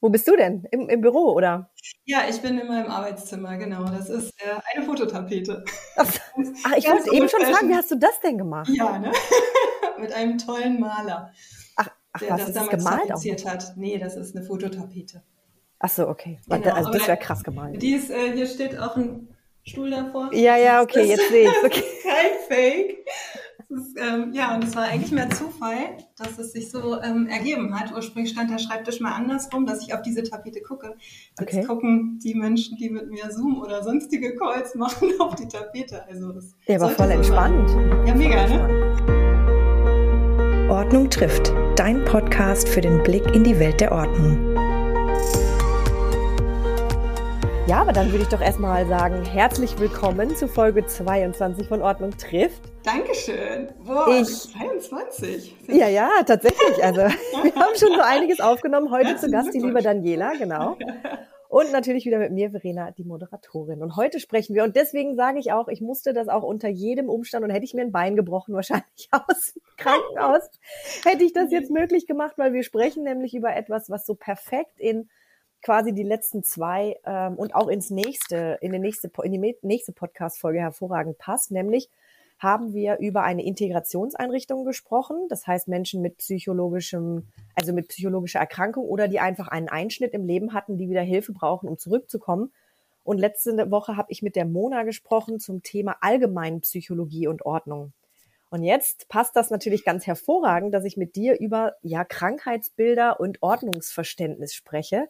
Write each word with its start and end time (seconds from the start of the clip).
Wo 0.00 0.10
bist 0.10 0.28
du 0.28 0.36
denn? 0.36 0.64
Im, 0.70 0.88
Im, 0.88 1.00
Büro, 1.00 1.32
oder? 1.32 1.70
Ja, 2.04 2.20
ich 2.28 2.40
bin 2.40 2.58
in 2.58 2.68
meinem 2.68 2.90
Arbeitszimmer, 2.90 3.56
genau. 3.56 3.84
Das 3.84 4.08
ist 4.08 4.32
äh, 4.40 4.54
eine 4.72 4.84
Fototapete. 4.84 5.64
Ach, 5.96 6.06
ach 6.64 6.76
ich 6.76 6.88
wollte 6.88 7.12
eben 7.12 7.28
schon 7.28 7.40
fragen, 7.40 7.68
wie 7.68 7.74
hast 7.74 7.90
du 7.90 7.96
das 7.96 8.20
denn 8.20 8.38
gemacht? 8.38 8.70
Ja, 8.72 8.98
ne? 8.98 9.10
Mit 9.98 10.12
einem 10.12 10.38
tollen 10.38 10.78
Maler, 10.78 11.32
ach, 11.74 11.90
ach, 12.12 12.20
der 12.20 12.30
was, 12.30 12.38
das 12.40 12.48
ist 12.48 12.56
damals 12.56 12.70
gemalt 12.70 13.08
tapeziert 13.08 13.44
hat. 13.44 13.72
Nee, 13.76 13.98
das 13.98 14.16
ist 14.16 14.36
eine 14.36 14.44
Fototapete. 14.44 15.22
Ach 15.80 15.88
so, 15.88 16.08
okay. 16.08 16.38
Genau, 16.46 16.74
also 16.74 16.90
das 16.90 17.06
wäre 17.06 17.18
krass 17.18 17.42
gemalt. 17.42 17.82
Die 17.82 17.94
ist, 17.94 18.10
äh, 18.10 18.32
hier 18.32 18.46
steht 18.46 18.78
auch 18.78 18.96
ein 18.96 19.28
Stuhl 19.64 19.90
davor. 19.90 20.32
Ja, 20.32 20.56
ja, 20.56 20.82
okay, 20.82 21.04
jetzt 21.04 21.28
sehe 21.28 21.48
ich 21.48 21.56
okay. 21.64 21.84
kein 22.02 22.38
Fake. 22.48 22.98
Ist, 23.70 23.98
ähm, 23.98 24.32
ja, 24.32 24.54
und 24.54 24.64
es 24.64 24.74
war 24.74 24.84
eigentlich 24.84 25.12
mehr 25.12 25.28
Zufall, 25.28 25.98
dass 26.16 26.38
es 26.38 26.52
sich 26.52 26.70
so 26.70 26.98
ähm, 27.02 27.26
ergeben 27.26 27.78
hat. 27.78 27.92
Ursprünglich 27.94 28.32
stand 28.32 28.50
der 28.50 28.56
Schreibtisch 28.56 28.98
mal 29.00 29.12
andersrum, 29.12 29.66
dass 29.66 29.82
ich 29.86 29.92
auf 29.92 30.00
diese 30.00 30.22
Tapete 30.22 30.62
gucke. 30.62 30.94
Jetzt 31.38 31.42
Okay. 31.42 31.64
gucken 31.64 32.18
die 32.24 32.34
Menschen, 32.34 32.78
die 32.78 32.88
mit 32.88 33.10
mir 33.10 33.30
Zoom 33.30 33.60
oder 33.60 33.82
sonstige 33.82 34.34
Calls 34.36 34.74
machen, 34.74 35.08
auf 35.20 35.34
die 35.34 35.46
Tapete. 35.48 36.02
Also 36.08 36.32
das 36.32 36.54
Ja, 36.66 36.78
sollte 36.78 36.94
voll 36.94 37.06
so 37.08 37.12
entspannt. 37.12 37.68
sein. 37.68 38.06
Ja, 38.06 38.14
mega, 38.14 38.46
ne? 38.46 38.68
Ordnung 40.70 41.10
trifft. 41.10 41.52
Dein 41.76 42.02
Podcast 42.06 42.70
für 42.70 42.80
den 42.80 43.02
Blick 43.02 43.26
in 43.34 43.44
die 43.44 43.58
Welt 43.58 43.82
der 43.82 43.92
Ordnung. 43.92 44.47
Ja, 47.68 47.82
aber 47.82 47.92
dann 47.92 48.10
würde 48.10 48.22
ich 48.22 48.28
doch 48.30 48.40
erstmal 48.40 48.86
sagen, 48.86 49.24
herzlich 49.26 49.78
willkommen 49.78 50.34
zu 50.34 50.48
Folge 50.48 50.86
22 50.86 51.68
von 51.68 51.82
Ordnung 51.82 52.16
trifft. 52.16 52.62
Dankeschön. 52.82 53.68
Boah, 53.84 54.08
Ich- 54.08 54.50
22. 54.52 55.54
Ja, 55.68 55.86
ja, 55.88 56.08
tatsächlich. 56.26 56.82
Also 56.82 57.00
wir 57.42 57.54
haben 57.54 57.76
schon 57.76 57.94
so 57.94 58.00
einiges 58.00 58.40
aufgenommen. 58.40 58.90
Heute 58.90 59.16
zu 59.16 59.30
Gast 59.30 59.52
die 59.52 59.58
liebe. 59.58 59.82
Daniela, 59.82 60.32
genau. 60.38 60.78
Und 61.50 61.70
natürlich 61.70 62.06
wieder 62.06 62.18
mit 62.18 62.32
mir, 62.32 62.50
Verena, 62.50 62.90
die 62.90 63.04
Moderatorin. 63.04 63.82
Und 63.82 63.96
heute 63.96 64.18
sprechen 64.18 64.54
wir, 64.54 64.64
und 64.64 64.74
deswegen 64.74 65.14
sage 65.14 65.38
ich 65.38 65.52
auch, 65.52 65.68
ich 65.68 65.82
musste 65.82 66.14
das 66.14 66.28
auch 66.28 66.42
unter 66.44 66.68
jedem 66.68 67.10
Umstand, 67.10 67.44
und 67.44 67.50
hätte 67.50 67.64
ich 67.64 67.74
mir 67.74 67.82
ein 67.82 67.92
Bein 67.92 68.16
gebrochen, 68.16 68.54
wahrscheinlich 68.54 69.08
aus 69.10 69.52
dem 69.54 69.62
Krankenhaus, 69.76 70.48
hätte 71.04 71.22
ich 71.24 71.34
das 71.34 71.50
jetzt 71.50 71.70
möglich 71.70 72.06
gemacht, 72.06 72.34
weil 72.36 72.54
wir 72.54 72.62
sprechen 72.62 73.02
nämlich 73.04 73.34
über 73.34 73.54
etwas, 73.54 73.90
was 73.90 74.06
so 74.06 74.14
perfekt 74.14 74.78
in 74.80 75.08
quasi 75.62 75.92
die 75.92 76.02
letzten 76.02 76.42
zwei 76.42 76.96
ähm, 77.04 77.34
und 77.34 77.54
auch 77.54 77.68
ins 77.68 77.90
nächste, 77.90 78.58
in, 78.60 78.72
die 78.72 78.78
nächste, 78.78 79.10
in 79.22 79.32
die 79.32 79.56
nächste 79.62 79.92
Podcast-Folge 79.92 80.60
hervorragend 80.60 81.18
passt, 81.18 81.50
nämlich 81.50 81.90
haben 82.38 82.72
wir 82.72 82.98
über 82.98 83.24
eine 83.24 83.44
Integrationseinrichtung 83.44 84.64
gesprochen. 84.64 85.26
Das 85.28 85.46
heißt 85.46 85.66
Menschen 85.66 86.02
mit 86.02 86.18
psychologischem, 86.18 87.26
also 87.54 87.72
mit 87.72 87.88
psychologischer 87.88 88.38
Erkrankung 88.38 88.84
oder 88.84 89.08
die 89.08 89.18
einfach 89.18 89.48
einen 89.48 89.68
Einschnitt 89.68 90.14
im 90.14 90.24
Leben 90.24 90.54
hatten, 90.54 90.78
die 90.78 90.88
wieder 90.88 91.02
Hilfe 91.02 91.32
brauchen, 91.32 91.68
um 91.68 91.78
zurückzukommen. 91.78 92.52
Und 93.02 93.18
letzte 93.18 93.70
Woche 93.70 93.96
habe 93.96 94.12
ich 94.12 94.22
mit 94.22 94.36
der 94.36 94.44
Mona 94.44 94.84
gesprochen 94.84 95.40
zum 95.40 95.62
Thema 95.62 95.96
allgemein 96.00 96.60
Psychologie 96.60 97.26
und 97.26 97.44
Ordnung. 97.44 97.92
Und 98.50 98.62
jetzt 98.62 99.08
passt 99.08 99.34
das 99.36 99.50
natürlich 99.50 99.84
ganz 99.84 100.06
hervorragend, 100.06 100.72
dass 100.72 100.84
ich 100.84 100.96
mit 100.96 101.16
dir 101.16 101.38
über 101.38 101.74
ja 101.82 102.04
Krankheitsbilder 102.04 103.18
und 103.18 103.42
Ordnungsverständnis 103.42 104.54
spreche. 104.54 105.08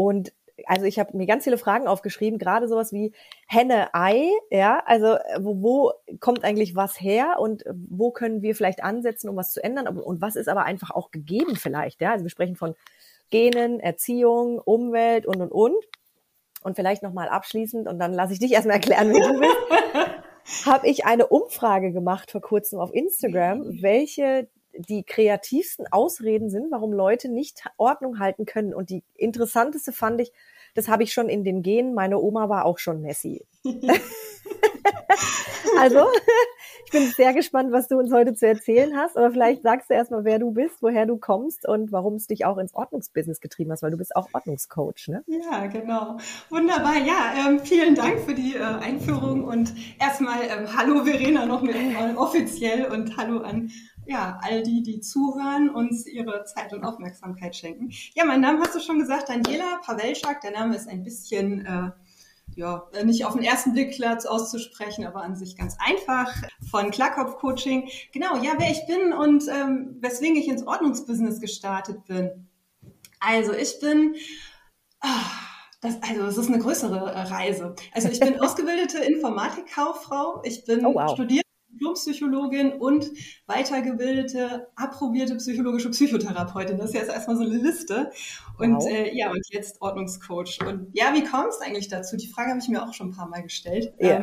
Und 0.00 0.32
also 0.64 0.86
ich 0.86 0.98
habe 0.98 1.14
mir 1.14 1.26
ganz 1.26 1.44
viele 1.44 1.58
Fragen 1.58 1.86
aufgeschrieben, 1.86 2.38
gerade 2.38 2.68
sowas 2.68 2.90
wie 2.90 3.12
Henne, 3.46 3.94
Ei, 3.94 4.30
ja, 4.50 4.82
also 4.86 5.16
äh, 5.16 5.38
wo, 5.40 5.60
wo 5.60 5.92
kommt 6.20 6.42
eigentlich 6.42 6.74
was 6.74 6.98
her 6.98 7.36
und 7.38 7.66
äh, 7.66 7.74
wo 7.74 8.10
können 8.10 8.40
wir 8.40 8.54
vielleicht 8.54 8.82
ansetzen, 8.82 9.28
um 9.28 9.36
was 9.36 9.52
zu 9.52 9.62
ändern? 9.62 9.86
Und 9.86 10.22
was 10.22 10.36
ist 10.36 10.48
aber 10.48 10.64
einfach 10.64 10.90
auch 10.90 11.10
gegeben 11.10 11.54
vielleicht, 11.56 12.00
ja, 12.00 12.12
also 12.12 12.24
wir 12.24 12.30
sprechen 12.30 12.56
von 12.56 12.74
Genen, 13.28 13.78
Erziehung, 13.78 14.58
Umwelt 14.58 15.26
und 15.26 15.42
und 15.42 15.52
und. 15.52 15.84
Und 16.62 16.76
vielleicht 16.76 17.02
noch 17.02 17.12
mal 17.12 17.28
abschließend 17.28 17.86
und 17.86 17.98
dann 17.98 18.14
lasse 18.14 18.32
ich 18.32 18.38
dich 18.38 18.52
erstmal 18.52 18.76
erklären, 18.76 19.10
wie 19.10 19.20
du 19.20 19.38
bist, 19.38 20.66
habe 20.66 20.88
ich 20.88 21.04
eine 21.04 21.26
Umfrage 21.26 21.92
gemacht 21.92 22.30
vor 22.30 22.40
kurzem 22.40 22.80
auf 22.80 22.94
Instagram, 22.94 23.82
welche 23.82 24.48
die 24.88 25.04
kreativsten 25.04 25.86
Ausreden 25.90 26.50
sind, 26.50 26.70
warum 26.70 26.92
Leute 26.92 27.28
nicht 27.28 27.64
Ordnung 27.76 28.18
halten 28.18 28.46
können. 28.46 28.74
Und 28.74 28.90
die 28.90 29.02
interessanteste 29.16 29.92
fand 29.92 30.20
ich, 30.20 30.32
das 30.74 30.88
habe 30.88 31.02
ich 31.02 31.12
schon 31.12 31.28
in 31.28 31.44
den 31.44 31.62
Genen, 31.62 31.94
meine 31.94 32.18
Oma 32.18 32.48
war 32.48 32.64
auch 32.64 32.78
schon 32.78 33.02
Messi. 33.02 33.44
also, 35.78 36.06
ich 36.86 36.92
bin 36.92 37.08
sehr 37.08 37.34
gespannt, 37.34 37.72
was 37.72 37.88
du 37.88 37.98
uns 37.98 38.12
heute 38.12 38.34
zu 38.34 38.46
erzählen 38.46 38.96
hast, 38.96 39.16
aber 39.16 39.30
vielleicht 39.30 39.62
sagst 39.62 39.90
du 39.90 39.94
erstmal, 39.94 40.24
wer 40.24 40.38
du 40.38 40.52
bist, 40.52 40.76
woher 40.80 41.06
du 41.06 41.16
kommst 41.16 41.66
und 41.66 41.92
warum 41.92 42.14
es 42.14 42.26
dich 42.26 42.44
auch 42.44 42.58
ins 42.58 42.74
Ordnungsbusiness 42.74 43.40
getrieben 43.40 43.72
hast, 43.72 43.82
weil 43.82 43.90
du 43.90 43.96
bist 43.96 44.14
auch 44.16 44.28
Ordnungscoach, 44.32 45.08
ne? 45.08 45.24
Ja, 45.26 45.66
genau. 45.66 46.18
Wunderbar. 46.48 46.96
Ja, 46.96 47.34
ähm, 47.46 47.60
vielen 47.60 47.94
Dank 47.94 48.20
für 48.20 48.34
die 48.34 48.56
äh, 48.56 48.60
Einführung 48.60 49.44
und 49.44 49.74
erstmal 49.98 50.42
ähm, 50.42 50.76
Hallo 50.76 51.04
Verena 51.04 51.46
noch 51.46 51.62
mit 51.62 51.76
offiziell 52.16 52.86
und 52.86 53.16
Hallo 53.16 53.38
an 53.38 53.70
ja, 54.10 54.40
all 54.42 54.62
die, 54.64 54.82
die 54.82 55.00
zuhören, 55.00 55.70
uns 55.70 56.04
ihre 56.04 56.44
Zeit 56.44 56.72
und 56.72 56.84
Aufmerksamkeit 56.84 57.54
schenken. 57.54 57.90
Ja, 58.14 58.24
mein 58.24 58.40
Name 58.40 58.60
hast 58.60 58.74
du 58.74 58.80
schon 58.80 58.98
gesagt, 58.98 59.28
Daniela 59.28 59.78
Pawelczak. 59.84 60.40
Der 60.40 60.50
Name 60.50 60.74
ist 60.74 60.88
ein 60.88 61.04
bisschen 61.04 61.64
äh, 61.64 61.90
ja, 62.56 62.88
nicht 63.04 63.24
auf 63.24 63.34
den 63.34 63.44
ersten 63.44 63.72
Blick 63.72 63.92
klar 63.92 64.18
auszusprechen, 64.26 65.06
aber 65.06 65.22
an 65.22 65.36
sich 65.36 65.56
ganz 65.56 65.76
einfach. 65.78 66.34
Von 66.68 66.90
Klarkopf 66.90 67.36
Coaching. 67.36 67.88
Genau, 68.12 68.36
ja, 68.42 68.54
wer 68.58 68.72
ich 68.72 68.84
bin 68.86 69.12
und 69.12 69.44
ähm, 69.48 69.96
weswegen 70.00 70.36
ich 70.36 70.48
ins 70.48 70.66
Ordnungsbusiness 70.66 71.40
gestartet 71.40 72.04
bin. 72.06 72.48
Also 73.20 73.52
ich 73.52 73.78
bin, 73.78 74.16
ah, 75.02 75.30
das, 75.82 76.02
also 76.02 76.24
es 76.24 76.36
ist 76.36 76.48
eine 76.48 76.58
größere 76.58 77.12
äh, 77.12 77.20
Reise. 77.20 77.76
Also 77.92 78.08
ich 78.08 78.18
bin 78.18 78.40
ausgebildete 78.40 78.98
Informatikkauffrau. 78.98 80.42
Ich 80.44 80.64
bin 80.64 80.84
Oh, 80.84 80.94
wow. 80.94 81.12
studierte 81.12 81.49
Diplompsychologin 81.80 82.72
und 82.74 83.10
weitergebildete, 83.46 84.68
approbierte 84.76 85.36
psychologische 85.36 85.90
Psychotherapeutin. 85.90 86.78
Das 86.78 86.90
ist 86.90 86.94
jetzt 86.94 87.10
erstmal 87.10 87.36
so 87.36 87.42
eine 87.42 87.56
Liste. 87.56 88.10
Und 88.58 88.74
Wow. 88.76 88.88
äh, 88.88 89.16
ja, 89.16 89.30
und 89.30 89.40
jetzt 89.50 89.80
Ordnungscoach. 89.80 90.58
Und 90.66 90.88
ja, 90.92 91.12
wie 91.14 91.24
kommst 91.24 91.60
du 91.60 91.66
eigentlich 91.66 91.88
dazu? 91.88 92.16
Die 92.16 92.28
Frage 92.28 92.50
habe 92.50 92.60
ich 92.60 92.68
mir 92.68 92.82
auch 92.82 92.94
schon 92.94 93.08
ein 93.08 93.16
paar 93.16 93.28
Mal 93.28 93.42
gestellt. 93.42 93.94
Ja. 93.98 94.16
Ähm, 94.16 94.22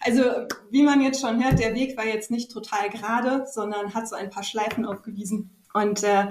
also, 0.00 0.22
wie 0.70 0.82
man 0.82 1.00
jetzt 1.00 1.20
schon 1.20 1.42
hört, 1.42 1.58
der 1.58 1.74
Weg 1.74 1.96
war 1.96 2.06
jetzt 2.06 2.30
nicht 2.30 2.50
total 2.52 2.90
gerade, 2.90 3.46
sondern 3.50 3.94
hat 3.94 4.08
so 4.08 4.16
ein 4.16 4.30
paar 4.30 4.42
Schleifen 4.42 4.84
aufgewiesen. 4.84 5.50
Und 5.72 6.04
äh, 6.04 6.26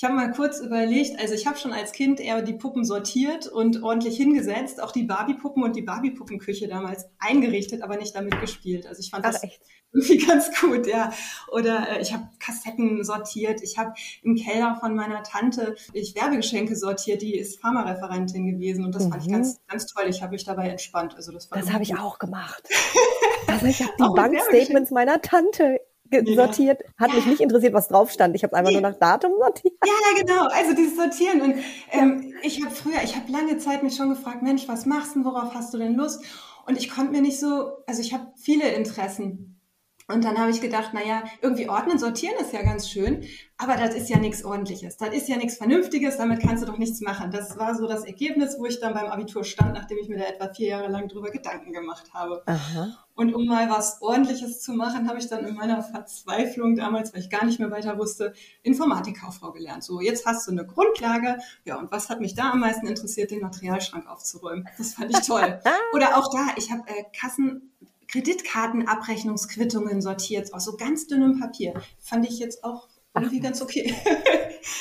ich 0.00 0.04
habe 0.04 0.14
mal 0.14 0.32
kurz 0.32 0.60
überlegt, 0.60 1.20
also 1.20 1.34
ich 1.34 1.46
habe 1.46 1.58
schon 1.58 1.74
als 1.74 1.92
Kind 1.92 2.20
eher 2.20 2.40
die 2.40 2.54
Puppen 2.54 2.86
sortiert 2.86 3.46
und 3.46 3.82
ordentlich 3.82 4.16
hingesetzt, 4.16 4.82
auch 4.82 4.92
die 4.92 5.02
Barbie-Puppen 5.02 5.62
und 5.62 5.76
die 5.76 5.82
Barbie-Puppenküche 5.82 6.68
damals 6.68 7.04
eingerichtet, 7.18 7.82
aber 7.82 7.98
nicht 7.98 8.14
damit 8.14 8.40
gespielt. 8.40 8.86
Also 8.86 9.00
ich 9.00 9.10
fand 9.10 9.26
Ach 9.26 9.32
das 9.32 9.42
echt? 9.42 9.60
irgendwie 9.92 10.16
ganz 10.26 10.58
gut, 10.58 10.86
ja. 10.86 11.12
Oder 11.52 11.86
äh, 11.90 12.00
ich 12.00 12.14
habe 12.14 12.26
Kassetten 12.38 13.04
sortiert, 13.04 13.60
ich 13.62 13.76
habe 13.76 13.92
im 14.22 14.36
Keller 14.36 14.78
von 14.80 14.94
meiner 14.94 15.22
Tante 15.22 15.76
ich 15.92 16.14
Werbegeschenke 16.14 16.76
sortiert, 16.76 17.20
die 17.20 17.36
ist 17.36 17.60
Pharmareferentin 17.60 18.46
gewesen 18.52 18.86
und 18.86 18.94
das 18.94 19.06
fand 19.06 19.20
ich 19.22 19.28
Mhm. 19.28 19.32
ganz, 19.32 19.60
ganz 19.68 19.84
toll. 19.84 20.04
Ich 20.08 20.22
habe 20.22 20.32
mich 20.32 20.44
dabei 20.44 20.70
entspannt. 20.70 21.14
Also 21.14 21.30
das 21.30 21.50
war 21.50 21.58
Das 21.58 21.70
habe 21.70 21.82
ich 21.82 21.98
auch 21.98 22.18
gemacht. 22.18 22.66
Also 23.46 23.66
ich 23.66 23.82
habe 23.82 23.92
die 23.98 24.14
Bankstatements 24.14 24.92
meiner 24.92 25.20
Tante 25.20 25.80
sortiert. 26.34 26.82
Hat 26.98 27.14
mich 27.14 27.26
nicht 27.26 27.40
interessiert, 27.40 27.74
was 27.74 27.88
drauf 27.88 28.10
stand. 28.10 28.34
Ich 28.34 28.42
habe 28.42 28.56
einfach 28.56 28.72
nur 28.72 28.80
nach 28.80 28.96
Datum 28.96 29.32
sortiert. 29.38 29.74
Ja, 29.84 30.20
genau. 30.20 30.46
Also 30.48 30.74
dieses 30.74 30.96
Sortieren. 30.96 31.40
Und 31.40 31.54
ähm, 31.90 32.34
ich 32.42 32.64
habe 32.64 32.74
früher, 32.74 33.02
ich 33.02 33.16
habe 33.16 33.30
lange 33.30 33.58
Zeit 33.58 33.82
mich 33.82 33.96
schon 33.96 34.10
gefragt, 34.10 34.42
Mensch, 34.42 34.68
was 34.68 34.86
machst 34.86 35.16
du, 35.16 35.24
worauf 35.24 35.54
hast 35.54 35.72
du 35.74 35.78
denn 35.78 35.94
Lust? 35.94 36.24
Und 36.66 36.76
ich 36.76 36.90
konnte 36.90 37.12
mir 37.12 37.22
nicht 37.22 37.38
so, 37.38 37.72
also 37.86 38.00
ich 38.00 38.12
habe 38.12 38.32
viele 38.36 38.68
Interessen. 38.70 39.59
Und 40.10 40.24
dann 40.24 40.38
habe 40.38 40.50
ich 40.50 40.60
gedacht, 40.60 40.92
naja, 40.94 41.22
irgendwie 41.40 41.68
ordnen, 41.68 41.98
sortieren 41.98 42.34
ist 42.40 42.52
ja 42.52 42.62
ganz 42.62 42.88
schön, 42.88 43.24
aber 43.56 43.76
das 43.76 43.94
ist 43.94 44.08
ja 44.08 44.18
nichts 44.18 44.44
Ordentliches, 44.44 44.96
das 44.96 45.10
ist 45.10 45.28
ja 45.28 45.36
nichts 45.36 45.56
Vernünftiges, 45.56 46.16
damit 46.16 46.40
kannst 46.40 46.62
du 46.62 46.66
doch 46.66 46.78
nichts 46.78 47.00
machen. 47.00 47.30
Das 47.30 47.58
war 47.58 47.74
so 47.74 47.86
das 47.86 48.04
Ergebnis, 48.04 48.56
wo 48.58 48.66
ich 48.66 48.80
dann 48.80 48.94
beim 48.94 49.06
Abitur 49.06 49.44
stand, 49.44 49.74
nachdem 49.74 49.98
ich 49.98 50.08
mir 50.08 50.18
da 50.18 50.24
etwa 50.24 50.52
vier 50.52 50.68
Jahre 50.68 50.88
lang 50.88 51.08
drüber 51.08 51.30
Gedanken 51.30 51.72
gemacht 51.72 52.12
habe. 52.14 52.42
Aha. 52.46 52.96
Und 53.14 53.34
um 53.34 53.44
mal 53.44 53.68
was 53.68 54.00
Ordentliches 54.00 54.62
zu 54.62 54.72
machen, 54.72 55.06
habe 55.06 55.18
ich 55.18 55.28
dann 55.28 55.44
in 55.44 55.54
meiner 55.54 55.82
Verzweiflung 55.82 56.74
damals, 56.74 57.12
weil 57.12 57.20
ich 57.20 57.28
gar 57.28 57.44
nicht 57.44 57.60
mehr 57.60 57.70
weiter 57.70 57.98
wusste, 57.98 58.32
Informatikkauffrau 58.62 59.52
gelernt. 59.52 59.84
So, 59.84 60.00
jetzt 60.00 60.24
hast 60.24 60.46
du 60.46 60.52
eine 60.52 60.66
Grundlage. 60.66 61.36
Ja, 61.66 61.78
und 61.78 61.92
was 61.92 62.08
hat 62.08 62.20
mich 62.20 62.34
da 62.34 62.52
am 62.52 62.60
meisten 62.60 62.86
interessiert, 62.86 63.30
den 63.30 63.40
Materialschrank 63.40 64.08
aufzuräumen? 64.08 64.66
Das 64.78 64.94
fand 64.94 65.10
ich 65.10 65.26
toll. 65.26 65.60
Oder 65.92 66.16
auch 66.16 66.32
da, 66.32 66.46
ich 66.56 66.72
habe 66.72 66.82
äh, 66.86 67.04
Kassen, 67.14 67.70
Kreditkartenabrechnungsquittungen 68.10 70.00
sortiert 70.02 70.52
aus 70.52 70.64
so 70.64 70.76
ganz 70.76 71.06
dünnem 71.06 71.40
Papier. 71.40 71.74
Fand 72.00 72.28
ich 72.28 72.38
jetzt 72.38 72.64
auch 72.64 72.88
irgendwie 73.14 73.40
ganz 73.40 73.60
okay. 73.62 73.94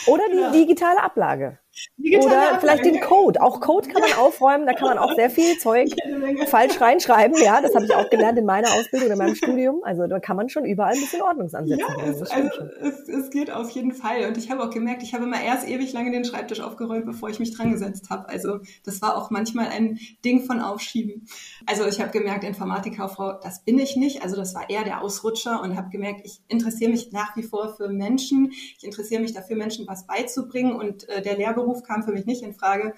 Oder 0.08 0.24
die 0.32 0.38
Ja. 0.38 0.52
digitale 0.52 1.02
Ablage. 1.02 1.60
Oder 1.98 2.60
vielleicht 2.60 2.86
den 2.86 3.00
Code. 3.02 3.42
Auch 3.42 3.60
Code 3.60 3.90
kann 3.90 4.02
man 4.02 4.14
aufräumen, 4.14 4.66
da 4.66 4.74
kann 4.74 4.90
man 4.90 4.98
auch 4.98 5.14
sehr 5.16 5.30
viel 5.30 5.58
Zeug 5.58 5.90
falsch 6.48 6.80
reinschreiben. 6.80 7.38
Ja, 7.42 7.62
das 7.62 7.76
habe 7.76 7.86
ich 7.86 7.94
auch 7.94 8.10
gelernt 8.10 8.38
in 8.38 8.46
meiner 8.46 8.68
Ausbildung, 8.74 9.12
in 9.12 9.18
meinem 9.18 9.36
Studium. 9.36 9.82
Also 9.84 10.08
da 10.08 10.20
kann 10.20 10.36
man 10.36 10.50
schon 10.50 10.66
überall 10.66 10.94
ein 10.94 11.00
bisschen 11.00 11.22
Ordnungsansätze 11.22 11.82
ja, 11.82 12.04
es, 12.06 12.32
also, 12.32 12.50
es, 12.82 13.08
es, 13.08 13.30
geht 13.30 13.52
auf 13.52 13.70
jeden 13.72 13.92
Fall. 13.92 14.28
Und 14.28 14.38
ich 14.38 14.50
habe 14.50 14.64
auch 14.64 14.70
gemerkt, 14.70 15.04
ich 15.04 15.14
habe 15.14 15.26
immer 15.26 15.42
erst 15.42 15.68
ewig 15.68 15.94
lange 15.94 16.12
den 16.12 16.26
Schreibtisch 16.26 16.62
aufgeräumt, 16.62 17.06
bevor 17.06 17.30
ich 17.30 17.40
mich 17.40 17.56
dran 17.56 17.72
gesetzt 17.72 18.10
habe. 18.10 18.28
Also 18.30 18.60
das 18.84 19.02
war 19.02 19.18
auch 19.18 19.30
manchmal 19.30 19.68
ein 19.68 20.00
Ding 20.26 20.46
von 20.46 20.60
Aufschieben. 20.60 21.28
Also 21.66 21.86
ich 21.86 22.02
habe 22.02 22.12
gemerkt, 22.12 22.44
Informatikkauffrau, 22.44 23.40
das 23.42 23.64
bin 23.64 23.78
ich 23.80 23.96
nicht. 23.96 24.24
Also 24.24 24.36
das 24.36 24.56
war 24.56 24.70
eher 24.70 24.84
der 24.84 25.02
Ausrutscher 25.02 25.62
und 25.62 25.76
habe 25.76 25.90
gemerkt, 25.90 26.22
ich 26.24 26.42
interessiere 26.48 26.92
mich 26.92 27.12
nach 27.12 27.36
wie 27.36 27.44
vor 27.44 27.76
für 27.76 27.90
Menschen. 27.90 28.52
Ich 28.52 28.84
interessiere 28.84 29.22
mich 29.22 29.34
dafür, 29.34 29.56
Menschen 29.56 29.88
was 29.88 30.08
beizubringen. 30.08 30.74
Und 30.74 31.08
äh, 31.10 31.22
der 31.22 31.38
Lehrberuf 31.38 31.69
kam 31.74 32.04
für 32.04 32.12
mich 32.12 32.26
nicht 32.26 32.44
in 32.44 32.54
Frage. 32.54 32.94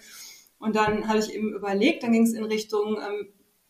Und 0.59 0.75
dann 0.75 1.07
habe 1.07 1.19
ich 1.19 1.33
eben 1.33 1.53
überlegt, 1.53 2.03
dann 2.03 2.11
ging 2.11 2.23
es 2.23 2.33
in 2.33 2.43
Richtung 2.43 2.97
ähm, 2.97 3.27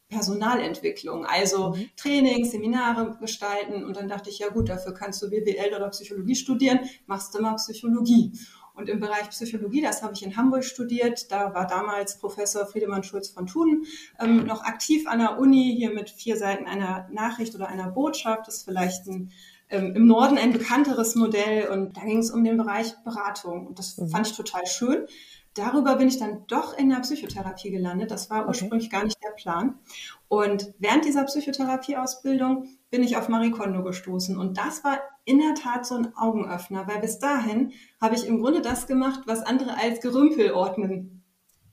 Personalentwicklung, 0.09 1.25
also 1.25 1.69
mhm. 1.69 1.89
Trainings, 1.95 2.51
Seminare 2.51 3.18
gestalten. 3.19 3.86
Und 3.86 3.95
dann 3.95 4.09
dachte 4.09 4.30
ich, 4.30 4.39
ja 4.39 4.50
gut, 4.50 4.69
dafür 4.69 4.94
kannst 4.94 5.21
du 5.24 5.30
BWL 5.30 5.74
oder 5.74 5.89
Psychologie 5.89 6.36
studieren, 6.36 6.81
machst 7.07 7.33
du 7.33 7.42
mal 7.42 7.56
Psychologie. 7.56 8.33
Und 8.74 8.89
im 8.89 9.00
Bereich 9.00 9.30
Psychologie, 9.30 9.81
das 9.81 10.01
habe 10.01 10.13
ich 10.13 10.24
in 10.24 10.38
Hamburg 10.38 10.63
studiert, 10.63 11.31
da 11.31 11.54
war 11.54 11.68
damals 11.68 12.19
Professor 12.19 12.65
Friedemann 12.65 13.04
Schulz 13.04 13.30
von 13.30 13.47
Thun 13.47 13.86
ähm, 14.19 14.45
noch 14.45 14.63
aktiv 14.63 15.07
an 15.07 15.19
der 15.19 15.39
Uni, 15.39 15.75
hier 15.77 15.94
mit 15.94 16.09
vier 16.09 16.38
Seiten 16.38 16.65
einer 16.65 17.07
Nachricht 17.12 17.54
oder 17.56 17.68
einer 17.68 17.89
Botschaft. 17.89 18.47
Das 18.47 18.57
ist 18.57 18.63
vielleicht 18.63 19.07
ein, 19.07 19.31
ähm, 19.71 19.95
im 19.95 20.06
Norden 20.06 20.38
ein 20.38 20.53
bekannteres 20.53 21.15
Modell. 21.15 21.69
Und 21.69 21.97
da 21.97 22.01
ging 22.01 22.19
es 22.19 22.31
um 22.31 22.44
den 22.44 22.57
Bereich 22.57 22.94
Beratung. 23.03 23.68
Und 23.68 23.79
das 23.79 23.97
mhm. 23.97 24.09
fand 24.09 24.27
ich 24.27 24.35
total 24.35 24.65
schön 24.68 25.07
darüber 25.53 25.95
bin 25.95 26.07
ich 26.07 26.18
dann 26.18 26.45
doch 26.47 26.77
in 26.77 26.89
der 26.89 27.00
Psychotherapie 27.00 27.71
gelandet. 27.71 28.12
Das 28.12 28.29
war 28.29 28.47
ursprünglich 28.47 28.88
okay. 28.88 28.97
gar 28.97 29.03
nicht 29.03 29.18
der 29.23 29.31
Plan. 29.31 29.79
Und 30.27 30.73
während 30.79 31.06
dieser 31.06 31.25
Psychotherapieausbildung 31.25 32.68
bin 32.89 33.03
ich 33.03 33.18
auf 33.18 33.29
Marie 33.29 33.51
Kondo 33.51 33.83
gestoßen. 33.83 34.38
Und 34.38 34.57
das 34.57 34.83
war 34.83 35.00
in 35.25 35.39
der 35.39 35.56
Tat 35.56 35.85
so 35.85 35.95
ein 35.95 36.15
Augenöffner, 36.15 36.88
weil 36.88 37.00
bis 37.00 37.19
dahin 37.19 37.73
habe 38.00 38.15
ich 38.15 38.25
im 38.25 38.39
Grunde 38.39 38.62
das 38.62 38.88
gemacht, 38.88 39.21
was 39.25 39.41
andere 39.41 39.77
als 39.77 40.01
Gerümpel 40.01 40.51
ordnen 40.51 41.23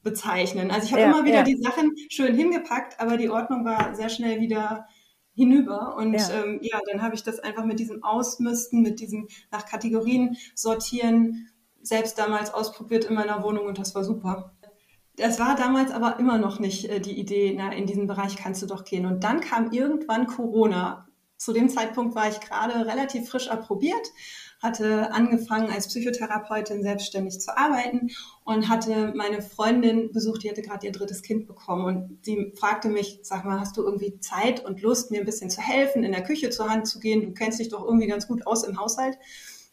bezeichnen. 0.03 0.71
Also 0.71 0.87
ich 0.87 0.93
habe 0.93 1.03
ja, 1.03 1.11
immer 1.11 1.25
wieder 1.25 1.39
ja. 1.39 1.43
die 1.43 1.61
Sachen 1.61 1.93
schön 2.09 2.35
hingepackt, 2.35 3.01
aber 3.01 3.17
die 3.17 3.31
Ordnung 3.31 3.65
war 3.65 3.95
sehr 3.95 4.09
schnell 4.09 4.41
wieder 4.41 4.87
hinüber. 5.39 5.97
Und 5.97 6.15
ja, 6.15 6.31
ähm, 6.31 6.59
ja 6.63 6.81
dann 6.91 7.01
habe 7.01 7.15
ich 7.15 7.23
das 7.23 7.39
einfach 7.39 7.65
mit 7.65 7.79
diesem 7.79 8.03
Ausmisten, 8.03 8.83
mit 8.83 8.99
diesem 8.99 9.29
nach 9.53 9.65
Kategorien 9.67 10.37
sortieren 10.55 11.49
selbst 11.81 12.19
damals 12.19 12.53
ausprobiert 12.53 13.05
in 13.05 13.15
meiner 13.15 13.43
Wohnung 13.45 13.67
und 13.67 13.79
das 13.79 13.95
war 13.95 14.03
super. 14.03 14.53
Das 15.15 15.39
war 15.39 15.55
damals 15.55 15.93
aber 15.93 16.19
immer 16.19 16.39
noch 16.39 16.59
nicht 16.59 16.87
äh, 16.87 17.01
die 17.01 17.19
Idee, 17.19 17.55
na, 17.57 17.73
in 17.73 17.87
diesen 17.87 18.09
Bereich 18.09 18.37
kannst 18.37 18.63
du 18.63 18.67
doch 18.67 18.85
gehen. 18.85 19.07
Und 19.07 19.23
dann 19.25 19.41
kam 19.41 19.71
irgendwann 19.71 20.27
Corona. 20.27 21.09
Zu 21.37 21.53
dem 21.53 21.69
Zeitpunkt 21.69 22.17
war 22.17 22.29
ich 22.29 22.41
gerade 22.41 22.85
relativ 22.87 23.29
frisch 23.29 23.49
approbiert, 23.49 24.09
hatte 24.61 25.13
angefangen 25.13 25.71
als 25.71 25.89
Psychotherapeutin 25.89 26.83
selbstständig 26.83 27.41
zu 27.41 27.57
arbeiten 27.57 28.09
und 28.45 28.69
hatte 28.69 29.13
meine 29.15 29.41
Freundin 29.41 30.11
besucht, 30.13 30.43
die 30.43 30.51
hatte 30.51 30.63
gerade 30.63 30.87
ihr 30.87 30.93
drittes 30.93 31.23
Kind 31.23 31.47
bekommen 31.47 31.85
und 31.85 32.25
sie 32.25 32.53
fragte 32.59 32.89
mich, 32.89 33.21
sag 33.23 33.45
mal, 33.45 33.61
hast 33.61 33.77
du 33.77 33.83
irgendwie 33.83 34.19
Zeit 34.21 34.65
und 34.65 34.83
Lust, 34.83 35.11
mir 35.11 35.21
ein 35.21 35.27
bisschen 35.27 35.51
zu 35.51 35.61
helfen, 35.61 36.03
in 36.03 36.13
der 36.13 36.25
Küche 36.25 36.51
zur 36.51 36.69
Hand 36.69 36.89
zu 36.89 36.99
gehen? 36.99 37.23
Du 37.23 37.33
kennst 37.33 37.61
dich 37.61 37.69
doch 37.69 37.85
irgendwie 37.85 38.09
ganz 38.09 38.27
gut 38.27 38.47
aus 38.47 38.65
im 38.65 38.81
Haushalt. 38.81 39.17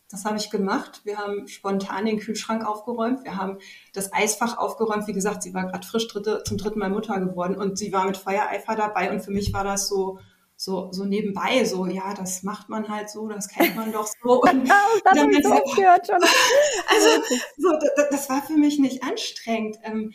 Das 0.09 0.23
habe 0.23 0.37
ich 0.37 0.51
gemacht. 0.51 1.01
Wir 1.03 1.17
haben 1.17 1.47
spontan 1.47 2.05
den 2.05 2.19
Kühlschrank 2.19 2.63
aufgeräumt. 2.65 3.23
Wir 3.23 3.37
haben 3.37 3.57
das 3.91 4.13
Eisfach 4.13 4.57
aufgeräumt. 4.57 5.07
Wie 5.07 5.13
gesagt, 5.13 5.41
sie 5.41 5.53
war 5.55 5.65
gerade 5.65 5.85
frisch 5.85 6.07
dritte, 6.07 6.43
zum 6.45 6.57
dritten 6.57 6.77
Mal 6.77 6.91
Mutter 6.91 7.19
geworden 7.19 7.57
und 7.57 7.77
sie 7.77 7.91
war 7.91 8.05
mit 8.05 8.15
Feuereifer 8.15 8.75
dabei. 8.75 9.11
Und 9.11 9.21
für 9.21 9.31
mich 9.31 9.51
war 9.51 9.63
das 9.63 9.87
so, 9.87 10.19
so, 10.65 10.91
so 10.91 11.05
nebenbei, 11.05 11.63
so, 11.63 11.85
ja, 11.85 12.15
das 12.15 12.41
macht 12.41 12.69
man 12.69 12.89
halt 12.89 13.11
so, 13.11 13.27
das 13.27 13.47
kennt 13.47 13.75
man 13.75 13.91
doch 13.91 14.07
so. 14.07 14.41
Und 14.41 14.67
das 14.67 15.13
dann 15.13 15.43
so 15.43 15.51
oft 15.51 15.75
gehört 15.75 16.07
schon. 16.07 16.19
Also, 16.89 17.23
so, 17.57 17.69
das, 17.95 18.09
das 18.09 18.29
war 18.29 18.41
für 18.41 18.57
mich 18.57 18.79
nicht 18.79 19.03
anstrengend. 19.03 19.77
Ähm, 19.83 20.11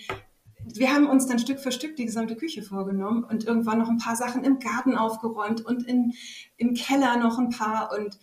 wir 0.74 0.92
haben 0.92 1.08
uns 1.08 1.28
dann 1.28 1.38
Stück 1.38 1.60
für 1.60 1.70
Stück 1.70 1.94
die 1.94 2.04
gesamte 2.04 2.34
Küche 2.34 2.62
vorgenommen 2.62 3.22
und 3.22 3.44
irgendwann 3.44 3.78
noch 3.78 3.88
ein 3.88 3.98
paar 3.98 4.16
Sachen 4.16 4.42
im 4.42 4.58
Garten 4.58 4.96
aufgeräumt 4.96 5.64
und 5.64 5.86
in, 5.86 6.14
im 6.56 6.74
Keller 6.74 7.16
noch 7.16 7.38
ein 7.38 7.50
paar 7.50 7.92
und 7.96 8.18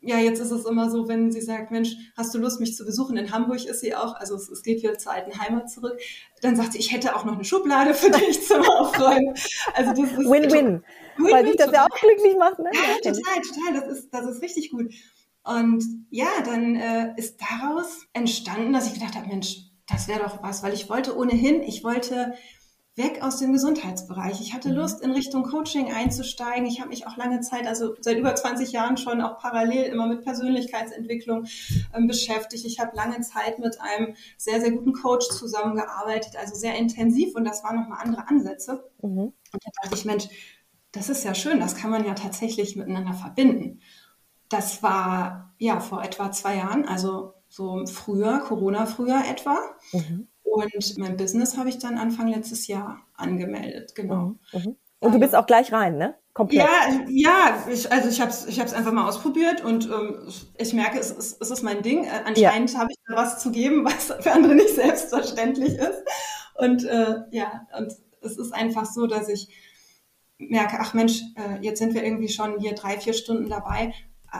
ja, 0.00 0.18
jetzt 0.18 0.38
ist 0.40 0.52
es 0.52 0.64
immer 0.64 0.90
so, 0.90 1.08
wenn 1.08 1.32
sie 1.32 1.40
sagt, 1.40 1.72
Mensch, 1.72 1.96
hast 2.16 2.32
du 2.32 2.38
Lust, 2.38 2.60
mich 2.60 2.76
zu 2.76 2.84
besuchen? 2.84 3.16
In 3.16 3.32
Hamburg 3.32 3.64
ist 3.64 3.80
sie 3.80 3.96
auch, 3.96 4.14
also 4.14 4.36
es, 4.36 4.48
es 4.48 4.62
geht 4.62 4.82
wieder 4.82 4.96
zur 4.96 5.12
alten 5.12 5.38
Heimat 5.40 5.70
zurück. 5.70 5.98
Dann 6.40 6.54
sagt 6.54 6.74
sie, 6.74 6.78
ich 6.78 6.92
hätte 6.92 7.16
auch 7.16 7.24
noch 7.24 7.34
eine 7.34 7.44
Schublade 7.44 7.94
für 7.94 8.10
dich 8.10 8.46
zum 8.46 8.62
Aufräumen. 8.62 9.34
Also 9.74 9.90
das 9.90 10.12
ist 10.12 10.18
Win-win, 10.18 10.84
weil 11.18 11.44
dich 11.44 11.56
das 11.56 11.72
ja 11.72 11.84
auch 11.84 12.00
glücklich 12.00 12.36
macht. 12.36 12.58
Ne? 12.58 12.70
Ja, 12.72 13.12
total, 13.12 13.42
total. 13.42 13.80
Das 13.80 13.98
ist, 13.98 14.10
das 14.12 14.26
ist 14.26 14.42
richtig 14.42 14.70
gut. 14.70 14.92
Und 15.44 15.82
ja, 16.10 16.28
dann 16.44 16.76
äh, 16.76 17.14
ist 17.16 17.40
daraus 17.40 18.06
entstanden, 18.12 18.72
dass 18.72 18.86
ich 18.86 18.94
gedacht 18.94 19.16
habe, 19.16 19.28
Mensch, 19.28 19.62
das 19.86 20.08
wäre 20.08 20.20
doch 20.20 20.42
was, 20.42 20.62
weil 20.62 20.74
ich 20.74 20.90
wollte 20.90 21.16
ohnehin, 21.16 21.62
ich 21.62 21.82
wollte 21.82 22.34
weg 22.98 23.22
aus 23.22 23.38
dem 23.38 23.52
Gesundheitsbereich. 23.52 24.40
Ich 24.40 24.52
hatte 24.52 24.68
mhm. 24.68 24.74
Lust, 24.74 25.00
in 25.00 25.12
Richtung 25.12 25.44
Coaching 25.44 25.90
einzusteigen. 25.90 26.66
Ich 26.66 26.80
habe 26.80 26.90
mich 26.90 27.06
auch 27.06 27.16
lange 27.16 27.40
Zeit, 27.40 27.66
also 27.66 27.94
seit 28.00 28.18
über 28.18 28.34
20 28.34 28.72
Jahren 28.72 28.96
schon 28.98 29.22
auch 29.22 29.38
parallel 29.38 29.84
immer 29.84 30.06
mit 30.06 30.22
Persönlichkeitsentwicklung 30.22 31.46
ähm, 31.94 32.08
beschäftigt. 32.08 32.66
Ich 32.66 32.80
habe 32.80 32.94
lange 32.94 33.20
Zeit 33.20 33.60
mit 33.60 33.80
einem 33.80 34.16
sehr, 34.36 34.60
sehr 34.60 34.72
guten 34.72 34.92
Coach 34.92 35.28
zusammengearbeitet, 35.28 36.36
also 36.36 36.54
sehr 36.56 36.76
intensiv 36.76 37.34
und 37.36 37.44
das 37.44 37.62
waren 37.62 37.76
nochmal 37.76 38.00
andere 38.02 38.28
Ansätze. 38.28 38.90
Mhm. 39.00 39.32
Und 39.52 39.64
da 39.64 39.70
dachte 39.82 39.94
ich, 39.94 40.04
Mensch, 40.04 40.28
das 40.92 41.08
ist 41.08 41.24
ja 41.24 41.34
schön, 41.34 41.60
das 41.60 41.76
kann 41.76 41.90
man 41.90 42.04
ja 42.04 42.14
tatsächlich 42.14 42.76
miteinander 42.76 43.14
verbinden. 43.14 43.80
Das 44.48 44.82
war 44.82 45.54
ja 45.58 45.80
vor 45.80 46.02
etwa 46.02 46.32
zwei 46.32 46.56
Jahren, 46.56 46.86
also 46.86 47.34
so 47.48 47.84
früher, 47.86 48.40
Corona-Früher 48.40 49.22
etwa. 49.30 49.58
Mhm. 49.92 50.28
Und 50.42 50.98
mein 50.98 51.16
Business 51.16 51.56
habe 51.56 51.68
ich 51.68 51.78
dann 51.78 51.98
Anfang 51.98 52.28
letztes 52.28 52.66
Jahr 52.66 53.00
angemeldet, 53.14 53.94
genau. 53.94 54.36
Mhm. 54.52 54.60
mhm. 54.64 54.76
Und 55.00 55.14
du 55.14 55.20
bist 55.20 55.36
auch 55.36 55.46
gleich 55.46 55.72
rein, 55.72 55.96
ne? 55.96 56.16
Komplett. 56.34 56.66
Ja, 56.66 57.00
ja, 57.08 57.64
ich, 57.70 57.90
also 57.92 58.08
ich 58.08 58.20
habe 58.20 58.30
es 58.30 58.46
ich 58.46 58.58
hab's 58.58 58.72
einfach 58.72 58.92
mal 58.92 59.08
ausprobiert 59.08 59.64
und 59.64 59.86
ähm, 59.86 60.18
ich 60.56 60.72
merke, 60.72 60.98
es 60.98 61.10
ist, 61.10 61.40
es 61.40 61.50
ist 61.50 61.62
mein 61.62 61.82
Ding. 61.82 62.04
Äh, 62.04 62.22
anscheinend 62.24 62.72
ja. 62.72 62.78
habe 62.80 62.90
ich 62.90 62.96
da 63.06 63.16
was 63.16 63.40
zu 63.40 63.52
geben, 63.52 63.84
was 63.84 64.12
für 64.20 64.32
andere 64.32 64.54
nicht 64.54 64.74
selbstverständlich 64.74 65.74
ist. 65.74 66.02
Und 66.54 66.84
äh, 66.84 67.22
ja, 67.30 67.66
und 67.76 67.92
es 68.22 68.38
ist 68.38 68.52
einfach 68.52 68.86
so, 68.86 69.06
dass 69.06 69.28
ich 69.28 69.48
merke, 70.38 70.76
ach 70.80 70.94
Mensch, 70.94 71.22
äh, 71.36 71.60
jetzt 71.60 71.78
sind 71.78 71.94
wir 71.94 72.04
irgendwie 72.04 72.28
schon 72.28 72.58
hier 72.58 72.74
drei, 72.74 72.98
vier 72.98 73.12
Stunden 73.12 73.48
dabei. 73.48 73.92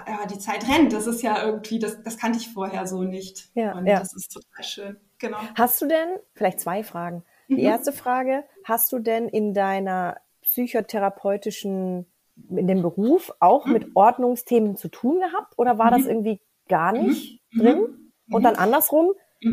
Ja, 0.07 0.27
die 0.27 0.39
Zeit 0.39 0.69
rennt. 0.69 0.93
Das 0.93 1.07
ist 1.07 1.23
ja 1.23 1.43
irgendwie, 1.43 1.79
das, 1.79 2.03
das 2.03 2.19
kannte 2.19 2.39
ich 2.39 2.49
vorher 2.53 2.87
so 2.87 3.05
nicht. 3.05 3.49
Ja, 3.55 3.77
und 3.77 3.87
ja. 3.87 3.99
das 3.99 4.15
ist 4.15 4.33
total 4.33 4.63
schön. 4.63 4.97
Genau. 5.19 5.39
Hast 5.55 5.81
du 5.81 5.87
denn, 5.87 6.09
vielleicht 6.35 6.61
zwei 6.61 6.83
Fragen. 6.85 7.25
Die 7.49 7.55
mhm. 7.55 7.61
erste 7.61 7.93
Frage, 7.93 8.45
hast 8.65 8.93
du 8.93 8.99
denn 8.99 9.29
in 9.29 9.55
deiner 9.55 10.19
psychotherapeutischen, 10.43 12.07
in 12.51 12.67
dem 12.67 12.83
Beruf 12.83 13.33
auch 13.41 13.65
mhm. 13.65 13.73
mit 13.73 13.97
Ordnungsthemen 13.97 14.77
zu 14.77 14.89
tun 14.89 15.21
gehabt 15.21 15.55
oder 15.57 15.79
war 15.79 15.91
mhm. 15.91 15.97
das 15.97 16.07
irgendwie 16.07 16.41
gar 16.69 16.95
mhm. 16.95 17.07
nicht 17.07 17.41
mhm. 17.53 17.61
drin? 17.61 18.13
Und 18.31 18.43
dann 18.43 18.57
andersrum, 18.57 19.13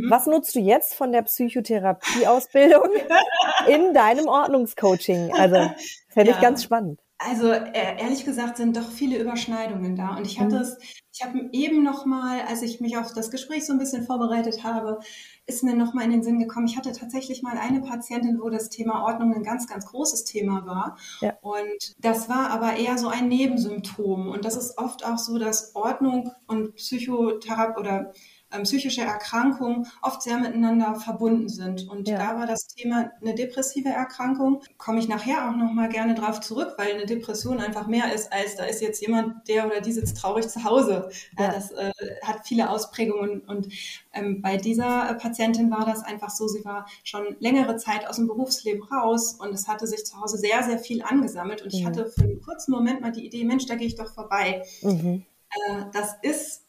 was 0.09 0.25
nutzt 0.25 0.55
du 0.55 0.59
jetzt 0.59 0.95
von 0.95 1.11
der 1.11 1.21
Psychotherapieausbildung 1.23 2.89
in 3.67 3.93
deinem 3.93 4.27
Ordnungscoaching? 4.27 5.31
Also, 5.33 5.71
fände 6.09 6.31
ja. 6.31 6.35
ich 6.35 6.41
ganz 6.41 6.63
spannend. 6.63 6.99
Also 7.17 7.49
äh, 7.49 7.97
ehrlich 7.97 8.25
gesagt 8.25 8.57
sind 8.57 8.75
doch 8.75 8.91
viele 8.91 9.17
Überschneidungen 9.17 9.95
da. 9.95 10.17
Und 10.17 10.27
ich 10.27 10.39
hatte 10.39 10.57
es, 10.57 10.77
ich 11.13 11.23
habe 11.23 11.49
eben 11.53 11.81
noch 11.81 12.05
mal, 12.05 12.41
als 12.41 12.61
ich 12.61 12.81
mich 12.81 12.97
auf 12.97 13.13
das 13.13 13.31
Gespräch 13.31 13.65
so 13.65 13.71
ein 13.71 13.79
bisschen 13.79 14.03
vorbereitet 14.03 14.65
habe, 14.65 14.99
ist 15.45 15.63
mir 15.63 15.75
noch 15.75 15.93
mal 15.93 16.03
in 16.03 16.11
den 16.11 16.23
Sinn 16.23 16.39
gekommen. 16.39 16.67
Ich 16.67 16.75
hatte 16.75 16.91
tatsächlich 16.91 17.41
mal 17.41 17.57
eine 17.57 17.79
Patientin, 17.81 18.41
wo 18.41 18.49
das 18.49 18.69
Thema 18.69 19.05
Ordnung 19.05 19.33
ein 19.33 19.43
ganz, 19.43 19.65
ganz 19.67 19.85
großes 19.85 20.25
Thema 20.25 20.65
war. 20.65 20.97
Ja. 21.21 21.37
Und 21.39 21.95
das 21.99 22.27
war 22.27 22.49
aber 22.49 22.75
eher 22.75 22.97
so 22.97 23.07
ein 23.07 23.29
Nebensymptom. 23.29 24.27
Und 24.27 24.43
das 24.43 24.57
ist 24.57 24.77
oft 24.77 25.05
auch 25.05 25.17
so, 25.17 25.39
dass 25.39 25.73
Ordnung 25.73 26.31
und 26.47 26.75
Psychotherapie 26.75 27.79
oder 27.79 28.11
ähm, 28.55 28.63
psychische 28.63 29.01
Erkrankungen 29.01 29.88
oft 30.01 30.21
sehr 30.21 30.38
miteinander 30.38 30.95
verbunden 30.95 31.50
sind. 31.50 31.88
Und 31.89 32.07
ja. 32.07 32.17
da 32.17 32.39
war 32.39 32.47
das 32.47 32.67
Thema 32.67 33.12
eine 33.21 33.35
depressive 33.35 33.89
Erkrankung. 33.89 34.62
Komme 34.77 35.00
ich 35.00 35.07
nachher 35.07 35.50
auch 35.50 35.55
noch 35.55 35.71
mal 35.71 35.89
gerne 35.89 36.15
drauf 36.15 36.39
zurück, 36.41 36.74
weil 36.77 36.93
eine 36.93 37.05
Depression 37.05 37.59
einfach 37.59 37.88
mehr 37.88 38.13
ist 38.13 38.31
als 38.31 38.55
da 38.55 38.65
ist 38.65 38.81
jetzt 38.81 39.01
jemand, 39.01 39.47
der 39.47 39.65
oder 39.65 39.81
die 39.81 39.91
sitzt 39.91 40.17
traurig 40.17 40.47
zu 40.47 40.63
Hause. 40.63 41.09
Ja. 41.38 41.51
das 41.51 41.71
äh, 41.71 41.91
hat 42.24 42.47
viele 42.47 42.69
Ausprägungen. 42.69 43.41
Und 43.41 43.67
ähm, 44.13 44.41
bei 44.41 44.57
dieser 44.57 45.09
äh, 45.09 45.15
Patientin 45.15 45.71
war 45.71 45.85
das 45.85 46.03
einfach 46.03 46.29
so, 46.29 46.47
sie 46.47 46.63
war 46.65 46.88
schon 47.03 47.35
längere 47.39 47.77
Zeit 47.77 48.07
aus 48.07 48.17
dem 48.17 48.27
Berufsleben 48.27 48.83
raus 48.83 49.35
und 49.39 49.53
es 49.53 49.67
hatte 49.67 49.88
sich 49.88 50.05
zu 50.05 50.19
Hause 50.19 50.38
sehr, 50.38 50.63
sehr 50.63 50.79
viel 50.79 51.03
angesammelt. 51.03 51.62
Und 51.62 51.74
ich 51.74 51.81
mhm. 51.81 51.88
hatte 51.88 52.05
für 52.07 52.24
einen 52.24 52.41
kurzen 52.41 52.71
Moment 52.71 53.01
mal 53.01 53.12
die 53.12 53.25
Idee, 53.25 53.43
Mensch, 53.43 53.65
da 53.65 53.75
gehe 53.75 53.88
ich 53.88 53.95
doch 53.95 54.13
vorbei. 54.13 54.63
Mhm. 54.81 55.25
Äh, 55.50 55.85
das 55.93 56.15
ist 56.21 56.64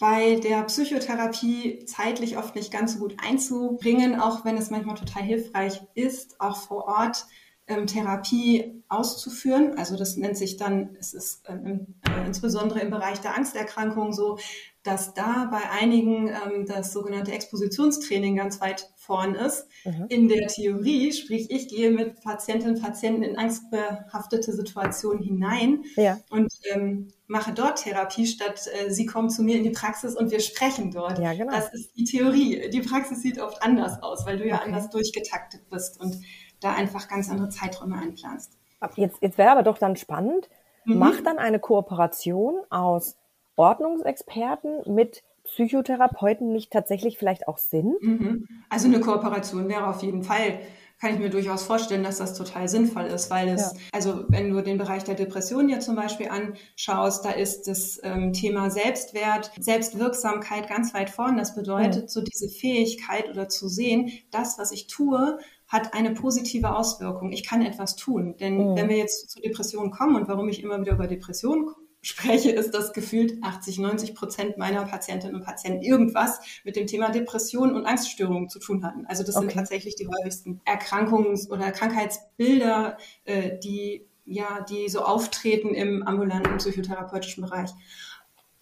bei 0.00 0.36
der 0.36 0.62
Psychotherapie 0.64 1.84
zeitlich 1.84 2.38
oft 2.38 2.56
nicht 2.56 2.72
ganz 2.72 2.94
so 2.94 3.00
gut 3.00 3.16
einzubringen, 3.22 4.18
auch 4.18 4.46
wenn 4.46 4.56
es 4.56 4.70
manchmal 4.70 4.96
total 4.96 5.22
hilfreich 5.22 5.82
ist, 5.94 6.40
auch 6.40 6.56
vor 6.56 6.86
Ort 6.86 7.26
ähm, 7.66 7.86
Therapie 7.86 8.82
auszuführen. 8.88 9.76
Also 9.76 9.96
das 9.96 10.16
nennt 10.16 10.38
sich 10.38 10.56
dann, 10.56 10.96
es 10.98 11.12
ist 11.12 11.44
ähm, 11.48 11.94
äh, 12.08 12.26
insbesondere 12.26 12.80
im 12.80 12.90
Bereich 12.90 13.20
der 13.20 13.36
Angsterkrankung 13.36 14.14
so, 14.14 14.38
dass 14.82 15.12
da 15.12 15.48
bei 15.50 15.70
einigen 15.70 16.28
ähm, 16.28 16.64
das 16.66 16.92
sogenannte 16.92 17.32
Expositionstraining 17.32 18.36
ganz 18.36 18.60
weit 18.60 18.90
vorn 18.96 19.34
ist. 19.34 19.66
Mhm. 19.84 20.06
In 20.08 20.28
der 20.28 20.46
Theorie, 20.46 21.12
sprich 21.12 21.50
ich 21.50 21.68
gehe 21.68 21.90
mit 21.90 22.22
Patientinnen 22.22 22.76
und 22.76 22.82
Patienten 22.82 23.22
in 23.22 23.36
angstbehaftete 23.36 24.52
Situationen 24.52 25.22
hinein 25.22 25.84
ja. 25.96 26.18
und 26.30 26.50
ähm, 26.72 27.12
mache 27.26 27.52
dort 27.52 27.82
Therapie, 27.82 28.26
statt 28.26 28.68
äh, 28.72 28.90
sie 28.90 29.04
kommen 29.04 29.28
zu 29.28 29.42
mir 29.42 29.56
in 29.56 29.64
die 29.64 29.70
Praxis 29.70 30.16
und 30.16 30.30
wir 30.30 30.40
sprechen 30.40 30.90
dort. 30.90 31.18
Ja, 31.18 31.34
genau. 31.34 31.52
Das 31.52 31.72
ist 31.74 31.96
die 31.96 32.04
Theorie. 32.04 32.70
Die 32.70 32.80
Praxis 32.80 33.20
sieht 33.20 33.38
oft 33.38 33.62
anders 33.62 34.02
aus, 34.02 34.24
weil 34.24 34.38
du 34.38 34.46
ja 34.46 34.56
okay. 34.56 34.64
anders 34.64 34.88
durchgetaktet 34.88 35.68
bist 35.68 36.00
und 36.00 36.20
da 36.60 36.74
einfach 36.74 37.08
ganz 37.08 37.30
andere 37.30 37.50
Zeiträume 37.50 37.96
einplanst. 37.96 38.56
Jetzt, 38.96 39.18
jetzt 39.20 39.36
wäre 39.36 39.50
aber 39.50 39.62
doch 39.62 39.76
dann 39.76 39.96
spannend, 39.96 40.48
mhm. 40.84 40.98
macht 40.98 41.26
dann 41.26 41.38
eine 41.38 41.58
Kooperation 41.58 42.60
aus 42.70 43.16
Ordnungsexperten 43.60 44.92
mit 44.94 45.22
Psychotherapeuten 45.44 46.50
nicht 46.50 46.72
tatsächlich 46.72 47.18
vielleicht 47.18 47.46
auch 47.46 47.58
Sinn? 47.58 47.94
Mhm. 48.00 48.48
Also 48.70 48.88
eine 48.88 49.00
Kooperation 49.00 49.68
wäre 49.68 49.86
auf 49.86 50.02
jeden 50.02 50.22
Fall 50.22 50.60
kann 51.00 51.14
ich 51.14 51.18
mir 51.18 51.30
durchaus 51.30 51.62
vorstellen, 51.62 52.04
dass 52.04 52.18
das 52.18 52.34
total 52.34 52.68
sinnvoll 52.68 53.04
ist, 53.04 53.30
weil 53.30 53.48
es, 53.48 53.72
ja. 53.72 53.78
also 53.92 54.24
wenn 54.28 54.52
du 54.52 54.62
den 54.62 54.76
Bereich 54.76 55.02
der 55.02 55.14
Depression 55.14 55.70
jetzt 55.70 55.86
zum 55.86 55.96
Beispiel 55.96 56.28
anschaust, 56.28 57.24
da 57.24 57.30
ist 57.30 57.66
das 57.68 57.98
ähm, 58.02 58.34
Thema 58.34 58.70
Selbstwert, 58.70 59.50
Selbstwirksamkeit 59.58 60.68
ganz 60.68 60.92
weit 60.92 61.08
vorn. 61.08 61.38
Das 61.38 61.54
bedeutet, 61.54 62.02
mhm. 62.02 62.08
so 62.08 62.20
diese 62.20 62.50
Fähigkeit 62.50 63.30
oder 63.30 63.48
zu 63.48 63.68
sehen, 63.68 64.10
das, 64.30 64.58
was 64.58 64.72
ich 64.72 64.88
tue, 64.88 65.38
hat 65.68 65.94
eine 65.94 66.10
positive 66.10 66.76
Auswirkung. 66.76 67.32
Ich 67.32 67.46
kann 67.46 67.62
etwas 67.62 67.96
tun. 67.96 68.36
Denn 68.38 68.72
mhm. 68.72 68.76
wenn 68.76 68.88
wir 68.90 68.98
jetzt 68.98 69.30
zu 69.30 69.40
Depressionen 69.40 69.90
kommen 69.90 70.16
und 70.16 70.28
warum 70.28 70.50
ich 70.50 70.62
immer 70.62 70.78
wieder 70.80 70.92
über 70.92 71.06
Depressionen 71.06 71.70
spreche, 72.02 72.50
ist 72.50 72.72
das 72.72 72.92
gefühlt 72.92 73.42
80, 73.42 73.78
90 73.78 74.14
Prozent 74.14 74.58
meiner 74.58 74.84
Patientinnen 74.84 75.36
und 75.36 75.44
Patienten 75.44 75.82
irgendwas 75.82 76.40
mit 76.64 76.76
dem 76.76 76.86
Thema 76.86 77.10
Depression 77.10 77.74
und 77.74 77.86
Angststörungen 77.86 78.48
zu 78.48 78.58
tun 78.58 78.84
hatten. 78.84 79.06
Also 79.06 79.22
das 79.22 79.36
okay. 79.36 79.46
sind 79.46 79.54
tatsächlich 79.54 79.96
die 79.96 80.08
häufigsten 80.08 80.60
Erkrankungs- 80.64 81.50
oder 81.50 81.70
Krankheitsbilder, 81.72 82.96
äh, 83.24 83.58
die 83.58 84.06
ja, 84.24 84.64
die 84.68 84.88
so 84.88 85.00
auftreten 85.00 85.74
im 85.74 86.06
ambulanten 86.06 86.56
psychotherapeutischen 86.58 87.42
Bereich. 87.42 87.70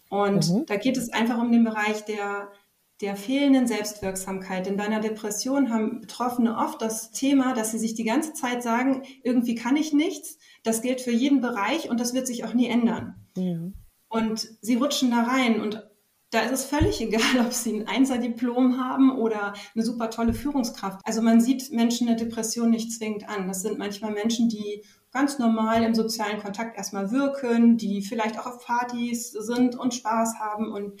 Und 0.09 0.49
mhm. 0.49 0.65
da 0.65 0.77
geht 0.77 0.97
es 0.97 1.13
einfach 1.13 1.37
um 1.37 1.51
den 1.51 1.63
Bereich 1.63 2.03
der 2.05 2.49
der 3.01 3.15
fehlenden 3.15 3.65
Selbstwirksamkeit. 3.65 4.65
Denn 4.65 4.75
bei 4.75 4.83
einer 4.83 4.99
Depression 4.99 5.71
haben 5.71 6.01
Betroffene 6.01 6.57
oft 6.57 6.81
das 6.81 7.11
Thema, 7.11 7.53
dass 7.53 7.71
sie 7.71 7.79
sich 7.79 7.95
die 7.95 8.03
ganze 8.03 8.33
Zeit 8.33 8.61
sagen, 8.61 9.03
irgendwie 9.23 9.55
kann 9.55 9.77
ich 9.77 9.93
nichts. 9.93 10.37
Das 10.63 10.81
gilt 10.81 10.99
für 10.99 11.11
jeden 11.11 11.39
Bereich 11.39 11.89
und 11.89 11.99
das 11.99 12.13
wird 12.13 12.27
sich 12.27 12.43
auch 12.43 12.53
nie 12.53 12.67
ändern. 12.67 13.15
Ja. 13.39 13.71
Und 14.09 14.47
sie 14.61 14.75
rutschen 14.75 15.11
da 15.11 15.23
rein 15.23 15.61
und 15.61 15.85
da 16.31 16.41
ist 16.41 16.51
es 16.51 16.65
völlig 16.65 17.01
egal, 17.01 17.45
ob 17.45 17.53
sie 17.53 17.73
ein 17.73 17.87
Einser-Diplom 17.87 18.79
haben 18.79 19.17
oder 19.17 19.53
eine 19.73 19.83
super 19.83 20.09
tolle 20.09 20.33
Führungskraft. 20.33 20.99
Also 21.03 21.21
man 21.21 21.41
sieht 21.41 21.71
Menschen 21.71 22.07
eine 22.07 22.17
Depression 22.17 22.69
nicht 22.69 22.91
zwingend 22.91 23.27
an. 23.27 23.47
Das 23.47 23.61
sind 23.61 23.77
manchmal 23.77 24.11
Menschen, 24.11 24.49
die 24.49 24.83
ganz 25.11 25.39
normal 25.39 25.83
im 25.83 25.95
sozialen 25.95 26.39
Kontakt 26.39 26.77
erstmal 26.77 27.11
wirken, 27.11 27.77
die 27.77 28.03
vielleicht 28.03 28.39
auch 28.39 28.45
auf 28.45 28.65
Partys 28.65 29.31
sind 29.31 29.75
und 29.75 29.95
Spaß 29.95 30.39
haben 30.39 30.71
und 30.71 30.99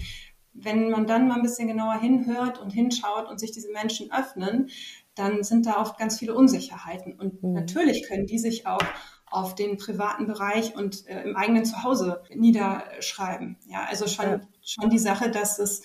wenn 0.53 0.89
man 0.89 1.05
dann 1.05 1.27
mal 1.27 1.35
ein 1.35 1.41
bisschen 1.41 1.67
genauer 1.67 1.99
hinhört 1.99 2.59
und 2.59 2.71
hinschaut 2.71 3.29
und 3.29 3.39
sich 3.39 3.51
diese 3.51 3.71
Menschen 3.71 4.11
öffnen, 4.11 4.69
dann 5.15 5.43
sind 5.43 5.65
da 5.65 5.79
oft 5.81 5.97
ganz 5.97 6.19
viele 6.19 6.33
Unsicherheiten. 6.33 7.13
Und 7.13 7.43
mhm. 7.43 7.53
natürlich 7.53 8.07
können 8.07 8.25
die 8.25 8.39
sich 8.39 8.65
auch 8.65 8.83
auf 9.31 9.55
den 9.55 9.77
privaten 9.77 10.27
Bereich 10.27 10.75
und 10.75 11.07
äh, 11.07 11.23
im 11.23 11.35
eigenen 11.35 11.65
Zuhause 11.65 12.23
niederschreiben. 12.33 13.57
Ja, 13.65 13.85
also 13.89 14.07
schon, 14.07 14.25
ja. 14.25 14.41
schon 14.61 14.89
die 14.89 14.99
Sache, 14.99 15.31
dass 15.31 15.59
es 15.59 15.81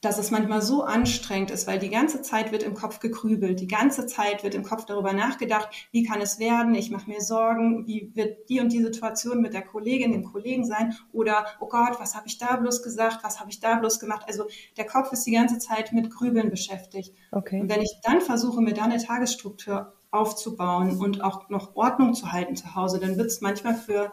dass 0.00 0.18
es 0.18 0.30
manchmal 0.30 0.62
so 0.62 0.84
anstrengend 0.84 1.50
ist, 1.50 1.66
weil 1.66 1.80
die 1.80 1.90
ganze 1.90 2.22
Zeit 2.22 2.52
wird 2.52 2.62
im 2.62 2.74
Kopf 2.74 3.00
gekrübelt, 3.00 3.60
die 3.60 3.66
ganze 3.66 4.06
Zeit 4.06 4.44
wird 4.44 4.54
im 4.54 4.62
Kopf 4.62 4.84
darüber 4.84 5.12
nachgedacht, 5.12 5.68
wie 5.90 6.04
kann 6.04 6.20
es 6.20 6.38
werden, 6.38 6.74
ich 6.76 6.90
mache 6.90 7.10
mir 7.10 7.20
Sorgen, 7.20 7.86
wie 7.86 8.12
wird 8.14 8.48
die 8.48 8.60
und 8.60 8.72
die 8.72 8.82
Situation 8.82 9.40
mit 9.40 9.54
der 9.54 9.62
Kollegin, 9.62 10.12
dem 10.12 10.24
Kollegen 10.24 10.64
sein 10.64 10.94
oder, 11.12 11.46
oh 11.58 11.66
Gott, 11.66 11.98
was 11.98 12.14
habe 12.14 12.28
ich 12.28 12.38
da 12.38 12.56
bloß 12.56 12.82
gesagt, 12.82 13.24
was 13.24 13.40
habe 13.40 13.50
ich 13.50 13.58
da 13.58 13.76
bloß 13.76 13.98
gemacht. 13.98 14.22
Also 14.28 14.44
der 14.76 14.86
Kopf 14.86 15.12
ist 15.12 15.24
die 15.24 15.32
ganze 15.32 15.58
Zeit 15.58 15.92
mit 15.92 16.10
Grübeln 16.10 16.50
beschäftigt. 16.50 17.12
Okay. 17.32 17.60
Und 17.60 17.68
wenn 17.68 17.82
ich 17.82 17.98
dann 18.04 18.20
versuche, 18.20 18.60
mir 18.60 18.74
da 18.74 18.84
eine 18.84 19.02
Tagesstruktur 19.02 19.94
aufzubauen 20.10 20.98
und 20.98 21.22
auch 21.22 21.48
noch 21.50 21.76
Ordnung 21.76 22.14
zu 22.14 22.32
halten 22.32 22.56
zu 22.56 22.74
Hause, 22.74 22.98
dann 22.98 23.16
wird 23.16 23.28
es 23.28 23.40
manchmal 23.40 23.74
für 23.74 24.12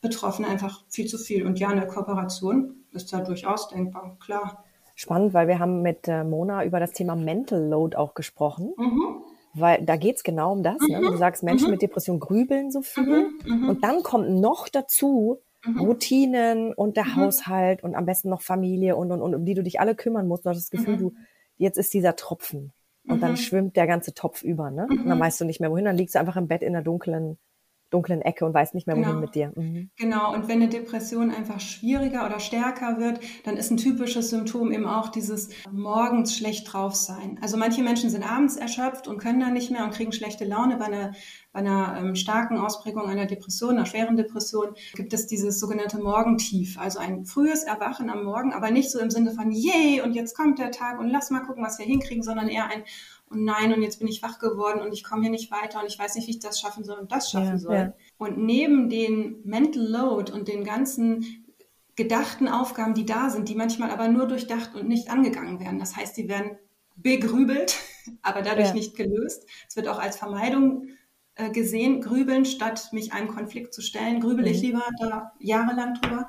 Betroffene 0.00 0.48
einfach 0.48 0.84
viel 0.88 1.06
zu 1.06 1.18
viel. 1.18 1.46
Und 1.46 1.58
ja, 1.58 1.68
eine 1.68 1.86
Kooperation 1.86 2.84
ist 2.92 3.12
da 3.12 3.20
durchaus 3.20 3.68
denkbar, 3.68 4.16
klar 4.18 4.64
spannend, 4.96 5.34
weil 5.34 5.46
wir 5.46 5.60
haben 5.60 5.82
mit 5.82 6.08
äh, 6.08 6.24
Mona 6.24 6.64
über 6.64 6.80
das 6.80 6.92
Thema 6.92 7.14
Mental 7.14 7.62
Load 7.62 7.96
auch 7.96 8.14
gesprochen. 8.14 8.72
Mhm. 8.76 9.22
Weil 9.54 9.82
da 9.84 9.96
geht's 9.96 10.24
genau 10.24 10.52
um 10.52 10.62
das. 10.62 10.80
Ne? 10.88 11.00
Mhm. 11.00 11.12
Du 11.12 11.16
sagst, 11.16 11.42
Menschen 11.42 11.66
mhm. 11.66 11.72
mit 11.72 11.82
Depression 11.82 12.18
grübeln 12.18 12.70
so 12.70 12.82
viel. 12.82 13.04
Mhm. 13.04 13.40
Mhm. 13.46 13.68
Und 13.68 13.84
dann 13.84 14.02
kommt 14.02 14.28
noch 14.28 14.68
dazu 14.68 15.38
mhm. 15.64 15.80
Routinen 15.80 16.74
und 16.74 16.96
der 16.96 17.14
Haushalt 17.14 17.84
und 17.84 17.94
am 17.94 18.04
besten 18.04 18.28
noch 18.28 18.42
Familie 18.42 18.96
und, 18.96 19.12
und, 19.12 19.22
und 19.22 19.34
um 19.34 19.44
die 19.44 19.54
du 19.54 19.62
dich 19.62 19.78
alle 19.80 19.94
kümmern 19.94 20.26
musst. 20.26 20.44
Du 20.44 20.50
hast 20.50 20.58
das 20.58 20.70
Gefühl, 20.70 20.96
du, 20.96 21.14
jetzt 21.56 21.78
ist 21.78 21.94
dieser 21.94 22.16
Tropfen. 22.16 22.72
Und 23.08 23.22
dann 23.22 23.36
schwimmt 23.36 23.76
der 23.76 23.86
ganze 23.86 24.14
Topf 24.14 24.42
über, 24.42 24.70
ne? 24.70 24.86
Und 24.90 25.06
dann 25.06 25.20
weißt 25.20 25.40
du 25.40 25.44
nicht 25.44 25.60
mehr 25.60 25.70
wohin, 25.70 25.84
dann 25.84 25.96
liegst 25.96 26.14
du 26.14 26.18
einfach 26.18 26.36
im 26.36 26.48
Bett 26.48 26.62
in 26.62 26.72
der 26.72 26.82
dunklen 26.82 27.38
dunklen 27.90 28.20
Ecke 28.22 28.44
und 28.44 28.52
weiß 28.52 28.74
nicht 28.74 28.86
mehr, 28.86 28.96
wohin 28.96 29.08
genau. 29.08 29.20
mit 29.20 29.34
dir. 29.34 29.52
Mhm. 29.54 29.90
Genau, 29.96 30.34
und 30.34 30.48
wenn 30.48 30.60
eine 30.60 30.68
Depression 30.68 31.30
einfach 31.30 31.60
schwieriger 31.60 32.26
oder 32.26 32.40
stärker 32.40 32.98
wird, 32.98 33.20
dann 33.44 33.56
ist 33.56 33.70
ein 33.70 33.76
typisches 33.76 34.30
Symptom 34.30 34.72
eben 34.72 34.86
auch 34.86 35.08
dieses 35.08 35.50
morgens 35.70 36.36
schlecht 36.36 36.72
drauf 36.72 36.94
sein. 36.94 37.38
Also 37.40 37.56
manche 37.56 37.82
Menschen 37.82 38.10
sind 38.10 38.28
abends 38.28 38.56
erschöpft 38.56 39.06
und 39.06 39.18
können 39.18 39.40
dann 39.40 39.52
nicht 39.52 39.70
mehr 39.70 39.84
und 39.84 39.92
kriegen 39.92 40.12
schlechte 40.12 40.44
Laune. 40.44 40.76
Bei 40.76 40.86
einer, 40.86 41.12
bei 41.52 41.60
einer 41.60 41.96
ähm, 41.98 42.16
starken 42.16 42.58
Ausprägung 42.58 43.06
einer 43.06 43.26
Depression, 43.26 43.76
einer 43.76 43.86
schweren 43.86 44.16
Depression, 44.16 44.74
gibt 44.94 45.12
es 45.12 45.26
dieses 45.26 45.60
sogenannte 45.60 45.98
Morgentief, 45.98 46.78
also 46.78 46.98
ein 46.98 47.24
frühes 47.24 47.62
Erwachen 47.62 48.10
am 48.10 48.24
Morgen, 48.24 48.52
aber 48.52 48.70
nicht 48.70 48.90
so 48.90 48.98
im 48.98 49.10
Sinne 49.10 49.32
von, 49.32 49.52
yay, 49.52 50.00
und 50.00 50.14
jetzt 50.14 50.36
kommt 50.36 50.58
der 50.58 50.70
Tag 50.72 50.98
und 50.98 51.08
lass 51.08 51.30
mal 51.30 51.40
gucken, 51.40 51.64
was 51.64 51.78
wir 51.78 51.86
hinkriegen, 51.86 52.22
sondern 52.22 52.48
eher 52.48 52.68
ein, 52.68 52.82
und 53.28 53.44
nein, 53.44 53.74
und 53.74 53.82
jetzt 53.82 53.98
bin 53.98 54.08
ich 54.08 54.22
wach 54.22 54.38
geworden 54.38 54.80
und 54.80 54.92
ich 54.92 55.02
komme 55.02 55.22
hier 55.22 55.30
nicht 55.30 55.50
weiter 55.50 55.80
und 55.80 55.86
ich 55.86 55.98
weiß 55.98 56.14
nicht, 56.14 56.28
wie 56.28 56.32
ich 56.32 56.38
das 56.38 56.60
schaffen 56.60 56.84
soll 56.84 56.98
und 56.98 57.10
das 57.10 57.30
schaffen 57.30 57.48
ja, 57.48 57.58
soll. 57.58 57.74
Ja. 57.74 57.92
Und 58.18 58.38
neben 58.38 58.88
den 58.88 59.40
Mental 59.44 59.82
Load 59.82 60.32
und 60.32 60.48
den 60.48 60.64
ganzen 60.64 61.44
gedachten 61.96 62.46
Aufgaben, 62.46 62.94
die 62.94 63.06
da 63.06 63.30
sind, 63.30 63.48
die 63.48 63.54
manchmal 63.54 63.90
aber 63.90 64.08
nur 64.08 64.26
durchdacht 64.28 64.74
und 64.74 64.86
nicht 64.86 65.10
angegangen 65.10 65.58
werden. 65.58 65.78
Das 65.78 65.96
heißt, 65.96 66.16
die 66.16 66.28
werden 66.28 66.58
begrübelt, 66.94 67.76
aber 68.22 68.42
dadurch 68.42 68.68
ja. 68.68 68.74
nicht 68.74 68.96
gelöst. 68.96 69.46
Es 69.68 69.76
wird 69.76 69.88
auch 69.88 69.98
als 69.98 70.16
Vermeidung 70.16 70.88
äh, 71.34 71.50
gesehen, 71.50 72.00
grübeln, 72.00 72.44
statt 72.44 72.90
mich 72.92 73.12
einem 73.12 73.28
Konflikt 73.28 73.74
zu 73.74 73.82
stellen, 73.82 74.20
grübel 74.20 74.44
mhm. 74.44 74.50
ich 74.52 74.62
lieber 74.62 74.84
da 75.00 75.32
jahrelang 75.40 75.94
drüber 75.94 76.28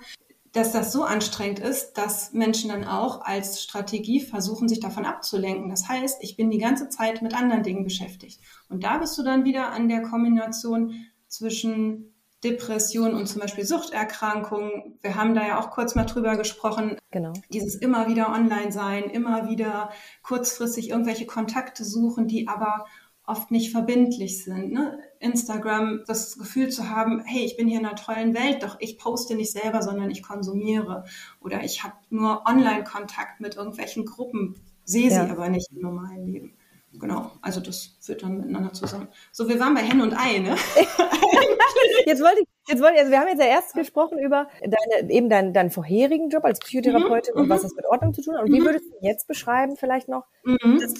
dass 0.57 0.71
das 0.71 0.91
so 0.91 1.03
anstrengend 1.03 1.59
ist, 1.59 1.93
dass 1.93 2.33
Menschen 2.33 2.71
dann 2.71 2.83
auch 2.83 3.21
als 3.21 3.61
Strategie 3.61 4.19
versuchen, 4.19 4.67
sich 4.67 4.79
davon 4.79 5.05
abzulenken. 5.05 5.69
Das 5.69 5.87
heißt, 5.87 6.23
ich 6.23 6.35
bin 6.35 6.49
die 6.49 6.57
ganze 6.57 6.89
Zeit 6.89 7.21
mit 7.21 7.35
anderen 7.35 7.61
Dingen 7.61 7.83
beschäftigt. 7.83 8.41
Und 8.67 8.83
da 8.83 8.97
bist 8.97 9.15
du 9.17 9.23
dann 9.23 9.45
wieder 9.45 9.71
an 9.71 9.87
der 9.87 10.01
Kombination 10.01 11.05
zwischen 11.27 12.15
Depression 12.43 13.13
und 13.13 13.27
zum 13.27 13.41
Beispiel 13.41 13.65
Suchterkrankungen. 13.65 14.97
Wir 15.01 15.15
haben 15.15 15.35
da 15.35 15.45
ja 15.45 15.59
auch 15.59 15.69
kurz 15.69 15.93
mal 15.93 16.05
drüber 16.05 16.37
gesprochen. 16.37 16.97
Genau. 17.11 17.33
Dieses 17.53 17.75
immer 17.75 18.07
wieder 18.07 18.29
online 18.29 18.71
sein, 18.71 19.03
immer 19.03 19.49
wieder 19.49 19.91
kurzfristig 20.23 20.89
irgendwelche 20.89 21.27
Kontakte 21.27 21.85
suchen, 21.85 22.27
die 22.27 22.47
aber 22.47 22.85
oft 23.27 23.51
nicht 23.51 23.71
verbindlich 23.71 24.43
sind. 24.43 24.71
Ne? 24.71 24.99
Instagram 25.19 26.03
das 26.07 26.37
Gefühl 26.37 26.69
zu 26.69 26.89
haben, 26.89 27.23
hey, 27.25 27.43
ich 27.43 27.57
bin 27.57 27.67
hier 27.67 27.79
in 27.79 27.85
einer 27.85 27.95
tollen 27.95 28.33
Welt, 28.33 28.63
doch 28.63 28.77
ich 28.79 28.97
poste 28.97 29.35
nicht 29.35 29.51
selber, 29.51 29.81
sondern 29.81 30.09
ich 30.11 30.23
konsumiere. 30.23 31.05
Oder 31.39 31.63
ich 31.63 31.83
habe 31.83 31.95
nur 32.09 32.43
Online-Kontakt 32.45 33.39
mit 33.39 33.55
irgendwelchen 33.55 34.05
Gruppen, 34.05 34.55
sehe 34.83 35.09
ja. 35.09 35.25
sie 35.25 35.31
aber 35.31 35.49
nicht 35.49 35.71
im 35.71 35.81
normalen 35.81 36.25
Leben. 36.25 36.57
Genau, 36.99 37.31
also 37.41 37.59
das 37.59 37.97
führt 37.99 38.23
dann 38.23 38.37
miteinander 38.37 38.73
zusammen. 38.73 39.07
So, 39.31 39.47
wir 39.47 39.59
waren 39.59 39.75
bei 39.75 39.81
Hen 39.81 40.01
und 40.01 40.13
Ei, 40.13 40.39
ne? 40.39 40.55
jetzt 42.05 42.21
wollte 42.23 42.41
ich, 42.41 42.47
jetzt 42.67 42.81
wollte 42.81 42.95
ich, 42.95 42.99
also 42.99 43.11
wir 43.11 43.19
haben 43.19 43.27
jetzt 43.27 43.39
ja 43.39 43.45
erst 43.45 43.73
gesprochen 43.73 44.17
über 44.19 44.47
deine, 44.61 45.11
eben 45.11 45.29
deinen, 45.29 45.53
deinen 45.53 45.69
vorherigen 45.69 46.29
Job 46.29 46.43
als 46.43 46.59
Psychotherapeutin 46.59 47.35
mhm, 47.35 47.41
und 47.41 47.49
was 47.49 47.61
das 47.61 47.75
mit 47.75 47.85
Ordnung 47.85 48.13
zu 48.13 48.23
tun 48.23 48.35
hat. 48.35 48.45
Und 48.45 48.53
wie 48.53 48.61
mhm. 48.61 48.65
würdest 48.65 48.85
du 48.85 48.95
jetzt 49.01 49.27
beschreiben, 49.27 49.75
vielleicht 49.75 50.07
noch, 50.07 50.25
mhm. 50.43 50.79
das 50.79 50.93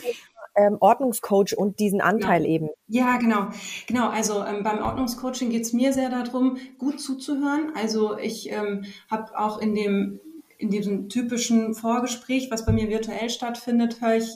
ähm, 0.58 0.78
Ordnungscoach 0.80 1.58
und 1.58 1.80
diesen 1.80 2.02
Anteil 2.02 2.44
ja. 2.44 2.50
eben. 2.50 2.70
Ja, 2.88 3.18
genau. 3.18 3.48
Genau, 3.88 4.10
also 4.10 4.44
ähm, 4.44 4.64
beim 4.64 4.82
Ordnungscoaching 4.82 5.50
geht 5.50 5.62
es 5.62 5.74
mir 5.74 5.94
sehr 5.94 6.10
darum, 6.10 6.58
gut 6.78 7.00
zuzuhören. 7.00 7.72
Also 7.76 8.18
ich 8.18 8.52
ähm, 8.52 8.86
habe 9.10 9.38
auch 9.38 9.60
in 9.60 9.76
dem 9.76 10.20
in 10.58 10.72
diesem 10.72 11.08
typischen 11.10 11.76
Vorgespräch, 11.76 12.50
was 12.50 12.66
bei 12.66 12.72
mir 12.72 12.90
virtuell 12.90 13.30
stattfindet, 13.30 14.02
höre 14.02 14.16
ich, 14.16 14.30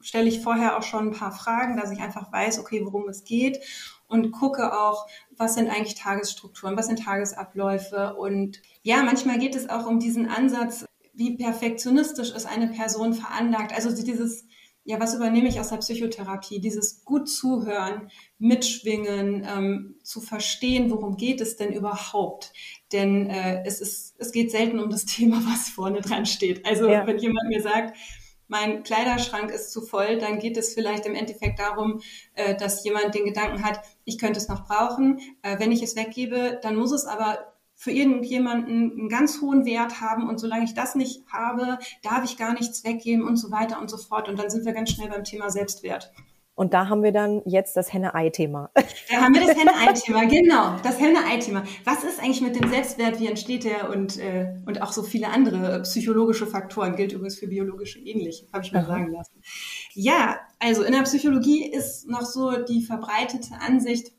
stelle 0.00 0.28
ich 0.28 0.40
vorher 0.40 0.76
auch 0.76 0.82
schon 0.82 1.08
ein 1.08 1.14
paar 1.14 1.30
Fragen, 1.30 1.76
dass 1.76 1.92
ich 1.92 2.00
einfach 2.00 2.32
weiß, 2.32 2.58
okay, 2.58 2.84
worum 2.84 3.08
es 3.08 3.22
geht 3.22 3.60
und 4.08 4.32
gucke 4.32 4.76
auch, 4.76 5.06
was 5.36 5.54
sind 5.54 5.68
eigentlich 5.68 5.94
Tagesstrukturen, 5.94 6.76
was 6.76 6.86
sind 6.86 7.04
Tagesabläufe 7.04 8.16
und 8.16 8.60
ja, 8.82 9.02
manchmal 9.04 9.38
geht 9.38 9.54
es 9.54 9.68
auch 9.68 9.86
um 9.86 10.00
diesen 10.00 10.28
Ansatz, 10.28 10.84
wie 11.14 11.36
perfektionistisch 11.36 12.30
ist 12.30 12.46
eine 12.46 12.68
Person 12.68 13.12
veranlagt. 13.12 13.72
Also 13.74 13.94
dieses, 13.94 14.46
ja, 14.88 14.98
was 14.98 15.14
übernehme 15.14 15.48
ich 15.48 15.60
aus 15.60 15.68
der 15.68 15.76
Psychotherapie? 15.76 16.60
Dieses 16.60 17.04
gut 17.04 17.28
zuhören, 17.28 18.10
mitschwingen, 18.38 19.46
ähm, 19.46 19.96
zu 20.02 20.22
verstehen, 20.22 20.90
worum 20.90 21.18
geht 21.18 21.42
es 21.42 21.56
denn 21.56 21.74
überhaupt? 21.74 22.54
Denn 22.90 23.28
äh, 23.28 23.62
es 23.66 23.82
ist, 23.82 24.14
es 24.16 24.32
geht 24.32 24.50
selten 24.50 24.80
um 24.80 24.88
das 24.88 25.04
Thema, 25.04 25.42
was 25.44 25.68
vorne 25.68 26.00
dran 26.00 26.24
steht. 26.24 26.64
Also 26.64 26.88
ja. 26.88 27.06
wenn 27.06 27.18
jemand 27.18 27.50
mir 27.50 27.60
sagt, 27.60 27.98
mein 28.46 28.82
Kleiderschrank 28.82 29.50
ist 29.50 29.72
zu 29.72 29.82
voll, 29.82 30.16
dann 30.16 30.38
geht 30.38 30.56
es 30.56 30.72
vielleicht 30.72 31.04
im 31.04 31.14
Endeffekt 31.14 31.58
darum, 31.58 32.00
äh, 32.32 32.56
dass 32.56 32.82
jemand 32.82 33.14
den 33.14 33.26
Gedanken 33.26 33.62
hat, 33.62 33.82
ich 34.06 34.16
könnte 34.16 34.38
es 34.38 34.48
noch 34.48 34.66
brauchen. 34.66 35.20
Äh, 35.42 35.58
wenn 35.58 35.70
ich 35.70 35.82
es 35.82 35.96
weggebe, 35.96 36.60
dann 36.62 36.76
muss 36.76 36.92
es 36.92 37.04
aber 37.04 37.57
für 37.80 37.92
irgendjemanden 37.92 38.90
einen 38.90 39.08
ganz 39.08 39.40
hohen 39.40 39.64
Wert 39.64 40.00
haben 40.00 40.28
und 40.28 40.38
solange 40.38 40.64
ich 40.64 40.74
das 40.74 40.96
nicht 40.96 41.22
habe, 41.32 41.78
darf 42.02 42.24
ich 42.24 42.36
gar 42.36 42.52
nichts 42.52 42.84
weggeben 42.84 43.24
und 43.24 43.36
so 43.36 43.52
weiter 43.52 43.80
und 43.80 43.88
so 43.88 43.96
fort. 43.96 44.28
Und 44.28 44.36
dann 44.36 44.50
sind 44.50 44.66
wir 44.66 44.72
ganz 44.72 44.90
schnell 44.90 45.08
beim 45.08 45.22
Thema 45.22 45.48
Selbstwert. 45.48 46.12
Und 46.56 46.74
da 46.74 46.88
haben 46.88 47.04
wir 47.04 47.12
dann 47.12 47.40
jetzt 47.44 47.76
das 47.76 47.92
Henne-Ei-Thema. 47.92 48.72
Da 48.74 49.20
haben 49.20 49.32
wir 49.32 49.46
das 49.46 49.56
Henne-Ei-Thema, 49.56 50.26
genau, 50.26 50.76
das 50.82 50.98
Henne-Ei-Thema. 50.98 51.62
Was 51.84 52.02
ist 52.02 52.18
eigentlich 52.18 52.40
mit 52.40 52.60
dem 52.60 52.68
Selbstwert, 52.68 53.20
wie 53.20 53.28
entsteht 53.28 53.62
der 53.62 53.90
und, 53.90 54.18
äh, 54.18 54.56
und 54.66 54.82
auch 54.82 54.90
so 54.90 55.04
viele 55.04 55.28
andere 55.28 55.82
psychologische 55.82 56.48
Faktoren, 56.48 56.96
gilt 56.96 57.12
übrigens 57.12 57.38
für 57.38 57.46
biologische 57.46 58.00
ähnlich, 58.00 58.48
habe 58.52 58.64
ich 58.64 58.72
mir 58.72 58.80
Aha. 58.80 58.88
sagen 58.88 59.12
lassen. 59.12 59.40
Ja, 59.94 60.40
also 60.58 60.82
in 60.82 60.90
der 60.90 61.02
Psychologie 61.02 61.64
ist 61.64 62.08
noch 62.08 62.22
so 62.22 62.50
die 62.64 62.82
verbreitete 62.82 63.54
Ansicht, 63.64 64.17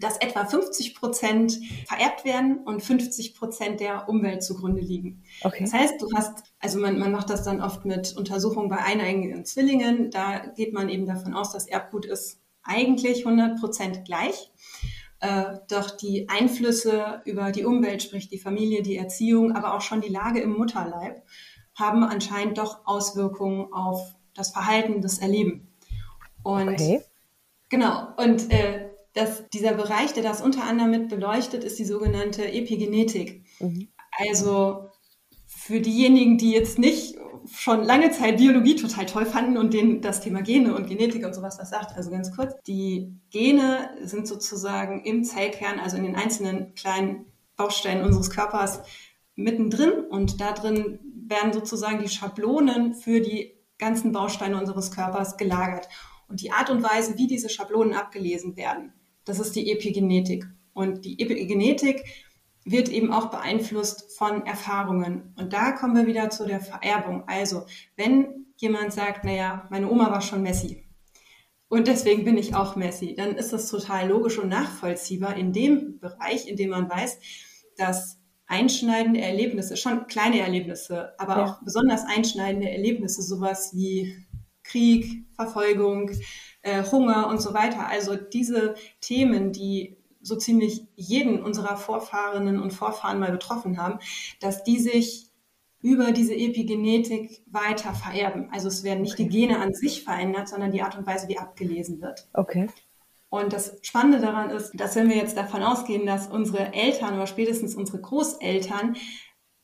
dass 0.00 0.16
etwa 0.18 0.44
50 0.44 0.94
Prozent 0.94 1.58
vererbt 1.86 2.24
werden 2.24 2.58
und 2.64 2.82
50 2.82 3.34
Prozent 3.34 3.80
der 3.80 4.08
Umwelt 4.08 4.42
zugrunde 4.42 4.80
liegen. 4.80 5.22
Okay. 5.42 5.64
Das 5.64 5.72
heißt, 5.72 6.00
du 6.00 6.08
hast, 6.14 6.44
also 6.60 6.78
man, 6.78 6.98
man 6.98 7.12
macht 7.12 7.30
das 7.30 7.44
dann 7.44 7.60
oft 7.60 7.84
mit 7.84 8.16
Untersuchungen 8.16 8.68
bei 8.68 8.78
eineigigen 8.78 9.44
Zwillingen. 9.44 10.10
Da 10.10 10.38
geht 10.38 10.72
man 10.72 10.88
eben 10.88 11.06
davon 11.06 11.34
aus, 11.34 11.52
dass 11.52 11.66
Erbgut 11.66 12.06
ist 12.06 12.40
eigentlich 12.62 13.26
100 13.26 13.58
Prozent 13.58 14.04
gleich. 14.04 14.50
Äh, 15.20 15.56
doch 15.68 15.90
die 15.90 16.28
Einflüsse 16.28 17.22
über 17.24 17.50
die 17.50 17.64
Umwelt, 17.64 18.02
sprich 18.02 18.28
die 18.28 18.38
Familie, 18.38 18.82
die 18.82 18.96
Erziehung, 18.96 19.52
aber 19.56 19.74
auch 19.74 19.80
schon 19.80 20.00
die 20.00 20.08
Lage 20.08 20.40
im 20.40 20.52
Mutterleib, 20.52 21.22
haben 21.74 22.04
anscheinend 22.04 22.58
doch 22.58 22.86
Auswirkungen 22.86 23.72
auf 23.72 24.14
das 24.34 24.50
Verhalten, 24.50 25.02
das 25.02 25.18
Erleben. 25.18 25.68
Und 26.44 26.68
okay. 26.68 27.02
genau, 27.68 28.08
und 28.16 28.52
äh, 28.52 28.87
dass 29.18 29.48
dieser 29.50 29.74
Bereich, 29.74 30.12
der 30.12 30.22
das 30.22 30.40
unter 30.40 30.64
anderem 30.64 30.90
mit 30.90 31.08
beleuchtet, 31.08 31.64
ist 31.64 31.78
die 31.78 31.84
sogenannte 31.84 32.50
Epigenetik. 32.50 33.44
Mhm. 33.58 33.88
Also 34.18 34.90
für 35.46 35.80
diejenigen, 35.80 36.38
die 36.38 36.52
jetzt 36.52 36.78
nicht 36.78 37.16
schon 37.50 37.82
lange 37.82 38.10
Zeit 38.10 38.36
Biologie 38.36 38.76
total 38.76 39.06
toll 39.06 39.26
fanden 39.26 39.56
und 39.56 39.74
denen 39.74 40.02
das 40.02 40.20
Thema 40.20 40.42
Gene 40.42 40.74
und 40.74 40.88
Genetik 40.88 41.24
und 41.24 41.34
sowas 41.34 41.58
was 41.58 41.70
sagt, 41.70 41.96
also 41.96 42.10
ganz 42.10 42.34
kurz, 42.34 42.54
die 42.66 43.12
Gene 43.30 43.90
sind 44.02 44.28
sozusagen 44.28 45.04
im 45.04 45.24
Zellkern, 45.24 45.80
also 45.80 45.96
in 45.96 46.04
den 46.04 46.16
einzelnen 46.16 46.74
kleinen 46.74 47.26
Bausteinen 47.56 48.04
unseres 48.04 48.30
Körpers 48.30 48.82
mittendrin 49.34 49.90
und 50.10 50.40
da 50.40 50.52
drin 50.52 50.98
werden 51.26 51.52
sozusagen 51.52 52.02
die 52.02 52.08
Schablonen 52.08 52.94
für 52.94 53.20
die 53.20 53.56
ganzen 53.78 54.12
Bausteine 54.12 54.58
unseres 54.58 54.90
Körpers 54.90 55.36
gelagert. 55.36 55.88
Und 56.28 56.42
die 56.42 56.52
Art 56.52 56.68
und 56.70 56.82
Weise, 56.82 57.16
wie 57.16 57.26
diese 57.26 57.48
Schablonen 57.48 57.94
abgelesen 57.94 58.56
werden, 58.56 58.92
das 59.28 59.38
ist 59.38 59.54
die 59.56 59.70
Epigenetik. 59.70 60.46
Und 60.72 61.04
die 61.04 61.20
Epigenetik 61.20 62.04
wird 62.64 62.88
eben 62.88 63.12
auch 63.12 63.30
beeinflusst 63.30 64.16
von 64.16 64.46
Erfahrungen. 64.46 65.34
Und 65.36 65.52
da 65.52 65.72
kommen 65.72 65.96
wir 65.96 66.06
wieder 66.06 66.30
zu 66.30 66.46
der 66.46 66.60
Vererbung. 66.60 67.24
Also, 67.26 67.66
wenn 67.96 68.46
jemand 68.56 68.92
sagt, 68.92 69.24
naja, 69.24 69.66
meine 69.70 69.90
Oma 69.90 70.10
war 70.10 70.20
schon 70.20 70.42
Messi 70.42 70.88
und 71.68 71.86
deswegen 71.86 72.24
bin 72.24 72.38
ich 72.38 72.54
auch 72.54 72.76
Messi, 72.76 73.14
dann 73.14 73.36
ist 73.36 73.52
das 73.52 73.68
total 73.68 74.08
logisch 74.08 74.38
und 74.38 74.48
nachvollziehbar 74.48 75.36
in 75.36 75.52
dem 75.52 75.98
Bereich, 76.00 76.48
in 76.48 76.56
dem 76.56 76.70
man 76.70 76.88
weiß, 76.88 77.18
dass 77.76 78.18
einschneidende 78.46 79.20
Erlebnisse, 79.20 79.76
schon 79.76 80.06
kleine 80.06 80.40
Erlebnisse, 80.40 81.12
aber 81.18 81.36
ja. 81.36 81.44
auch 81.44 81.62
besonders 81.62 82.04
einschneidende 82.04 82.70
Erlebnisse, 82.70 83.22
sowas 83.22 83.72
wie 83.74 84.26
Krieg, 84.62 85.26
Verfolgung, 85.34 86.10
äh, 86.62 86.82
Hunger 86.84 87.28
und 87.28 87.40
so 87.40 87.54
weiter. 87.54 87.86
Also 87.86 88.16
diese 88.16 88.74
Themen, 89.00 89.52
die 89.52 89.96
so 90.20 90.36
ziemlich 90.36 90.86
jeden 90.96 91.42
unserer 91.42 91.76
Vorfahrenen 91.76 92.60
und 92.60 92.72
Vorfahren 92.72 93.18
mal 93.18 93.30
betroffen 93.30 93.78
haben, 93.80 93.98
dass 94.40 94.64
die 94.64 94.78
sich 94.78 95.28
über 95.80 96.10
diese 96.10 96.34
Epigenetik 96.34 97.42
weiter 97.46 97.94
vererben. 97.94 98.48
Also 98.50 98.68
es 98.68 98.82
werden 98.82 99.02
nicht 99.02 99.14
okay. 99.14 99.24
die 99.24 99.28
Gene 99.28 99.60
an 99.60 99.74
sich 99.74 100.02
verändert, 100.02 100.48
sondern 100.48 100.72
die 100.72 100.82
Art 100.82 100.98
und 100.98 101.06
Weise, 101.06 101.28
wie 101.28 101.38
abgelesen 101.38 102.00
wird. 102.00 102.28
Okay. 102.32 102.68
Und 103.30 103.52
das 103.52 103.78
Spannende 103.82 104.20
daran 104.20 104.50
ist, 104.50 104.72
dass 104.74 104.96
wenn 104.96 105.08
wir 105.08 105.16
jetzt 105.16 105.36
davon 105.36 105.62
ausgehen, 105.62 106.06
dass 106.06 106.28
unsere 106.28 106.72
Eltern 106.72 107.14
oder 107.14 107.26
spätestens 107.26 107.74
unsere 107.74 108.00
Großeltern 108.00 108.96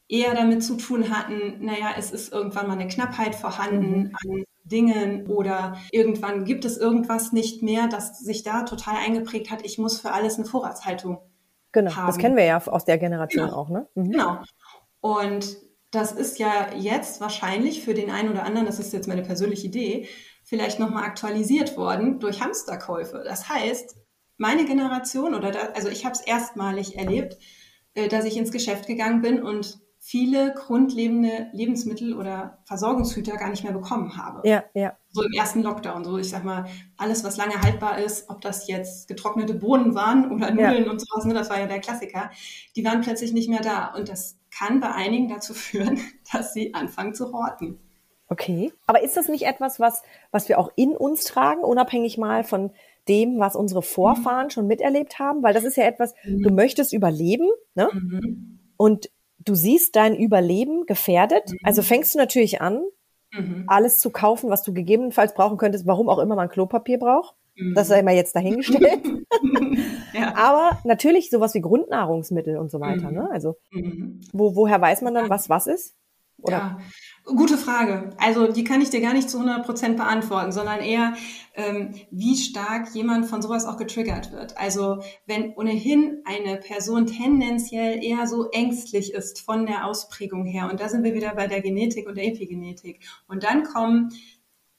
eher 0.06 0.34
damit 0.34 0.62
zu 0.62 0.76
tun 0.76 1.10
hatten, 1.10 1.64
naja, 1.64 1.94
es 1.96 2.10
ist 2.10 2.32
irgendwann 2.32 2.68
mal 2.68 2.78
eine 2.78 2.88
Knappheit 2.88 3.34
vorhanden 3.34 4.02
mhm. 4.02 4.16
an 4.22 4.44
Dingen 4.64 5.26
oder 5.26 5.76
irgendwann 5.92 6.44
gibt 6.44 6.64
es 6.64 6.78
irgendwas 6.78 7.32
nicht 7.32 7.62
mehr, 7.62 7.86
das 7.86 8.18
sich 8.18 8.42
da 8.42 8.62
total 8.62 8.96
eingeprägt 8.96 9.50
hat, 9.50 9.64
ich 9.64 9.78
muss 9.78 10.00
für 10.00 10.12
alles 10.12 10.36
eine 10.36 10.46
Vorratshaltung 10.46 11.18
genau, 11.72 11.94
haben. 11.94 12.06
das 12.06 12.18
kennen 12.18 12.36
wir 12.36 12.44
ja 12.44 12.66
aus 12.66 12.84
der 12.84 12.98
Generation 12.98 13.46
genau. 13.46 13.56
auch, 13.56 13.68
ne? 13.68 13.86
Mhm. 13.94 14.10
Genau. 14.10 14.38
Und 15.00 15.58
das 15.90 16.12
ist 16.12 16.38
ja 16.38 16.72
jetzt 16.74 17.20
wahrscheinlich 17.20 17.84
für 17.84 17.94
den 17.94 18.10
einen 18.10 18.30
oder 18.30 18.44
anderen, 18.44 18.66
das 18.66 18.78
ist 18.78 18.92
jetzt 18.92 19.06
meine 19.06 19.22
persönliche 19.22 19.66
Idee, 19.66 20.08
vielleicht 20.42 20.78
nochmal 20.78 21.04
aktualisiert 21.04 21.76
worden 21.76 22.18
durch 22.18 22.42
Hamsterkäufe. 22.42 23.22
Das 23.24 23.48
heißt, 23.48 23.96
meine 24.36 24.64
Generation 24.64 25.34
oder 25.34 25.50
da, 25.50 25.60
also 25.74 25.88
ich 25.88 26.04
habe 26.04 26.14
es 26.14 26.20
erstmalig 26.20 26.96
erlebt, 26.96 27.38
äh, 27.94 28.08
dass 28.08 28.24
ich 28.24 28.36
ins 28.36 28.50
Geschäft 28.50 28.86
gegangen 28.86 29.22
bin 29.22 29.42
und 29.42 29.78
viele 30.06 30.52
grundlebende 30.52 31.46
Lebensmittel 31.52 32.12
oder 32.12 32.58
Versorgungshüter 32.64 33.38
gar 33.38 33.48
nicht 33.48 33.64
mehr 33.64 33.72
bekommen 33.72 34.18
habe. 34.18 34.46
Ja, 34.46 34.62
ja. 34.74 34.98
So 35.08 35.22
im 35.22 35.32
ersten 35.32 35.62
Lockdown. 35.62 36.04
So, 36.04 36.18
ich 36.18 36.28
sag 36.28 36.44
mal, 36.44 36.66
alles, 36.98 37.24
was 37.24 37.38
lange 37.38 37.58
haltbar 37.62 37.98
ist, 37.98 38.28
ob 38.28 38.42
das 38.42 38.68
jetzt 38.68 39.08
getrocknete 39.08 39.54
Bohnen 39.54 39.94
waren 39.94 40.30
oder 40.30 40.50
Nudeln 40.50 40.84
ja. 40.84 40.90
und 40.90 41.00
sowas, 41.00 41.24
ne, 41.24 41.32
das 41.32 41.48
war 41.48 41.58
ja 41.58 41.64
der 41.66 41.80
Klassiker, 41.80 42.30
die 42.76 42.84
waren 42.84 43.00
plötzlich 43.00 43.32
nicht 43.32 43.48
mehr 43.48 43.62
da. 43.62 43.94
Und 43.94 44.10
das 44.10 44.36
kann 44.50 44.78
bei 44.78 44.92
einigen 44.92 45.28
dazu 45.28 45.54
führen, 45.54 45.98
dass 46.30 46.52
sie 46.52 46.74
anfangen 46.74 47.14
zu 47.14 47.32
horten. 47.32 47.78
Okay. 48.28 48.74
Aber 48.86 49.02
ist 49.02 49.16
das 49.16 49.28
nicht 49.28 49.46
etwas, 49.46 49.80
was, 49.80 50.02
was 50.30 50.50
wir 50.50 50.58
auch 50.58 50.70
in 50.76 50.94
uns 50.94 51.24
tragen, 51.24 51.62
unabhängig 51.62 52.18
mal 52.18 52.44
von 52.44 52.72
dem, 53.08 53.38
was 53.38 53.56
unsere 53.56 53.80
Vorfahren 53.80 54.48
mhm. 54.48 54.50
schon 54.50 54.66
miterlebt 54.66 55.18
haben? 55.18 55.42
Weil 55.42 55.54
das 55.54 55.64
ist 55.64 55.78
ja 55.78 55.84
etwas, 55.84 56.14
mhm. 56.24 56.42
du 56.42 56.50
möchtest 56.50 56.92
überleben, 56.92 57.48
ne? 57.74 57.88
Mhm. 57.90 58.58
Und 58.76 59.08
du 59.44 59.54
siehst 59.54 59.96
dein 59.96 60.16
Überleben 60.16 60.86
gefährdet. 60.86 61.50
Mhm. 61.50 61.58
Also 61.62 61.82
fängst 61.82 62.14
du 62.14 62.18
natürlich 62.18 62.60
an, 62.60 62.82
mhm. 63.32 63.64
alles 63.66 64.00
zu 64.00 64.10
kaufen, 64.10 64.50
was 64.50 64.62
du 64.62 64.72
gegebenenfalls 64.72 65.34
brauchen 65.34 65.58
könntest, 65.58 65.86
warum 65.86 66.08
auch 66.08 66.18
immer 66.18 66.36
man 66.36 66.48
Klopapier 66.48 66.98
braucht. 66.98 67.34
Mhm. 67.56 67.74
Das 67.74 67.88
sei 67.88 68.02
mal 68.02 68.14
jetzt 68.14 68.34
dahingestellt. 68.34 69.00
ja. 70.12 70.34
Aber 70.36 70.78
natürlich 70.84 71.30
sowas 71.30 71.54
wie 71.54 71.60
Grundnahrungsmittel 71.60 72.56
und 72.56 72.70
so 72.70 72.80
weiter. 72.80 73.10
Mhm. 73.10 73.14
Ne? 73.14 73.30
Also 73.30 73.56
mhm. 73.70 74.20
wo, 74.32 74.56
woher 74.56 74.80
weiß 74.80 75.02
man 75.02 75.14
dann, 75.14 75.30
was 75.30 75.48
was 75.48 75.66
ist? 75.66 75.94
Oder? 76.42 76.56
Ja, 76.56 76.78
gute 77.24 77.56
Frage. 77.56 78.10
Also 78.18 78.52
die 78.52 78.64
kann 78.64 78.82
ich 78.82 78.90
dir 78.90 79.00
gar 79.00 79.14
nicht 79.14 79.30
zu 79.30 79.38
100 79.38 79.64
Prozent 79.64 79.96
beantworten, 79.96 80.52
sondern 80.52 80.80
eher, 80.80 81.14
ähm, 81.54 81.94
wie 82.10 82.36
stark 82.36 82.94
jemand 82.94 83.26
von 83.26 83.40
sowas 83.40 83.64
auch 83.66 83.76
getriggert 83.76 84.32
wird. 84.32 84.56
Also 84.58 85.02
wenn 85.26 85.54
ohnehin 85.54 86.22
eine 86.24 86.56
Person 86.56 87.06
tendenziell 87.06 88.02
eher 88.02 88.26
so 88.26 88.50
ängstlich 88.50 89.14
ist 89.14 89.40
von 89.40 89.66
der 89.66 89.86
Ausprägung 89.86 90.44
her, 90.44 90.68
und 90.70 90.80
da 90.80 90.88
sind 90.88 91.02
wir 91.02 91.14
wieder 91.14 91.34
bei 91.34 91.46
der 91.46 91.62
Genetik 91.62 92.06
und 92.06 92.16
der 92.16 92.26
Epigenetik, 92.26 93.00
und 93.26 93.42
dann 93.44 93.64
kommen, 93.64 94.12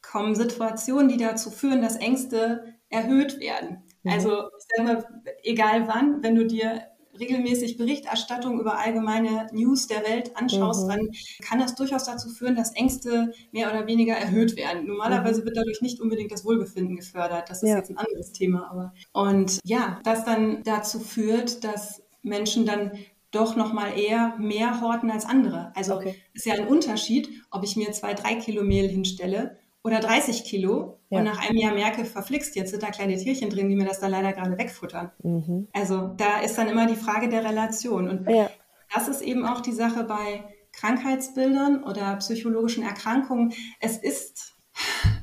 kommen 0.02 0.36
Situationen, 0.36 1.10
die 1.10 1.18
dazu 1.18 1.50
führen, 1.50 1.82
dass 1.82 1.96
Ängste 1.96 2.76
erhöht 2.90 3.40
werden. 3.40 3.84
Mhm. 4.04 4.12
Also 4.12 4.30
ich 4.32 4.66
sage 4.76 4.88
mal, 4.88 5.22
egal 5.44 5.88
wann, 5.88 6.22
wenn 6.22 6.36
du 6.36 6.46
dir 6.46 6.84
regelmäßig 7.20 7.78
Berichterstattung 7.78 8.60
über 8.60 8.78
allgemeine 8.78 9.48
News 9.52 9.88
der 9.88 10.04
Welt 10.04 10.36
anschaust, 10.36 10.86
mhm. 10.86 10.90
dann 10.90 11.12
kann 11.42 11.60
das 11.60 11.76
durchaus 11.76 12.06
dazu 12.06 12.30
führen, 12.30 12.56
dass 12.56 12.76
Ängste 12.76 13.34
mehr 13.52 13.70
oder 13.70 13.88
weniger 13.88 14.16
erhöht 14.16 14.56
werden. 14.56 14.88
Normalerweise 14.88 15.42
mhm. 15.42 15.46
wird 15.46 15.58
dadurch 15.58 15.82
nicht 15.82 16.00
unbedingt 16.00 16.32
das 16.32 16.46
Wohlbefinden 16.46 16.96
gefördert. 16.96 17.50
Das 17.50 17.64
ist 17.64 17.70
ja. 17.70 17.78
jetzt 17.78 17.90
ein 17.90 17.98
anderes 17.98 18.32
Thema. 18.32 18.70
Aber 18.70 18.94
und 19.14 19.60
ja, 19.64 20.00
das 20.04 20.26
dann 20.26 20.64
dazu 20.64 21.00
führt, 21.00 21.64
dass 21.64 22.02
Menschen 22.22 22.66
dann 22.66 22.92
doch 23.32 23.56
nochmal 23.56 23.98
eher 24.00 24.36
mehr 24.38 24.82
horten 24.82 25.12
als 25.12 25.26
andere. 25.26 25.72
Also 25.76 25.96
okay. 25.96 26.16
ist 26.34 26.46
ja 26.46 26.54
ein 26.54 26.68
Unterschied, 26.68 27.30
ob 27.52 27.64
ich 27.64 27.76
mir 27.76 27.92
zwei, 27.92 28.14
drei 28.14 28.36
Kilo 28.36 28.64
Mehl 28.64 28.88
hinstelle 28.88 29.58
oder 29.86 30.00
30 30.00 30.46
Kilo 30.46 30.98
ja. 31.12 31.20
und 31.20 31.26
nach 31.26 31.48
einem 31.48 31.58
Jahr 31.58 31.72
merke, 31.72 32.06
verflixt, 32.06 32.56
jetzt 32.56 32.72
sind 32.72 32.82
da 32.82 32.90
kleine 32.90 33.18
Tierchen 33.18 33.52
drin, 33.52 33.70
die 33.70 33.76
mir 33.76 33.86
das 33.86 34.00
da 34.00 34.08
leider 34.08 34.34
gerade 34.34 34.58
wegfuttern. 34.58 35.12
Mhm. 35.22 35.68
Also 35.74 36.16
da 36.18 36.40
ist 36.40 36.58
dann 36.58 36.70
immer 36.70 36.88
die 36.88 36.96
Frage 36.96 37.30
der 37.30 37.46
Relation. 37.46 38.10
Und 38.10 38.28
ja. 38.28 38.50
das 38.92 39.08
ist 39.08 39.22
eben 39.22 39.46
auch 39.46 39.62
die 39.62 39.74
Sache 39.74 40.04
bei 40.04 40.44
Krankheitsbildern 40.72 41.84
oder 41.84 42.16
psychologischen 42.16 42.84
Erkrankungen. 42.84 43.54
Es 43.80 43.98
ist 43.98 44.56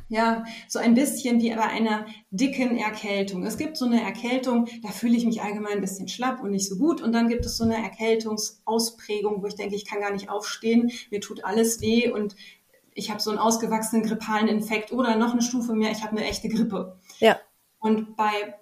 ja, 0.08 0.44
so 0.68 0.78
ein 0.78 0.94
bisschen 0.94 1.40
wie 1.40 1.54
bei 1.54 1.66
einer 1.66 2.06
dicken 2.30 2.76
Erkältung. 2.76 3.44
Es 3.44 3.56
gibt 3.56 3.76
so 3.76 3.86
eine 3.86 4.02
Erkältung, 4.02 4.68
da 4.82 4.90
fühle 4.90 5.16
ich 5.16 5.24
mich 5.24 5.42
allgemein 5.42 5.72
ein 5.72 5.80
bisschen 5.80 6.06
schlapp 6.06 6.40
und 6.40 6.50
nicht 6.52 6.68
so 6.68 6.76
gut. 6.76 7.02
Und 7.02 7.12
dann 7.12 7.28
gibt 7.28 7.46
es 7.46 7.56
so 7.56 7.64
eine 7.64 7.82
Erkältungsausprägung, 7.82 9.42
wo 9.42 9.46
ich 9.46 9.56
denke, 9.56 9.74
ich 9.74 9.86
kann 9.86 10.00
gar 10.00 10.12
nicht 10.12 10.28
aufstehen, 10.28 10.92
mir 11.10 11.20
tut 11.20 11.44
alles 11.44 11.80
weh 11.80 12.10
und 12.10 12.36
ich 12.94 13.10
habe 13.10 13.20
so 13.20 13.30
einen 13.30 13.38
ausgewachsenen 13.38 14.04
grippalen 14.04 14.48
Infekt 14.48 14.92
oder 14.92 15.16
noch 15.16 15.32
eine 15.32 15.42
Stufe 15.42 15.74
mehr, 15.74 15.92
ich 15.92 16.02
habe 16.02 16.16
eine 16.16 16.26
echte 16.26 16.48
Grippe. 16.48 16.98
Ja. 17.18 17.38
Und 17.78 18.16
bei, 18.16 18.54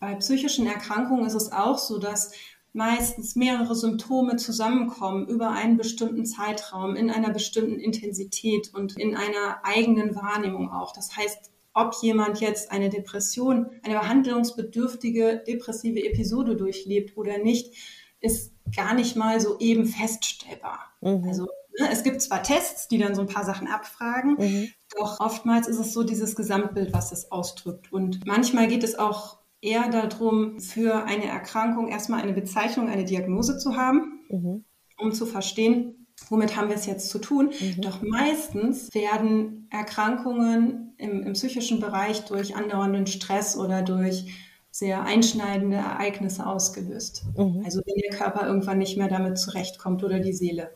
bei 0.00 0.14
psychischen 0.16 0.66
Erkrankungen 0.66 1.26
ist 1.26 1.34
es 1.34 1.52
auch 1.52 1.78
so, 1.78 1.98
dass 1.98 2.32
meistens 2.72 3.36
mehrere 3.36 3.74
Symptome 3.74 4.36
zusammenkommen 4.36 5.28
über 5.28 5.50
einen 5.50 5.76
bestimmten 5.76 6.26
Zeitraum, 6.26 6.96
in 6.96 7.10
einer 7.10 7.30
bestimmten 7.30 7.78
Intensität 7.78 8.74
und 8.74 8.98
in 8.98 9.16
einer 9.16 9.60
eigenen 9.62 10.16
Wahrnehmung 10.16 10.72
auch. 10.72 10.92
Das 10.92 11.16
heißt, 11.16 11.52
ob 11.72 11.94
jemand 12.02 12.40
jetzt 12.40 12.72
eine 12.72 12.88
Depression, 12.88 13.70
eine 13.84 13.94
behandlungsbedürftige 13.94 15.42
depressive 15.46 16.04
Episode 16.04 16.56
durchlebt 16.56 17.16
oder 17.16 17.38
nicht, 17.38 17.74
ist 18.20 18.52
gar 18.74 18.94
nicht 18.94 19.16
mal 19.16 19.40
so 19.40 19.58
eben 19.58 19.86
feststellbar. 19.86 20.80
Mhm. 21.00 21.24
Also 21.28 21.46
es 21.90 22.02
gibt 22.02 22.20
zwar 22.22 22.42
Tests, 22.42 22.88
die 22.88 22.98
dann 22.98 23.14
so 23.14 23.22
ein 23.22 23.26
paar 23.26 23.44
Sachen 23.44 23.68
abfragen, 23.68 24.36
mhm. 24.38 24.68
doch 24.98 25.20
oftmals 25.20 25.68
ist 25.68 25.78
es 25.78 25.92
so 25.92 26.02
dieses 26.02 26.36
Gesamtbild, 26.36 26.92
was 26.92 27.12
es 27.12 27.30
ausdrückt. 27.30 27.92
Und 27.92 28.26
manchmal 28.26 28.68
geht 28.68 28.84
es 28.84 28.98
auch 28.98 29.38
eher 29.60 29.88
darum, 29.88 30.60
für 30.60 31.04
eine 31.04 31.26
Erkrankung 31.26 31.88
erstmal 31.88 32.22
eine 32.22 32.32
Bezeichnung, 32.32 32.88
eine 32.88 33.04
Diagnose 33.04 33.58
zu 33.58 33.76
haben, 33.76 34.20
mhm. 34.28 34.64
um 34.98 35.12
zu 35.12 35.26
verstehen, 35.26 36.06
womit 36.28 36.56
haben 36.56 36.68
wir 36.68 36.76
es 36.76 36.86
jetzt 36.86 37.08
zu 37.08 37.18
tun. 37.18 37.50
Mhm. 37.58 37.80
Doch 37.80 38.02
meistens 38.02 38.94
werden 38.94 39.68
Erkrankungen 39.70 40.94
im, 40.98 41.22
im 41.22 41.32
psychischen 41.32 41.80
Bereich 41.80 42.24
durch 42.26 42.54
andauernden 42.54 43.06
Stress 43.06 43.56
oder 43.56 43.82
durch 43.82 44.26
sehr 44.70 45.02
einschneidende 45.02 45.76
Ereignisse 45.76 46.46
ausgelöst. 46.46 47.24
Mhm. 47.36 47.62
Also 47.64 47.80
wenn 47.86 48.02
der 48.10 48.18
Körper 48.18 48.46
irgendwann 48.46 48.78
nicht 48.78 48.96
mehr 48.96 49.08
damit 49.08 49.38
zurechtkommt 49.38 50.04
oder 50.04 50.20
die 50.20 50.32
Seele. 50.32 50.70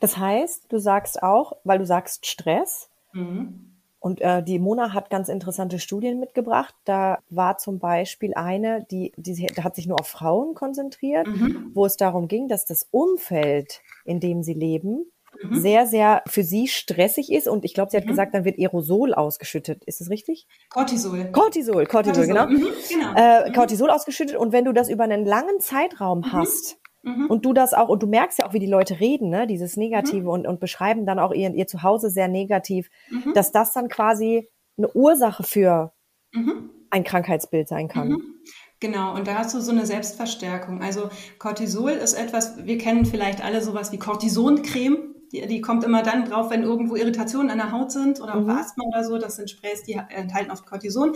Das 0.00 0.16
heißt, 0.16 0.72
du 0.72 0.78
sagst 0.78 1.22
auch, 1.22 1.56
weil 1.64 1.78
du 1.78 1.86
sagst 1.86 2.26
Stress, 2.26 2.90
mhm. 3.12 3.70
Und 4.02 4.22
äh, 4.22 4.42
die 4.42 4.58
Mona 4.58 4.94
hat 4.94 5.10
ganz 5.10 5.28
interessante 5.28 5.78
Studien 5.78 6.18
mitgebracht. 6.18 6.74
Da 6.86 7.18
war 7.28 7.58
zum 7.58 7.78
Beispiel 7.78 8.32
eine, 8.34 8.86
die, 8.90 9.12
die 9.16 9.46
hat 9.62 9.76
sich 9.76 9.86
nur 9.86 10.00
auf 10.00 10.08
Frauen 10.08 10.54
konzentriert, 10.54 11.26
mhm. 11.26 11.70
wo 11.74 11.84
es 11.84 11.98
darum 11.98 12.26
ging, 12.26 12.48
dass 12.48 12.64
das 12.64 12.88
Umfeld, 12.90 13.82
in 14.06 14.18
dem 14.18 14.42
sie 14.42 14.54
leben, 14.54 15.04
mhm. 15.42 15.60
sehr, 15.60 15.86
sehr 15.86 16.22
für 16.26 16.42
sie 16.42 16.66
stressig 16.66 17.30
ist. 17.30 17.46
Und 17.46 17.62
ich 17.62 17.74
glaube, 17.74 17.90
sie 17.90 17.98
hat 17.98 18.04
mhm. 18.04 18.08
gesagt, 18.08 18.34
dann 18.34 18.46
wird 18.46 18.58
Aerosol 18.58 19.12
ausgeschüttet. 19.12 19.84
Ist 19.84 20.00
das 20.00 20.08
richtig? 20.08 20.46
Cortisol. 20.70 21.30
Cortisol, 21.30 21.84
Cortisol, 21.84 22.26
Cortisol. 22.26 22.26
genau. 22.26 22.46
Genau. 22.88 23.14
Äh. 23.16 23.52
Cortisol 23.52 23.90
ausgeschüttet. 23.90 24.36
Und 24.36 24.52
wenn 24.52 24.64
du 24.64 24.72
das 24.72 24.88
über 24.88 25.04
einen 25.04 25.26
langen 25.26 25.60
Zeitraum 25.60 26.32
hast, 26.32 26.79
Mhm. 27.02 27.26
Und 27.26 27.44
du 27.44 27.52
das 27.52 27.72
auch, 27.72 27.88
und 27.88 28.02
du 28.02 28.06
merkst 28.06 28.38
ja 28.38 28.46
auch, 28.46 28.52
wie 28.52 28.58
die 28.58 28.66
Leute 28.66 29.00
reden, 29.00 29.30
ne? 29.30 29.46
dieses 29.46 29.76
Negative 29.76 30.22
mhm. 30.22 30.28
und, 30.28 30.46
und 30.46 30.60
beschreiben 30.60 31.06
dann 31.06 31.18
auch 31.18 31.32
ihr, 31.32 31.54
ihr 31.54 31.66
Zuhause 31.66 32.10
sehr 32.10 32.28
negativ, 32.28 32.90
mhm. 33.10 33.32
dass 33.34 33.52
das 33.52 33.72
dann 33.72 33.88
quasi 33.88 34.48
eine 34.76 34.90
Ursache 34.92 35.42
für 35.42 35.92
mhm. 36.32 36.70
ein 36.90 37.04
Krankheitsbild 37.04 37.68
sein 37.68 37.88
kann. 37.88 38.08
Mhm. 38.10 38.22
Genau, 38.80 39.14
und 39.14 39.26
da 39.26 39.34
hast 39.34 39.54
du 39.54 39.60
so 39.60 39.72
eine 39.72 39.84
Selbstverstärkung. 39.84 40.82
Also 40.82 41.10
Cortisol 41.38 41.90
ist 41.90 42.14
etwas, 42.14 42.64
wir 42.64 42.78
kennen 42.78 43.04
vielleicht 43.04 43.44
alle 43.44 43.60
sowas 43.60 43.92
wie 43.92 43.98
Cortisoncreme. 43.98 45.14
Die, 45.32 45.46
die 45.46 45.60
kommt 45.60 45.84
immer 45.84 46.02
dann 46.02 46.24
drauf, 46.24 46.50
wenn 46.50 46.62
irgendwo 46.62 46.96
Irritationen 46.96 47.50
an 47.50 47.58
der 47.58 47.72
Haut 47.72 47.92
sind 47.92 48.20
oder 48.20 48.36
auch 48.36 48.40
mhm. 48.40 48.50
Asthma 48.50 48.84
oder 48.88 49.04
so. 49.04 49.18
Das 49.18 49.36
sind 49.36 49.50
Sprays, 49.50 49.82
die 49.82 49.92
enthalten 49.92 50.50
oft 50.50 50.66
Cortison. 50.66 51.14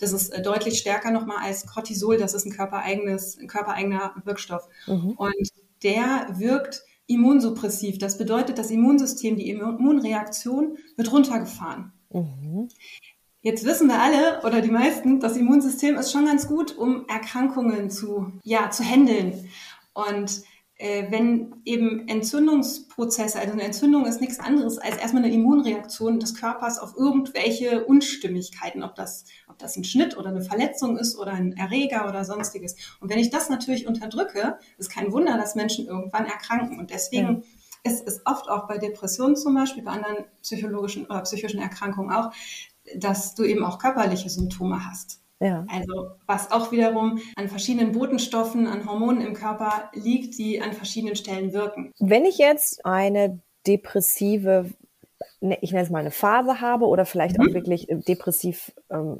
Das 0.00 0.12
ist 0.12 0.30
äh, 0.30 0.42
deutlich 0.42 0.78
stärker 0.78 1.10
nochmal 1.10 1.38
als 1.42 1.66
Cortisol. 1.66 2.16
Das 2.16 2.34
ist 2.34 2.46
ein 2.46 2.52
körpereigenes, 2.52 3.38
ein 3.38 3.46
körpereigener 3.46 4.14
Wirkstoff. 4.24 4.68
Mhm. 4.86 5.12
Und 5.12 5.48
der 5.82 6.26
wirkt 6.38 6.82
immunsuppressiv. 7.06 7.98
Das 7.98 8.18
bedeutet, 8.18 8.58
das 8.58 8.70
Immunsystem, 8.70 9.36
die 9.36 9.50
Immunreaktion 9.50 10.78
wird 10.96 11.12
runtergefahren. 11.12 11.92
Mhm. 12.10 12.68
Jetzt 13.42 13.64
wissen 13.64 13.88
wir 13.88 14.00
alle 14.00 14.42
oder 14.44 14.60
die 14.60 14.70
meisten, 14.70 15.18
das 15.18 15.36
Immunsystem 15.36 15.96
ist 15.96 16.12
schon 16.12 16.26
ganz 16.26 16.46
gut, 16.46 16.76
um 16.76 17.06
Erkrankungen 17.08 17.90
zu, 17.90 18.32
ja, 18.42 18.70
zu 18.70 18.84
handeln. 18.84 19.48
Und 19.94 20.42
wenn 20.80 21.56
eben 21.66 22.08
Entzündungsprozesse, 22.08 23.38
also 23.38 23.52
eine 23.52 23.64
Entzündung 23.64 24.06
ist 24.06 24.22
nichts 24.22 24.40
anderes 24.40 24.78
als 24.78 24.96
erstmal 24.96 25.22
eine 25.22 25.34
Immunreaktion 25.34 26.18
des 26.18 26.34
Körpers 26.34 26.78
auf 26.78 26.96
irgendwelche 26.96 27.84
Unstimmigkeiten, 27.84 28.82
ob 28.82 28.94
das, 28.94 29.26
ob 29.46 29.58
das 29.58 29.76
ein 29.76 29.84
Schnitt 29.84 30.16
oder 30.16 30.30
eine 30.30 30.40
Verletzung 30.40 30.96
ist 30.96 31.18
oder 31.18 31.32
ein 31.32 31.52
Erreger 31.52 32.08
oder 32.08 32.24
sonstiges. 32.24 32.76
Und 32.98 33.10
wenn 33.10 33.18
ich 33.18 33.28
das 33.28 33.50
natürlich 33.50 33.86
unterdrücke, 33.86 34.58
ist 34.78 34.90
kein 34.90 35.12
Wunder, 35.12 35.36
dass 35.36 35.54
Menschen 35.54 35.86
irgendwann 35.86 36.24
erkranken. 36.24 36.78
Und 36.78 36.90
deswegen 36.90 37.44
ja. 37.84 37.92
ist 37.92 38.08
es 38.08 38.22
oft 38.24 38.48
auch 38.48 38.66
bei 38.66 38.78
Depressionen 38.78 39.36
zum 39.36 39.54
Beispiel, 39.54 39.82
bei 39.82 39.92
anderen 39.92 40.24
psychologischen 40.40 41.04
oder 41.04 41.20
psychischen 41.20 41.60
Erkrankungen 41.60 42.10
auch, 42.10 42.32
dass 42.96 43.34
du 43.34 43.44
eben 43.44 43.64
auch 43.64 43.78
körperliche 43.78 44.30
Symptome 44.30 44.88
hast. 44.88 45.20
Ja. 45.40 45.64
Also 45.68 46.12
was 46.26 46.52
auch 46.52 46.70
wiederum 46.70 47.18
an 47.34 47.48
verschiedenen 47.48 47.92
Botenstoffen, 47.92 48.66
an 48.66 48.86
Hormonen 48.86 49.22
im 49.22 49.32
Körper 49.32 49.90
liegt, 49.94 50.38
die 50.38 50.60
an 50.60 50.74
verschiedenen 50.74 51.16
Stellen 51.16 51.52
wirken. 51.54 51.92
Wenn 51.98 52.26
ich 52.26 52.36
jetzt 52.36 52.84
eine 52.84 53.40
depressive, 53.66 54.66
ne, 55.40 55.58
ich 55.62 55.72
nenne 55.72 55.84
es 55.84 55.90
mal 55.90 56.00
eine 56.00 56.10
Phase 56.10 56.60
habe 56.60 56.86
oder 56.86 57.06
vielleicht 57.06 57.38
mhm. 57.38 57.48
auch 57.48 57.54
wirklich 57.54 57.88
äh, 57.88 57.96
depressiv, 57.96 58.72
ähm, 58.90 59.18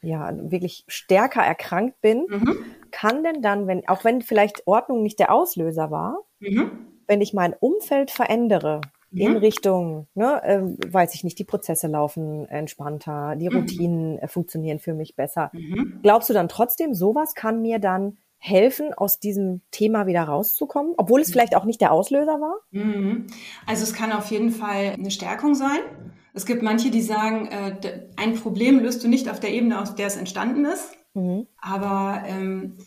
ja, 0.00 0.32
wirklich 0.50 0.84
stärker 0.88 1.42
erkrankt 1.42 2.00
bin, 2.00 2.26
mhm. 2.28 2.64
kann 2.90 3.22
denn 3.22 3.42
dann, 3.42 3.66
wenn, 3.66 3.86
auch 3.88 4.04
wenn 4.04 4.22
vielleicht 4.22 4.66
Ordnung 4.66 5.02
nicht 5.02 5.18
der 5.18 5.32
Auslöser 5.32 5.90
war, 5.90 6.18
mhm. 6.40 6.70
wenn 7.06 7.20
ich 7.20 7.34
mein 7.34 7.54
Umfeld 7.60 8.10
verändere, 8.10 8.80
in 9.14 9.32
mhm. 9.32 9.38
Richtung, 9.38 10.06
ne, 10.14 10.40
ähm, 10.44 10.76
weiß 10.86 11.14
ich 11.14 11.24
nicht, 11.24 11.38
die 11.38 11.44
Prozesse 11.44 11.86
laufen 11.86 12.46
entspannter, 12.48 13.36
die 13.36 13.48
mhm. 13.48 13.56
Routinen 13.56 14.14
mhm. 14.14 14.28
funktionieren 14.28 14.78
für 14.78 14.94
mich 14.94 15.16
besser. 15.16 15.50
Mhm. 15.52 16.00
Glaubst 16.02 16.28
du 16.30 16.34
dann 16.34 16.48
trotzdem, 16.48 16.94
sowas 16.94 17.34
kann 17.34 17.62
mir 17.62 17.78
dann 17.78 18.18
helfen, 18.38 18.92
aus 18.92 19.20
diesem 19.20 19.60
Thema 19.70 20.06
wieder 20.06 20.24
rauszukommen, 20.24 20.94
obwohl 20.96 21.20
es 21.20 21.28
mhm. 21.28 21.32
vielleicht 21.32 21.56
auch 21.56 21.64
nicht 21.64 21.80
der 21.80 21.92
Auslöser 21.92 22.40
war? 22.40 22.56
Mhm. 22.70 23.26
Also 23.66 23.84
es 23.84 23.94
kann 23.94 24.12
auf 24.12 24.30
jeden 24.30 24.50
Fall 24.50 24.94
eine 24.98 25.10
Stärkung 25.10 25.54
sein. 25.54 25.80
Es 26.34 26.46
gibt 26.46 26.62
manche, 26.62 26.90
die 26.90 27.02
sagen, 27.02 27.46
äh, 27.46 28.06
ein 28.16 28.34
Problem 28.34 28.80
löst 28.80 29.04
du 29.04 29.08
nicht 29.08 29.28
auf 29.28 29.38
der 29.38 29.50
Ebene, 29.50 29.80
aus 29.80 29.94
der 29.94 30.06
es 30.06 30.16
entstanden 30.16 30.64
ist. 30.64 30.96
Aber 31.60 32.22
ähm, 32.26 32.78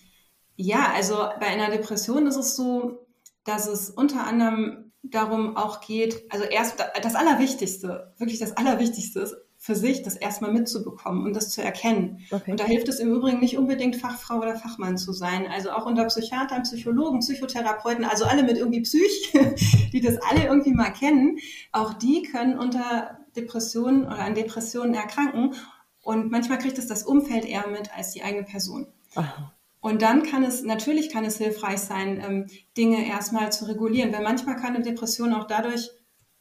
ja, 0.55 0.91
also 0.95 1.15
bei 1.39 1.47
einer 1.47 1.69
Depression 1.69 2.27
ist 2.27 2.37
es 2.37 2.55
so, 2.55 3.05
dass 3.43 3.67
es 3.67 3.89
unter 3.89 4.25
anderem 4.25 4.84
darum 5.11 5.57
auch 5.57 5.81
geht, 5.81 6.23
also 6.29 6.45
erst 6.45 6.83
das 7.01 7.15
Allerwichtigste, 7.15 8.13
wirklich 8.17 8.39
das 8.39 8.57
Allerwichtigste 8.57 9.19
ist, 9.19 9.35
für 9.57 9.75
sich 9.75 10.03
das 10.03 10.15
erstmal 10.15 10.51
mitzubekommen 10.51 11.25
und 11.25 11.35
das 11.35 11.49
zu 11.49 11.63
erkennen. 11.63 12.19
Okay. 12.29 12.51
Und 12.51 12.59
da 12.59 12.65
hilft 12.65 12.87
es 12.87 12.99
im 12.99 13.11
Übrigen 13.11 13.39
nicht 13.39 13.57
unbedingt 13.57 13.95
Fachfrau 13.95 14.37
oder 14.37 14.55
Fachmann 14.55 14.97
zu 14.97 15.11
sein. 15.11 15.47
Also 15.47 15.71
auch 15.71 15.87
unter 15.87 16.05
Psychiatern, 16.05 16.63
Psychologen, 16.63 17.19
Psychotherapeuten, 17.19 18.05
also 18.05 18.25
alle 18.25 18.43
mit 18.43 18.57
irgendwie 18.57 18.81
Psych, 18.81 19.33
die 19.91 20.01
das 20.01 20.17
alle 20.29 20.45
irgendwie 20.45 20.73
mal 20.73 20.91
kennen, 20.91 21.37
auch 21.71 21.93
die 21.93 22.21
können 22.23 22.59
unter 22.59 23.17
Depressionen 23.35 24.05
oder 24.05 24.19
an 24.19 24.35
Depressionen 24.35 24.93
erkranken. 24.93 25.55
Und 26.01 26.29
manchmal 26.29 26.59
kriegt 26.59 26.77
es 26.77 26.85
das 26.85 27.01
Umfeld 27.01 27.45
eher 27.45 27.67
mit 27.67 27.89
als 27.97 28.11
die 28.11 28.21
eigene 28.21 28.43
Person. 28.43 28.87
Aha. 29.15 29.54
Und 29.85 30.01
dann 30.01 30.23
kann 30.23 30.43
es, 30.43 30.63
natürlich 30.63 31.11
kann 31.11 31.25
es 31.25 31.37
hilfreich 31.37 31.77
sein, 31.77 32.19
ähm, 32.19 32.47
Dinge 32.75 33.07
erstmal 33.07 33.51
zu 33.51 33.65
regulieren, 33.65 34.11
weil 34.11 34.23
manchmal 34.23 34.55
kann 34.55 34.73
eine 34.73 34.83
Depression 34.83 35.31
auch 35.31 35.45
dadurch 35.45 35.91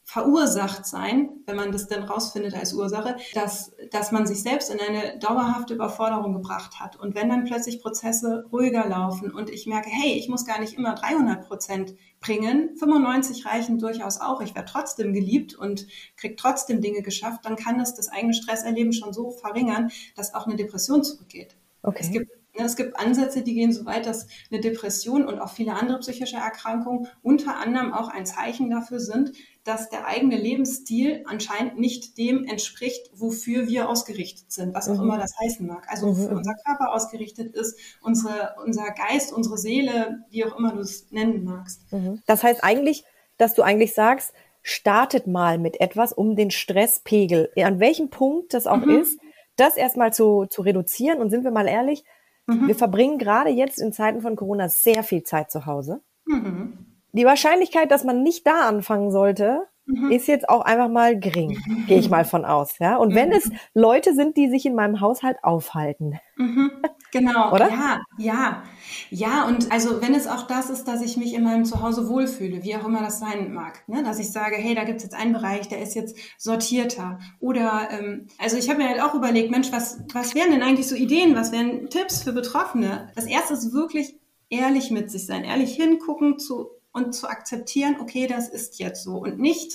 verursacht 0.03 0.87
sein, 0.87 1.29
wenn 1.45 1.55
man 1.55 1.71
das 1.71 1.87
denn 1.87 2.01
rausfindet 2.01 2.55
als 2.55 2.73
Ursache, 2.73 3.17
dass, 3.35 3.75
dass 3.91 4.11
man 4.11 4.25
sich 4.25 4.41
selbst 4.41 4.73
in 4.73 4.79
eine 4.79 5.19
dauerhafte 5.19 5.75
Überforderung 5.75 6.33
gebracht 6.33 6.79
hat. 6.79 6.95
Und 6.95 7.13
wenn 7.13 7.29
dann 7.29 7.43
plötzlich 7.43 7.83
Prozesse 7.83 8.45
ruhiger 8.51 8.89
laufen 8.89 9.31
und 9.31 9.51
ich 9.51 9.67
merke, 9.67 9.91
hey, 9.91 10.13
ich 10.13 10.27
muss 10.27 10.47
gar 10.47 10.59
nicht 10.59 10.73
immer 10.73 10.95
300 10.95 11.47
Prozent 11.47 11.93
bringen, 12.21 12.75
95 12.79 13.45
reichen 13.45 13.77
durchaus 13.77 14.21
auch, 14.21 14.41
ich 14.41 14.55
werde 14.55 14.71
trotzdem 14.71 15.13
geliebt 15.13 15.53
und 15.53 15.85
kriege 16.17 16.35
trotzdem 16.35 16.81
Dinge 16.81 17.03
geschafft, 17.03 17.45
dann 17.45 17.57
kann 17.57 17.77
das 17.77 17.93
das 17.93 18.09
eigene 18.09 18.33
Stresserleben 18.33 18.91
schon 18.91 19.13
so 19.13 19.29
verringern, 19.29 19.91
dass 20.15 20.33
auch 20.33 20.47
eine 20.47 20.55
Depression 20.55 21.03
zurückgeht. 21.03 21.57
Okay. 21.83 21.99
Es 22.01 22.09
gibt 22.09 22.31
Es 22.57 22.75
gibt 22.75 22.97
Ansätze, 22.97 23.41
die 23.41 23.53
gehen 23.53 23.73
so 23.73 23.85
weit, 23.85 24.05
dass 24.05 24.27
eine 24.51 24.61
Depression 24.61 25.25
und 25.27 25.39
auch 25.39 25.51
viele 25.51 25.73
andere 25.73 25.99
psychische 25.99 26.37
Erkrankungen 26.37 27.07
unter 27.21 27.57
anderem 27.57 27.93
auch 27.93 28.07
ein 28.07 28.25
Zeichen 28.25 28.69
dafür 28.69 28.99
sind, 28.99 29.33
dass 29.63 29.89
der 29.89 30.05
eigene 30.05 30.37
Lebensstil 30.37 31.23
anscheinend 31.25 31.79
nicht 31.79 32.17
dem 32.17 32.45
entspricht, 32.45 33.09
wofür 33.13 33.67
wir 33.67 33.89
ausgerichtet 33.89 34.51
sind, 34.51 34.75
was 34.75 34.87
auch 34.87 34.95
mhm. 34.97 35.03
immer 35.03 35.17
das 35.17 35.33
heißen 35.39 35.65
mag. 35.65 35.87
Also 35.89 36.07
wofür 36.07 36.31
mhm. 36.31 36.37
unser 36.37 36.53
Körper 36.65 36.93
ausgerichtet 36.93 37.55
ist, 37.55 37.77
unsere, 38.01 38.55
unser 38.63 38.91
Geist, 38.91 39.33
unsere 39.33 39.57
Seele, 39.57 40.23
wie 40.29 40.45
auch 40.45 40.57
immer 40.57 40.71
du 40.73 40.79
es 40.79 41.11
nennen 41.11 41.43
magst. 41.43 41.91
Mhm. 41.91 42.21
Das 42.27 42.43
heißt 42.43 42.63
eigentlich, 42.63 43.03
dass 43.37 43.55
du 43.55 43.63
eigentlich 43.63 43.93
sagst, 43.93 44.33
startet 44.61 45.27
mal 45.27 45.57
mit 45.57 45.79
etwas, 45.81 46.13
um 46.13 46.35
den 46.35 46.51
Stresspegel, 46.51 47.51
an 47.57 47.79
welchem 47.79 48.09
Punkt 48.09 48.53
das 48.53 48.67
auch 48.67 48.85
mhm. 48.85 49.01
ist, 49.01 49.19
das 49.57 49.77
erstmal 49.77 50.13
zu, 50.13 50.45
zu 50.47 50.61
reduzieren. 50.61 51.19
Und 51.19 51.29
sind 51.29 51.43
wir 51.43 51.51
mal 51.51 51.67
ehrlich, 51.67 52.03
mhm. 52.47 52.67
wir 52.67 52.75
verbringen 52.75 53.17
gerade 53.17 53.49
jetzt 53.49 53.79
in 53.79 53.93
Zeiten 53.93 54.21
von 54.21 54.35
Corona 54.35 54.69
sehr 54.69 55.03
viel 55.03 55.23
Zeit 55.23 55.51
zu 55.51 55.65
Hause. 55.65 56.01
Mhm. 56.25 56.85
Die 57.13 57.25
Wahrscheinlichkeit, 57.25 57.91
dass 57.91 58.03
man 58.03 58.23
nicht 58.23 58.45
da 58.45 58.67
anfangen 58.67 59.11
sollte, 59.11 59.67
mhm. 59.85 60.11
ist 60.11 60.27
jetzt 60.27 60.49
auch 60.49 60.61
einfach 60.61 60.89
mal 60.89 61.19
gering, 61.19 61.57
gehe 61.87 61.99
ich 61.99 62.09
mal 62.09 62.25
von 62.25 62.45
aus. 62.45 62.77
Ja? 62.79 62.97
Und 62.97 63.15
wenn 63.15 63.29
mhm. 63.29 63.35
es 63.35 63.51
Leute 63.73 64.13
sind, 64.13 64.37
die 64.37 64.49
sich 64.49 64.65
in 64.65 64.75
meinem 64.75 65.01
Haushalt 65.01 65.37
aufhalten. 65.43 66.19
Mhm. 66.37 66.71
Genau, 67.11 67.51
oder? 67.53 67.69
Ja, 67.69 68.01
ja. 68.17 68.63
Ja, 69.09 69.47
und 69.47 69.71
also 69.71 70.01
wenn 70.01 70.13
es 70.13 70.27
auch 70.27 70.43
das 70.43 70.69
ist, 70.69 70.87
dass 70.87 71.01
ich 71.01 71.17
mich 71.17 71.33
in 71.33 71.43
meinem 71.43 71.65
Zuhause 71.65 72.09
wohlfühle, 72.09 72.63
wie 72.63 72.75
auch 72.75 72.85
immer 72.85 73.01
das 73.01 73.19
sein 73.19 73.53
mag, 73.53 73.87
ne? 73.87 74.03
dass 74.03 74.19
ich 74.19 74.31
sage, 74.31 74.55
hey, 74.55 74.75
da 74.75 74.83
gibt 74.83 74.97
es 74.97 75.03
jetzt 75.03 75.15
einen 75.15 75.33
Bereich, 75.33 75.67
der 75.69 75.81
ist 75.81 75.95
jetzt 75.95 76.17
sortierter. 76.37 77.19
Oder 77.39 77.89
ähm, 77.91 78.27
also 78.37 78.57
ich 78.57 78.69
habe 78.69 78.79
mir 78.79 78.89
halt 78.89 79.01
auch 79.01 79.13
überlegt, 79.13 79.51
Mensch, 79.51 79.71
was, 79.71 79.99
was 80.13 80.35
wären 80.35 80.51
denn 80.51 80.61
eigentlich 80.61 80.87
so 80.87 80.95
Ideen, 80.95 81.35
was 81.35 81.51
wären 81.51 81.89
Tipps 81.89 82.23
für 82.23 82.33
Betroffene? 82.33 83.09
Das 83.15 83.25
erste 83.25 83.53
ist 83.53 83.73
wirklich 83.73 84.19
ehrlich 84.49 84.91
mit 84.91 85.09
sich 85.11 85.25
sein, 85.25 85.43
ehrlich 85.43 85.75
hingucken 85.75 86.37
zu 86.39 86.74
und 86.95 87.13
zu 87.13 87.27
akzeptieren, 87.27 87.97
okay, 87.99 88.25
das 88.25 88.49
ist 88.49 88.79
jetzt 88.79 89.03
so 89.03 89.17
und 89.17 89.37
nicht 89.37 89.73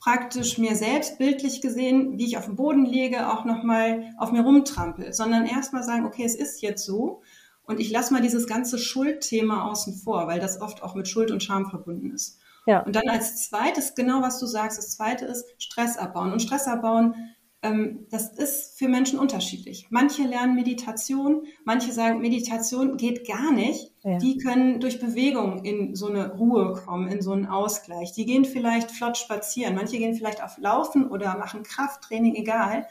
praktisch 0.00 0.58
mir 0.58 0.74
selbst 0.76 1.18
bildlich 1.18 1.60
gesehen, 1.60 2.18
wie 2.18 2.26
ich 2.26 2.38
auf 2.38 2.46
dem 2.46 2.56
Boden 2.56 2.86
lege, 2.86 3.30
auch 3.30 3.44
nochmal 3.44 4.14
auf 4.16 4.32
mir 4.32 4.42
rumtrampel, 4.42 5.12
sondern 5.12 5.44
erstmal 5.46 5.82
sagen, 5.82 6.06
okay, 6.06 6.24
es 6.24 6.34
ist 6.34 6.62
jetzt 6.62 6.84
so 6.84 7.22
und 7.64 7.80
ich 7.80 7.90
lasse 7.90 8.12
mal 8.12 8.22
dieses 8.22 8.46
ganze 8.46 8.78
Schuldthema 8.78 9.68
außen 9.70 9.94
vor, 9.94 10.26
weil 10.26 10.40
das 10.40 10.60
oft 10.60 10.82
auch 10.82 10.94
mit 10.94 11.06
Schuld 11.06 11.30
und 11.30 11.42
Scham 11.42 11.68
verbunden 11.68 12.12
ist. 12.12 12.38
Ja. 12.66 12.80
Und 12.80 12.96
dann 12.96 13.08
als 13.08 13.48
zweites, 13.48 13.94
genau 13.94 14.22
was 14.22 14.38
du 14.40 14.46
sagst, 14.46 14.78
das 14.78 14.96
zweite 14.96 15.26
ist 15.26 15.44
Stress 15.58 15.96
abbauen. 15.96 16.32
Und 16.32 16.40
Stress 16.40 16.66
abbauen 16.66 17.14
das 17.60 18.32
ist 18.34 18.78
für 18.78 18.88
Menschen 18.88 19.18
unterschiedlich. 19.18 19.88
Manche 19.90 20.22
lernen 20.22 20.54
Meditation, 20.54 21.42
manche 21.64 21.92
sagen, 21.92 22.20
Meditation 22.20 22.96
geht 22.96 23.26
gar 23.26 23.52
nicht. 23.52 23.92
Ja. 24.04 24.18
Die 24.18 24.38
können 24.38 24.78
durch 24.78 25.00
Bewegung 25.00 25.64
in 25.64 25.96
so 25.96 26.06
eine 26.06 26.34
Ruhe 26.34 26.74
kommen, 26.74 27.08
in 27.08 27.20
so 27.20 27.32
einen 27.32 27.46
Ausgleich. 27.46 28.12
Die 28.12 28.26
gehen 28.26 28.44
vielleicht 28.44 28.92
flott 28.92 29.18
spazieren, 29.18 29.74
manche 29.74 29.98
gehen 29.98 30.14
vielleicht 30.14 30.42
auf 30.42 30.56
Laufen 30.58 31.10
oder 31.10 31.36
machen 31.36 31.64
Krafttraining, 31.64 32.36
egal. 32.36 32.86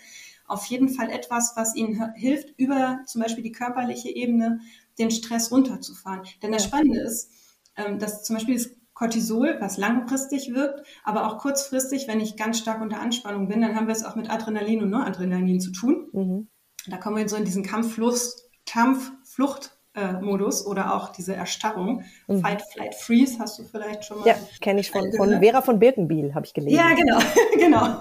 Auf 0.47 0.65
jeden 0.65 0.89
Fall 0.89 1.09
etwas, 1.09 1.53
was 1.55 1.75
ihnen 1.75 2.13
hilft, 2.15 2.53
über 2.57 2.99
zum 3.05 3.21
Beispiel 3.21 3.43
die 3.43 3.51
körperliche 3.53 4.09
Ebene 4.09 4.59
den 4.99 5.11
Stress 5.11 5.51
runterzufahren. 5.51 6.21
Denn 6.41 6.51
das 6.51 6.65
Spannende 6.65 6.99
ist, 6.99 7.31
ähm, 7.77 7.99
dass 7.99 8.23
zum 8.23 8.35
Beispiel 8.35 8.55
das 8.55 8.69
Cortisol, 8.97 9.57
was 9.59 9.77
langfristig 9.77 10.55
wirkt, 10.55 10.81
aber 11.03 11.27
auch 11.27 11.37
kurzfristig, 11.37 12.07
wenn 12.07 12.19
ich 12.19 12.35
ganz 12.35 12.57
stark 12.57 12.81
unter 12.81 12.99
Anspannung 12.99 13.47
bin, 13.47 13.61
dann 13.61 13.75
haben 13.75 13.85
wir 13.85 13.93
es 13.93 14.03
auch 14.03 14.15
mit 14.15 14.31
Adrenalin 14.31 14.81
und 14.81 14.89
Noradrenalin 14.89 15.59
zu 15.59 15.71
tun. 15.71 16.07
Mhm. 16.13 16.47
Da 16.87 16.97
kommen 16.97 17.17
wir 17.17 17.29
so 17.29 17.35
in 17.35 17.45
diesen 17.45 17.61
Kampfflucht, 17.61 18.41
Kampfflucht 18.65 19.77
äh, 19.93 20.13
Modus 20.13 20.65
oder 20.65 20.95
auch 20.95 21.09
diese 21.09 21.35
Erstarrung. 21.35 22.05
Mhm. 22.27 22.41
Fight, 22.41 22.63
Flight, 22.73 22.95
Freeze 22.95 23.37
hast 23.37 23.59
du 23.59 23.65
vielleicht 23.65 24.03
schon 24.03 24.19
mal. 24.19 24.27
Ja, 24.27 24.35
kenne 24.61 24.79
ich 24.79 24.89
von, 24.89 25.13
von 25.15 25.41
Vera 25.41 25.61
von 25.61 25.77
Birkenbiel, 25.77 26.33
habe 26.33 26.47
ich 26.47 26.55
gelesen. 26.55 26.75
Ja, 26.75 26.95
genau, 26.95 27.19
genau. 27.55 27.99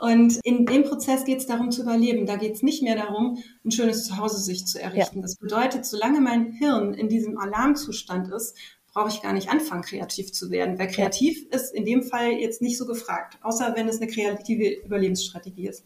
Und 0.00 0.40
in 0.42 0.66
dem 0.66 0.82
Prozess 0.82 1.24
geht 1.24 1.38
es 1.38 1.46
darum 1.46 1.70
zu 1.70 1.82
überleben. 1.82 2.26
Da 2.26 2.34
geht 2.34 2.54
es 2.54 2.62
nicht 2.62 2.82
mehr 2.82 2.96
darum, 2.96 3.38
ein 3.64 3.70
schönes 3.70 4.04
Zuhause 4.04 4.38
sich 4.38 4.66
zu 4.66 4.80
errichten. 4.80 5.18
Ja. 5.18 5.22
Das 5.22 5.36
bedeutet, 5.36 5.86
solange 5.86 6.20
mein 6.20 6.52
Hirn 6.52 6.94
in 6.94 7.08
diesem 7.08 7.38
Alarmzustand 7.38 8.32
ist, 8.32 8.56
brauche 8.92 9.08
ich 9.08 9.22
gar 9.22 9.32
nicht 9.32 9.50
anfangen, 9.50 9.82
kreativ 9.82 10.32
zu 10.32 10.50
werden. 10.50 10.78
Weil 10.78 10.88
kreativ 10.88 11.46
ist 11.50 11.74
in 11.74 11.84
dem 11.84 12.02
Fall 12.02 12.32
jetzt 12.32 12.62
nicht 12.62 12.78
so 12.78 12.86
gefragt, 12.86 13.38
außer 13.42 13.74
wenn 13.76 13.88
es 13.88 14.00
eine 14.00 14.10
kreative 14.10 14.68
Überlebensstrategie 14.84 15.68
ist. 15.68 15.84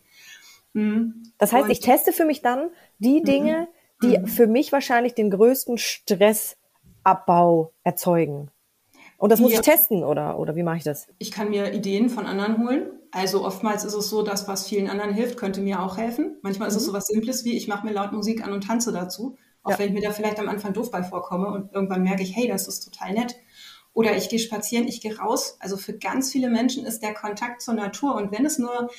Mhm. 0.72 1.32
Das 1.38 1.52
heißt, 1.52 1.64
Und, 1.64 1.70
ich 1.70 1.80
teste 1.80 2.12
für 2.12 2.24
mich 2.24 2.42
dann 2.42 2.70
die 2.98 3.20
mhm. 3.20 3.24
Dinge, 3.24 3.68
die 4.02 4.18
mhm. 4.18 4.26
für 4.26 4.46
mich 4.46 4.72
wahrscheinlich 4.72 5.14
den 5.14 5.30
größten 5.30 5.78
Stressabbau 5.78 7.72
erzeugen. 7.84 8.50
Und 9.18 9.30
das 9.30 9.38
muss 9.40 9.52
ja. 9.52 9.60
ich 9.60 9.64
testen, 9.64 10.02
oder, 10.02 10.38
oder 10.38 10.56
wie 10.56 10.64
mache 10.64 10.78
ich 10.78 10.84
das? 10.84 11.06
Ich 11.18 11.30
kann 11.30 11.50
mir 11.50 11.72
Ideen 11.72 12.10
von 12.10 12.26
anderen 12.26 12.58
holen. 12.58 12.90
Also 13.12 13.44
oftmals 13.44 13.84
ist 13.84 13.94
es 13.94 14.08
so, 14.08 14.22
dass 14.22 14.48
was 14.48 14.66
vielen 14.66 14.88
anderen 14.88 15.12
hilft, 15.12 15.36
könnte 15.36 15.60
mir 15.60 15.80
auch 15.80 15.96
helfen. 15.96 16.38
Manchmal 16.42 16.68
ist 16.68 16.74
es 16.74 16.82
mhm. 16.82 16.86
so 16.86 16.92
was 16.94 17.06
Simples 17.06 17.44
wie, 17.44 17.56
ich 17.56 17.68
mache 17.68 17.86
mir 17.86 17.92
laut 17.92 18.10
Musik 18.12 18.44
an 18.44 18.52
und 18.52 18.64
tanze 18.66 18.90
dazu. 18.90 19.36
Auch 19.62 19.72
ja. 19.72 19.78
wenn 19.78 19.88
ich 19.88 19.94
mir 19.94 20.02
da 20.02 20.10
vielleicht 20.10 20.38
am 20.38 20.48
Anfang 20.48 20.72
doof 20.72 20.90
bei 20.90 21.02
vorkomme 21.02 21.48
und 21.48 21.72
irgendwann 21.72 22.02
merke 22.02 22.22
ich, 22.22 22.34
hey, 22.34 22.48
das 22.48 22.68
ist 22.68 22.80
total 22.80 23.12
nett. 23.12 23.36
Oder 23.94 24.16
ich 24.16 24.28
gehe 24.28 24.38
spazieren, 24.38 24.88
ich 24.88 25.00
gehe 25.00 25.18
raus. 25.18 25.56
Also 25.60 25.76
für 25.76 25.96
ganz 25.96 26.32
viele 26.32 26.48
Menschen 26.48 26.86
ist 26.86 27.02
der 27.02 27.14
Kontakt 27.14 27.60
zur 27.60 27.74
Natur 27.74 28.14
und 28.16 28.32
wenn 28.32 28.46
es 28.46 28.58
nur 28.58 28.90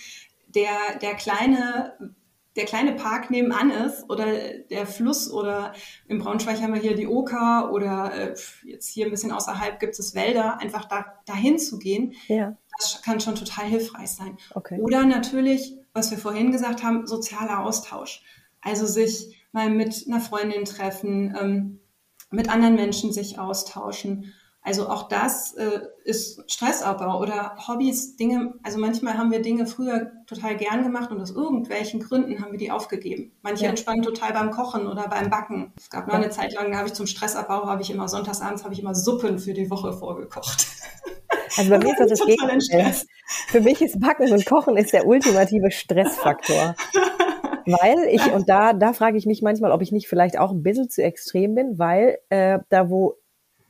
der, 0.47 0.99
der 1.02 1.15
kleine 1.15 2.13
der 2.56 2.65
kleine 2.65 2.93
Park 2.93 3.32
nebenan 3.32 3.71
ist 3.71 4.10
oder 4.10 4.26
der 4.69 4.86
Fluss 4.86 5.32
oder 5.32 5.73
im 6.08 6.19
Braunschweig 6.19 6.62
haben 6.62 6.73
wir 6.73 6.82
hier 6.82 6.95
die 6.95 7.08
Oker 7.08 7.71
oder 7.71 8.13
äh, 8.13 8.36
jetzt 8.63 8.89
hier 8.89 9.06
ein 9.06 9.12
bisschen 9.12 9.32
außerhalb 9.32 9.80
gibt 9.80 9.97
es 9.97 10.13
Wälder, 10.13 10.60
einfach 10.60 10.86
da 10.86 11.06
dahin 11.26 11.58
zu 11.58 11.80
gehen, 11.80 12.13
ja. 12.28 12.56
das 12.78 13.02
kann 13.02 13.19
schon 13.19 13.36
total 13.36 13.65
hilfreich 13.65 14.12
sein. 14.12 14.38
Okay. 14.54 14.80
Oder 14.80 15.06
natürlich, 15.06 15.78
was 15.93 16.12
wir 16.12 16.17
vorhin 16.17 16.52
gesagt 16.52 16.84
haben, 16.84 17.08
sozialer 17.08 17.60
Austausch. 17.60 18.23
Also 18.62 18.86
sich 18.86 19.42
mal 19.53 19.69
mit 19.69 20.05
einer 20.07 20.19
Freundin 20.19 20.65
treffen, 20.65 21.35
ähm, 21.39 21.79
mit 22.31 22.49
anderen 22.49 22.75
Menschen 22.75 23.13
sich 23.13 23.39
austauschen. 23.39 24.33
Also 24.65 24.87
auch 24.87 25.09
das 25.09 25.53
äh, 25.55 25.81
ist 26.05 26.49
Stressabbau 26.49 27.19
oder 27.19 27.57
Hobbys, 27.67 28.15
Dinge, 28.15 28.53
also 28.63 28.79
manchmal 28.79 29.17
haben 29.17 29.29
wir 29.29 29.41
Dinge 29.41 29.67
früher 29.67 30.11
total 30.25 30.55
gern 30.55 30.83
gemacht 30.83 31.11
und 31.11 31.19
aus 31.19 31.31
irgendwelchen 31.31 31.99
Gründen 31.99 32.41
haben 32.41 32.53
wir 32.53 32.57
die 32.57 32.71
aufgegeben. 32.71 33.33
Manche 33.41 33.65
ja. 33.65 33.69
entspannen 33.69 34.03
total 34.03 34.31
beim 34.31 34.51
Kochen 34.51 34.87
oder 34.87 35.09
beim 35.09 35.29
Backen. 35.29 35.73
Es 35.77 35.89
gab 35.89 36.07
mal 36.07 36.15
eine 36.15 36.29
Zeit 36.29 36.53
lang, 36.53 36.71
da 36.71 36.77
habe 36.77 36.87
ich 36.87 36.93
zum 36.93 37.07
Stressabbau, 37.07 37.67
habe 37.67 37.81
ich 37.81 37.91
immer 37.91 38.07
sonntagsabends 38.07 38.63
habe 38.63 38.73
ich 38.73 38.79
immer 38.79 38.95
Suppen 38.95 39.37
für 39.37 39.53
die 39.53 39.69
Woche 39.69 39.93
vorgekocht. 39.93 40.67
Also 41.55 41.69
bei 41.69 41.77
mir 41.77 41.91
ist 41.91 41.99
das 41.99 42.09
das 42.19 42.25
Gegenteil. 42.25 42.95
Für 43.49 43.61
mich 43.61 43.79
ist 43.79 43.99
Backen 43.99 44.31
und 44.31 44.43
Kochen 44.43 44.75
ist 44.75 44.91
der 44.91 45.05
ultimative 45.05 45.69
Stressfaktor. 45.69 46.75
weil 47.65 48.08
ich, 48.12 48.32
und 48.32 48.49
da, 48.49 48.73
da 48.73 48.93
frage 48.93 49.17
ich 49.17 49.26
mich 49.26 49.41
manchmal, 49.41 49.71
ob 49.71 49.82
ich 49.82 49.91
nicht 49.91 50.08
vielleicht 50.08 50.38
auch 50.38 50.52
ein 50.52 50.63
bisschen 50.63 50.89
zu 50.89 51.04
extrem 51.04 51.56
bin, 51.56 51.80
weil 51.80 52.17
äh, 52.30 52.60
da, 52.69 52.89
wo, 52.89 53.15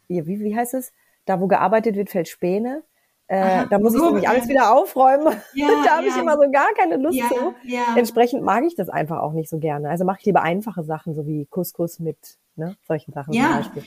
wie, 0.08 0.28
wie 0.28 0.56
heißt 0.56 0.74
es? 0.74 0.94
Da, 1.26 1.40
wo 1.40 1.48
gearbeitet 1.48 1.96
wird, 1.96 2.10
fällt 2.10 2.28
Späne. 2.28 2.84
Äh, 3.28 3.38
Aha, 3.38 3.66
da 3.70 3.80
muss 3.80 3.96
ich 3.96 4.02
nämlich 4.02 4.28
alles 4.28 4.48
wieder 4.48 4.76
aufräumen. 4.76 5.34
Ja, 5.54 5.68
da 5.84 5.98
habe 5.98 6.08
ja. 6.08 6.14
ich 6.14 6.22
immer 6.22 6.36
so 6.36 6.52
gar 6.52 6.74
keine 6.76 6.98
Lust 6.98 7.18
ja, 7.18 7.30
zu. 7.30 7.54
Entsprechend 7.96 8.44
mag 8.44 8.64
ich 8.66 8.76
das 8.76 8.90
einfach 8.90 9.22
auch 9.22 9.32
nicht 9.32 9.50
so 9.50 9.60
gerne. 9.60 9.90
Also 9.90 10.04
mache 10.04 10.18
ich 10.20 10.26
lieber 10.26 10.42
einfache 10.42 10.84
Sachen, 10.84 11.14
so 11.14 11.26
wie 11.26 11.46
Couscous 11.46 12.00
mit 12.00 12.18
ne, 12.56 12.76
solchen 12.86 13.14
Sachen 13.14 13.34
ja. 13.34 13.46
zum 13.46 13.58
Beispiel. 13.58 13.84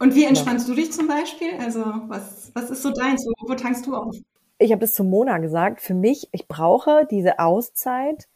Und 0.00 0.14
wie 0.14 0.24
entspannst 0.24 0.68
du 0.68 0.74
dich 0.74 0.92
zum 0.92 1.08
Beispiel? 1.08 1.50
Also 1.60 1.84
was, 2.06 2.52
was 2.54 2.70
ist 2.70 2.82
so 2.82 2.90
deins? 2.90 3.26
Wo, 3.26 3.50
wo 3.50 3.54
tankst 3.54 3.86
du 3.86 3.94
auf? 3.94 4.14
Ich 4.58 4.70
habe 4.72 4.80
das 4.80 4.94
zu 4.94 5.04
Mona 5.04 5.38
gesagt. 5.38 5.80
Für 5.80 5.94
mich, 5.94 6.28
ich 6.32 6.48
brauche 6.48 7.06
diese 7.10 7.38
Auszeit 7.38 8.28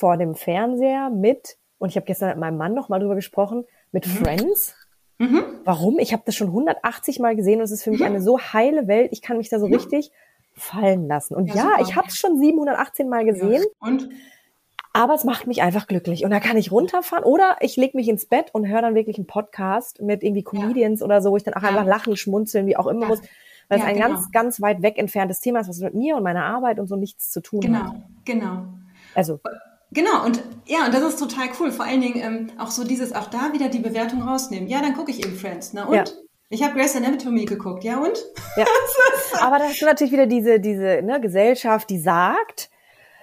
vor 0.00 0.16
dem 0.16 0.34
Fernseher 0.34 1.10
mit, 1.10 1.58
und 1.78 1.90
ich 1.90 1.96
habe 1.96 2.06
gestern 2.06 2.30
mit 2.30 2.38
meinem 2.38 2.56
Mann 2.56 2.74
noch 2.74 2.88
mal 2.88 2.98
drüber 2.98 3.14
gesprochen, 3.14 3.64
mit 3.92 4.06
mhm. 4.06 4.10
Friends. 4.10 4.74
Mhm. 5.18 5.44
Warum? 5.64 5.98
Ich 5.98 6.14
habe 6.14 6.22
das 6.24 6.34
schon 6.34 6.48
180 6.48 7.20
Mal 7.20 7.36
gesehen 7.36 7.58
und 7.58 7.64
es 7.64 7.70
ist 7.70 7.84
für 7.84 7.90
mich 7.90 8.00
mhm. 8.00 8.06
eine 8.06 8.22
so 8.22 8.40
heile 8.40 8.88
Welt. 8.88 9.10
Ich 9.12 9.20
kann 9.20 9.36
mich 9.36 9.50
da 9.50 9.60
so 9.60 9.66
richtig 9.66 10.10
fallen 10.54 11.06
lassen. 11.06 11.34
Und 11.34 11.48
ja, 11.48 11.54
ja 11.54 11.82
ich 11.82 11.94
habe 11.96 12.08
es 12.08 12.16
schon 12.16 12.38
718 12.38 13.08
Mal 13.10 13.26
gesehen. 13.26 13.62
Ja. 13.62 13.86
Und? 13.88 14.08
Aber 14.94 15.14
es 15.14 15.24
macht 15.24 15.46
mich 15.46 15.62
einfach 15.62 15.86
glücklich. 15.86 16.24
Und 16.24 16.30
da 16.30 16.40
kann 16.40 16.56
ich 16.56 16.72
runterfahren 16.72 17.24
oder 17.24 17.58
ich 17.60 17.76
lege 17.76 17.96
mich 17.96 18.08
ins 18.08 18.26
Bett 18.26 18.54
und 18.54 18.66
höre 18.66 18.80
dann 18.80 18.94
wirklich 18.94 19.18
einen 19.18 19.26
Podcast 19.26 20.00
mit 20.00 20.22
irgendwie 20.22 20.42
Comedians 20.42 21.00
ja. 21.00 21.06
oder 21.06 21.20
so, 21.20 21.30
wo 21.30 21.36
ich 21.36 21.44
dann 21.44 21.54
auch 21.54 21.62
einfach 21.62 21.84
lachen, 21.84 22.16
schmunzeln, 22.16 22.66
wie 22.66 22.76
auch 22.76 22.86
immer 22.86 23.06
muss. 23.06 23.20
Weil 23.68 23.78
es 23.78 23.84
ein 23.84 23.94
genau. 23.94 24.08
ganz, 24.08 24.32
ganz 24.32 24.60
weit 24.60 24.82
weg 24.82 24.98
entferntes 24.98 25.40
Thema 25.40 25.60
ist, 25.60 25.68
was 25.68 25.78
mit 25.78 25.94
mir 25.94 26.16
und 26.16 26.24
meiner 26.24 26.44
Arbeit 26.44 26.80
und 26.80 26.88
so 26.88 26.96
nichts 26.96 27.30
zu 27.30 27.40
tun 27.40 27.60
genau. 27.60 27.78
hat. 27.78 27.92
Genau, 28.24 28.46
genau. 28.46 28.64
Also 29.14 29.38
Genau, 29.92 30.24
und 30.24 30.42
ja, 30.66 30.86
und 30.86 30.94
das 30.94 31.02
ist 31.02 31.18
total 31.18 31.48
cool. 31.58 31.72
Vor 31.72 31.84
allen 31.84 32.00
Dingen 32.00 32.22
ähm, 32.22 32.52
auch 32.58 32.70
so 32.70 32.84
dieses, 32.84 33.12
auch 33.12 33.26
da 33.26 33.52
wieder 33.52 33.68
die 33.68 33.80
Bewertung 33.80 34.22
rausnehmen. 34.22 34.68
Ja, 34.68 34.80
dann 34.80 34.94
gucke 34.94 35.10
ich 35.10 35.24
eben 35.24 35.36
Friends, 35.36 35.72
ne? 35.72 35.86
Und? 35.86 35.94
Ja. 35.94 36.04
Ich 36.48 36.62
habe 36.64 36.74
Grace 36.74 36.96
Anatomy 36.96 37.44
geguckt, 37.44 37.84
ja 37.84 37.98
und? 37.98 38.24
Ja. 38.56 38.64
Aber 39.40 39.58
da 39.58 39.64
hast 39.64 39.80
du 39.80 39.86
natürlich 39.86 40.12
wieder 40.12 40.26
diese, 40.26 40.58
diese 40.58 41.00
ne, 41.02 41.20
Gesellschaft, 41.20 41.88
die 41.90 41.98
sagt, 41.98 42.70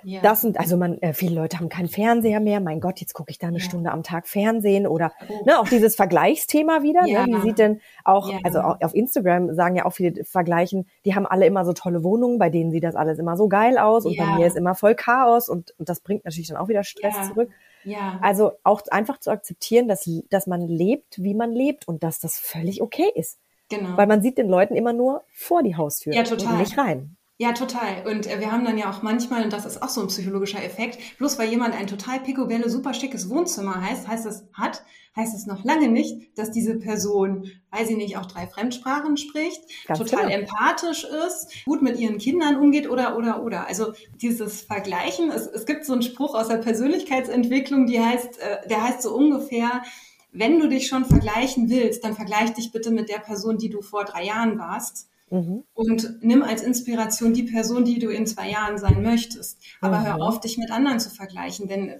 ja. 0.04 0.22
das 0.22 0.42
sind, 0.42 0.60
also 0.60 0.78
man, 0.78 1.02
äh, 1.02 1.14
viele 1.14 1.36
Leute 1.36 1.60
haben 1.60 1.70
keinen 1.70 1.88
Fernseher 1.88 2.40
mehr. 2.40 2.60
Mein 2.60 2.80
Gott, 2.80 3.00
jetzt 3.00 3.14
gucke 3.14 3.32
ich 3.32 3.40
da 3.40 3.48
eine 3.48 3.60
ja. 3.60 3.64
Stunde 3.64 3.92
am 3.92 4.04
Tag 4.04 4.28
Fernsehen 4.28 4.88
oder 4.88 5.12
oh. 5.28 5.46
ne, 5.46 5.60
auch 5.60 5.68
dieses 5.68 5.96
Vergleichsthema 5.96 6.84
wieder. 6.84 7.02
Ne? 7.02 7.26
Wie 7.28 7.42
sieht 7.42 7.60
denn 7.60 7.82
auch, 8.04 8.32
also 8.44 8.60
auch 8.60 8.82
auf 8.82 8.94
Instagram 8.94 9.54
sagen 9.56 9.76
ja 9.76 9.86
auch 9.86 9.94
viele 9.94 10.24
Vergleichen, 10.24 10.88
die 11.06 11.16
haben 11.16 11.26
alle 11.26 11.46
immer 11.46 11.66
so 11.66 11.74
tolle 11.74 12.04
Wohnungen, 12.04 12.40
bei 12.40 12.50
denen 12.50 12.72
sieht 12.72 12.84
das 12.84 12.96
alles 12.96 13.20
immer 13.20 13.38
so 13.38 13.48
geil 13.48 13.78
aus 13.78 14.06
und 14.06 14.18
bei 14.18 14.26
mir 14.38 14.48
ist 14.48 14.56
immer 14.56 14.76
voll 14.76 14.96
Chaos 14.96 15.50
und, 15.50 15.74
und 15.78 15.90
das 15.90 16.00
bringt 16.00 16.26
natürlich 16.26 16.50
dann 16.50 16.58
auch 16.58 16.68
wieder 16.68 16.84
Stress 16.84 17.28
zurück. 17.28 17.50
Ja. 17.84 18.20
Also 18.22 18.54
auch 18.64 18.82
einfach 18.90 19.20
zu 19.20 19.32
akzeptieren, 19.32 19.88
dass, 19.88 20.10
dass 20.30 20.48
man 20.48 20.68
lebt, 20.68 21.24
wie 21.24 21.34
man 21.34 21.52
lebt 21.52 21.88
und 21.88 22.04
dass 22.04 22.20
das 22.20 22.38
völlig 22.38 22.82
okay 22.82 23.10
ist. 23.16 23.40
Genau. 23.70 23.98
Weil 23.98 24.08
man 24.08 24.22
sieht 24.22 24.38
den 24.38 24.48
Leuten 24.48 24.76
immer 24.76 24.94
nur 24.94 25.24
vor 25.28 25.64
die 25.64 25.76
Haustür 25.76 26.14
ja, 26.14 26.24
total. 26.24 26.54
und 26.54 26.60
nicht 26.60 26.78
rein. 26.78 27.17
Ja, 27.40 27.54
total. 27.54 28.08
Und 28.08 28.26
äh, 28.26 28.40
wir 28.40 28.52
haben 28.52 28.66
dann 28.66 28.80
ja 28.80 28.90
auch 28.90 29.04
manchmal, 29.04 29.44
und 29.44 29.54
das 29.54 29.66
ist 29.68 29.84
auch 29.84 29.90
so 29.90 30.02
ein 30.02 30.08
psychologischer 30.08 30.64
Effekt, 30.64 30.98
bloß 31.20 31.38
weil 31.38 31.50
jemand 31.50 31.76
ein 31.76 31.86
total 31.86 32.20
picobello, 32.20 32.68
super 32.68 32.96
schickes 32.96 33.30
Wohnzimmer 33.30 33.80
heißt, 33.80 34.08
heißt 34.08 34.26
es 34.26 34.46
hat, 34.54 34.84
heißt 35.16 35.36
es 35.36 35.46
noch 35.46 35.64
lange 35.64 35.88
nicht, 35.88 36.36
dass 36.36 36.50
diese 36.50 36.80
Person, 36.80 37.52
weil 37.70 37.86
sie 37.86 37.96
nicht 37.96 38.18
auch 38.18 38.26
drei 38.26 38.48
Fremdsprachen 38.48 39.18
spricht, 39.18 39.62
Ganz 39.86 40.00
total 40.00 40.32
genau. 40.32 40.40
empathisch 40.40 41.04
ist, 41.28 41.64
gut 41.66 41.84
mit 41.84 42.00
ihren 42.00 42.18
Kindern 42.18 42.56
umgeht 42.56 42.90
oder, 42.90 43.16
oder, 43.16 43.44
oder. 43.44 43.68
Also 43.68 43.94
dieses 44.20 44.62
Vergleichen, 44.62 45.30
es, 45.30 45.46
es 45.46 45.68
gibt 45.68 45.86
so 45.86 45.94
einen 45.94 46.02
Spruch 46.02 46.34
aus 46.34 46.48
der 46.48 46.58
Persönlichkeitsentwicklung, 46.58 47.86
die 47.86 48.00
heißt, 48.00 48.40
äh, 48.40 48.68
der 48.68 48.84
heißt 48.84 49.04
so 49.04 49.14
ungefähr, 49.14 49.84
wenn 50.32 50.60
du 50.60 50.68
dich 50.68 50.88
schon 50.88 51.06
vergleichen 51.06 51.70
willst, 51.70 52.04
dann 52.04 52.16
vergleich 52.16 52.54
dich 52.54 52.72
bitte 52.72 52.90
mit 52.90 53.10
der 53.10 53.20
Person, 53.20 53.60
die 53.60 53.70
du 53.70 53.82
vor 53.82 54.06
drei 54.06 54.24
Jahren 54.26 54.58
warst 54.58 55.08
Mhm. 55.30 55.64
Und 55.74 56.24
nimm 56.24 56.42
als 56.42 56.64
Inspiration 56.64 57.34
die 57.34 57.44
Person, 57.44 57.84
die 57.84 58.00
du 58.00 58.10
in 58.10 58.26
zwei 58.26 58.50
Jahren 58.50 58.78
sein 58.78 59.02
möchtest. 59.02 59.60
Aber 59.82 60.00
mhm. 60.00 60.06
hör 60.06 60.22
auf, 60.22 60.40
dich 60.40 60.58
mit 60.58 60.72
anderen 60.72 61.00
zu 61.00 61.10
vergleichen, 61.10 61.68
denn 61.68 61.96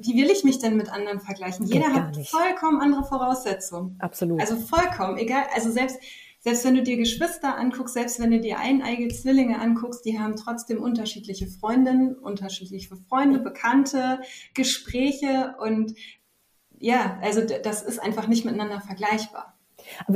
wie 0.00 0.16
will 0.16 0.30
ich 0.30 0.44
mich 0.44 0.58
denn 0.58 0.76
mit 0.76 0.90
anderen 0.90 1.20
vergleichen? 1.20 1.66
Jeder 1.66 1.92
hat 1.92 2.16
vollkommen 2.26 2.80
andere 2.80 3.04
Voraussetzungen. 3.04 3.96
Absolut. 4.00 4.40
Also 4.40 4.56
vollkommen, 4.56 5.18
egal. 5.18 5.44
Also 5.54 5.70
selbst, 5.70 5.98
selbst 6.40 6.64
wenn 6.64 6.74
du 6.74 6.82
dir 6.82 6.96
Geschwister 6.96 7.56
anguckst, 7.56 7.94
selbst 7.94 8.20
wenn 8.20 8.30
du 8.30 8.40
dir 8.40 8.58
eineige 8.58 9.08
Zwillinge 9.08 9.58
anguckst, 9.60 10.04
die 10.04 10.18
haben 10.18 10.36
trotzdem 10.36 10.82
unterschiedliche 10.82 11.46
Freundinnen, 11.46 12.14
unterschiedliche 12.14 12.96
Freunde, 13.08 13.38
Bekannte, 13.38 14.20
Gespräche 14.54 15.54
und 15.60 15.94
ja, 16.78 17.18
also 17.22 17.40
das 17.40 17.82
ist 17.82 17.98
einfach 17.98 18.26
nicht 18.26 18.44
miteinander 18.44 18.80
vergleichbar. 18.80 19.53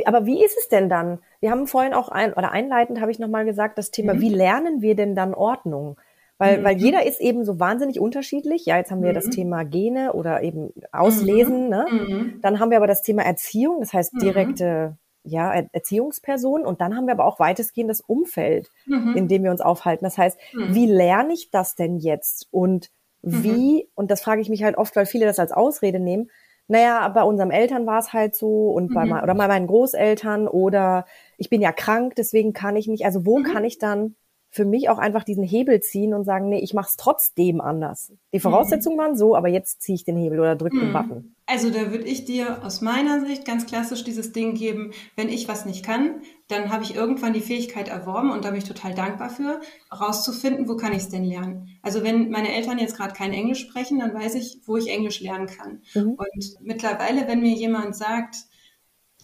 Aber 0.05 0.27
wie 0.27 0.45
ist 0.45 0.57
es 0.59 0.69
denn 0.69 0.89
dann? 0.89 1.19
Wir 1.41 1.51
haben 1.51 1.67
vorhin 1.67 1.95
auch 1.95 2.09
ein, 2.09 2.33
oder 2.33 2.53
einleitend 2.53 3.01
habe 3.01 3.11
ich 3.11 3.19
nochmal 3.19 3.45
gesagt, 3.45 3.79
das 3.79 3.91
Thema, 3.91 4.15
mhm. 4.15 4.21
wie 4.21 4.29
lernen 4.29 4.83
wir 4.83 4.95
denn 4.95 5.15
dann 5.15 5.35
Ordnung? 5.35 5.97
Weil, 6.39 6.59
mhm. 6.59 6.65
weil 6.65 6.77
jeder 6.77 7.05
ist 7.05 7.21
eben 7.21 7.45
so 7.45 7.59
wahnsinnig 7.59 8.01
unterschiedlich. 8.01 8.65
Ja, 8.65 8.77
jetzt 8.77 8.91
haben 8.91 9.03
wir 9.03 9.11
mhm. 9.11 9.17
das 9.17 9.29
Thema 9.29 9.65
Gene 9.65 10.13
oder 10.13 10.43
eben 10.43 10.73
Auslesen. 10.93 11.65
Mhm. 11.65 11.69
Ne? 11.69 11.87
Mhm. 11.91 12.41
Dann 12.43 12.61
haben 12.61 12.71
wir 12.71 12.77
aber 12.77 12.87
das 12.87 13.03
Thema 13.03 13.23
Erziehung, 13.23 13.81
das 13.81 13.93
heißt 13.93 14.15
mhm. 14.15 14.19
direkte 14.21 14.97
ja, 15.25 15.53
Erziehungsperson. 15.53 16.65
Und 16.65 16.81
dann 16.81 16.97
haben 16.97 17.07
wir 17.07 17.13
aber 17.13 17.27
auch 17.27 17.39
weitestgehend 17.39 17.91
das 17.91 18.01
Umfeld, 18.01 18.71
in 18.87 19.29
dem 19.29 19.43
wir 19.43 19.51
uns 19.51 19.61
aufhalten. 19.61 20.05
Das 20.05 20.17
heißt, 20.17 20.39
wie 20.55 20.87
lerne 20.87 21.35
ich 21.35 21.51
das 21.51 21.75
denn 21.75 21.99
jetzt? 21.99 22.49
Und 22.51 22.91
wie, 23.21 23.89
und 23.95 24.11
das 24.11 24.23
frage 24.23 24.41
ich 24.41 24.49
mich 24.49 24.63
halt 24.63 24.79
oft, 24.79 24.97
weil 24.97 25.05
viele 25.05 25.27
das 25.27 25.39
als 25.39 25.53
Ausrede 25.53 25.99
nehmen, 25.99 26.31
naja, 26.69 27.09
bei 27.09 27.23
unseren 27.23 27.51
Eltern 27.51 27.87
war 27.87 27.99
es 27.99 28.13
halt 28.13 28.35
so 28.35 28.71
und 28.71 28.95
bei, 28.95 29.07
mhm. 29.07 29.13
oder 29.13 29.35
bei 29.35 29.49
meinen 29.49 29.67
Großeltern 29.67 30.47
oder 30.47 31.07
ich 31.39 31.49
bin 31.49 31.63
ja 31.63 31.73
krank, 31.73 32.15
deswegen 32.17 32.53
kann 32.53 32.77
ich 32.77 32.87
nicht. 32.87 33.07
Also 33.07 33.25
wo 33.25 33.39
mhm. 33.39 33.45
kann 33.45 33.65
ich 33.65 33.79
dann 33.79 34.15
für 34.51 34.65
mich 34.65 34.89
auch 34.89 34.99
einfach 34.99 35.25
diesen 35.25 35.45
Hebel 35.45 35.81
ziehen 35.81 36.15
und 36.15 36.25
sagen, 36.25 36.49
nee, 36.49 36.61
ich 36.61 36.73
mache 36.73 36.89
es 36.89 36.97
trotzdem 36.97 37.61
anders. 37.61 38.13
Die 38.33 38.41
Voraussetzungen 38.41 38.97
mhm. 38.97 39.01
waren 39.01 39.17
so, 39.17 39.37
aber 39.37 39.49
jetzt 39.49 39.83
ziehe 39.83 39.97
ich 39.97 40.05
den 40.05 40.17
Hebel 40.17 40.41
oder 40.41 40.57
drücke 40.57 40.77
mhm. 40.77 40.81
den 40.81 40.93
Button. 40.93 41.35
Also 41.45 41.71
da 41.71 41.91
würde 41.91 42.05
ich 42.05 42.25
dir 42.25 42.65
aus 42.65 42.81
meiner 42.81 43.25
Sicht 43.25 43.45
ganz 43.45 43.67
klassisch 43.67 44.05
dieses 44.05 44.33
Ding 44.33 44.55
geben, 44.55 44.93
wenn 45.17 45.29
ich 45.29 45.49
was 45.49 45.65
nicht 45.65 45.85
kann, 45.85 46.23
dann 46.49 46.71
habe 46.71 46.83
ich 46.83 46.95
irgendwann 46.95 47.33
die 47.33 47.41
Fähigkeit 47.41 47.89
erworben 47.89 48.31
und 48.31 48.45
da 48.45 48.51
bin 48.51 48.59
ich 48.59 48.69
total 48.69 48.95
dankbar 48.95 49.31
für, 49.31 49.61
rauszufinden, 49.93 50.69
wo 50.69 50.77
kann 50.77 50.93
ich 50.93 50.99
es 50.99 51.09
denn 51.09 51.25
lernen. 51.25 51.69
Also 51.83 52.03
wenn 52.03 52.31
meine 52.31 52.55
Eltern 52.55 52.79
jetzt 52.79 52.97
gerade 52.97 53.15
kein 53.15 53.33
Englisch 53.33 53.61
sprechen, 53.61 53.99
dann 53.99 54.15
weiß 54.15 54.35
ich, 54.35 54.61
wo 54.67 54.77
ich 54.77 54.91
Englisch 54.91 55.21
lernen 55.21 55.47
kann. 55.47 55.83
Mhm. 55.95 56.13
Und 56.13 56.57
mittlerweile, 56.61 57.27
wenn 57.29 57.41
mir 57.41 57.55
jemand 57.55 57.97
sagt, 57.97 58.37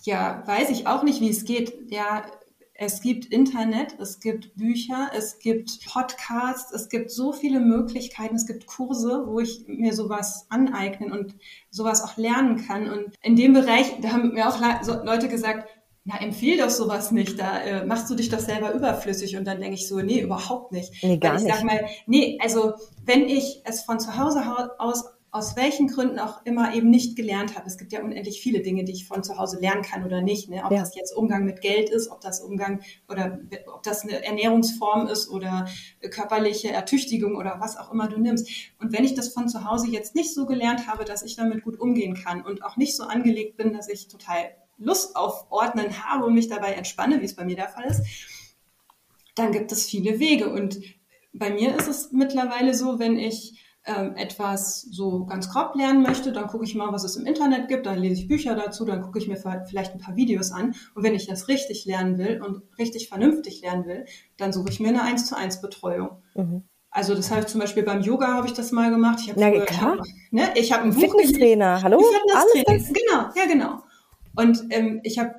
ja, 0.02 0.42
weiß 0.46 0.70
ich 0.70 0.87
auch 0.87 1.02
nicht, 1.02 1.20
wie 1.20 1.30
es 1.30 1.44
geht, 1.44 1.90
ja, 1.90 2.24
es 2.85 3.01
gibt 3.01 3.27
Internet, 3.27 3.97
es 3.99 4.20
gibt 4.20 4.55
Bücher, 4.57 5.11
es 5.16 5.38
gibt 5.38 5.85
Podcasts, 5.87 6.73
es 6.73 6.88
gibt 6.88 7.11
so 7.11 7.33
viele 7.33 7.61
Möglichkeiten, 7.61 8.37
es 8.37 8.47
gibt 8.47 8.66
Kurse, 8.66 9.25
wo 9.27 9.40
ich 9.40 9.64
mir 9.66 9.94
sowas 9.94 10.47
aneignen 10.51 11.12
und 11.12 11.35
sowas 11.70 12.03
auch 12.03 12.16
lernen 12.16 12.66
kann. 12.66 12.90
Und 12.90 13.14
in 13.23 13.37
dem 13.37 13.55
Bereich, 13.55 14.01
da 14.01 14.12
haben 14.12 14.35
mir 14.35 14.49
auch 14.49 14.61
Leute 15.05 15.29
gesagt, 15.29 15.68
na, 16.05 16.20
empfehl 16.20 16.59
doch 16.59 16.68
sowas 16.68 17.12
nicht, 17.12 17.40
da 17.40 17.61
äh, 17.61 17.87
machst 17.87 18.11
du 18.11 18.14
dich 18.14 18.29
doch 18.29 18.38
selber 18.38 18.75
überflüssig. 18.75 19.37
Und 19.38 19.47
dann 19.47 19.61
denke 19.61 19.77
ich 19.77 19.88
so, 19.88 20.01
nee, 20.01 20.20
überhaupt 20.20 20.70
nicht. 20.70 21.03
Nee, 21.03 21.16
gar 21.16 21.35
Weil 21.35 21.47
ich 21.47 21.53
sag 21.55 21.64
mal, 21.64 21.87
nee, 22.07 22.38
also 22.42 22.75
wenn 23.05 23.27
ich 23.29 23.62
es 23.64 23.83
von 23.83 23.99
zu 23.99 24.18
Hause 24.18 24.42
aus 24.79 25.05
aus 25.35 25.57
welchen 25.57 25.88
Gründen 25.88 26.20
auch 26.20 26.47
immer 26.47 26.75
eben 26.75 26.90
nicht 26.90 27.16
gelernt 27.16 27.57
habe. 27.57 27.66
Es 27.66 27.77
gibt 27.77 27.92
ja 27.92 28.01
unendlich 28.01 28.40
viele 28.40 28.61
Dinge, 28.61 28.85
die 28.85 28.92
ich 28.92 29.09
von 29.09 29.25
zu 29.25 29.37
Hause 29.37 29.59
lernen 29.59 29.83
kann 29.83 30.05
oder 30.05 30.23
nicht. 30.23 30.49
Ne? 30.49 30.62
Ob 30.64 30.70
ja. 30.70 30.79
das 30.79 30.94
jetzt 30.94 31.12
Umgang 31.12 31.44
mit 31.44 31.61
Geld 31.61 31.90
ist, 31.90 32.09
ob 32.09 32.20
das 32.20 32.40
Umgang 32.40 32.83
oder 33.09 33.40
ob 33.75 33.83
das 33.83 34.05
eine 34.05 34.25
Ernährungsform 34.25 35.09
ist 35.09 35.29
oder 35.29 35.66
körperliche 36.09 36.70
Ertüchtigung 36.70 37.35
oder 37.35 37.57
was 37.59 37.77
auch 37.77 37.90
immer 37.90 38.07
du 38.07 38.20
nimmst. 38.20 38.49
Und 38.79 38.92
wenn 38.92 39.03
ich 39.03 39.14
das 39.14 39.31
von 39.31 39.49
zu 39.49 39.68
Hause 39.68 39.88
jetzt 39.90 40.14
nicht 40.14 40.33
so 40.33 40.47
gelernt 40.47 40.87
habe, 40.87 41.05
dass 41.05 41.25
ich 41.25 41.35
damit 41.35 41.64
gut 41.64 41.81
umgehen 41.81 42.14
kann 42.14 42.40
und 42.40 42.62
auch 42.62 42.77
nicht 42.77 42.94
so 42.94 43.03
angelegt 43.03 43.57
bin, 43.57 43.73
dass 43.73 43.88
ich 43.88 44.07
total 44.07 44.55
Lust 44.79 45.16
auf 45.16 45.51
Ordnen 45.51 46.05
habe 46.05 46.27
und 46.27 46.35
mich 46.35 46.47
dabei 46.47 46.75
entspanne, 46.75 47.20
wie 47.20 47.25
es 47.25 47.35
bei 47.35 47.44
mir 47.44 47.57
der 47.57 47.68
Fall 47.68 47.87
ist, 47.87 48.03
dann 49.35 49.51
gibt 49.51 49.73
es 49.73 49.85
viele 49.85 50.20
Wege. 50.20 50.49
Und 50.49 50.81
bei 51.33 51.51
mir 51.51 51.77
ist 51.77 51.88
es 51.88 52.12
mittlerweile 52.12 52.73
so, 52.73 53.01
wenn 53.01 53.18
ich 53.18 53.63
ähm, 53.87 54.16
etwas 54.16 54.83
so 54.83 55.27
ganz 55.27 55.51
grob 55.51 55.75
lernen 55.75 56.03
möchte, 56.03 56.33
dann 56.33 56.47
gucke 56.47 56.64
ich 56.64 56.75
mal, 56.75 56.92
was 56.92 57.05
es 57.05 57.16
im 57.16 57.27
Internet 57.27 57.68
gibt, 57.68 57.87
dann 57.87 57.99
lese 57.99 58.23
ich 58.23 58.29
Bücher 58.29 58.55
dazu, 58.55 58.85
dann 58.85 59.03
gucke 59.03 59.18
ich 59.18 59.29
mir 59.29 59.37
vielleicht 59.37 59.92
ein 59.92 59.99
paar 59.99 60.16
Videos 60.16 60.53
an. 60.53 60.75
Und 60.94 61.03
wenn 61.03 61.14
ich 61.14 61.27
das 61.27 61.49
richtig 61.49 61.85
lernen 61.85 62.18
will 62.18 62.40
und 62.42 62.62
richtig 62.79 63.09
vernünftig 63.09 63.61
lernen 63.62 63.87
will, 63.87 64.07
dann 64.37 64.53
suche 64.53 64.70
ich 64.70 64.81
mir 64.81 64.88
eine 64.88 65.03
1 65.03 65.27
zu 65.27 65.37
1 65.37 65.61
Betreuung. 65.61 66.23
Mhm. 66.35 66.64
Also 66.90 67.14
das 67.14 67.31
heißt 67.31 67.49
zum 67.49 67.61
Beispiel 67.61 67.83
beim 67.83 68.03
Yoga 68.03 68.29
habe 68.29 68.47
ich 68.47 68.53
das 68.53 68.70
mal 68.70 68.88
gemacht. 68.90 69.18
Ich 69.20 69.31
habe 69.31 69.40
früher, 69.40 69.66
klar. 69.66 69.99
ne, 70.31 70.51
ich 70.55 70.73
habe 70.73 70.85
ein 70.85 70.92
Fitnesstrainer, 70.92 71.83
hallo? 71.83 72.01
Fitnesstrainer, 72.53 73.33
genau, 73.35 73.35
ja 73.35 73.47
genau. 73.53 73.83
Und 74.37 74.64
ähm, 74.70 75.01
ich 75.03 75.18
habe 75.18 75.35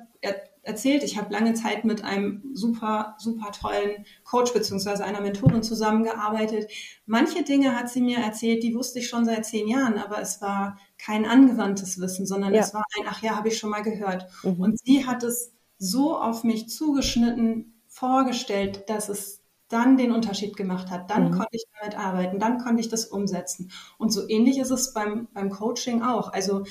erzählt, 0.66 1.04
ich 1.04 1.16
habe 1.16 1.32
lange 1.32 1.54
Zeit 1.54 1.84
mit 1.84 2.02
einem 2.02 2.42
super, 2.52 3.14
super 3.18 3.52
tollen 3.52 4.04
Coach 4.24 4.52
beziehungsweise 4.52 5.04
einer 5.04 5.20
Mentorin 5.20 5.62
zusammengearbeitet. 5.62 6.70
Manche 7.06 7.44
Dinge 7.44 7.76
hat 7.76 7.88
sie 7.88 8.00
mir 8.00 8.18
erzählt, 8.18 8.62
die 8.62 8.74
wusste 8.74 8.98
ich 8.98 9.08
schon 9.08 9.24
seit 9.24 9.46
zehn 9.46 9.68
Jahren, 9.68 9.96
aber 9.98 10.20
es 10.20 10.42
war 10.42 10.78
kein 10.98 11.24
angewandtes 11.24 12.00
Wissen, 12.00 12.26
sondern 12.26 12.52
ja. 12.52 12.60
es 12.60 12.74
war 12.74 12.82
ein, 12.98 13.06
ach 13.08 13.22
ja, 13.22 13.36
habe 13.36 13.48
ich 13.48 13.58
schon 13.58 13.70
mal 13.70 13.82
gehört. 13.82 14.26
Mhm. 14.42 14.60
Und 14.60 14.78
sie 14.80 15.06
hat 15.06 15.22
es 15.22 15.52
so 15.78 16.18
auf 16.18 16.42
mich 16.42 16.68
zugeschnitten 16.68 17.82
vorgestellt, 17.88 18.88
dass 18.88 19.08
es 19.08 19.42
dann 19.68 19.96
den 19.96 20.12
Unterschied 20.12 20.56
gemacht 20.56 20.90
hat. 20.90 21.10
Dann 21.10 21.28
mhm. 21.28 21.30
konnte 21.32 21.52
ich 21.52 21.64
damit 21.80 21.98
arbeiten, 21.98 22.38
dann 22.38 22.58
konnte 22.58 22.80
ich 22.80 22.88
das 22.88 23.06
umsetzen. 23.06 23.70
Und 23.98 24.12
so 24.12 24.28
ähnlich 24.28 24.58
ist 24.58 24.70
es 24.70 24.92
beim, 24.92 25.28
beim 25.32 25.50
Coaching 25.50 26.02
auch. 26.02 26.32
Also 26.32 26.64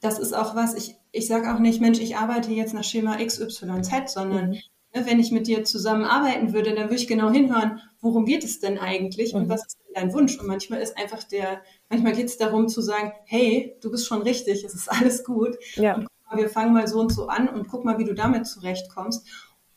das 0.00 0.18
ist 0.18 0.34
auch 0.34 0.54
was, 0.54 0.74
ich, 0.74 0.96
ich 1.12 1.26
sage 1.26 1.52
auch 1.52 1.58
nicht, 1.58 1.80
Mensch, 1.80 1.98
ich 2.00 2.16
arbeite 2.16 2.52
jetzt 2.52 2.74
nach 2.74 2.84
Schema 2.84 3.16
XYZ, 3.16 4.12
sondern 4.12 4.50
mhm. 4.50 4.58
ne, 4.94 5.06
wenn 5.06 5.20
ich 5.20 5.30
mit 5.30 5.46
dir 5.46 5.64
zusammenarbeiten 5.64 6.52
würde, 6.52 6.74
dann 6.74 6.84
würde 6.84 6.96
ich 6.96 7.08
genau 7.08 7.30
hinhören, 7.30 7.80
worum 8.00 8.24
geht 8.24 8.44
es 8.44 8.60
denn 8.60 8.78
eigentlich 8.78 9.34
mhm. 9.34 9.42
und 9.42 9.48
was 9.48 9.66
ist 9.66 9.78
denn 9.78 9.94
dein 9.94 10.12
Wunsch? 10.12 10.38
Und 10.38 10.46
manchmal 10.46 10.80
ist 10.80 10.96
einfach 10.96 11.24
der, 11.24 11.62
manchmal 11.88 12.12
geht 12.12 12.26
es 12.26 12.36
darum 12.36 12.68
zu 12.68 12.80
sagen, 12.80 13.12
hey, 13.24 13.76
du 13.80 13.90
bist 13.90 14.06
schon 14.06 14.22
richtig, 14.22 14.64
es 14.64 14.74
ist 14.74 14.90
alles 14.90 15.24
gut. 15.24 15.56
Ja. 15.74 15.96
Und 15.96 16.06
guck 16.06 16.32
mal, 16.32 16.42
wir 16.42 16.50
fangen 16.50 16.72
mal 16.72 16.88
so 16.88 17.00
und 17.00 17.12
so 17.12 17.28
an 17.28 17.48
und 17.48 17.68
guck 17.68 17.84
mal, 17.84 17.98
wie 17.98 18.04
du 18.04 18.14
damit 18.14 18.46
zurechtkommst. 18.46 19.26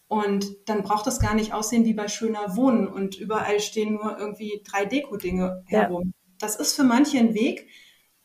Und 0.07 0.57
dann 0.65 0.83
braucht 0.83 1.07
das 1.07 1.21
gar 1.21 1.35
nicht 1.35 1.53
aussehen 1.53 1.85
wie 1.85 1.93
bei 1.93 2.09
schöner 2.09 2.57
Wohnen 2.57 2.85
und 2.85 3.17
überall 3.17 3.61
stehen 3.61 3.93
nur 3.93 4.17
irgendwie 4.19 4.61
drei 4.69 4.83
Deko-Dinge 4.83 5.63
herum. 5.67 6.03
Ja. 6.07 6.11
Das 6.37 6.57
ist 6.57 6.75
für 6.75 6.83
manche 6.83 7.17
ein 7.17 7.33
Weg, 7.33 7.69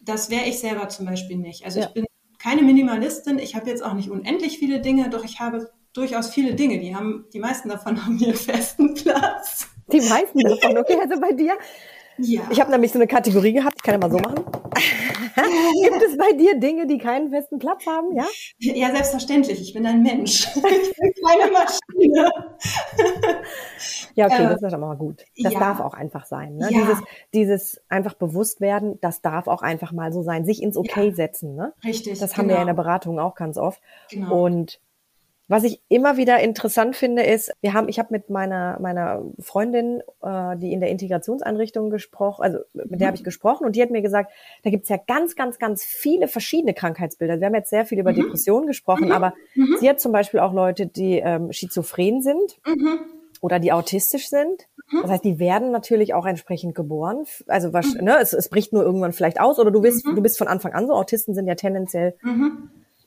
das 0.01 0.31
wäre 0.31 0.47
ich 0.47 0.59
selber 0.59 0.89
zum 0.89 1.07
Beispiel 1.07 1.37
nicht. 1.37 1.65
Also 1.65 1.81
ja. 1.81 1.87
ich 1.87 1.95
bin 1.95 2.06
keine 2.47 2.63
Minimalistin, 2.63 3.41
ich 3.41 3.57
habe 3.57 3.69
jetzt 3.69 3.85
auch 3.85 3.95
nicht 3.95 4.09
unendlich 4.09 4.59
viele 4.59 4.81
Dinge, 4.81 5.11
doch 5.11 5.25
ich 5.25 5.41
habe 5.41 5.69
durchaus 5.93 6.31
viele 6.31 6.55
Dinge. 6.55 6.79
Die 6.79 6.95
haben, 6.95 7.25
die 7.33 7.41
meisten 7.41 7.69
davon 7.69 8.07
haben 8.07 8.19
hier 8.19 8.35
festen 8.35 8.95
Platz. 8.95 9.67
Die 9.91 10.01
meisten 10.01 10.39
davon, 10.39 10.79
okay, 10.79 10.97
also 11.01 11.21
bei 11.21 11.33
dir. 11.33 11.55
Ja. 12.19 12.43
Ich 12.51 12.61
habe 12.61 12.71
nämlich 12.71 12.93
so 12.93 12.99
eine 12.99 13.09
Kategorie 13.09 13.53
gehabt, 13.53 13.75
ich 13.79 13.83
kann 13.83 13.95
ja 13.95 13.99
mal 13.99 14.11
so 14.13 14.19
machen. 14.19 14.45
Gibt 15.83 16.03
es 16.03 16.17
bei 16.17 16.33
dir 16.33 16.59
Dinge, 16.59 16.87
die 16.87 16.99
keinen 16.99 17.31
festen 17.31 17.59
Platz 17.59 17.87
haben? 17.87 18.17
Ja? 18.17 18.27
Ja, 18.59 18.91
selbstverständlich. 18.91 19.61
Ich 19.61 19.75
bin 19.75 19.87
ein 19.87 20.03
Mensch. 20.03 20.49
Ich 20.57 20.95
bin 20.97 21.13
keine 21.25 21.53
Maschine. 21.53 22.31
Ja, 24.15 24.27
okay, 24.27 24.45
äh, 24.45 24.49
das 24.49 24.63
ist 24.63 24.73
doch 24.73 24.79
mal 24.79 24.97
gut. 24.97 25.25
Das 25.43 25.53
ja. 25.53 25.59
darf 25.59 25.81
auch 25.81 25.95
einfach 25.95 26.25
sein. 26.27 26.57
Ne? 26.57 26.69
Ja. 26.71 26.81
Dieses, 26.81 26.99
dieses 27.35 27.81
einfach 27.89 28.15
bewusst 28.15 28.61
werden, 28.61 28.99
das 29.01 29.23
darf 29.23 29.47
auch 29.47 29.63
einfach 29.63 29.93
mal 29.93 30.13
so 30.13 30.23
sein. 30.23 30.45
Sich 30.45 30.63
ins 30.63 30.77
Okay 30.77 31.09
ja. 31.09 31.15
setzen. 31.15 31.55
Ne? 31.55 31.73
Richtig. 31.85 32.19
Das 32.19 32.37
haben 32.37 32.45
genau. 32.45 32.49
wir 32.49 32.55
ja 32.57 32.61
in 32.63 32.67
der 32.67 32.75
Beratung 32.75 33.19
auch 33.21 33.35
ganz 33.35 33.59
oft. 33.59 33.81
Genau. 34.11 34.45
Und 34.45 34.81
was 35.49 35.63
ich 35.63 35.81
immer 35.89 36.17
wieder 36.17 36.41
interessant 36.41 36.97
finde, 36.97 37.23
ist, 37.23 37.53
wir 37.61 37.73
haben, 37.73 37.89
ich 37.89 38.01
habe 38.01 38.09
mit 38.11 38.31
meiner 38.31 38.79
meiner 38.81 39.23
Freundin, 39.39 40.03
äh, 40.23 40.57
die 40.57 40.73
in 40.73 40.81
der 40.81 40.91
Integrationseinrichtung 40.91 41.91
gesprochen, 41.91 42.43
also 42.43 42.59
mit 42.73 42.93
der 42.93 42.99
mhm. 42.99 43.07
habe 43.07 43.17
ich 43.17 43.25
gesprochen 43.25 43.65
und 43.65 43.77
die 43.77 43.83
hat 43.83 43.91
mir 43.91 44.03
gesagt, 44.03 44.33
da 44.65 44.71
gibt's 44.71 44.89
ja 44.89 44.97
ganz, 44.97 45.37
ganz, 45.37 45.59
ganz 45.59 45.85
viele 45.85 46.27
verschiedene 46.27 46.75
Krankheitsbilder. 46.75 47.39
Wir 47.39 47.47
haben 47.47 47.55
jetzt 47.55 47.71
sehr 47.71 47.87
viel 47.87 48.01
über 48.01 48.11
mhm. 48.11 48.17
Depressionen 48.17 48.67
gesprochen, 48.67 49.07
mhm. 49.07 49.13
aber 49.13 49.35
mhm. 49.55 49.77
sie 49.79 49.89
hat 49.89 50.01
zum 50.01 50.11
Beispiel 50.11 50.41
auch 50.41 50.53
Leute, 50.53 50.87
die 50.87 51.19
ähm, 51.19 51.53
schizophren 51.53 52.23
sind 52.23 52.59
mhm. 52.67 52.99
oder 53.41 53.61
die 53.61 53.73
autistisch 53.73 54.29
sind. 54.29 54.67
Mhm. 54.91 55.03
Das 55.03 55.11
heißt, 55.13 55.25
die 55.25 55.39
werden 55.39 55.71
natürlich 55.71 56.13
auch 56.13 56.27
entsprechend 56.27 56.75
geboren. 56.75 57.25
Also 57.47 57.73
was, 57.73 57.95
ne, 57.95 58.19
es, 58.21 58.33
es 58.33 58.49
bricht 58.49 58.73
nur 58.73 58.83
irgendwann 58.83 59.13
vielleicht 59.13 59.41
aus 59.41 59.61
oder 59.61 59.71
du 59.71 59.81
bist, 59.81 60.05
du 60.05 60.21
bist 60.23 60.39
von 60.39 60.49
Anfang 60.49 60.73
an 60.73 60.89
so. 60.89 60.95
Autisten 60.95 61.35
sind 61.35 61.47
ja 61.47 61.55
tendenziell 61.55 62.17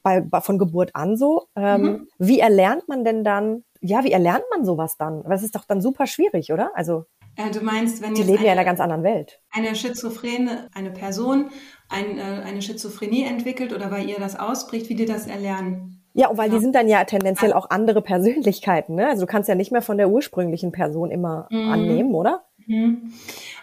bei, 0.04 0.24
von 0.42 0.58
Geburt 0.58 0.92
an 0.96 1.18
so. 1.18 1.48
Ähm, 1.56 1.82
mhm. 1.82 2.08
Wie 2.18 2.40
erlernt 2.40 2.88
man 2.88 3.04
denn 3.04 3.24
dann, 3.24 3.64
ja, 3.82 4.04
wie 4.04 4.12
erlernt 4.12 4.44
man 4.52 4.66
sowas 4.66 4.98
dann? 4.98 5.24
Das 5.24 5.44
ist 5.44 5.56
doch 5.56 5.66
dann 5.66 5.82
super 5.82 6.08
schwierig, 6.08 6.52
oder? 6.52 6.72
Also 6.76 7.06
äh, 7.36 7.52
Du 7.52 7.62
meinst, 7.62 8.02
wenn 8.02 8.14
die 8.14 8.24
leben 8.24 8.40
eine, 8.40 8.48
ja 8.48 8.54
in 8.54 8.60
einer 8.60 8.66
ganz 8.66 8.80
anderen 8.80 9.04
Welt. 9.04 9.42
Eine 9.52 9.76
Schizophrene, 9.76 10.68
eine 10.74 10.92
Person 10.92 11.50
ein, 11.90 12.18
äh, 12.18 12.22
eine 12.46 12.62
Schizophrenie 12.62 13.24
entwickelt 13.24 13.74
oder 13.74 13.88
bei 13.88 14.04
ihr 14.04 14.20
das 14.20 14.40
ausbricht, 14.40 14.90
wie 14.90 14.96
die 14.96 15.06
das 15.06 15.28
erlernen? 15.28 16.04
Ja, 16.14 16.30
weil 16.34 16.50
ja. 16.50 16.56
die 16.56 16.62
sind 16.62 16.76
dann 16.76 16.88
ja 16.88 17.04
tendenziell 17.04 17.54
auch 17.54 17.70
andere 17.70 18.02
Persönlichkeiten. 18.02 18.96
Ne? 18.96 19.08
Also 19.08 19.22
du 19.22 19.28
kannst 19.28 19.48
ja 19.48 19.56
nicht 19.56 19.72
mehr 19.72 19.82
von 19.82 19.98
der 19.98 20.10
ursprünglichen 20.10 20.72
Person 20.72 21.12
immer 21.12 21.48
mhm. 21.50 21.70
annehmen, 21.70 22.16
oder? 22.16 22.44
Mhm. 22.66 23.14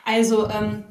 Also 0.04 0.48
ähm, 0.48 0.84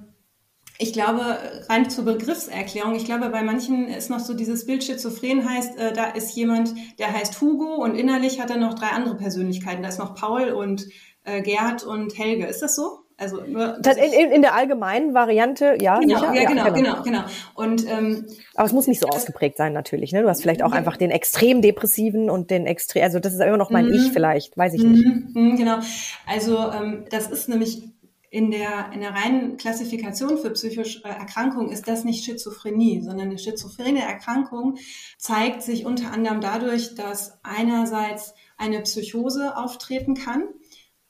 ich 0.77 0.93
glaube, 0.93 1.37
rein 1.69 1.89
zur 1.89 2.05
Begriffserklärung, 2.05 2.95
ich 2.95 3.05
glaube, 3.05 3.29
bei 3.29 3.43
manchen 3.43 3.87
ist 3.87 4.09
noch 4.09 4.19
so 4.19 4.33
dieses 4.33 4.65
Bild 4.65 4.83
schizophren 4.83 5.49
heißt, 5.49 5.77
äh, 5.77 5.93
da 5.93 6.05
ist 6.05 6.35
jemand, 6.35 6.73
der 6.99 7.13
heißt 7.13 7.39
Hugo 7.41 7.75
und 7.75 7.95
innerlich 7.95 8.41
hat 8.41 8.49
er 8.49 8.57
noch 8.57 8.73
drei 8.73 8.87
andere 8.87 9.15
Persönlichkeiten. 9.15 9.83
Da 9.83 9.89
ist 9.89 9.99
noch 9.99 10.15
Paul 10.15 10.49
und 10.49 10.87
äh, 11.23 11.41
Gerd 11.41 11.83
und 11.83 12.17
Helge. 12.17 12.45
Ist 12.45 12.61
das 12.61 12.75
so? 12.75 13.05
Also 13.17 13.41
nur, 13.47 13.77
in, 13.77 14.13
in, 14.13 14.31
in, 14.31 14.41
der 14.41 14.55
allgemeinen 14.55 15.13
Variante, 15.13 15.77
ja. 15.79 15.99
Genau, 15.99 16.19
sicher? 16.19 16.33
ja, 16.33 16.49
genau, 16.49 16.65
ja, 16.65 16.69
genau, 16.71 17.01
genau, 17.01 17.03
genau. 17.03 17.23
Und, 17.53 17.89
ähm, 17.89 18.25
Aber 18.55 18.65
es 18.65 18.73
muss 18.73 18.87
nicht 18.87 18.99
so 18.99 19.07
ausgeprägt 19.07 19.55
sein, 19.55 19.71
natürlich. 19.71 20.11
Ne? 20.11 20.21
Du 20.21 20.27
hast 20.27 20.41
vielleicht 20.41 20.61
auch 20.61 20.71
ja. 20.71 20.77
einfach 20.77 20.97
den 20.97 21.11
extrem 21.11 21.61
depressiven 21.61 22.29
und 22.29 22.51
den 22.51 22.65
extrem, 22.65 23.03
also 23.03 23.19
das 23.19 23.33
ist 23.33 23.39
immer 23.39 23.55
noch 23.55 23.69
mein 23.69 23.85
mhm. 23.85 23.93
Ich 23.93 24.11
vielleicht, 24.11 24.57
weiß 24.57 24.73
ich 24.73 24.83
nicht. 24.83 25.05
Mhm, 25.05 25.29
mhm 25.33 25.55
genau. 25.55 25.77
Also 26.27 26.57
ähm, 26.73 27.05
das 27.09 27.27
ist 27.27 27.47
nämlich 27.47 27.83
in 28.35 28.51
der, 28.51 28.91
in 28.91 28.99
der 28.99 29.13
reinen 29.13 29.55
Klassifikation 29.55 30.37
für 30.37 30.49
psychische 30.49 31.01
Erkrankungen 31.05 31.71
ist 31.71 31.87
das 31.87 32.03
nicht 32.03 32.25
Schizophrenie, 32.25 32.99
sondern 32.99 33.29
eine 33.29 33.39
schizophrene 33.39 34.01
Erkrankung 34.01 34.75
zeigt 35.17 35.61
sich 35.61 35.85
unter 35.85 36.11
anderem 36.11 36.41
dadurch, 36.41 36.95
dass 36.95 37.39
einerseits 37.43 38.33
eine 38.57 38.81
Psychose 38.81 39.55
auftreten 39.55 40.15
kann 40.15 40.49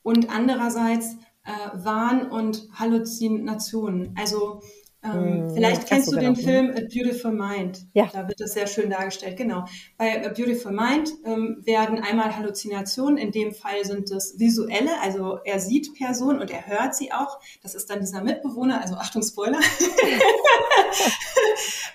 und 0.04 0.30
andererseits 0.30 1.16
äh, 1.46 1.52
Wahn 1.74 2.30
und 2.30 2.68
Halluzinationen. 2.74 4.14
Also 4.16 4.62
ähm, 5.06 5.50
hm, 5.50 5.54
vielleicht 5.54 5.88
kennst 5.88 6.12
du 6.12 6.18
den 6.18 6.36
Film 6.36 6.72
A 6.72 6.82
Beautiful 6.82 7.32
Mind. 7.32 7.86
Ja. 7.94 8.10
Da 8.12 8.28
wird 8.28 8.40
das 8.40 8.54
sehr 8.54 8.68
schön 8.68 8.90
dargestellt. 8.90 9.38
Genau. 9.38 9.66
Bei 9.98 10.26
A 10.26 10.30
Beautiful 10.30 10.72
Mind 10.72 11.12
ähm, 11.26 11.62
werden 11.64 12.00
einmal 12.00 12.36
Halluzinationen, 12.36 13.18
in 13.18 13.32
dem 13.32 13.54
Fall 13.54 13.84
sind 13.86 14.12
es 14.12 14.40
visuelle, 14.40 15.00
also 15.02 15.40
er 15.44 15.60
sieht 15.60 15.94
Personen 15.96 16.40
und 16.40 16.50
er 16.52 16.66
hört 16.68 16.96
sie 16.96 17.12
auch. 17.12 17.40
Das 17.62 17.76
ist 17.76 17.90
dann 17.90 18.00
dieser 18.00 18.22
Mitbewohner, 18.24 18.82
also 18.82 18.96
Achtung 18.96 19.24
Spoiler. 19.24 19.60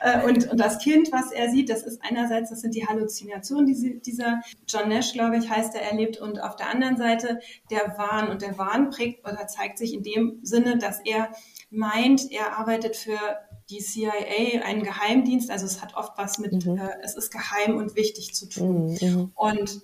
Äh, 0.02 0.24
und, 0.24 0.50
und 0.50 0.58
das 0.58 0.78
Kind, 0.78 1.12
was 1.12 1.30
er 1.30 1.50
sieht, 1.50 1.68
das 1.68 1.82
ist 1.82 2.00
einerseits, 2.02 2.50
das 2.50 2.60
sind 2.62 2.74
die 2.74 2.86
Halluzinationen, 2.86 3.66
die 3.66 4.00
dieser 4.00 4.40
John 4.66 4.88
Nash, 4.88 5.12
glaube 5.12 5.36
ich, 5.36 5.50
heißt 5.50 5.74
er, 5.74 5.82
erlebt. 5.82 6.18
Und 6.18 6.42
auf 6.42 6.56
der 6.56 6.70
anderen 6.70 6.96
Seite 6.96 7.40
der 7.70 7.98
Wahn. 7.98 8.28
Und 8.28 8.42
der 8.42 8.56
Wahn 8.56 8.90
prägt 8.90 9.26
oder 9.28 9.46
zeigt 9.46 9.78
sich 9.78 9.92
in 9.92 10.02
dem 10.02 10.38
Sinne, 10.42 10.78
dass 10.78 11.00
er 11.00 11.30
meint, 11.70 12.30
er 12.30 12.58
arbeitet 12.58 12.96
für 12.96 13.18
die 13.70 13.78
CIA, 13.78 14.62
einen 14.64 14.82
Geheimdienst. 14.82 15.50
Also 15.50 15.66
es 15.66 15.80
hat 15.80 15.94
oft 15.94 16.18
was 16.18 16.38
mit, 16.38 16.66
mhm. 16.66 16.76
äh, 16.78 16.90
es 17.02 17.14
ist 17.14 17.30
geheim 17.32 17.76
und 17.76 17.94
wichtig 17.96 18.34
zu 18.34 18.48
tun. 18.48 18.92
Mhm. 18.92 18.98
mhm. 19.00 19.32
Und 19.34 19.82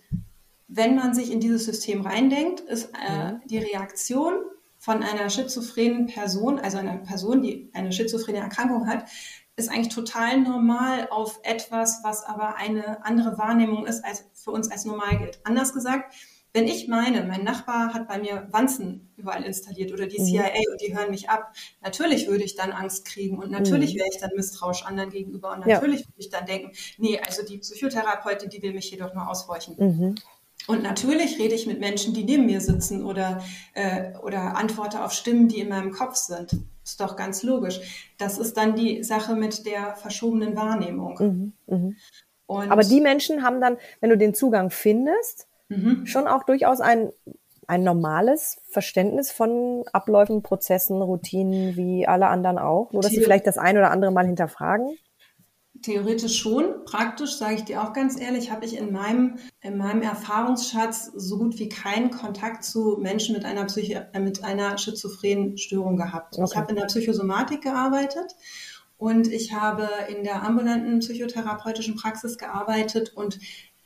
wenn 0.69 0.97
man 0.97 1.15
sich 1.15 1.31
in 1.31 1.39
dieses 1.39 1.65
System 1.65 2.01
reindenkt, 2.01 2.61
ist 2.61 2.91
äh, 3.09 3.33
mhm. 3.33 3.41
die 3.47 3.59
Reaktion 3.59 4.35
von 4.79 5.03
einer 5.03 5.31
schizophrenen 5.31 6.07
Person, 6.07 6.59
also 6.59 6.79
einer 6.79 6.97
Person, 6.99 7.43
die 7.43 7.71
eine 7.73 7.93
schizophrene 7.93 8.39
Erkrankung 8.39 8.89
hat, 8.89 9.09
ist 9.57 9.71
eigentlich 9.71 9.95
total 9.95 10.41
normal 10.41 11.09
auf 11.11 11.41
etwas, 11.43 12.01
was 12.03 12.25
aber 12.25 12.57
eine 12.57 13.05
andere 13.05 13.39
Wahrnehmung 13.39 13.87
ist, 13.87 14.05
als 14.05 14.25
für 14.35 14.51
uns 14.51 14.71
als 14.71 14.85
normal 14.85 15.19
gilt. 15.19 15.41
Anders 15.45 15.73
gesagt, 15.73 16.15
wenn 16.57 16.69
ich 16.69 16.89
meine, 16.89 17.23
mein 17.25 17.45
Nachbar 17.45 17.93
hat 17.93 18.09
bei 18.09 18.19
mir 18.19 18.49
Wanzen 18.51 19.13
überall 19.19 19.45
installiert 19.45 19.93
oder 19.93 20.07
die 20.07 20.17
CIA 20.17 20.45
mhm. 20.45 20.73
und 20.73 20.81
die 20.81 20.97
hören 20.97 21.11
mich 21.11 21.29
ab, 21.29 21.53
natürlich 21.83 22.29
würde 22.29 22.45
ich 22.45 22.55
dann 22.55 22.73
Angst 22.73 23.05
kriegen 23.05 23.37
und 23.37 23.51
natürlich 23.51 23.93
mhm. 23.93 23.99
wäre 23.99 24.09
ich 24.11 24.19
dann 24.19 24.31
misstrauisch 24.35 24.87
anderen 24.87 25.11
gegenüber 25.11 25.53
und 25.53 25.67
natürlich 25.67 26.01
ja. 26.01 26.07
würde 26.07 26.17
ich 26.17 26.31
dann 26.31 26.47
denken, 26.47 26.73
nee, 26.97 27.21
also 27.21 27.45
die 27.45 27.59
Psychotherapeutin, 27.59 28.49
die 28.49 28.63
will 28.63 28.73
mich 28.73 28.87
hier 28.87 28.97
doch 28.97 29.13
nur 29.13 29.29
aushorchen. 29.29 29.77
Mhm. 29.79 30.15
Und 30.67 30.83
natürlich 30.83 31.39
rede 31.39 31.55
ich 31.55 31.67
mit 31.67 31.79
Menschen, 31.79 32.15
die 32.15 32.25
neben 32.25 32.47
mir 32.47 32.63
sitzen 32.63 33.05
oder, 33.05 33.45
äh, 33.75 34.17
oder 34.23 34.57
antworte 34.57 35.05
auf 35.05 35.13
Stimmen, 35.13 35.49
die 35.49 35.61
in 35.61 35.69
meinem 35.69 35.93
Kopf 35.93 36.17
sind. 36.17 36.57
Ist 36.83 37.01
doch 37.03 37.17
ganz 37.17 37.43
logisch. 37.43 37.81
Das 38.17 38.39
ist 38.39 38.57
dann 38.57 38.75
die 38.75 39.05
Sache 39.05 39.35
mit 39.37 39.67
der 39.67 39.95
verschobenen 39.97 40.57
Wahrnehmung. 40.57 41.53
Mhm, 41.69 41.95
mh. 42.47 42.71
Aber 42.71 42.83
die 42.83 43.03
Menschen 43.03 43.43
haben 43.43 43.61
dann, 43.61 43.77
wenn 44.01 44.09
du 44.09 44.17
den 44.17 44.33
Zugang 44.33 44.71
findest, 44.71 45.49
mhm. 45.69 46.07
schon 46.07 46.27
auch 46.27 46.45
durchaus 46.45 46.81
ein, 46.81 47.11
ein 47.67 47.83
normales 47.83 48.61
Verständnis 48.71 49.31
von 49.31 49.85
Abläufen, 49.93 50.43
Prozessen, 50.43 51.03
Routinen, 51.03 51.77
wie 51.77 52.07
alle 52.07 52.29
anderen 52.29 52.59
auch. 52.59 52.93
Nur, 52.93 53.03
dass 53.03 53.13
sie 53.13 53.21
vielleicht 53.21 53.47
das 53.47 53.59
ein 53.59 53.77
oder 53.77 53.91
andere 53.91 54.13
Mal 54.13 54.27
hinterfragen. 54.27 54.97
Theoretisch 55.83 56.39
schon, 56.39 56.85
praktisch 56.85 57.37
sage 57.37 57.57
ich 57.57 57.65
dir 57.65 57.83
auch 57.83 57.93
ganz 57.93 58.19
ehrlich, 58.19 58.51
habe 58.51 58.65
ich 58.65 58.77
in 58.79 58.93
meinem, 58.93 59.37
in 59.61 59.77
meinem 59.77 60.03
Erfahrungsschatz 60.03 61.13
so 61.15 61.39
gut 61.39 61.59
wie 61.59 61.69
keinen 61.69 62.11
Kontakt 62.11 62.65
zu 62.65 62.97
Menschen 63.01 63.35
mit 63.35 63.45
einer, 63.45 63.65
Psychi 63.67 63.95
äh, 63.95 64.21
mit 64.21 64.43
einer 64.43 64.79
schizophrenen 64.79 65.59
Störung 65.59 65.97
gehabt. 65.97 66.35
Okay. 66.39 66.47
Ich 66.49 66.57
habe 66.57 66.71
in 66.71 66.77
der 66.77 66.87
Psychosomatik 66.87 67.63
gearbeitet 67.63 68.35
und 68.97 69.29
ich 69.29 69.53
habe 69.53 69.89
in 70.09 70.25
der 70.25 70.43
ambulanten 70.43 71.01
psychotherapeutischen 71.01 71.97
Praxis 71.97 72.39
gearbeitet 72.39 73.13
und 73.15 73.39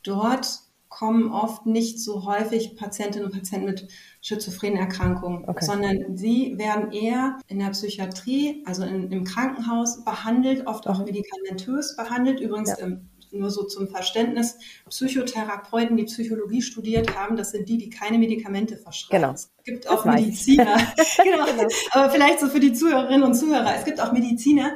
dort 0.03 0.61
kommen 0.91 1.33
oft 1.33 1.67
nicht 1.67 2.01
so 2.01 2.27
häufig 2.27 2.77
Patientinnen 2.77 3.27
und 3.27 3.33
Patienten 3.33 3.67
mit 3.67 3.89
schizophrenen 4.21 4.77
Erkrankungen, 4.77 5.49
okay. 5.49 5.65
sondern 5.65 6.17
sie 6.17 6.59
werden 6.59 6.93
eher 6.93 7.39
in 7.47 7.61
der 7.61 7.71
Psychiatrie, 7.71 8.63
also 8.67 8.83
in, 8.83 9.11
im 9.11 9.25
Krankenhaus 9.25 10.05
behandelt, 10.05 10.67
oft 10.67 10.89
auch 10.89 10.99
mhm. 10.99 11.05
medikamentös 11.07 11.97
behandelt. 11.97 12.41
Übrigens 12.41 12.71
ja. 12.71 12.87
ähm, 12.87 13.09
nur 13.33 13.51
so 13.51 13.63
zum 13.63 13.89
Verständnis, 13.89 14.59
Psychotherapeuten, 14.89 15.97
die 15.97 16.05
Psychologie 16.05 16.61
studiert 16.61 17.17
haben, 17.17 17.37
das 17.37 17.53
sind 17.53 17.69
die, 17.69 17.79
die 17.79 17.89
keine 17.89 18.19
Medikamente 18.19 18.77
verschreiben. 18.77 19.23
Genau. 19.23 19.35
Es 19.35 19.53
gibt 19.65 19.89
auch 19.89 20.05
das 20.05 20.15
Mediziner, 20.17 20.77
genau. 21.23 21.45
genau. 21.47 21.69
aber 21.93 22.11
vielleicht 22.11 22.41
so 22.41 22.49
für 22.49 22.59
die 22.59 22.73
Zuhörerinnen 22.73 23.23
und 23.23 23.35
Zuhörer, 23.35 23.77
es 23.77 23.85
gibt 23.85 24.01
auch 24.01 24.13
Mediziner, 24.13 24.75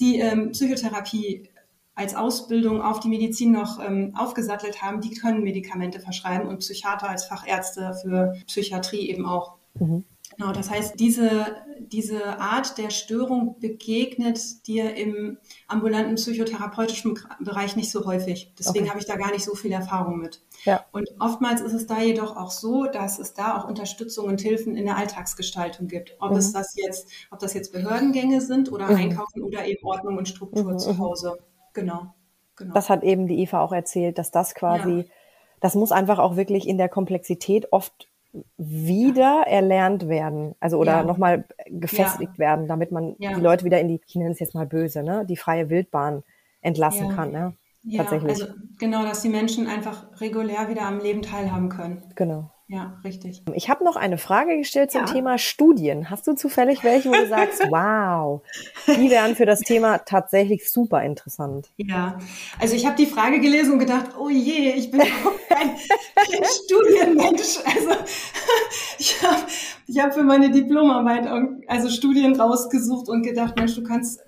die 0.00 0.18
ähm, 0.18 0.50
Psychotherapie 0.50 1.48
als 1.94 2.14
Ausbildung 2.14 2.82
auf 2.82 3.00
die 3.00 3.08
Medizin 3.08 3.52
noch 3.52 3.78
ähm, 3.80 4.14
aufgesattelt 4.16 4.82
haben, 4.82 5.00
die 5.00 5.14
können 5.14 5.42
Medikamente 5.42 6.00
verschreiben 6.00 6.48
und 6.48 6.58
Psychiater 6.58 7.08
als 7.08 7.24
Fachärzte 7.24 7.94
für 8.02 8.34
Psychiatrie 8.46 9.08
eben 9.08 9.26
auch. 9.26 9.56
Mhm. 9.78 10.04
Genau, 10.36 10.52
das 10.52 10.70
heißt, 10.70 10.98
diese, 10.98 11.56
diese 11.78 12.40
Art 12.40 12.78
der 12.78 12.90
Störung 12.90 13.60
begegnet 13.60 14.66
dir 14.66 14.96
im 14.96 15.38
ambulanten 15.68 16.16
psychotherapeutischen 16.16 17.18
Bereich 17.40 17.76
nicht 17.76 17.90
so 17.90 18.04
häufig. 18.04 18.52
Deswegen 18.58 18.84
okay. 18.84 18.90
habe 18.90 19.00
ich 19.00 19.06
da 19.06 19.16
gar 19.16 19.30
nicht 19.30 19.44
so 19.44 19.54
viel 19.54 19.70
Erfahrung 19.72 20.18
mit. 20.18 20.42
Ja. 20.64 20.84
Und 20.92 21.08
oftmals 21.20 21.60
ist 21.60 21.72
es 21.72 21.86
da 21.86 22.00
jedoch 22.00 22.36
auch 22.36 22.50
so, 22.50 22.86
dass 22.86 23.18
es 23.18 23.34
da 23.34 23.56
auch 23.56 23.68
Unterstützung 23.68 24.26
und 24.26 24.40
Hilfen 24.40 24.76
in 24.76 24.86
der 24.86 24.96
Alltagsgestaltung 24.96 25.86
gibt. 25.86 26.16
Ob 26.18 26.32
mhm. 26.32 26.38
es 26.38 26.52
das 26.52 26.74
jetzt, 26.76 27.08
ob 27.30 27.38
das 27.38 27.54
jetzt 27.54 27.72
Behördengänge 27.72 28.40
sind 28.40 28.72
oder 28.72 28.90
mhm. 28.90 28.96
Einkaufen 28.96 29.42
oder 29.42 29.64
eben 29.66 29.84
Ordnung 29.84 30.18
und 30.18 30.28
Struktur 30.28 30.72
mhm. 30.72 30.78
zu 30.78 30.94
mhm. 30.94 30.98
Hause. 30.98 31.38
Genau. 31.74 32.14
genau. 32.56 32.74
Das 32.74 32.88
hat 32.90 33.02
eben 33.02 33.26
die 33.26 33.40
Eva 33.40 33.60
auch 33.60 33.72
erzählt, 33.72 34.18
dass 34.18 34.30
das 34.30 34.54
quasi, 34.54 34.98
ja. 34.98 35.04
das 35.60 35.74
muss 35.74 35.92
einfach 35.92 36.18
auch 36.18 36.36
wirklich 36.36 36.66
in 36.68 36.78
der 36.78 36.88
Komplexität 36.88 37.72
oft 37.72 38.08
wieder 38.56 39.44
erlernt 39.46 40.08
werden, 40.08 40.54
also 40.58 40.78
oder 40.78 40.96
Ja. 40.98 41.02
nochmal 41.04 41.44
gefestigt 41.68 42.38
werden, 42.38 42.66
damit 42.66 42.90
man 42.90 43.14
Ja. 43.18 43.32
die 43.34 43.40
Leute 43.40 43.64
wieder 43.64 43.80
in 43.80 43.88
die, 43.88 44.00
ich 44.06 44.14
nenne 44.16 44.30
es 44.32 44.40
jetzt 44.40 44.54
mal 44.54 44.66
böse, 44.66 45.02
ne, 45.04 45.24
die 45.24 45.36
freie 45.36 45.68
Wildbahn 45.70 46.24
entlassen 46.60 47.08
Ja. 47.10 47.12
kann, 47.14 47.30
ne? 47.32 47.52
Ja, 47.84 48.02
Tatsächlich. 48.02 48.42
also 48.42 48.54
genau, 48.78 49.04
dass 49.04 49.20
die 49.22 49.28
Menschen 49.28 49.66
einfach 49.66 50.06
regulär 50.20 50.68
wieder 50.68 50.82
am 50.82 50.98
Leben 51.00 51.20
teilhaben 51.22 51.68
können. 51.68 52.02
Genau. 52.14 52.50
Ja, 52.66 52.98
richtig. 53.04 53.42
Ich 53.54 53.68
habe 53.68 53.84
noch 53.84 53.96
eine 53.96 54.16
Frage 54.16 54.56
gestellt 54.56 54.90
zum 54.90 55.02
Ja. 55.02 55.06
Thema 55.06 55.36
Studien. 55.36 56.08
Hast 56.08 56.26
du 56.26 56.32
zufällig 56.32 56.82
welche, 56.82 57.10
wo 57.10 57.12
du 57.12 57.28
sagst, 57.28 57.60
wow, 57.70 58.40
die 58.86 59.10
wären 59.10 59.36
für 59.36 59.44
das 59.44 59.60
Thema 59.60 59.98
tatsächlich 59.98 60.70
super 60.70 61.02
interessant? 61.02 61.68
Ja, 61.76 62.18
also 62.58 62.74
ich 62.74 62.86
habe 62.86 62.96
die 62.96 63.04
Frage 63.06 63.40
gelesen 63.40 63.74
und 63.74 63.80
gedacht, 63.80 64.16
oh 64.18 64.30
je, 64.30 64.70
ich 64.70 64.90
bin 64.90 65.00
kein, 65.00 65.76
kein 66.16 66.44
Studienmensch. 66.64 67.58
Also 67.66 67.90
ich 68.98 69.22
habe 69.22 69.42
ich 69.86 69.98
hab 69.98 70.14
für 70.14 70.22
meine 70.22 70.50
Diplomarbeit 70.50 71.26
also 71.68 71.90
Studien 71.90 72.40
rausgesucht 72.40 73.10
und 73.10 73.22
gedacht, 73.22 73.56
Mensch, 73.58 73.74
du 73.74 73.82
kannst 73.82 74.20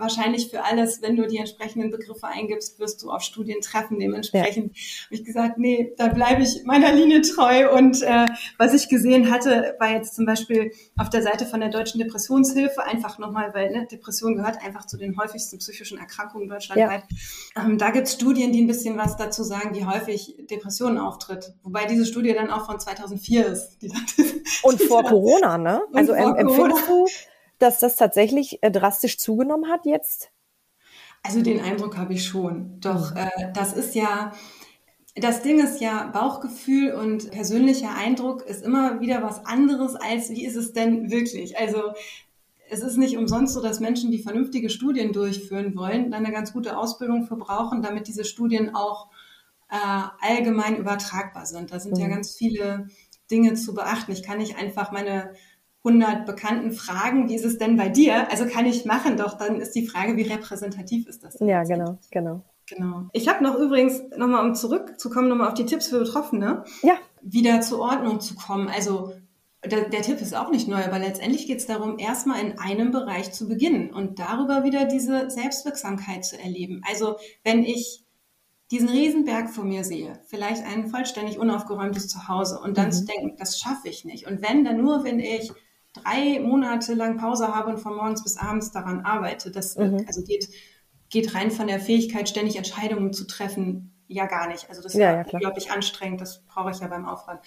wahrscheinlich 0.00 0.50
für 0.50 0.64
alles, 0.64 1.02
wenn 1.02 1.16
du 1.16 1.26
die 1.26 1.38
entsprechenden 1.38 1.90
Begriffe 1.90 2.26
eingibst, 2.26 2.78
wirst 2.78 3.02
du 3.02 3.10
auf 3.10 3.22
Studien 3.22 3.60
treffen. 3.60 3.98
Dementsprechend 3.98 4.76
habe 5.04 5.14
ich 5.14 5.24
gesagt, 5.24 5.58
nee, 5.58 5.92
da 5.96 6.08
bleibe 6.08 6.42
ich 6.42 6.64
meiner 6.64 6.92
Linie 6.92 7.20
treu. 7.22 7.72
Und 7.72 8.02
äh, 8.02 8.26
was 8.58 8.74
ich 8.74 8.88
gesehen 8.88 9.30
hatte, 9.30 9.76
war 9.78 9.90
jetzt 9.92 10.14
zum 10.14 10.26
Beispiel 10.26 10.72
auf 10.96 11.10
der 11.10 11.22
Seite 11.22 11.46
von 11.46 11.60
der 11.60 11.68
Deutschen 11.70 12.00
Depressionshilfe, 12.00 12.82
einfach 12.84 13.18
nochmal, 13.18 13.54
weil 13.54 13.70
ne, 13.70 13.86
Depression 13.86 14.36
gehört 14.36 14.62
einfach 14.64 14.86
zu 14.86 14.96
den 14.96 15.16
häufigsten 15.18 15.58
psychischen 15.58 15.98
Erkrankungen 15.98 16.48
deutschlandweit. 16.48 17.04
Ähm, 17.56 17.78
da 17.78 17.90
gibt 17.90 18.06
es 18.08 18.14
Studien, 18.14 18.52
die 18.52 18.62
ein 18.62 18.66
bisschen 18.66 18.96
was 18.96 19.16
dazu 19.16 19.42
sagen, 19.44 19.74
wie 19.74 19.84
häufig 19.84 20.36
Depressionen 20.50 20.98
auftritt. 20.98 21.52
Wobei 21.62 21.84
diese 21.86 22.06
Studie 22.06 22.32
dann 22.32 22.50
auch 22.50 22.66
von 22.66 22.80
2004 22.80 23.46
ist. 23.46 23.78
Die 23.82 23.92
Und 24.62 24.80
vor 24.88 25.04
Corona, 25.04 25.58
ne? 25.58 25.80
Also 25.92 26.14
vor 26.14 26.36
em- 26.38 26.48
empfindest 26.48 26.88
du, 26.88 27.06
dass 27.62 27.78
das 27.80 27.96
tatsächlich 27.96 28.62
äh, 28.62 28.70
drastisch 28.70 29.18
zugenommen 29.18 29.70
hat 29.70 29.86
jetzt? 29.86 30.30
Also 31.22 31.42
den 31.42 31.60
Eindruck 31.60 31.96
habe 31.96 32.14
ich 32.14 32.24
schon. 32.24 32.80
Doch 32.80 33.14
äh, 33.14 33.28
das 33.54 33.72
ist 33.74 33.94
ja, 33.94 34.32
das 35.16 35.42
Ding 35.42 35.60
ist 35.60 35.80
ja, 35.80 36.06
Bauchgefühl 36.08 36.94
und 36.94 37.30
persönlicher 37.30 37.94
Eindruck 37.94 38.42
ist 38.42 38.64
immer 38.64 39.00
wieder 39.00 39.22
was 39.22 39.44
anderes 39.46 39.96
als 39.96 40.30
wie 40.30 40.44
ist 40.46 40.56
es 40.56 40.72
denn 40.72 41.10
wirklich. 41.10 41.58
Also 41.58 41.92
es 42.70 42.80
ist 42.82 42.96
nicht 42.96 43.16
umsonst 43.18 43.54
so, 43.54 43.62
dass 43.62 43.80
Menschen, 43.80 44.10
die 44.12 44.22
vernünftige 44.22 44.70
Studien 44.70 45.12
durchführen 45.12 45.76
wollen, 45.76 46.10
dann 46.12 46.24
eine 46.24 46.34
ganz 46.34 46.52
gute 46.52 46.76
Ausbildung 46.78 47.26
für 47.26 47.36
brauchen, 47.36 47.82
damit 47.82 48.08
diese 48.08 48.24
Studien 48.24 48.74
auch 48.74 49.08
äh, 49.70 49.76
allgemein 50.20 50.76
übertragbar 50.76 51.46
sind. 51.46 51.72
Da 51.72 51.80
sind 51.80 51.98
ja 51.98 52.06
Mhm. 52.06 52.10
ganz 52.10 52.34
viele 52.34 52.88
Dinge 53.30 53.54
zu 53.54 53.74
beachten. 53.74 54.12
Ich 54.12 54.22
kann 54.22 54.38
nicht 54.38 54.56
einfach 54.56 54.92
meine 54.92 55.34
100 55.84 56.26
Bekannten 56.26 56.72
fragen, 56.72 57.28
wie 57.28 57.34
ist 57.34 57.44
es 57.44 57.58
denn 57.58 57.76
bei 57.76 57.88
dir? 57.88 58.30
Also 58.30 58.46
kann 58.46 58.66
ich 58.66 58.84
machen, 58.84 59.16
doch 59.16 59.38
dann 59.38 59.60
ist 59.60 59.72
die 59.74 59.86
Frage, 59.86 60.16
wie 60.16 60.22
repräsentativ 60.22 61.06
ist 61.08 61.24
das? 61.24 61.34
denn 61.36 61.48
Ja, 61.48 61.62
genau, 61.62 61.98
genau. 62.10 62.42
Genau. 62.66 63.08
Ich 63.12 63.26
habe 63.28 63.42
noch 63.42 63.56
übrigens, 63.56 64.00
nochmal 64.16 64.46
um 64.46 64.54
zurückzukommen, 64.54 65.28
nochmal 65.28 65.48
auf 65.48 65.54
die 65.54 65.66
Tipps 65.66 65.88
für 65.88 65.98
Betroffene, 66.00 66.64
Ja, 66.82 66.94
wieder 67.22 67.60
zur 67.62 67.80
Ordnung 67.80 68.20
zu 68.20 68.34
kommen. 68.36 68.68
Also 68.68 69.12
der, 69.64 69.88
der 69.88 70.02
Tipp 70.02 70.20
ist 70.20 70.34
auch 70.36 70.50
nicht 70.50 70.68
neu, 70.68 70.84
aber 70.84 70.98
letztendlich 70.98 71.46
geht 71.46 71.58
es 71.58 71.66
darum, 71.66 71.98
erstmal 71.98 72.40
in 72.40 72.58
einem 72.58 72.92
Bereich 72.92 73.32
zu 73.32 73.48
beginnen 73.48 73.90
und 73.92 74.18
darüber 74.20 74.62
wieder 74.64 74.84
diese 74.84 75.28
Selbstwirksamkeit 75.30 76.24
zu 76.24 76.38
erleben. 76.38 76.82
Also 76.88 77.16
wenn 77.42 77.64
ich 77.64 78.04
diesen 78.70 78.88
Riesenberg 78.88 79.50
vor 79.50 79.64
mir 79.64 79.82
sehe, 79.82 80.20
vielleicht 80.26 80.64
ein 80.64 80.86
vollständig 80.86 81.38
unaufgeräumtes 81.40 82.06
Zuhause 82.08 82.60
und 82.60 82.78
dann 82.78 82.86
Mhm. 82.86 82.92
zu 82.92 83.04
denken, 83.04 83.36
das 83.36 83.58
schaffe 83.58 83.88
ich 83.88 84.04
nicht. 84.04 84.28
Und 84.28 84.42
wenn, 84.42 84.64
dann 84.64 84.76
nur, 84.80 85.02
wenn 85.02 85.18
ich 85.18 85.50
drei 85.92 86.40
Monate 86.40 86.94
lang 86.94 87.16
Pause 87.16 87.54
habe 87.54 87.70
und 87.70 87.78
von 87.78 87.96
morgens 87.96 88.22
bis 88.22 88.36
abends 88.36 88.70
daran 88.70 89.00
arbeite. 89.00 89.50
Das 89.50 89.76
Mhm. 89.76 90.04
also 90.06 90.22
geht, 90.22 90.48
geht 91.08 91.34
rein 91.34 91.50
von 91.50 91.66
der 91.66 91.80
Fähigkeit, 91.80 92.28
ständig 92.28 92.56
Entscheidungen 92.56 93.12
zu 93.12 93.26
treffen, 93.26 93.92
ja 94.06 94.26
gar 94.26 94.48
nicht. 94.48 94.68
Also 94.68 94.82
das 94.82 94.94
ist 94.94 95.00
Ja, 95.00 95.12
ja, 95.12 95.18
ja, 95.18 95.32
unglaublich 95.32 95.70
anstrengend, 95.70 96.20
das 96.20 96.42
brauche 96.46 96.70
ich 96.72 96.80
ja 96.80 96.88
beim 96.88 97.06
Aufräumen. 97.06 97.40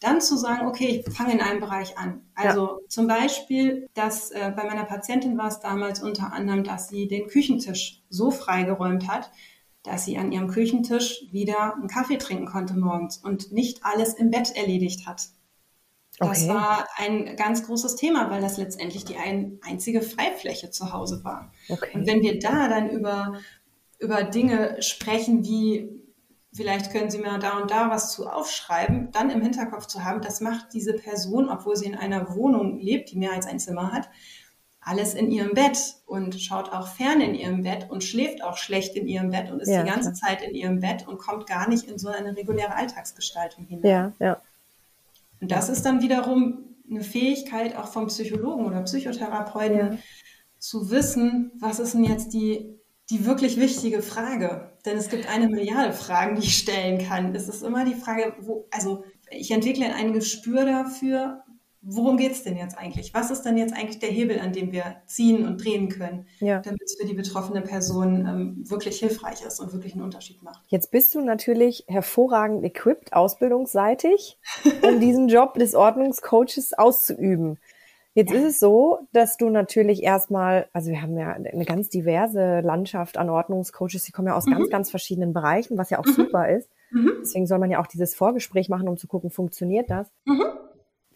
Dann 0.00 0.20
zu 0.20 0.36
sagen, 0.36 0.66
okay, 0.66 1.04
ich 1.06 1.14
fange 1.14 1.32
in 1.32 1.40
einem 1.40 1.60
Bereich 1.60 1.96
an. 1.96 2.22
Also 2.34 2.80
zum 2.88 3.06
Beispiel, 3.06 3.88
dass 3.94 4.30
äh, 4.30 4.52
bei 4.54 4.64
meiner 4.64 4.84
Patientin 4.84 5.38
war 5.38 5.48
es 5.48 5.60
damals 5.60 6.02
unter 6.02 6.32
anderem, 6.32 6.64
dass 6.64 6.88
sie 6.88 7.06
den 7.08 7.28
Küchentisch 7.28 8.02
so 8.08 8.30
freigeräumt 8.30 9.08
hat, 9.08 9.30
dass 9.84 10.04
sie 10.04 10.18
an 10.18 10.32
ihrem 10.32 10.48
Küchentisch 10.48 11.24
wieder 11.30 11.74
einen 11.74 11.88
Kaffee 11.88 12.18
trinken 12.18 12.46
konnte 12.46 12.74
morgens 12.74 13.18
und 13.18 13.52
nicht 13.52 13.84
alles 13.84 14.14
im 14.14 14.30
Bett 14.30 14.54
erledigt 14.56 15.06
hat. 15.06 15.28
Das 16.20 16.44
Okay. 16.44 16.48
war 16.48 16.88
ein 16.96 17.36
ganz 17.36 17.64
großes 17.64 17.96
Thema, 17.96 18.30
weil 18.30 18.40
das 18.40 18.56
letztendlich 18.58 19.04
die 19.04 19.16
ein, 19.16 19.58
einzige 19.62 20.02
Freifläche 20.02 20.70
zu 20.70 20.92
Hause 20.92 21.22
war. 21.24 21.52
Und 21.92 22.06
okay. 22.06 22.06
wenn 22.06 22.22
wir 22.22 22.38
da 22.38 22.68
dann 22.68 22.90
über, 22.90 23.34
über 23.98 24.24
Dinge 24.24 24.82
sprechen, 24.82 25.44
wie 25.44 25.90
vielleicht 26.52 26.90
können 26.92 27.10
Sie 27.10 27.18
mir 27.18 27.38
da 27.38 27.58
und 27.60 27.70
da 27.70 27.90
was 27.90 28.12
zu 28.12 28.28
aufschreiben, 28.28 29.10
dann 29.12 29.30
im 29.30 29.42
Hinterkopf 29.42 29.86
zu 29.86 30.02
haben, 30.04 30.20
das 30.22 30.40
macht 30.40 30.72
diese 30.72 30.94
Person, 30.94 31.48
obwohl 31.48 31.76
sie 31.76 31.86
in 31.86 31.94
einer 31.94 32.34
Wohnung 32.34 32.78
lebt, 32.80 33.10
die 33.12 33.18
mehr 33.18 33.32
als 33.32 33.46
ein 33.46 33.60
Zimmer 33.60 33.92
hat, 33.92 34.08
alles 34.80 35.14
in 35.14 35.30
ihrem 35.30 35.52
Bett 35.54 35.78
und 36.06 36.40
schaut 36.40 36.72
auch 36.72 36.88
fern 36.88 37.20
in 37.20 37.34
ihrem 37.34 37.62
Bett 37.62 37.90
und 37.90 38.02
schläft 38.02 38.42
auch 38.42 38.56
schlecht 38.56 38.96
in 38.96 39.06
ihrem 39.06 39.30
Bett 39.30 39.50
und 39.50 39.60
ist 39.60 39.68
Ja, 39.68 39.82
die 39.82 39.84
ganze 39.84 40.12
klar. 40.12 40.14
Zeit 40.14 40.42
in 40.42 40.54
ihrem 40.54 40.80
Bett 40.80 41.06
und 41.06 41.18
kommt 41.18 41.46
gar 41.46 41.68
nicht 41.68 41.84
in 41.84 41.98
so 41.98 42.08
eine 42.08 42.36
reguläre 42.36 42.74
Alltagsgestaltung 42.74 43.66
hinein. 43.66 43.90
Ja, 43.90 44.12
ja. 44.18 44.42
Und 45.40 45.50
das 45.50 45.68
ist 45.68 45.84
dann 45.84 46.02
wiederum 46.02 46.64
eine 46.90 47.02
Fähigkeit 47.02 47.76
auch 47.76 47.88
vom 47.88 48.06
Psychologen 48.06 48.64
oder 48.66 48.82
Psychotherapeuten 48.82 49.76
Ja. 49.92 49.98
zu 50.58 50.90
wissen, 50.90 51.52
was 51.60 51.78
ist 51.78 51.94
denn 51.94 52.04
jetzt 52.04 52.32
die, 52.32 52.74
die 53.10 53.24
wirklich 53.26 53.58
wichtige 53.58 54.02
Frage? 54.02 54.72
Denn 54.84 54.96
es 54.96 55.08
gibt 55.08 55.28
eine 55.28 55.48
Milliarde 55.48 55.92
Fragen, 55.92 56.36
die 56.36 56.46
ich 56.46 56.56
stellen 56.56 56.98
kann. 56.98 57.34
Es 57.34 57.48
ist 57.48 57.62
immer 57.62 57.84
die 57.84 57.94
Frage, 57.94 58.34
wo, 58.40 58.66
also 58.70 59.04
ich 59.30 59.50
entwickle 59.50 59.94
ein 59.94 60.12
Gespür 60.12 60.64
dafür, 60.64 61.42
worum 61.90 62.16
geht 62.16 62.32
es 62.32 62.42
denn 62.42 62.56
jetzt 62.56 62.76
eigentlich? 62.76 63.14
Was 63.14 63.30
ist 63.30 63.42
denn 63.42 63.56
jetzt 63.56 63.72
eigentlich 63.74 63.98
der 63.98 64.10
Hebel, 64.10 64.38
an 64.40 64.52
dem 64.52 64.72
wir 64.72 64.96
ziehen 65.06 65.46
und 65.46 65.62
drehen 65.64 65.88
können, 65.88 66.26
Ja. 66.38 66.60
damit 66.60 66.82
es 66.82 66.96
für 67.00 67.06
die 67.06 67.14
betroffene 67.14 67.62
Person 67.62 68.26
ähm, 68.26 68.64
wirklich 68.68 68.98
hilfreich 68.98 69.42
ist 69.46 69.58
und 69.60 69.72
wirklich 69.72 69.94
einen 69.94 70.02
Unterschied 70.02 70.42
macht? 70.42 70.62
Jetzt 70.68 70.90
bist 70.90 71.14
du 71.14 71.20
natürlich 71.20 71.84
hervorragend 71.88 72.64
equipped, 72.64 73.12
ausbildungsseitig, 73.12 74.38
um 74.82 75.00
diesen 75.00 75.28
Job 75.28 75.54
des 75.54 75.74
Ordnungscoaches 75.74 76.74
auszuüben. 76.76 77.58
Jetzt 78.14 78.32
ist 78.32 78.44
es 78.44 78.58
so, 78.58 78.98
dass 79.12 79.36
du 79.36 79.48
natürlich 79.48 80.02
erstmal, 80.02 80.68
also 80.72 80.90
wir 80.90 81.00
haben 81.02 81.16
ja 81.16 81.30
eine 81.32 81.64
ganz 81.64 81.88
diverse 81.88 82.60
Landschaft 82.60 83.16
an 83.16 83.30
Ordnungscoaches, 83.30 84.02
die 84.02 84.12
kommen 84.12 84.26
ja 84.28 84.34
aus 84.34 84.46
ganz, 84.46 84.68
ganz 84.70 84.90
verschiedenen 84.90 85.32
Bereichen, 85.32 85.78
was 85.78 85.90
ja 85.90 86.00
auch 86.00 86.06
super 86.06 86.48
ist. 86.48 86.68
Mhm. 86.90 87.12
Deswegen 87.20 87.46
soll 87.46 87.58
man 87.58 87.70
ja 87.70 87.80
auch 87.80 87.86
dieses 87.86 88.14
Vorgespräch 88.16 88.68
machen, 88.68 88.88
um 88.88 88.96
zu 88.96 89.06
gucken, 89.06 89.30
funktioniert 89.30 89.88
das. 89.88 90.10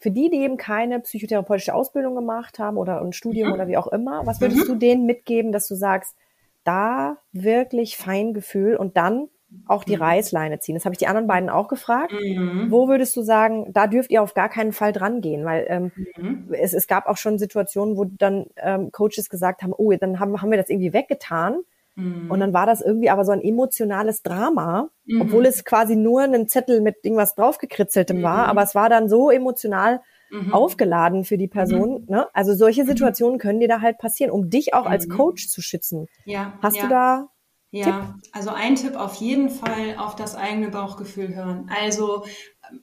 Mhm. 0.03 0.09
Für 0.09 0.11
die, 0.11 0.29
die 0.29 0.37
eben 0.37 0.57
keine 0.57 0.99
psychotherapeutische 0.99 1.73
Ausbildung 1.73 2.15
gemacht 2.15 2.59
haben 2.59 2.77
oder 2.77 3.01
ein 3.01 3.13
Studium 3.13 3.47
Mhm. 3.49 3.53
oder 3.53 3.67
wie 3.67 3.77
auch 3.77 3.87
immer, 3.87 4.25
was 4.25 4.41
würdest 4.41 4.67
du 4.67 4.75
denen 4.75 5.05
mitgeben, 5.05 5.51
dass 5.51 5.67
du 5.67 5.75
sagst, 5.75 6.15
da 6.63 7.17
wirklich 7.31 7.97
Feingefühl 7.97 8.75
und 8.75 8.95
dann 8.97 9.27
auch 9.67 9.83
die 9.83 9.95
Mhm. 9.97 10.01
Reißleine 10.01 10.59
ziehen? 10.59 10.75
Das 10.75 10.85
habe 10.85 10.93
ich 10.93 10.99
die 10.99 11.07
anderen 11.07 11.27
beiden 11.27 11.49
auch 11.49 11.67
gefragt. 11.67 12.11
Mhm. 12.13 12.67
Wo 12.71 12.87
würdest 12.87 13.15
du 13.15 13.21
sagen, 13.21 13.71
da 13.73 13.87
dürft 13.87 14.11
ihr 14.11 14.21
auf 14.23 14.33
gar 14.33 14.49
keinen 14.49 14.73
Fall 14.73 14.91
dran 14.93 15.21
gehen? 15.21 15.45
Weil 15.45 15.65
ähm, 15.69 15.91
Mhm. 16.17 16.53
es, 16.53 16.73
es 16.73 16.87
gab 16.87 17.07
auch 17.07 17.17
schon 17.17 17.37
Situationen, 17.37 17.97
wo 17.97 18.05
dann 18.05 18.47
ähm, 18.57 18.91
Coaches 18.91 19.29
gesagt 19.29 19.61
haben, 19.61 19.73
oh, 19.77 19.91
dann 19.93 20.19
haben, 20.19 20.41
haben 20.41 20.51
wir 20.51 20.57
das 20.57 20.69
irgendwie 20.69 20.93
weggetan. 20.93 21.59
Mhm. 21.95 22.29
Und 22.31 22.39
dann 22.39 22.53
war 22.53 22.65
das 22.65 22.81
irgendwie 22.81 23.09
aber 23.09 23.25
so 23.25 23.31
ein 23.31 23.41
emotionales 23.41 24.23
Drama, 24.23 24.89
Mhm. 25.05 25.21
obwohl 25.21 25.45
es 25.45 25.63
quasi 25.65 25.95
nur 25.95 26.21
ein 26.21 26.47
Zettel 26.47 26.81
mit 26.81 26.97
irgendwas 27.03 27.35
draufgekritzeltem 27.35 28.21
war, 28.23 28.43
Mhm. 28.45 28.49
aber 28.49 28.63
es 28.63 28.73
war 28.75 28.89
dann 28.89 29.09
so 29.09 29.29
emotional 29.29 30.01
Mhm. 30.31 30.51
aufgeladen 30.53 31.23
für 31.25 31.37
die 31.37 31.47
Person. 31.47 32.05
Ne? 32.07 32.27
Also 32.33 32.55
solche 32.55 32.85
Situationen 32.85 33.37
können 33.37 33.59
dir 33.59 33.67
da 33.67 33.81
halt 33.81 33.99
passieren, 33.99 34.31
um 34.31 34.49
dich 34.49 34.73
auch 34.73 34.85
als 34.87 35.07
Mhm. 35.07 35.11
Coach 35.11 35.49
zu 35.49 35.61
schützen. 35.61 36.07
Ja, 36.25 36.57
Hast 36.61 36.77
ja. 36.77 36.83
du 36.83 36.89
da? 36.89 37.27
Ja, 37.75 38.15
also 38.31 38.51
ein 38.51 38.75
Tipp 38.75 38.95
auf 38.95 39.15
jeden 39.15 39.49
Fall 39.49 39.95
auf 39.97 40.15
das 40.15 40.35
eigene 40.35 40.69
Bauchgefühl 40.69 41.35
hören. 41.35 41.71
Also 41.81 42.23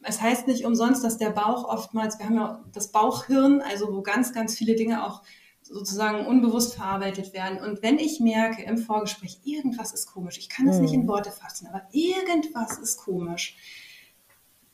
es 0.02 0.20
heißt 0.20 0.48
nicht 0.48 0.64
umsonst, 0.64 1.04
dass 1.04 1.16
der 1.16 1.30
Bauch 1.30 1.64
oftmals, 1.64 2.18
wir 2.18 2.26
haben 2.26 2.34
ja 2.34 2.64
das 2.72 2.90
Bauchhirn, 2.90 3.62
also 3.62 3.92
wo 3.94 4.02
ganz, 4.02 4.32
ganz 4.32 4.56
viele 4.58 4.74
Dinge 4.74 5.06
auch 5.06 5.22
sozusagen 5.70 6.26
unbewusst 6.26 6.74
verarbeitet 6.74 7.32
werden. 7.32 7.58
Und 7.58 7.82
wenn 7.82 7.98
ich 7.98 8.20
merke 8.20 8.62
im 8.62 8.76
Vorgespräch, 8.76 9.38
irgendwas 9.44 9.92
ist 9.92 10.06
komisch, 10.06 10.36
ich 10.38 10.48
kann 10.48 10.68
es 10.68 10.78
nicht 10.78 10.92
in 10.92 11.06
Worte 11.06 11.30
fassen, 11.30 11.68
aber 11.68 11.82
irgendwas 11.92 12.78
ist 12.78 12.98
komisch, 12.98 13.56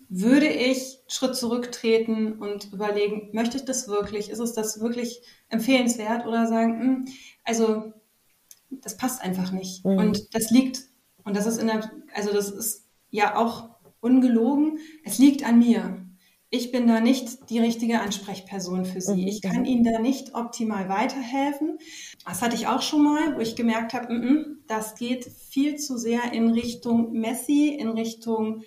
würde 0.09 0.49
ich 0.49 0.79
einen 0.79 1.11
Schritt 1.11 1.37
zurücktreten 1.37 2.35
und 2.35 2.73
überlegen, 2.73 3.31
möchte 3.33 3.57
ich 3.57 3.65
das 3.65 3.89
wirklich? 3.89 4.31
Ist 4.31 4.39
es 4.39 4.53
das 4.53 4.81
wirklich 4.81 5.21
empfehlenswert? 5.49 6.27
Oder 6.27 6.47
sagen, 6.47 6.81
hm, 6.81 7.05
also 7.45 7.93
das 8.71 8.97
passt 8.97 9.23
einfach 9.23 9.53
nicht. 9.53 9.85
Mhm. 9.85 9.99
Und 9.99 10.35
das 10.35 10.51
liegt, 10.51 10.85
und 11.25 11.37
das 11.37 11.47
ist 11.47 11.59
in 11.59 11.67
der, 11.67 11.91
also 12.15 12.33
das 12.33 12.51
ist 12.51 12.87
ja 13.11 13.37
auch 13.37 13.71
ungelogen, 14.01 14.79
es 15.05 15.19
liegt 15.19 15.45
an 15.45 15.59
mir. 15.59 16.06
Ich 16.51 16.71
bin 16.71 16.87
da 16.87 17.01
nicht 17.01 17.51
die 17.51 17.59
richtige 17.59 18.01
Ansprechperson 18.01 18.85
für 18.85 19.01
Sie. 19.01 19.23
Mhm. 19.23 19.29
Ich 19.29 19.43
kann 19.43 19.65
Ihnen 19.65 19.85
da 19.85 19.99
nicht 19.99 20.35
optimal 20.35 20.89
weiterhelfen. 20.89 21.79
Das 22.25 22.41
hatte 22.41 22.55
ich 22.55 22.69
auch 22.69 22.83
schon 22.83 23.03
mal, 23.03 23.37
wo 23.37 23.41
ich 23.41 23.57
gemerkt 23.57 23.95
habe, 23.95 24.13
mm 24.13 24.23
-mm, 24.23 24.45
das 24.69 24.95
geht 24.95 25.25
viel 25.25 25.77
zu 25.77 25.99
sehr 25.99 26.33
in 26.33 26.51
Richtung 26.51 27.13
messy, 27.13 27.69
in 27.69 27.89
Richtung 27.89 28.63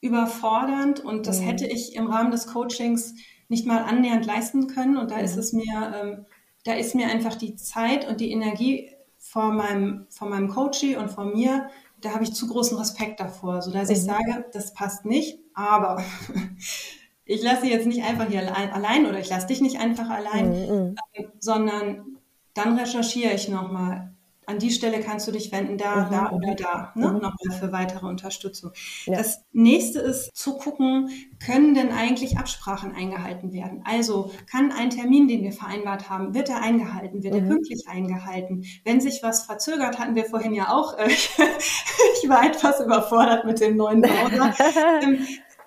überfordernd 0.00 1.00
und 1.00 1.26
das 1.28 1.40
mhm. 1.40 1.44
hätte 1.44 1.66
ich 1.66 1.94
im 1.94 2.08
Rahmen 2.08 2.32
des 2.32 2.48
Coachings 2.48 3.14
nicht 3.48 3.66
mal 3.66 3.82
annähernd 3.82 4.26
leisten 4.26 4.66
können. 4.66 4.96
Und 4.96 5.10
da 5.12 5.18
mhm. 5.18 5.24
ist 5.24 5.36
es 5.36 5.52
mir, 5.52 5.94
ähm, 5.94 6.26
da 6.64 6.74
ist 6.74 6.94
mir 6.94 7.06
einfach 7.06 7.36
die 7.36 7.54
Zeit 7.54 8.08
und 8.08 8.20
die 8.20 8.32
Energie 8.32 8.90
vor 9.18 9.52
meinem, 9.52 10.06
vor 10.10 10.28
meinem 10.28 10.48
Coachie 10.48 10.96
und 10.96 11.08
vor 11.08 11.24
mir, 11.24 11.68
da 12.00 12.14
habe 12.14 12.24
ich 12.24 12.34
zu 12.34 12.48
großen 12.48 12.76
Respekt 12.76 13.20
davor, 13.20 13.62
sodass 13.62 13.88
mhm. 13.88 13.94
ich 13.94 14.02
sage, 14.02 14.44
das 14.52 14.74
passt 14.74 15.04
nicht, 15.04 15.38
aber 15.54 16.02
ich 17.32 17.42
lasse 17.42 17.66
jetzt 17.66 17.86
nicht 17.86 18.04
einfach 18.04 18.28
hier 18.28 18.42
allein 18.56 19.06
oder 19.06 19.18
ich 19.18 19.30
lasse 19.30 19.46
dich 19.46 19.60
nicht 19.60 19.80
einfach 19.80 20.10
allein, 20.10 20.50
mhm. 20.50 20.96
äh, 21.14 21.24
sondern 21.38 22.18
dann 22.54 22.78
recherchiere 22.78 23.32
ich 23.32 23.48
nochmal. 23.48 24.08
An 24.44 24.58
die 24.58 24.72
Stelle 24.72 24.98
kannst 24.98 25.28
du 25.28 25.32
dich 25.32 25.52
wenden, 25.52 25.78
da, 25.78 26.04
mhm. 26.04 26.10
da 26.10 26.30
oder 26.32 26.54
da, 26.56 26.92
ne? 26.96 27.06
Mhm. 27.06 27.14
nochmal 27.14 27.58
für 27.60 27.70
weitere 27.70 28.06
Unterstützung. 28.06 28.72
Ja. 29.06 29.16
Das 29.16 29.44
nächste 29.52 30.00
ist 30.00 30.34
zu 30.34 30.58
gucken, 30.58 31.10
können 31.46 31.74
denn 31.74 31.92
eigentlich 31.92 32.38
Absprachen 32.38 32.92
eingehalten 32.92 33.52
werden? 33.52 33.82
Also 33.84 34.32
kann 34.50 34.72
ein 34.72 34.90
Termin, 34.90 35.28
den 35.28 35.44
wir 35.44 35.52
vereinbart 35.52 36.10
haben, 36.10 36.34
wird 36.34 36.48
er 36.48 36.60
eingehalten, 36.60 37.22
wird 37.22 37.36
er 37.36 37.42
mhm. 37.42 37.50
pünktlich 37.50 37.86
eingehalten? 37.86 38.64
Wenn 38.84 39.00
sich 39.00 39.22
was 39.22 39.46
verzögert, 39.46 40.00
hatten 40.00 40.16
wir 40.16 40.24
vorhin 40.24 40.54
ja 40.54 40.72
auch, 40.72 40.98
äh, 40.98 41.08
ich 42.22 42.28
war 42.28 42.44
etwas 42.44 42.80
überfordert 42.80 43.46
mit 43.46 43.60
dem 43.60 43.76
neuen 43.76 44.02
Browser. 44.02 44.54
ähm, 45.02 45.24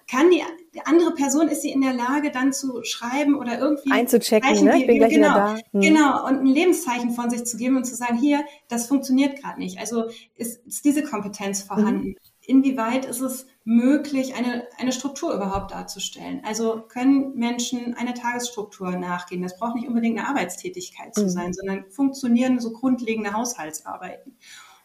kann 0.07 0.30
die, 0.30 0.43
die 0.76 0.86
andere 0.86 1.13
Person, 1.13 1.47
ist 1.47 1.61
sie 1.61 1.71
in 1.71 1.82
der 1.82 1.93
Lage, 1.93 2.32
dann 2.32 2.51
zu 2.51 2.84
schreiben 2.84 3.36
oder 3.36 3.57
irgendwie 3.57 3.91
einzuchecken, 3.91 4.49
Zeichen, 4.49 4.65
ne? 4.65 4.78
Ich 4.78 4.88
bin 4.88 4.97
gleich 4.97 5.13
genau, 5.13 5.28
wieder 5.30 5.55
da. 5.55 5.57
Hm. 5.71 5.82
Genau, 5.82 6.28
und 6.28 6.39
ein 6.41 6.45
Lebenszeichen 6.45 7.11
von 7.11 7.30
sich 7.30 7.45
zu 7.45 7.55
geben 7.55 7.78
und 7.78 7.86
zu 7.86 7.95
sagen, 7.95 8.17
hier, 8.17 8.43
das 8.67 8.88
funktioniert 8.88 9.41
gerade 9.41 9.59
nicht. 9.59 9.80
Also 9.80 10.05
ist, 10.36 10.65
ist 10.67 10.84
diese 10.84 11.03
Kompetenz 11.03 11.61
vorhanden. 11.61 12.09
Mhm. 12.09 12.15
Inwieweit 12.47 13.05
ist 13.05 13.21
es 13.21 13.47
möglich, 13.63 14.36
eine, 14.36 14.67
eine 14.78 14.91
Struktur 14.91 15.34
überhaupt 15.34 15.71
darzustellen? 15.71 16.41
Also 16.45 16.84
können 16.88 17.36
Menschen 17.36 17.95
eine 17.95 18.13
Tagesstruktur 18.13 18.91
nachgehen? 18.91 19.41
Das 19.41 19.57
braucht 19.57 19.76
nicht 19.76 19.88
unbedingt 19.88 20.19
eine 20.19 20.28
Arbeitstätigkeit 20.28 21.15
zu 21.15 21.23
mhm. 21.23 21.30
sein, 21.30 21.53
sondern 21.53 21.86
funktionieren 21.89 22.59
so 22.59 22.71
grundlegende 22.71 23.34
Haushaltsarbeiten. 23.34 24.38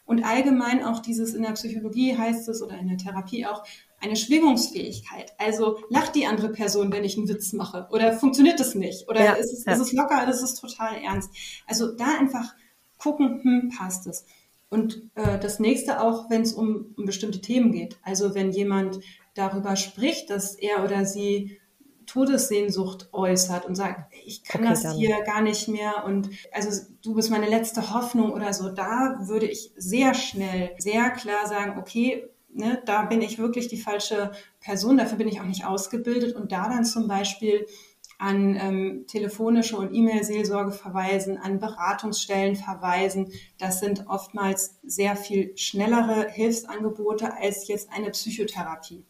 Und 0.05 0.23
allgemein 0.23 0.83
auch 0.83 0.99
dieses 0.99 1.33
in 1.33 1.43
der 1.43 1.51
Psychologie 1.51 2.17
heißt 2.17 2.49
es 2.49 2.61
oder 2.61 2.77
in 2.77 2.87
der 2.87 2.97
Therapie 2.97 3.45
auch 3.45 3.63
eine 4.01 4.15
Schwingungsfähigkeit. 4.15 5.33
Also 5.37 5.79
lacht 5.89 6.15
die 6.15 6.25
andere 6.25 6.49
Person, 6.49 6.91
wenn 6.91 7.03
ich 7.03 7.17
einen 7.17 7.29
Witz 7.29 7.53
mache? 7.53 7.87
Oder 7.91 8.13
funktioniert 8.13 8.59
das 8.59 8.75
nicht? 8.75 9.07
Oder 9.07 9.23
ja, 9.23 9.33
ist, 9.33 9.53
es, 9.53 9.65
ja. 9.65 9.73
ist 9.73 9.79
es 9.79 9.91
locker 9.93 10.23
oder 10.23 10.31
ist 10.31 10.41
es 10.41 10.55
total 10.55 10.97
ernst? 10.97 11.29
Also 11.67 11.95
da 11.95 12.17
einfach 12.19 12.53
gucken, 12.97 13.41
hm, 13.43 13.73
passt 13.77 14.07
es. 14.07 14.25
Und 14.69 15.09
äh, 15.15 15.37
das 15.39 15.59
nächste 15.59 16.01
auch, 16.01 16.29
wenn 16.29 16.41
es 16.41 16.53
um, 16.53 16.93
um 16.97 17.05
bestimmte 17.05 17.41
Themen 17.41 17.71
geht. 17.71 17.97
Also 18.03 18.35
wenn 18.35 18.51
jemand 18.51 18.99
darüber 19.33 19.75
spricht, 19.75 20.29
dass 20.29 20.55
er 20.55 20.83
oder 20.83 21.05
sie 21.05 21.59
Todessehnsucht 22.05 23.09
äußert 23.13 23.65
und 23.65 23.75
sagt, 23.75 24.13
ich 24.25 24.43
kann 24.43 24.61
okay, 24.61 24.69
das 24.69 24.83
dann. 24.83 24.97
hier 24.97 25.21
gar 25.23 25.41
nicht 25.41 25.67
mehr 25.67 26.03
und 26.05 26.29
also 26.51 26.85
du 27.01 27.13
bist 27.15 27.29
meine 27.29 27.47
letzte 27.47 27.93
Hoffnung 27.93 28.33
oder 28.33 28.51
so, 28.53 28.69
da 28.69 29.17
würde 29.21 29.45
ich 29.45 29.71
sehr 29.77 30.13
schnell, 30.13 30.71
sehr 30.77 31.11
klar 31.11 31.47
sagen, 31.47 31.79
okay, 31.79 32.27
ne, 32.53 32.81
da 32.85 33.03
bin 33.03 33.21
ich 33.21 33.39
wirklich 33.39 33.67
die 33.67 33.81
falsche 33.81 34.31
Person, 34.59 34.97
dafür 34.97 35.17
bin 35.17 35.27
ich 35.27 35.41
auch 35.41 35.45
nicht 35.45 35.65
ausgebildet 35.65 36.35
und 36.35 36.51
da 36.51 36.69
dann 36.69 36.85
zum 36.85 37.07
Beispiel 37.07 37.65
an 38.21 38.55
ähm, 38.55 39.05
telefonische 39.07 39.77
und 39.77 39.93
E-Mail-Seelsorge 39.93 40.71
verweisen, 40.71 41.37
an 41.37 41.59
Beratungsstellen 41.59 42.55
verweisen. 42.55 43.31
Das 43.57 43.79
sind 43.79 44.05
oftmals 44.07 44.79
sehr 44.83 45.15
viel 45.15 45.57
schnellere 45.57 46.29
Hilfsangebote 46.29 47.33
als 47.35 47.67
jetzt 47.67 47.91
eine 47.91 48.11
Psychotherapie. 48.11 49.05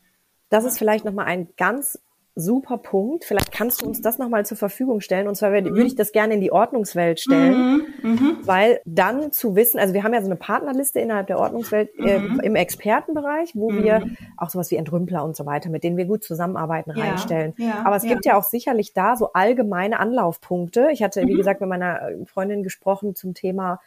Das 0.48 0.64
ist 0.64 0.78
vielleicht 0.78 1.04
nochmal 1.04 1.26
ein 1.26 1.50
ganz 1.58 2.00
super 2.36 2.78
Punkt. 2.78 3.26
Vielleicht 3.26 3.52
kannst 3.52 3.82
du 3.82 3.86
uns 3.86 4.02
das 4.02 4.18
nochmal 4.18 4.46
zur 4.46 4.58
Verfügung 4.58 5.02
stellen. 5.02 5.28
Und 5.28 5.36
zwar 5.36 5.52
würde, 5.52 5.70
mhm. 5.70 5.76
würde 5.76 5.88
ich 5.88 5.96
das 5.96 6.12
gerne 6.12 6.34
in 6.34 6.42
die 6.42 6.52
Ordnungswelt 6.52 7.20
stellen, 7.20 7.86
mhm. 8.02 8.10
mhm. 8.10 8.38
weil 8.44 8.80
dann 8.86 9.32
zu 9.32 9.56
wissen, 9.56 9.80
also 9.80 9.94
wir 9.94 10.04
haben 10.04 10.14
ja 10.14 10.22
so 10.22 10.28
eine 10.28 10.38
Partnerliste 10.38 11.00
innerhalb 11.00 11.28
der 11.28 11.40
Ordnungswelt 11.40 11.90
äh, 12.00 12.20
mhm. 12.20 12.40
im 12.40 12.56
Expertenbereich, 12.56 13.52
wo 13.56 13.70
wir 13.72 14.00
mhm. 14.00 14.18
auch 14.38 14.50
sowas 14.50 14.72
wie 14.72 14.76
Entrümpler 14.76 15.24
und 15.24 15.36
so 15.36 15.46
weiter, 15.46 15.70
mit 15.70 15.84
denen 15.84 15.98
wir 15.98 16.06
gut 16.06 16.24
zusammenarbeiten, 16.24 16.94
ja. 16.96 17.04
reinstellen. 17.04 17.54
Ja. 17.58 17.84
Aber 17.86 17.98
es 17.98 18.04
ja. 18.04 18.10
gibt 18.10 18.26
ja 18.26 18.38
auch 18.38 18.44
sicherlich 18.44 18.94
da 18.94 19.18
so 19.18 19.34
allgemeine 19.34 20.00
Anlaufpunkte. 20.00 20.90
Ich 20.92 21.04
hatte, 21.04 21.28
wie 21.28 21.34
mhm. 21.34 21.38
gesagt, 21.38 21.62
mit 21.62 21.70
meiner 21.70 22.10
Freundin 22.26 22.64
gesprochen 22.64 23.16
zum 23.16 23.34
Thema 23.34 23.80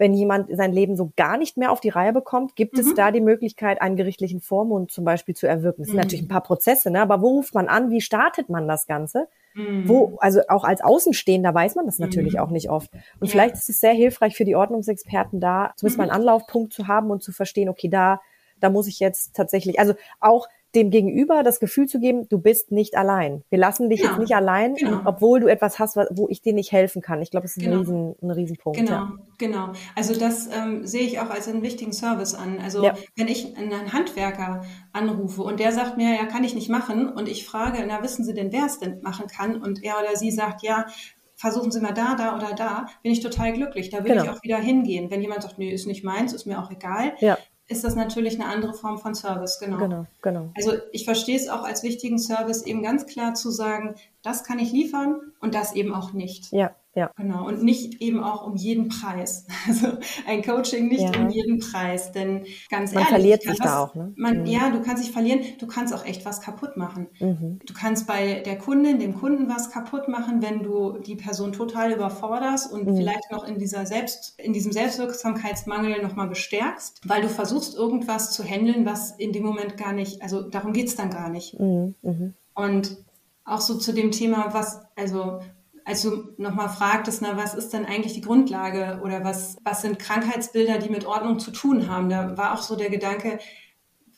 wenn 0.00 0.14
jemand 0.14 0.48
sein 0.56 0.72
Leben 0.72 0.96
so 0.96 1.12
gar 1.14 1.36
nicht 1.36 1.58
mehr 1.58 1.70
auf 1.70 1.80
die 1.80 1.90
Reihe 1.90 2.14
bekommt, 2.14 2.56
gibt 2.56 2.72
mhm. 2.72 2.80
es 2.80 2.94
da 2.94 3.10
die 3.10 3.20
Möglichkeit, 3.20 3.82
einen 3.82 3.96
gerichtlichen 3.96 4.40
Vormund 4.40 4.90
zum 4.90 5.04
Beispiel 5.04 5.36
zu 5.36 5.46
erwirken. 5.46 5.82
Das 5.82 5.88
sind 5.88 5.96
mhm. 5.96 6.00
natürlich 6.00 6.24
ein 6.24 6.28
paar 6.28 6.42
Prozesse, 6.42 6.90
ne? 6.90 7.02
aber 7.02 7.20
wo 7.20 7.28
ruft 7.28 7.54
man 7.54 7.68
an? 7.68 7.90
Wie 7.90 8.00
startet 8.00 8.48
man 8.48 8.66
das 8.66 8.86
Ganze? 8.86 9.28
Mhm. 9.52 9.86
Wo, 9.86 10.16
also 10.18 10.40
auch 10.48 10.64
als 10.64 10.80
Außenstehender 10.80 11.52
weiß 11.52 11.74
man 11.74 11.84
das 11.84 11.98
natürlich 11.98 12.32
mhm. 12.32 12.38
auch 12.40 12.48
nicht 12.48 12.70
oft. 12.70 12.90
Und 12.94 13.26
ja. 13.26 13.30
vielleicht 13.30 13.56
ist 13.56 13.68
es 13.68 13.78
sehr 13.78 13.92
hilfreich 13.92 14.36
für 14.36 14.46
die 14.46 14.56
Ordnungsexperten 14.56 15.38
da, 15.38 15.74
zumindest 15.76 15.98
mal 15.98 16.04
einen 16.04 16.12
mhm. 16.12 16.28
Anlaufpunkt 16.28 16.72
zu 16.72 16.88
haben 16.88 17.10
und 17.10 17.22
zu 17.22 17.30
verstehen, 17.30 17.68
okay, 17.68 17.90
da, 17.90 18.22
da 18.58 18.70
muss 18.70 18.86
ich 18.86 19.00
jetzt 19.00 19.36
tatsächlich, 19.36 19.78
also 19.78 19.92
auch 20.18 20.48
dem 20.74 20.90
Gegenüber 20.90 21.42
das 21.42 21.58
Gefühl 21.58 21.86
zu 21.86 21.98
geben, 21.98 22.28
du 22.28 22.38
bist 22.38 22.70
nicht 22.70 22.96
allein. 22.96 23.42
Wir 23.50 23.58
lassen 23.58 23.90
dich 23.90 24.00
genau. 24.00 24.12
jetzt 24.12 24.20
nicht 24.20 24.34
allein, 24.36 24.74
genau. 24.74 25.00
obwohl 25.04 25.40
du 25.40 25.48
etwas 25.48 25.78
hast, 25.78 25.96
wo 25.96 26.28
ich 26.28 26.42
dir 26.42 26.52
nicht 26.52 26.70
helfen 26.70 27.02
kann. 27.02 27.20
Ich 27.22 27.30
glaube, 27.30 27.44
das 27.44 27.56
ist 27.56 27.62
genau. 27.62 27.76
ein, 27.76 27.80
Riesen, 27.80 28.14
ein 28.22 28.30
Riesenpunkt. 28.30 28.78
Genau, 28.78 28.92
ja. 28.92 29.12
genau. 29.38 29.72
Also 29.96 30.18
das 30.18 30.48
ähm, 30.52 30.86
sehe 30.86 31.02
ich 31.02 31.18
auch 31.18 31.30
als 31.30 31.48
einen 31.48 31.62
wichtigen 31.62 31.92
Service 31.92 32.34
an. 32.34 32.58
Also 32.62 32.84
ja. 32.84 32.94
wenn 33.16 33.26
ich 33.26 33.56
einen 33.56 33.92
Handwerker 33.92 34.62
anrufe 34.92 35.42
und 35.42 35.58
der 35.58 35.72
sagt 35.72 35.96
mir, 35.96 36.14
ja, 36.14 36.26
kann 36.26 36.44
ich 36.44 36.54
nicht 36.54 36.70
machen 36.70 37.08
und 37.08 37.28
ich 37.28 37.46
frage, 37.46 37.84
na, 37.86 38.02
wissen 38.02 38.24
Sie 38.24 38.34
denn, 38.34 38.52
wer 38.52 38.66
es 38.66 38.78
denn 38.78 39.00
machen 39.02 39.26
kann? 39.26 39.60
Und 39.60 39.82
er 39.82 39.98
oder 39.98 40.14
sie 40.14 40.30
sagt, 40.30 40.62
ja, 40.62 40.86
versuchen 41.34 41.72
Sie 41.72 41.80
mal 41.80 41.94
da, 41.94 42.14
da 42.14 42.36
oder 42.36 42.54
da, 42.54 42.86
bin 43.02 43.10
ich 43.10 43.20
total 43.20 43.52
glücklich. 43.52 43.90
Da 43.90 44.04
will 44.04 44.12
genau. 44.12 44.24
ich 44.24 44.30
auch 44.30 44.42
wieder 44.44 44.58
hingehen. 44.58 45.10
Wenn 45.10 45.20
jemand 45.20 45.42
sagt, 45.42 45.58
nee, 45.58 45.72
ist 45.72 45.86
nicht 45.86 46.04
meins, 46.04 46.32
ist 46.32 46.46
mir 46.46 46.60
auch 46.60 46.70
egal, 46.70 47.14
ja 47.18 47.38
ist 47.70 47.84
das 47.84 47.94
natürlich 47.94 48.34
eine 48.34 48.50
andere 48.50 48.74
Form 48.74 48.98
von 48.98 49.14
Service, 49.14 49.60
genau. 49.60 49.78
Genau, 49.78 50.06
genau. 50.22 50.50
Also 50.56 50.72
ich 50.90 51.04
verstehe 51.04 51.36
es 51.36 51.48
auch 51.48 51.62
als 51.62 51.84
wichtigen 51.84 52.18
Service, 52.18 52.62
eben 52.62 52.82
ganz 52.82 53.06
klar 53.06 53.34
zu 53.34 53.50
sagen, 53.50 53.94
das 54.22 54.42
kann 54.42 54.58
ich 54.58 54.72
liefern 54.72 55.20
und 55.40 55.54
das 55.54 55.72
eben 55.74 55.94
auch 55.94 56.12
nicht. 56.12 56.50
Ja, 56.50 56.74
ja. 56.94 57.12
Genau. 57.16 57.46
Und 57.46 57.62
nicht 57.62 58.02
eben 58.02 58.22
auch 58.22 58.44
um 58.46 58.56
jeden 58.56 58.88
Preis. 58.88 59.46
Also 59.68 59.98
ein 60.26 60.42
Coaching 60.42 60.88
nicht 60.88 61.02
ja. 61.02 61.20
um 61.20 61.28
jeden 61.28 61.60
Preis. 61.60 62.12
Denn 62.12 62.44
ganz 62.70 62.92
man 62.92 63.02
ehrlich. 63.02 63.10
Man 63.12 63.20
verliert 63.20 63.42
sich 63.42 63.50
was, 63.50 63.58
da 63.58 63.78
auch, 63.78 63.94
ne? 63.94 64.12
Man, 64.16 64.40
mhm. 64.40 64.46
Ja, 64.46 64.70
du 64.70 64.80
kannst 64.82 65.04
dich 65.04 65.12
verlieren. 65.12 65.40
Du 65.58 65.66
kannst 65.66 65.94
auch 65.94 66.04
echt 66.04 66.24
was 66.24 66.40
kaputt 66.40 66.76
machen. 66.76 67.08
Mhm. 67.20 67.60
Du 67.64 67.74
kannst 67.74 68.06
bei 68.06 68.40
der 68.40 68.58
Kundin, 68.58 68.98
dem 68.98 69.14
Kunden 69.14 69.48
was 69.48 69.70
kaputt 69.70 70.08
machen, 70.08 70.42
wenn 70.42 70.62
du 70.62 70.98
die 70.98 71.14
Person 71.14 71.52
total 71.52 71.92
überforderst 71.92 72.72
und 72.72 72.86
mhm. 72.86 72.96
vielleicht 72.96 73.30
noch 73.30 73.46
in 73.46 73.58
dieser 73.58 73.86
Selbst, 73.86 74.40
in 74.40 74.52
diesem 74.52 74.72
Selbstwirksamkeitsmangel 74.72 76.02
nochmal 76.02 76.28
bestärkst, 76.28 77.02
weil 77.06 77.22
du 77.22 77.28
versuchst, 77.28 77.76
irgendwas 77.76 78.32
zu 78.32 78.42
handeln, 78.42 78.86
was 78.86 79.12
in 79.12 79.32
dem 79.32 79.44
Moment 79.44 79.76
gar 79.76 79.92
nicht, 79.92 80.22
also 80.22 80.42
darum 80.42 80.72
geht's 80.72 80.96
dann 80.96 81.10
gar 81.10 81.28
nicht. 81.28 81.58
Mhm. 81.60 81.94
Mhm. 82.02 82.34
Und 82.54 82.96
auch 83.44 83.60
so 83.60 83.76
zu 83.78 83.92
dem 83.92 84.10
Thema, 84.10 84.52
was, 84.52 84.82
also 84.96 85.40
als 85.84 86.02
du 86.02 86.34
nochmal 86.36 86.68
fragtest, 86.68 87.22
na, 87.22 87.36
was 87.36 87.54
ist 87.54 87.72
denn 87.72 87.86
eigentlich 87.86 88.14
die 88.14 88.20
Grundlage 88.20 89.00
oder 89.02 89.24
was, 89.24 89.56
was 89.64 89.82
sind 89.82 89.98
Krankheitsbilder, 89.98 90.78
die 90.78 90.90
mit 90.90 91.06
Ordnung 91.06 91.38
zu 91.38 91.50
tun 91.50 91.88
haben, 91.88 92.08
da 92.08 92.36
war 92.36 92.54
auch 92.54 92.62
so 92.62 92.76
der 92.76 92.90
Gedanke, 92.90 93.38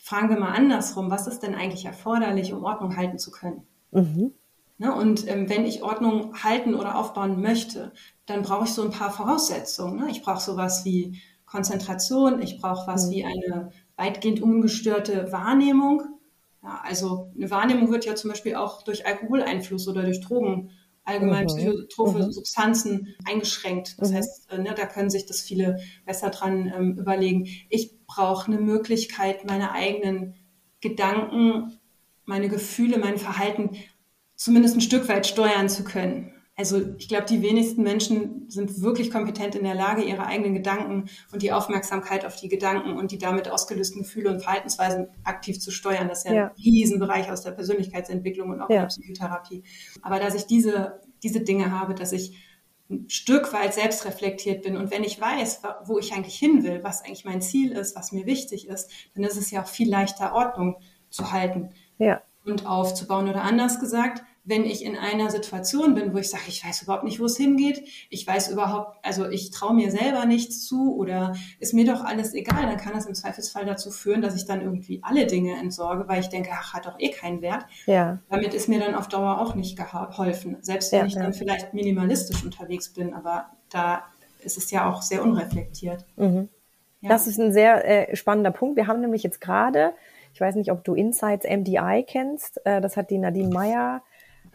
fragen 0.02 0.28
wir 0.28 0.38
mal 0.38 0.52
andersrum, 0.52 1.10
was 1.10 1.26
ist 1.26 1.40
denn 1.40 1.54
eigentlich 1.54 1.84
erforderlich, 1.84 2.52
um 2.52 2.64
Ordnung 2.64 2.96
halten 2.96 3.18
zu 3.18 3.30
können? 3.30 3.66
Mhm. 3.92 4.32
Ne, 4.78 4.92
und 4.92 5.28
ähm, 5.28 5.48
wenn 5.48 5.64
ich 5.64 5.84
Ordnung 5.84 6.42
halten 6.42 6.74
oder 6.74 6.98
aufbauen 6.98 7.40
möchte, 7.40 7.92
dann 8.26 8.42
brauche 8.42 8.64
ich 8.64 8.72
so 8.72 8.82
ein 8.82 8.90
paar 8.90 9.12
Voraussetzungen. 9.12 9.96
Ne? 9.96 10.10
Ich 10.10 10.22
brauche 10.22 10.40
sowas 10.40 10.84
wie 10.84 11.20
Konzentration, 11.46 12.42
ich 12.42 12.60
brauche 12.60 12.88
was 12.88 13.06
mhm. 13.06 13.10
wie 13.12 13.24
eine 13.24 13.70
weitgehend 13.96 14.42
ungestörte 14.42 15.30
Wahrnehmung. 15.30 16.02
Ja, 16.62 16.80
also 16.82 17.30
eine 17.36 17.50
Wahrnehmung 17.50 17.92
wird 17.92 18.06
ja 18.06 18.16
zum 18.16 18.30
Beispiel 18.30 18.56
auch 18.56 18.82
durch 18.82 19.06
Alkoholeinfluss 19.06 19.86
oder 19.86 20.02
durch 20.02 20.20
Drogen 20.20 20.70
allgemein 21.04 21.44
mhm. 21.44 21.48
psychotrope 21.48 22.24
mhm. 22.24 22.32
Substanzen 22.32 23.14
eingeschränkt. 23.24 23.96
Das 23.98 24.10
mhm. 24.10 24.16
heißt, 24.16 24.52
äh, 24.52 24.58
ne, 24.58 24.74
da 24.74 24.86
können 24.86 25.10
sich 25.10 25.26
das 25.26 25.40
viele 25.40 25.80
besser 26.04 26.30
dran 26.30 26.72
ähm, 26.74 26.98
überlegen. 26.98 27.48
Ich 27.68 28.06
brauche 28.06 28.46
eine 28.46 28.60
Möglichkeit, 28.60 29.44
meine 29.44 29.72
eigenen 29.72 30.34
Gedanken, 30.80 31.78
meine 32.24 32.48
Gefühle, 32.48 32.98
mein 32.98 33.18
Verhalten 33.18 33.70
zumindest 34.36 34.76
ein 34.76 34.80
Stück 34.80 35.08
weit 35.08 35.26
steuern 35.26 35.68
zu 35.68 35.84
können. 35.84 36.31
Also 36.54 36.82
ich 36.98 37.08
glaube, 37.08 37.24
die 37.24 37.40
wenigsten 37.40 37.82
Menschen 37.82 38.44
sind 38.48 38.82
wirklich 38.82 39.10
kompetent 39.10 39.54
in 39.54 39.64
der 39.64 39.74
Lage, 39.74 40.02
ihre 40.02 40.26
eigenen 40.26 40.52
Gedanken 40.52 41.08
und 41.32 41.40
die 41.40 41.50
Aufmerksamkeit 41.50 42.26
auf 42.26 42.36
die 42.36 42.48
Gedanken 42.48 42.96
und 42.96 43.10
die 43.10 43.18
damit 43.18 43.50
ausgelösten 43.50 44.02
Gefühle 44.02 44.30
und 44.30 44.42
Verhaltensweisen 44.42 45.08
aktiv 45.24 45.60
zu 45.60 45.70
steuern. 45.70 46.08
Das 46.08 46.24
ist 46.24 46.30
ja, 46.30 46.34
ja. 46.34 46.46
ein 46.48 46.62
Riesenbereich 46.62 47.30
aus 47.30 47.42
der 47.42 47.52
Persönlichkeitsentwicklung 47.52 48.50
und 48.50 48.60
auch 48.60 48.68
ja. 48.68 48.80
der 48.80 48.86
Psychotherapie. 48.88 49.62
Aber 50.02 50.18
dass 50.18 50.34
ich 50.34 50.46
diese, 50.46 51.00
diese 51.22 51.40
Dinge 51.40 51.70
habe, 51.70 51.94
dass 51.94 52.12
ich 52.12 52.36
ein 52.90 53.08
Stück 53.08 53.54
weit 53.54 53.72
selbst 53.72 54.04
reflektiert 54.04 54.62
bin 54.62 54.76
und 54.76 54.90
wenn 54.90 55.04
ich 55.04 55.18
weiß, 55.18 55.62
wo 55.86 55.98
ich 55.98 56.12
eigentlich 56.12 56.36
hin 56.36 56.62
will, 56.62 56.84
was 56.84 57.02
eigentlich 57.02 57.24
mein 57.24 57.40
Ziel 57.40 57.72
ist, 57.72 57.96
was 57.96 58.12
mir 58.12 58.26
wichtig 58.26 58.68
ist, 58.68 58.90
dann 59.14 59.24
ist 59.24 59.38
es 59.38 59.50
ja 59.50 59.62
auch 59.62 59.66
viel 59.66 59.88
leichter, 59.88 60.34
Ordnung 60.34 60.76
zu 61.08 61.32
halten 61.32 61.70
ja. 61.96 62.20
und 62.44 62.66
aufzubauen. 62.66 63.30
Oder 63.30 63.42
anders 63.42 63.80
gesagt, 63.80 64.22
wenn 64.44 64.64
ich 64.64 64.84
in 64.84 64.96
einer 64.96 65.30
Situation 65.30 65.94
bin, 65.94 66.12
wo 66.12 66.18
ich 66.18 66.28
sage, 66.28 66.44
ich 66.48 66.64
weiß 66.64 66.82
überhaupt 66.82 67.04
nicht, 67.04 67.20
wo 67.20 67.26
es 67.26 67.36
hingeht, 67.36 67.84
ich 68.10 68.26
weiß 68.26 68.50
überhaupt, 68.50 68.98
also 69.04 69.28
ich 69.28 69.52
traue 69.52 69.74
mir 69.74 69.90
selber 69.90 70.26
nichts 70.26 70.66
zu 70.66 70.96
oder 70.96 71.34
ist 71.60 71.74
mir 71.74 71.84
doch 71.84 72.04
alles 72.04 72.34
egal, 72.34 72.66
dann 72.66 72.76
kann 72.76 72.92
das 72.92 73.06
im 73.06 73.14
Zweifelsfall 73.14 73.64
dazu 73.64 73.90
führen, 73.90 74.20
dass 74.20 74.34
ich 74.34 74.44
dann 74.44 74.60
irgendwie 74.60 75.00
alle 75.02 75.26
Dinge 75.26 75.56
entsorge, 75.58 76.08
weil 76.08 76.20
ich 76.20 76.28
denke, 76.28 76.50
ach, 76.52 76.74
hat 76.74 76.86
doch 76.86 76.98
eh 76.98 77.10
keinen 77.10 77.40
Wert. 77.40 77.66
Ja. 77.86 78.18
Damit 78.30 78.52
ist 78.52 78.68
mir 78.68 78.80
dann 78.80 78.96
auf 78.96 79.06
Dauer 79.06 79.40
auch 79.40 79.54
nicht 79.54 79.76
geholfen, 79.76 80.56
selbst 80.60 80.90
wenn 80.90 81.00
ja, 81.00 81.06
ich 81.06 81.14
ja. 81.14 81.22
dann 81.22 81.34
vielleicht 81.34 81.72
minimalistisch 81.72 82.44
unterwegs 82.44 82.92
bin, 82.92 83.14
aber 83.14 83.50
da 83.70 84.02
ist 84.40 84.58
es 84.58 84.72
ja 84.72 84.90
auch 84.90 85.02
sehr 85.02 85.22
unreflektiert. 85.22 86.04
Mhm. 86.16 86.48
Ja. 87.00 87.08
Das 87.08 87.28
ist 87.28 87.38
ein 87.38 87.52
sehr 87.52 88.10
äh, 88.10 88.16
spannender 88.16 88.50
Punkt. 88.50 88.76
Wir 88.76 88.88
haben 88.88 89.00
nämlich 89.00 89.22
jetzt 89.22 89.40
gerade, 89.40 89.92
ich 90.34 90.40
weiß 90.40 90.56
nicht, 90.56 90.72
ob 90.72 90.82
du 90.82 90.94
Insights 90.94 91.46
MDI 91.46 92.04
kennst, 92.06 92.64
äh, 92.64 92.80
das 92.80 92.96
hat 92.96 93.10
die 93.10 93.18
Nadine 93.18 93.50
Meyer 93.50 94.02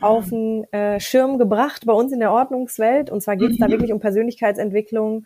auf 0.02 0.30
den 0.30 0.72
äh, 0.72 1.00
Schirm 1.00 1.38
gebracht 1.38 1.86
bei 1.86 1.94
uns 1.94 2.12
in 2.12 2.20
der 2.20 2.32
Ordnungswelt. 2.32 3.10
Und 3.10 3.22
zwar 3.22 3.36
geht 3.36 3.52
es 3.52 3.60
mhm. 3.60 3.64
da 3.64 3.70
wirklich 3.70 3.92
um 3.92 4.00
Persönlichkeitsentwicklung 4.00 5.26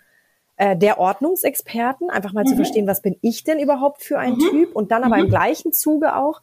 äh, 0.57 0.77
der 0.77 0.99
Ordnungsexperten, 0.99 2.09
einfach 2.09 2.33
mal 2.33 2.43
mhm. 2.43 2.49
zu 2.49 2.55
verstehen, 2.55 2.87
was 2.87 3.01
bin 3.01 3.17
ich 3.21 3.43
denn 3.43 3.59
überhaupt 3.59 4.03
für 4.03 4.19
ein 4.19 4.33
mhm. 4.33 4.39
Typ 4.39 4.75
und 4.75 4.91
dann 4.91 5.03
aber 5.03 5.17
im 5.17 5.25
mhm. 5.25 5.29
gleichen 5.29 5.73
Zuge 5.73 6.15
auch, 6.15 6.41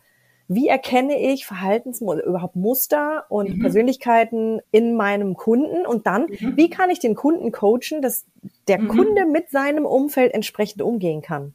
wie 0.49 0.67
erkenne 0.67 1.19
ich 1.21 1.47
Verhaltensmuster, 1.47 2.25
überhaupt 2.25 2.57
Muster 2.57 3.27
und 3.29 3.57
mhm. 3.57 3.61
Persönlichkeiten 3.61 4.61
in 4.71 4.97
meinem 4.97 5.35
Kunden 5.35 5.87
und 5.87 6.07
dann, 6.07 6.23
mhm. 6.23 6.57
wie 6.57 6.71
kann 6.71 6.91
ich 6.91 7.01
den 7.01 7.15
Kunden 7.15 7.53
coachen, 7.53 8.01
dass 8.01 8.25
der 8.67 8.79
Kunde 8.79 9.27
mit 9.27 9.51
seinem 9.51 9.85
Umfeld 9.85 10.33
entsprechend 10.33 10.81
umgehen 10.81 11.21
kann. 11.21 11.55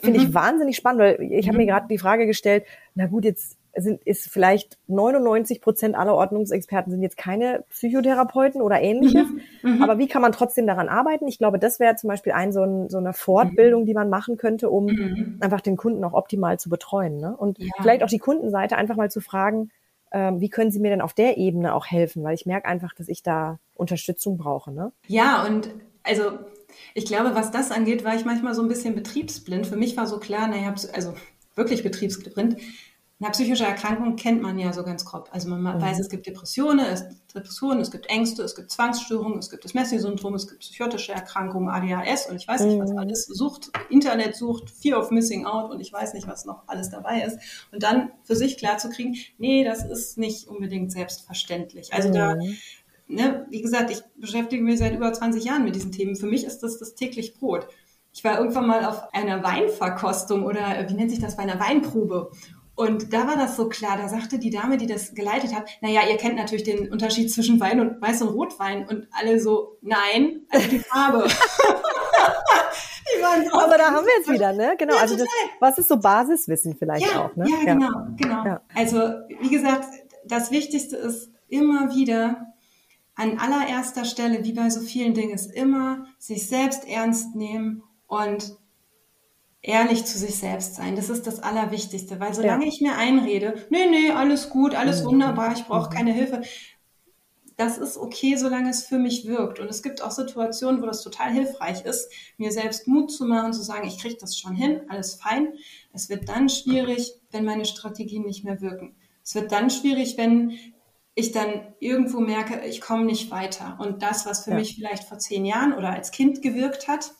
Finde 0.00 0.18
ich 0.18 0.34
wahnsinnig 0.34 0.76
spannend, 0.76 1.00
weil 1.00 1.32
ich 1.32 1.46
habe 1.46 1.58
mir 1.58 1.66
gerade 1.66 1.86
die 1.88 1.98
Frage 1.98 2.26
gestellt, 2.26 2.64
na 2.94 3.06
gut, 3.06 3.24
jetzt 3.24 3.59
sind, 3.76 4.02
ist 4.04 4.28
vielleicht 4.28 4.78
99 4.88 5.60
Prozent 5.60 5.94
aller 5.94 6.14
Ordnungsexperten 6.14 6.90
sind 6.90 7.02
jetzt 7.02 7.16
keine 7.16 7.64
Psychotherapeuten 7.70 8.62
oder 8.62 8.80
ähnliches. 8.80 9.26
Mhm, 9.62 9.76
mhm, 9.76 9.82
aber 9.82 9.98
wie 9.98 10.08
kann 10.08 10.22
man 10.22 10.32
trotzdem 10.32 10.66
daran 10.66 10.88
arbeiten? 10.88 11.28
Ich 11.28 11.38
glaube, 11.38 11.58
das 11.58 11.80
wäre 11.80 11.96
zum 11.96 12.08
Beispiel 12.08 12.32
ein 12.32 12.52
so, 12.52 12.62
ein, 12.62 12.88
so 12.88 12.98
eine 12.98 13.12
Fortbildung, 13.12 13.86
die 13.86 13.94
man 13.94 14.10
machen 14.10 14.36
könnte, 14.36 14.70
um 14.70 14.86
mhm. 14.86 15.38
einfach 15.40 15.60
den 15.60 15.76
Kunden 15.76 16.02
auch 16.04 16.14
optimal 16.14 16.58
zu 16.58 16.68
betreuen. 16.68 17.18
Ne? 17.18 17.36
Und 17.36 17.58
ja. 17.58 17.68
vielleicht 17.80 18.02
auch 18.02 18.08
die 18.08 18.18
Kundenseite 18.18 18.76
einfach 18.76 18.96
mal 18.96 19.10
zu 19.10 19.20
fragen, 19.20 19.70
ähm, 20.12 20.40
wie 20.40 20.48
können 20.48 20.70
Sie 20.70 20.80
mir 20.80 20.90
denn 20.90 21.00
auf 21.00 21.14
der 21.14 21.36
Ebene 21.36 21.74
auch 21.74 21.86
helfen? 21.86 22.24
Weil 22.24 22.34
ich 22.34 22.46
merke 22.46 22.68
einfach, 22.68 22.94
dass 22.94 23.08
ich 23.08 23.22
da 23.22 23.58
Unterstützung 23.74 24.36
brauche. 24.36 24.72
Ne? 24.72 24.92
Ja, 25.06 25.46
und 25.46 25.70
also 26.02 26.38
ich 26.94 27.06
glaube, 27.06 27.34
was 27.34 27.50
das 27.50 27.70
angeht, 27.70 28.04
war 28.04 28.14
ich 28.16 28.24
manchmal 28.24 28.54
so 28.54 28.62
ein 28.62 28.68
bisschen 28.68 28.94
betriebsblind. 28.94 29.66
Für 29.66 29.76
mich 29.76 29.96
war 29.96 30.06
so 30.06 30.18
klar, 30.18 30.48
naja, 30.48 30.74
also 30.92 31.14
wirklich 31.54 31.82
betriebsblind 31.82 32.56
na, 33.22 33.28
psychische 33.28 33.66
Erkrankung 33.66 34.16
kennt 34.16 34.40
man 34.40 34.58
ja 34.58 34.72
so 34.72 34.82
ganz 34.82 35.04
grob. 35.04 35.28
Also 35.30 35.50
man 35.50 35.60
mhm. 35.60 35.82
weiß, 35.82 36.00
es 36.00 36.08
gibt 36.08 36.26
Depressionen, 36.26 36.86
es, 36.86 37.04
Depressionen, 37.34 37.80
es 37.80 37.90
gibt 37.90 38.06
Ängste, 38.06 38.42
es 38.42 38.54
gibt 38.54 38.70
Zwangsstörungen, 38.70 39.38
es 39.38 39.50
gibt 39.50 39.62
das 39.62 39.74
Messi-Syndrom, 39.74 40.34
es 40.34 40.48
gibt 40.48 40.60
psychotische 40.60 41.12
Erkrankungen, 41.12 41.68
ADHS 41.68 42.30
und 42.30 42.36
ich 42.36 42.48
weiß 42.48 42.62
nicht, 42.62 42.80
was 42.80 42.92
mhm. 42.92 42.98
alles, 42.98 43.26
Sucht, 43.26 43.72
Internetsucht, 43.90 44.70
Fear 44.70 44.98
of 44.98 45.10
Missing 45.10 45.44
Out 45.44 45.70
und 45.70 45.80
ich 45.80 45.92
weiß 45.92 46.14
nicht, 46.14 46.26
was 46.26 46.46
noch 46.46 46.62
alles 46.66 46.88
dabei 46.88 47.20
ist. 47.20 47.38
Und 47.72 47.82
dann 47.82 48.10
für 48.24 48.36
sich 48.36 48.56
klar 48.56 48.78
zu 48.78 48.88
kriegen, 48.88 49.14
nee, 49.36 49.64
das 49.64 49.84
ist 49.84 50.16
nicht 50.16 50.48
unbedingt 50.48 50.90
selbstverständlich. 50.90 51.92
Also 51.92 52.08
mhm. 52.08 52.14
da, 52.14 52.36
ne, 53.06 53.46
wie 53.50 53.60
gesagt, 53.60 53.90
ich 53.90 54.00
beschäftige 54.16 54.62
mich 54.62 54.78
seit 54.78 54.94
über 54.94 55.12
20 55.12 55.44
Jahren 55.44 55.64
mit 55.64 55.74
diesen 55.74 55.92
Themen. 55.92 56.16
Für 56.16 56.26
mich 56.26 56.44
ist 56.44 56.60
das 56.60 56.78
das 56.78 56.94
täglich 56.94 57.34
Brot. 57.34 57.68
Ich 58.14 58.24
war 58.24 58.38
irgendwann 58.38 58.66
mal 58.66 58.86
auf 58.86 59.12
einer 59.12 59.42
Weinverkostung 59.44 60.44
oder 60.44 60.88
wie 60.88 60.94
nennt 60.94 61.10
sich 61.10 61.20
das 61.20 61.36
bei 61.36 61.42
einer 61.42 61.60
Weinprobe 61.60 62.30
und 62.80 63.12
da 63.12 63.26
war 63.26 63.36
das 63.36 63.56
so 63.56 63.68
klar, 63.68 63.98
da 63.98 64.08
sagte 64.08 64.38
die 64.38 64.48
Dame, 64.48 64.78
die 64.78 64.86
das 64.86 65.14
geleitet 65.14 65.54
hat, 65.54 65.68
naja, 65.82 66.00
ihr 66.08 66.16
kennt 66.16 66.36
natürlich 66.36 66.64
den 66.64 66.90
Unterschied 66.90 67.30
zwischen 67.30 67.60
Wein 67.60 67.78
und 67.78 68.02
Weiß- 68.02 68.22
und 68.22 68.30
Rotwein. 68.30 68.88
Und 68.88 69.06
alle 69.10 69.38
so, 69.38 69.76
nein, 69.82 70.46
also 70.48 70.66
die 70.66 70.78
Farbe. 70.78 71.28
die 71.28 73.22
waren 73.22 73.44
so 73.44 73.52
Aber 73.52 73.76
da 73.76 73.90
haben 73.90 74.06
wir 74.06 74.12
jetzt 74.16 74.30
wieder, 74.30 74.54
ne? 74.54 74.76
Genau, 74.78 74.94
ja, 74.94 75.00
also 75.02 75.14
das, 75.14 75.28
was 75.58 75.76
ist 75.76 75.88
so 75.88 75.98
Basiswissen 75.98 76.74
vielleicht 76.74 77.04
ja, 77.04 77.26
auch, 77.26 77.36
ne? 77.36 77.50
Ja, 77.50 77.74
genau, 77.74 77.90
ja. 77.90 78.08
genau. 78.16 78.44
Ja. 78.46 78.62
Also, 78.74 78.98
wie 79.42 79.50
gesagt, 79.50 79.84
das 80.24 80.50
Wichtigste 80.50 80.96
ist 80.96 81.30
immer 81.48 81.94
wieder 81.94 82.54
an 83.14 83.38
allererster 83.38 84.06
Stelle, 84.06 84.42
wie 84.42 84.54
bei 84.54 84.70
so 84.70 84.80
vielen 84.80 85.12
Dingen, 85.12 85.34
ist 85.34 85.52
immer 85.52 86.06
sich 86.18 86.46
selbst 86.46 86.88
ernst 86.88 87.36
nehmen 87.36 87.82
und 88.06 88.56
ehrlich 89.62 90.04
zu 90.04 90.18
sich 90.18 90.36
selbst 90.36 90.74
sein. 90.74 90.96
Das 90.96 91.10
ist 91.10 91.26
das 91.26 91.40
Allerwichtigste, 91.40 92.18
weil 92.18 92.34
solange 92.34 92.64
ja. 92.64 92.68
ich 92.68 92.80
mir 92.80 92.96
einrede, 92.96 93.66
nee, 93.70 93.86
nee, 93.90 94.10
alles 94.10 94.50
gut, 94.50 94.74
alles 94.74 95.02
mhm. 95.02 95.08
wunderbar, 95.08 95.52
ich 95.52 95.64
brauche 95.64 95.90
mhm. 95.90 95.94
keine 95.94 96.12
Hilfe, 96.12 96.42
das 97.60 97.76
ist 97.76 97.98
okay, 97.98 98.36
solange 98.36 98.70
es 98.70 98.84
für 98.84 98.98
mich 98.98 99.26
wirkt. 99.26 99.60
Und 99.60 99.68
es 99.68 99.82
gibt 99.82 100.02
auch 100.02 100.12
Situationen, 100.12 100.80
wo 100.80 100.86
das 100.86 101.02
total 101.02 101.30
hilfreich 101.30 101.84
ist, 101.84 102.10
mir 102.38 102.52
selbst 102.52 102.88
Mut 102.88 103.12
zu 103.12 103.26
machen, 103.26 103.52
zu 103.52 103.62
sagen, 103.62 103.86
ich 103.86 103.98
kriege 103.98 104.16
das 104.18 104.38
schon 104.38 104.54
hin, 104.54 104.80
alles 104.88 105.16
fein. 105.16 105.52
Es 105.92 106.08
wird 106.08 106.30
dann 106.30 106.48
schwierig, 106.48 107.12
wenn 107.30 107.44
meine 107.44 107.66
Strategien 107.66 108.24
nicht 108.24 108.44
mehr 108.44 108.62
wirken. 108.62 108.96
Es 109.22 109.34
wird 109.34 109.52
dann 109.52 109.68
schwierig, 109.68 110.16
wenn 110.16 110.58
ich 111.14 111.32
dann 111.32 111.74
irgendwo 111.80 112.20
merke, 112.20 112.64
ich 112.66 112.80
komme 112.80 113.04
nicht 113.04 113.30
weiter. 113.30 113.76
Und 113.78 114.02
das, 114.02 114.24
was 114.24 114.44
für 114.44 114.52
ja. 114.52 114.56
mich 114.56 114.76
vielleicht 114.76 115.04
vor 115.04 115.18
zehn 115.18 115.44
Jahren 115.44 115.74
oder 115.74 115.90
als 115.90 116.12
Kind 116.12 116.40
gewirkt 116.40 116.88
hat, 116.88 117.12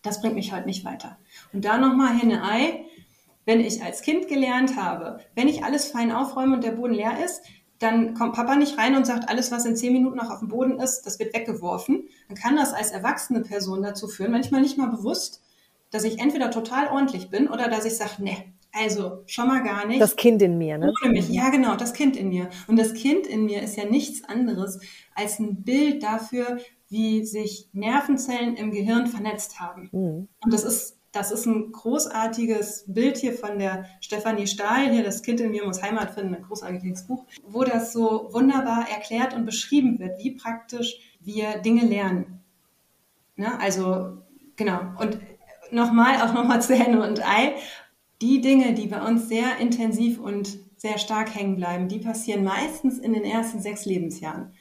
das 0.00 0.22
bringt 0.22 0.34
mich 0.34 0.54
heute 0.54 0.66
nicht 0.66 0.86
weiter. 0.86 1.18
Und 1.52 1.64
da 1.64 1.78
nochmal 1.78 2.16
Henne-Ei. 2.18 2.84
Wenn 3.44 3.60
ich 3.60 3.82
als 3.82 4.02
Kind 4.02 4.28
gelernt 4.28 4.76
habe, 4.76 5.18
wenn 5.34 5.48
ich 5.48 5.64
alles 5.64 5.86
fein 5.86 6.12
aufräume 6.12 6.54
und 6.54 6.64
der 6.64 6.72
Boden 6.72 6.94
leer 6.94 7.24
ist, 7.24 7.42
dann 7.80 8.14
kommt 8.14 8.34
Papa 8.34 8.54
nicht 8.54 8.78
rein 8.78 8.96
und 8.96 9.04
sagt, 9.04 9.28
alles, 9.28 9.50
was 9.50 9.66
in 9.66 9.74
zehn 9.74 9.92
Minuten 9.92 10.16
noch 10.16 10.30
auf 10.30 10.38
dem 10.38 10.48
Boden 10.48 10.78
ist, 10.78 11.02
das 11.02 11.18
wird 11.18 11.34
weggeworfen. 11.34 12.08
Dann 12.28 12.36
kann 12.36 12.54
das 12.54 12.72
als 12.72 12.92
erwachsene 12.92 13.40
Person 13.40 13.82
dazu 13.82 14.06
führen, 14.06 14.30
manchmal 14.30 14.60
nicht 14.60 14.78
mal 14.78 14.86
bewusst, 14.86 15.42
dass 15.90 16.04
ich 16.04 16.20
entweder 16.20 16.52
total 16.52 16.88
ordentlich 16.88 17.30
bin 17.30 17.48
oder 17.48 17.68
dass 17.68 17.84
ich 17.84 17.96
sage, 17.96 18.22
ne, 18.22 18.36
also 18.72 19.22
schon 19.26 19.48
mal 19.48 19.62
gar 19.62 19.86
nicht. 19.86 20.00
Das 20.00 20.16
Kind 20.16 20.40
in 20.40 20.56
mir, 20.56 20.78
ne? 20.78 20.92
Ohne 21.02 21.12
mich, 21.12 21.28
ja 21.28 21.50
genau, 21.50 21.76
das 21.76 21.92
Kind 21.92 22.16
in 22.16 22.28
mir. 22.28 22.48
Und 22.68 22.78
das 22.78 22.94
Kind 22.94 23.26
in 23.26 23.44
mir 23.44 23.62
ist 23.62 23.76
ja 23.76 23.84
nichts 23.84 24.24
anderes 24.24 24.80
als 25.14 25.38
ein 25.38 25.62
Bild 25.62 26.02
dafür, 26.02 26.58
wie 26.88 27.24
sich 27.24 27.68
Nervenzellen 27.72 28.56
im 28.56 28.70
Gehirn 28.70 29.06
vernetzt 29.08 29.60
haben. 29.60 29.90
Mhm. 29.92 30.28
Und 30.42 30.52
das 30.52 30.64
ist, 30.64 30.98
das 31.12 31.30
ist 31.30 31.46
ein 31.46 31.72
großartiges 31.72 32.84
Bild 32.88 33.18
hier 33.18 33.34
von 33.34 33.58
der 33.58 33.84
Stefanie 34.00 34.46
Stahl, 34.46 34.90
hier 34.90 35.04
das 35.04 35.22
Kind 35.22 35.40
in 35.40 35.50
mir 35.50 35.64
muss 35.64 35.82
Heimat 35.82 36.12
finden, 36.12 36.34
ein 36.34 36.42
großartiges 36.42 37.06
Buch, 37.06 37.26
wo 37.46 37.64
das 37.64 37.92
so 37.92 38.28
wunderbar 38.32 38.86
erklärt 38.90 39.34
und 39.34 39.44
beschrieben 39.44 39.98
wird, 39.98 40.18
wie 40.18 40.32
praktisch 40.32 40.98
wir 41.20 41.58
Dinge 41.58 41.84
lernen. 41.84 42.42
Ne? 43.36 43.60
Also, 43.60 44.18
genau. 44.56 44.80
Und 44.98 45.18
nochmal, 45.70 46.22
auch 46.22 46.32
nochmal 46.32 46.62
zu 46.62 46.74
Henne 46.74 47.06
und 47.06 47.26
Ei. 47.26 47.54
Die 48.22 48.40
Dinge, 48.40 48.72
die 48.72 48.86
bei 48.86 49.02
uns 49.06 49.28
sehr 49.28 49.58
intensiv 49.58 50.18
und 50.18 50.58
sehr 50.76 50.98
stark 50.98 51.34
hängen 51.34 51.56
bleiben, 51.56 51.88
die 51.88 51.98
passieren 51.98 52.44
meistens 52.44 52.98
in 52.98 53.12
den 53.12 53.24
ersten 53.24 53.60
sechs 53.60 53.84
Lebensjahren 53.84 54.52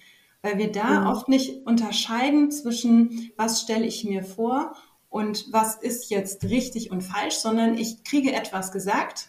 weil 0.42 0.58
wir 0.58 0.72
da 0.72 1.02
mhm. 1.02 1.08
oft 1.08 1.30
nicht 1.30 1.68
unterscheiden 1.68 2.52
zwischen, 2.52 3.32
was 3.38 3.62
stelle 3.62 3.86
ich 3.86 4.04
mir 4.04 4.24
vor 4.24 4.74
und 5.12 5.52
was 5.52 5.76
ist 5.76 6.10
jetzt 6.10 6.46
richtig 6.46 6.90
und 6.90 7.02
falsch, 7.02 7.36
sondern 7.36 7.78
ich 7.78 8.04
kriege 8.04 8.34
etwas 8.34 8.72
gesagt 8.72 9.28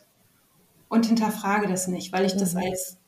und 0.89 1.07
hinterfrage 1.07 1.67
das 1.67 1.89
nicht, 1.89 2.13
weil 2.13 2.25
ich 2.25 2.37
mhm. 2.37 2.39
das 2.39 2.57
als, 2.57 2.99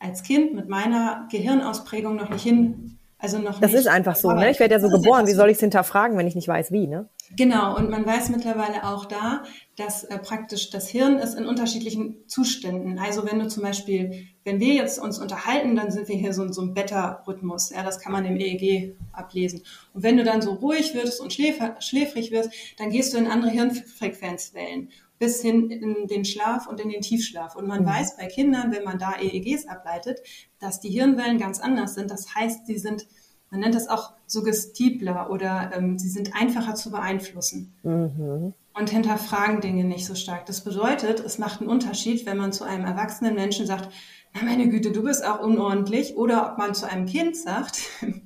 als 0.00 0.22
Kind 0.22 0.54
mit 0.54 0.68
meiner 0.68 1.28
Gehirnausprägung 1.30 2.16
noch 2.16 2.30
nicht 2.30 2.42
hin, 2.42 2.98
also 3.18 3.38
noch 3.38 3.60
Das 3.60 3.72
nicht 3.72 3.80
ist 3.80 3.88
einfach 3.88 4.16
so, 4.16 4.32
ne? 4.32 4.50
Ich 4.50 4.58
werde 4.58 4.74
ja 4.74 4.80
so 4.80 4.88
geboren, 4.88 5.26
wie 5.26 5.32
soll 5.32 5.50
ich 5.50 5.56
es 5.56 5.60
hinterfragen, 5.60 6.16
wenn 6.16 6.26
ich 6.26 6.34
nicht 6.34 6.48
weiß, 6.48 6.72
wie, 6.72 6.86
ne? 6.86 7.08
Genau, 7.36 7.76
und 7.76 7.90
man 7.90 8.06
weiß 8.06 8.28
mittlerweile 8.28 8.84
auch 8.84 9.06
da, 9.06 9.42
dass 9.76 10.04
äh, 10.04 10.18
praktisch 10.18 10.70
das 10.70 10.88
Hirn 10.88 11.18
ist 11.18 11.34
in 11.34 11.46
unterschiedlichen 11.46 12.28
Zuständen. 12.28 12.98
Also 12.98 13.26
wenn 13.26 13.40
du 13.40 13.48
zum 13.48 13.62
Beispiel, 13.62 14.28
wenn 14.44 14.60
wir 14.60 14.74
jetzt 14.74 15.00
uns 15.00 15.18
unterhalten, 15.18 15.74
dann 15.74 15.90
sind 15.90 16.08
wir 16.08 16.16
hier 16.16 16.32
so 16.32 16.46
so 16.52 16.62
einem 16.62 16.74
Beta-Rhythmus. 16.74 17.70
Ja, 17.70 17.82
das 17.82 17.98
kann 17.98 18.12
man 18.12 18.24
im 18.24 18.36
EEG 18.36 18.94
ablesen. 19.12 19.62
Und 19.92 20.02
wenn 20.02 20.16
du 20.16 20.22
dann 20.22 20.42
so 20.42 20.52
ruhig 20.52 20.94
wirst 20.94 21.20
und 21.20 21.32
schläfer, 21.32 21.76
schläfrig 21.80 22.30
wirst, 22.30 22.50
dann 22.78 22.90
gehst 22.90 23.12
du 23.12 23.18
in 23.18 23.26
andere 23.26 23.50
Hirnfrequenzwellen. 23.50 24.90
bis 25.18 25.40
hin 25.40 25.70
in 25.70 26.06
den 26.08 26.24
Schlaf 26.24 26.66
und 26.66 26.80
in 26.80 26.90
den 26.90 27.00
Tiefschlaf. 27.00 27.54
Und 27.56 27.66
man 27.66 27.82
mhm. 27.82 27.86
weiß 27.86 28.16
bei 28.16 28.26
Kindern, 28.26 28.72
wenn 28.72 28.84
man 28.84 28.98
da 28.98 29.14
EEGs 29.20 29.66
ableitet, 29.68 30.20
dass 30.58 30.80
die 30.80 30.90
Hirnwellen 30.90 31.38
ganz 31.38 31.60
anders 31.60 31.94
sind. 31.94 32.10
Das 32.10 32.34
heißt, 32.34 32.66
sie 32.66 32.78
sind, 32.78 33.06
man 33.54 33.60
nennt 33.60 33.76
das 33.76 33.88
auch 33.88 34.14
suggestibler 34.26 35.30
oder 35.30 35.70
ähm, 35.76 35.96
sie 35.96 36.08
sind 36.08 36.34
einfacher 36.34 36.74
zu 36.74 36.90
beeinflussen. 36.90 37.72
Mhm. 37.84 38.52
Und 38.76 38.90
hinterfragen 38.90 39.60
Dinge 39.60 39.84
nicht 39.84 40.06
so 40.06 40.16
stark. 40.16 40.46
Das 40.46 40.64
bedeutet, 40.64 41.20
es 41.20 41.38
macht 41.38 41.60
einen 41.60 41.70
Unterschied, 41.70 42.26
wenn 42.26 42.36
man 42.36 42.52
zu 42.52 42.64
einem 42.64 42.84
erwachsenen 42.84 43.36
Menschen 43.36 43.64
sagt, 43.64 43.90
na 44.34 44.42
meine 44.42 44.68
Güte, 44.68 44.90
du 44.90 45.04
bist 45.04 45.24
auch 45.24 45.38
unordentlich, 45.38 46.16
oder 46.16 46.50
ob 46.50 46.58
man 46.58 46.74
zu 46.74 46.90
einem 46.90 47.06
Kind 47.06 47.36
sagt, 47.36 47.78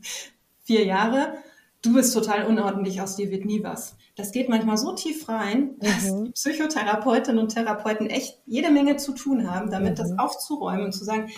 vier 0.64 0.86
Jahre, 0.86 1.34
du 1.82 1.92
bist 1.92 2.14
total 2.14 2.46
unordentlich, 2.46 3.02
aus 3.02 3.16
dir 3.16 3.30
wird 3.30 3.44
nie 3.44 3.62
was. 3.62 3.96
Das 4.16 4.32
geht 4.32 4.48
manchmal 4.48 4.78
so 4.78 4.94
tief 4.94 5.28
rein, 5.28 5.74
dass 5.80 6.10
mhm. 6.10 6.24
die 6.24 6.30
Psychotherapeutinnen 6.30 7.38
und 7.38 7.50
Therapeuten 7.50 8.08
echt 8.08 8.40
jede 8.46 8.70
Menge 8.70 8.96
zu 8.96 9.12
tun 9.12 9.50
haben, 9.50 9.70
damit 9.70 9.90
mhm. 9.90 9.96
das 9.96 10.18
aufzuräumen 10.18 10.86
und 10.86 10.92
zu 10.92 11.04
sagen, 11.04 11.28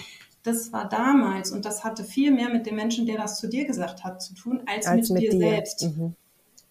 das 0.43 0.72
war 0.72 0.88
damals 0.88 1.51
und 1.51 1.64
das 1.64 1.84
hatte 1.84 2.05
viel 2.05 2.30
mehr 2.30 2.49
mit 2.49 2.66
dem 2.66 2.76
Menschen, 2.76 3.07
der 3.07 3.18
das 3.18 3.38
zu 3.38 3.49
dir 3.49 3.66
gesagt 3.66 4.05
hat, 4.05 4.22
zu 4.22 4.34
tun, 4.34 4.62
als, 4.66 4.86
als 4.86 5.11
mit, 5.11 5.22
mit, 5.22 5.32
dir, 5.32 5.38
dir. 5.38 5.51
selbst. 5.51 5.82
Mhm. 5.82 6.14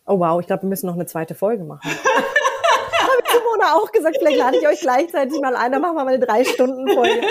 Oh 0.06 0.20
wow, 0.20 0.40
ich 0.40 0.48
glaube, 0.48 0.64
wir 0.64 0.70
müssen 0.70 0.88
noch 0.88 0.96
eine 0.96 1.06
zweite 1.06 1.36
Folge 1.36 1.64
machen. 1.64 1.90
Habe 1.92 3.22
ich 3.24 3.30
Simone 3.30 3.76
auch 3.76 3.92
gesagt, 3.92 4.18
vielleicht 4.18 4.38
lade 4.38 4.58
ich 4.58 4.68
euch 4.68 4.82
gleichzeitig 4.82 5.40
mal 5.40 5.56
ein, 5.56 5.72
dann 5.72 5.82
machen 5.82 5.96
wir 5.96 6.04
mal 6.04 6.14
eine 6.14 6.26
drei 6.26 6.44
Stunden 6.44 6.88
Folge. 6.90 7.22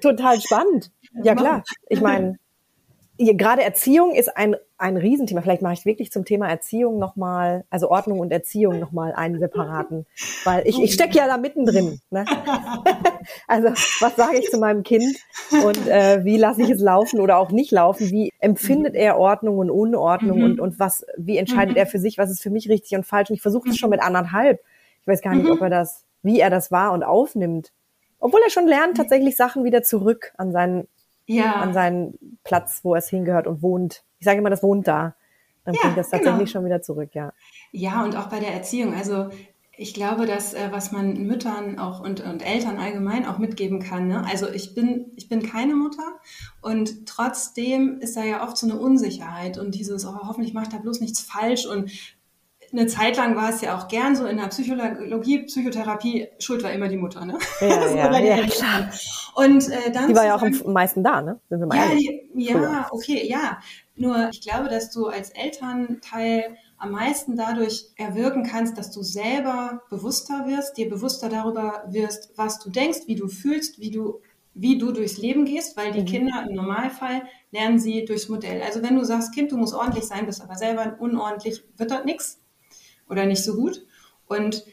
Total 0.00 0.40
spannend. 0.40 0.90
Ja 1.22 1.34
klar, 1.34 1.62
ich 1.88 2.00
meine, 2.00 2.38
gerade 3.24 3.62
Erziehung 3.62 4.14
ist 4.14 4.36
ein, 4.36 4.56
ein 4.78 4.96
Riesenthema. 4.96 5.42
Vielleicht 5.42 5.62
mache 5.62 5.74
ich 5.74 5.84
wirklich 5.84 6.10
zum 6.10 6.24
Thema 6.24 6.48
Erziehung 6.48 6.98
nochmal, 6.98 7.64
also 7.70 7.90
Ordnung 7.90 8.20
und 8.20 8.32
Erziehung 8.32 8.78
nochmal 8.78 9.12
einen 9.12 9.38
separaten, 9.38 10.06
weil 10.44 10.66
ich, 10.66 10.80
ich 10.80 10.94
stecke 10.94 11.18
ja 11.18 11.26
da 11.26 11.36
mittendrin. 11.36 12.00
Ne? 12.10 12.24
also 13.46 13.68
was 14.00 14.16
sage 14.16 14.38
ich 14.38 14.50
zu 14.50 14.58
meinem 14.58 14.82
Kind 14.82 15.16
und 15.64 15.86
äh, 15.88 16.24
wie 16.24 16.36
lasse 16.36 16.62
ich 16.62 16.70
es 16.70 16.80
laufen 16.80 17.20
oder 17.20 17.38
auch 17.38 17.50
nicht 17.50 17.70
laufen? 17.70 18.10
Wie 18.10 18.30
empfindet 18.38 18.94
er 18.94 19.18
Ordnung 19.18 19.58
und 19.58 19.70
Unordnung 19.70 20.38
mhm. 20.38 20.44
und, 20.44 20.60
und 20.60 20.78
was, 20.78 21.04
wie 21.16 21.36
entscheidet 21.38 21.74
mhm. 21.74 21.78
er 21.78 21.86
für 21.86 21.98
sich, 21.98 22.18
was 22.18 22.30
ist 22.30 22.42
für 22.42 22.50
mich 22.50 22.68
richtig 22.68 22.96
und 22.96 23.04
falsch? 23.04 23.30
Und 23.30 23.36
ich 23.36 23.42
versuche 23.42 23.68
das 23.68 23.76
schon 23.76 23.90
mit 23.90 24.00
anderthalb. 24.00 24.60
Ich 25.02 25.06
weiß 25.06 25.22
gar 25.22 25.34
nicht, 25.34 25.50
ob 25.50 25.60
er 25.60 25.70
das, 25.70 26.04
wie 26.22 26.40
er 26.40 26.50
das 26.50 26.70
war 26.70 26.92
und 26.92 27.02
aufnimmt. 27.02 27.72
Obwohl 28.18 28.40
er 28.44 28.50
schon 28.50 28.68
lernt, 28.68 28.96
tatsächlich 28.96 29.36
Sachen 29.36 29.64
wieder 29.64 29.82
zurück 29.82 30.32
an 30.36 30.52
seinen 30.52 30.86
ja. 31.36 31.54
an 31.54 31.72
seinen 31.72 32.38
Platz, 32.44 32.80
wo 32.82 32.94
es 32.94 33.08
hingehört 33.08 33.46
und 33.46 33.62
wohnt. 33.62 34.04
Ich 34.18 34.24
sage 34.24 34.38
immer, 34.38 34.50
das 34.50 34.62
wohnt 34.62 34.86
da. 34.86 35.14
Dann 35.64 35.74
ja, 35.74 35.80
bringt 35.82 35.96
das 35.98 36.10
tatsächlich 36.10 36.38
genau. 36.38 36.50
schon 36.50 36.64
wieder 36.64 36.82
zurück, 36.82 37.10
ja. 37.14 37.32
Ja, 37.70 38.04
und 38.04 38.16
auch 38.16 38.28
bei 38.28 38.40
der 38.40 38.52
Erziehung. 38.52 38.94
Also 38.94 39.28
ich 39.76 39.94
glaube, 39.94 40.26
dass 40.26 40.54
äh, 40.54 40.68
was 40.70 40.92
man 40.92 41.14
Müttern 41.26 41.78
auch 41.78 42.00
und, 42.00 42.20
und 42.20 42.44
Eltern 42.44 42.78
allgemein 42.78 43.26
auch 43.26 43.38
mitgeben 43.38 43.80
kann. 43.80 44.06
Ne? 44.06 44.24
Also 44.26 44.48
ich 44.48 44.74
bin, 44.74 45.12
ich 45.16 45.28
bin 45.28 45.42
keine 45.42 45.74
Mutter 45.74 46.20
und 46.60 47.06
trotzdem 47.06 47.98
ist 48.00 48.16
da 48.16 48.22
ja 48.22 48.44
oft 48.44 48.56
so 48.56 48.66
eine 48.66 48.78
Unsicherheit 48.78 49.58
und 49.58 49.74
dieses, 49.74 50.04
oh, 50.04 50.14
hoffentlich 50.26 50.52
macht 50.52 50.72
er 50.72 50.80
bloß 50.80 51.00
nichts 51.00 51.20
falsch 51.20 51.66
und 51.66 51.90
eine 52.72 52.86
Zeit 52.86 53.16
lang 53.18 53.36
war 53.36 53.50
es 53.50 53.60
ja 53.60 53.76
auch 53.76 53.86
gern 53.88 54.16
so 54.16 54.24
in 54.24 54.38
der 54.38 54.46
Psychologie, 54.46 55.42
Psychotherapie, 55.42 56.28
Schuld 56.38 56.62
war 56.62 56.72
immer 56.72 56.88
die 56.88 56.96
Mutter, 56.96 57.24
ne? 57.24 57.38
Ja, 57.60 57.68
ja, 57.94 58.18
ja, 58.18 58.46
klar. 58.46 58.90
Und 59.34 59.68
äh, 59.68 59.92
dann 59.92 60.08
die 60.08 60.16
war 60.16 60.24
ja 60.24 60.36
auch 60.36 60.42
am 60.42 60.72
meisten 60.72 61.04
da, 61.04 61.20
ne? 61.20 61.38
Sind 61.50 61.60
wir 61.60 61.66
mal 61.66 61.76
ja, 61.76 61.88
ehrlich. 61.90 62.10
ja, 62.34 62.88
okay, 62.90 63.28
ja. 63.28 63.58
Nur 63.94 64.30
ich 64.32 64.40
glaube, 64.40 64.68
dass 64.70 64.90
du 64.90 65.06
als 65.06 65.30
Elternteil 65.30 66.56
am 66.78 66.92
meisten 66.92 67.36
dadurch 67.36 67.90
erwirken 67.96 68.42
kannst, 68.42 68.78
dass 68.78 68.90
du 68.90 69.02
selber 69.02 69.82
bewusster 69.90 70.46
wirst, 70.46 70.78
dir 70.78 70.88
bewusster 70.88 71.28
darüber 71.28 71.84
wirst, 71.88 72.32
was 72.36 72.58
du 72.58 72.70
denkst, 72.70 73.00
wie 73.06 73.16
du 73.16 73.28
fühlst, 73.28 73.80
wie 73.80 73.90
du 73.90 74.20
wie 74.54 74.76
du 74.76 74.92
durchs 74.92 75.16
Leben 75.16 75.46
gehst, 75.46 75.78
weil 75.78 75.92
die 75.92 76.02
mhm. 76.02 76.06
Kinder 76.06 76.46
im 76.46 76.54
Normalfall 76.54 77.22
lernen 77.52 77.78
sie 77.78 78.04
durchs 78.04 78.28
Modell. 78.28 78.60
Also 78.60 78.82
wenn 78.82 78.96
du 78.96 79.04
sagst, 79.04 79.34
Kind, 79.34 79.50
du 79.50 79.56
musst 79.56 79.72
ordentlich 79.72 80.04
sein, 80.04 80.26
bist 80.26 80.42
aber 80.42 80.56
selber 80.56 80.96
unordentlich, 80.98 81.64
wird 81.78 81.90
das 81.90 82.04
nichts 82.04 82.41
oder 83.12 83.26
nicht 83.26 83.44
so 83.44 83.54
gut. 83.54 83.86
Und 84.26 84.64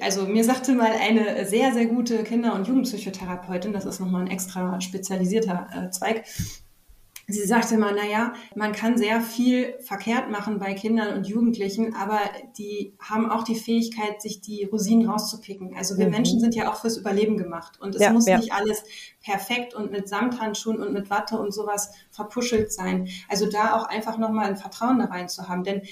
also 0.00 0.26
mir 0.26 0.44
sagte 0.44 0.72
mal 0.72 0.92
eine 0.92 1.44
sehr, 1.46 1.72
sehr 1.72 1.86
gute 1.86 2.24
Kinder- 2.24 2.54
und 2.54 2.66
Jugendpsychotherapeutin, 2.66 3.72
das 3.72 3.84
ist 3.84 4.00
nochmal 4.00 4.22
ein 4.22 4.30
extra 4.30 4.80
spezialisierter 4.80 5.68
äh, 5.74 5.90
Zweig, 5.90 6.24
sie 7.28 7.46
sagte 7.46 7.78
mal, 7.78 7.94
naja, 7.94 8.32
man 8.54 8.72
kann 8.72 8.96
sehr 8.96 9.20
viel 9.20 9.74
verkehrt 9.80 10.30
machen 10.30 10.58
bei 10.58 10.74
Kindern 10.74 11.16
und 11.16 11.26
Jugendlichen, 11.26 11.94
aber 11.94 12.20
die 12.58 12.94
haben 12.98 13.30
auch 13.30 13.44
die 13.44 13.54
Fähigkeit, 13.54 14.20
sich 14.20 14.40
die 14.40 14.64
Rosinen 14.64 15.08
rauszupicken. 15.08 15.74
Also 15.76 15.98
wir 15.98 16.06
mhm. 16.06 16.12
Menschen 16.12 16.40
sind 16.40 16.54
ja 16.54 16.70
auch 16.70 16.76
fürs 16.76 16.96
Überleben 16.96 17.36
gemacht 17.36 17.80
und 17.80 17.94
es 17.94 18.02
ja, 18.02 18.12
muss 18.12 18.26
ja. 18.26 18.38
nicht 18.38 18.52
alles 18.52 18.84
perfekt 19.22 19.74
und 19.74 19.90
mit 19.90 20.08
Samthandschuhen 20.08 20.82
und 20.82 20.92
mit 20.92 21.10
Watte 21.10 21.38
und 21.38 21.52
sowas 21.52 21.92
verpuschelt 22.10 22.72
sein. 22.72 23.08
Also 23.28 23.48
da 23.48 23.76
auch 23.76 23.84
einfach 23.84 24.18
nochmal 24.18 24.46
ein 24.46 24.56
Vertrauen 24.56 24.98
da 24.98 25.06
rein 25.06 25.28
zu 25.28 25.48
haben, 25.48 25.64
denn 25.64 25.82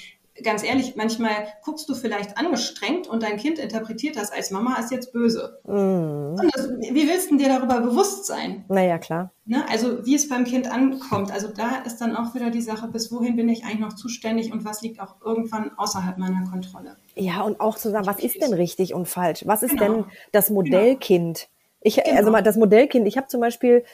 ganz 0.42 0.62
ehrlich, 0.62 0.96
manchmal 0.96 1.32
guckst 1.64 1.88
du 1.88 1.94
vielleicht 1.94 2.38
angestrengt 2.38 3.06
und 3.06 3.22
dein 3.22 3.36
Kind 3.36 3.58
interpretiert 3.58 4.16
das 4.16 4.32
als 4.32 4.50
Mama 4.50 4.76
ist 4.78 4.90
jetzt 4.90 5.12
böse. 5.12 5.60
Mm. 5.64 6.36
Das, 6.36 6.68
wie 6.68 7.08
willst 7.08 7.30
du 7.30 7.36
dir 7.36 7.48
darüber 7.48 7.80
bewusst 7.80 8.26
sein? 8.26 8.64
Naja, 8.68 8.98
klar. 8.98 9.32
Ne? 9.44 9.64
Also 9.68 10.04
wie 10.06 10.14
es 10.14 10.28
beim 10.28 10.44
Kind 10.44 10.70
ankommt. 10.70 11.32
Also 11.32 11.48
da 11.48 11.82
ist 11.84 11.98
dann 11.98 12.16
auch 12.16 12.34
wieder 12.34 12.50
die 12.50 12.62
Sache, 12.62 12.88
bis 12.88 13.12
wohin 13.12 13.36
bin 13.36 13.48
ich 13.48 13.64
eigentlich 13.64 13.80
noch 13.80 13.94
zuständig 13.94 14.52
und 14.52 14.64
was 14.64 14.82
liegt 14.82 15.00
auch 15.00 15.16
irgendwann 15.24 15.72
außerhalb 15.76 16.18
meiner 16.18 16.48
Kontrolle. 16.48 16.96
Ja, 17.14 17.42
und 17.42 17.60
auch 17.60 17.76
zu 17.76 17.90
sagen, 17.90 18.06
was 18.06 18.20
ist 18.20 18.40
denn 18.40 18.54
richtig 18.54 18.94
und 18.94 19.06
falsch? 19.08 19.42
Was 19.46 19.62
ist 19.62 19.76
genau. 19.76 19.84
denn 19.84 20.04
das 20.32 20.50
Modellkind? 20.50 21.48
Ich, 21.80 21.96
genau. 21.96 22.16
also 22.16 22.30
mal 22.30 22.42
das 22.42 22.56
Modellkind, 22.56 23.06
ich 23.06 23.16
habe 23.16 23.26
zum 23.26 23.40
Beispiel 23.40 23.84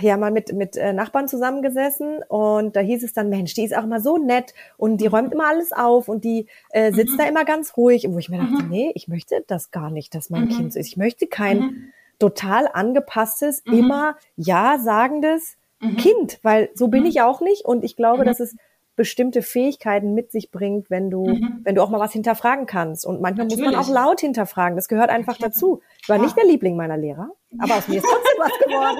ja 0.00 0.16
mal 0.16 0.30
mit 0.30 0.52
mit 0.52 0.76
äh, 0.76 0.92
Nachbarn 0.92 1.28
zusammengesessen 1.28 2.22
und 2.28 2.74
da 2.74 2.80
hieß 2.80 3.04
es 3.04 3.12
dann 3.12 3.28
Mensch 3.28 3.54
die 3.54 3.64
ist 3.64 3.76
auch 3.76 3.84
immer 3.84 4.00
so 4.00 4.18
nett 4.18 4.54
und 4.76 5.00
die 5.00 5.06
räumt 5.06 5.32
immer 5.32 5.48
alles 5.48 5.72
auf 5.72 6.08
und 6.08 6.24
die 6.24 6.46
äh, 6.70 6.92
sitzt 6.92 7.14
mhm. 7.14 7.18
da 7.18 7.24
immer 7.24 7.44
ganz 7.44 7.76
ruhig 7.76 8.06
und 8.06 8.14
wo 8.14 8.18
ich 8.18 8.28
mir 8.28 8.38
dachte 8.38 8.64
mhm. 8.64 8.68
nee 8.68 8.92
ich 8.94 9.08
möchte 9.08 9.44
das 9.46 9.70
gar 9.70 9.90
nicht 9.90 10.14
dass 10.14 10.30
mein 10.30 10.44
mhm. 10.44 10.48
Kind 10.50 10.72
so 10.72 10.78
ist 10.80 10.88
ich 10.88 10.96
möchte 10.96 11.26
kein 11.26 11.58
mhm. 11.58 11.92
total 12.18 12.68
angepasstes 12.72 13.62
mhm. 13.66 13.78
immer 13.78 14.16
ja 14.36 14.78
sagendes 14.78 15.56
mhm. 15.80 15.96
Kind 15.96 16.40
weil 16.42 16.70
so 16.74 16.88
bin 16.88 17.06
ich 17.06 17.20
auch 17.20 17.40
nicht 17.40 17.64
und 17.64 17.84
ich 17.84 17.96
glaube 17.96 18.24
dass 18.24 18.40
es 18.40 18.56
bestimmte 18.98 19.42
Fähigkeiten 19.42 20.12
mit 20.12 20.32
sich 20.32 20.50
bringt, 20.50 20.90
wenn 20.90 21.08
du, 21.08 21.24
mhm. 21.24 21.60
wenn 21.62 21.76
du 21.76 21.82
auch 21.82 21.88
mal 21.88 22.00
was 22.00 22.12
hinterfragen 22.12 22.66
kannst. 22.66 23.06
Und 23.06 23.22
manchmal 23.22 23.46
Natürlich. 23.46 23.64
muss 23.64 23.74
man 23.74 23.82
auch 23.82 23.88
laut 23.88 24.20
hinterfragen. 24.20 24.76
Das 24.76 24.88
gehört 24.88 25.08
einfach 25.08 25.38
dazu. 25.38 25.80
Ich 26.02 26.08
war 26.08 26.16
Klar. 26.16 26.26
nicht 26.26 26.36
der 26.36 26.44
Liebling 26.44 26.76
meiner 26.76 26.96
Lehrer, 26.96 27.30
aber 27.58 27.76
aus 27.76 27.86
mir 27.86 27.98
ist 27.98 28.04
trotzdem 28.04 28.38
was 28.38 28.58
geworden. 28.58 28.98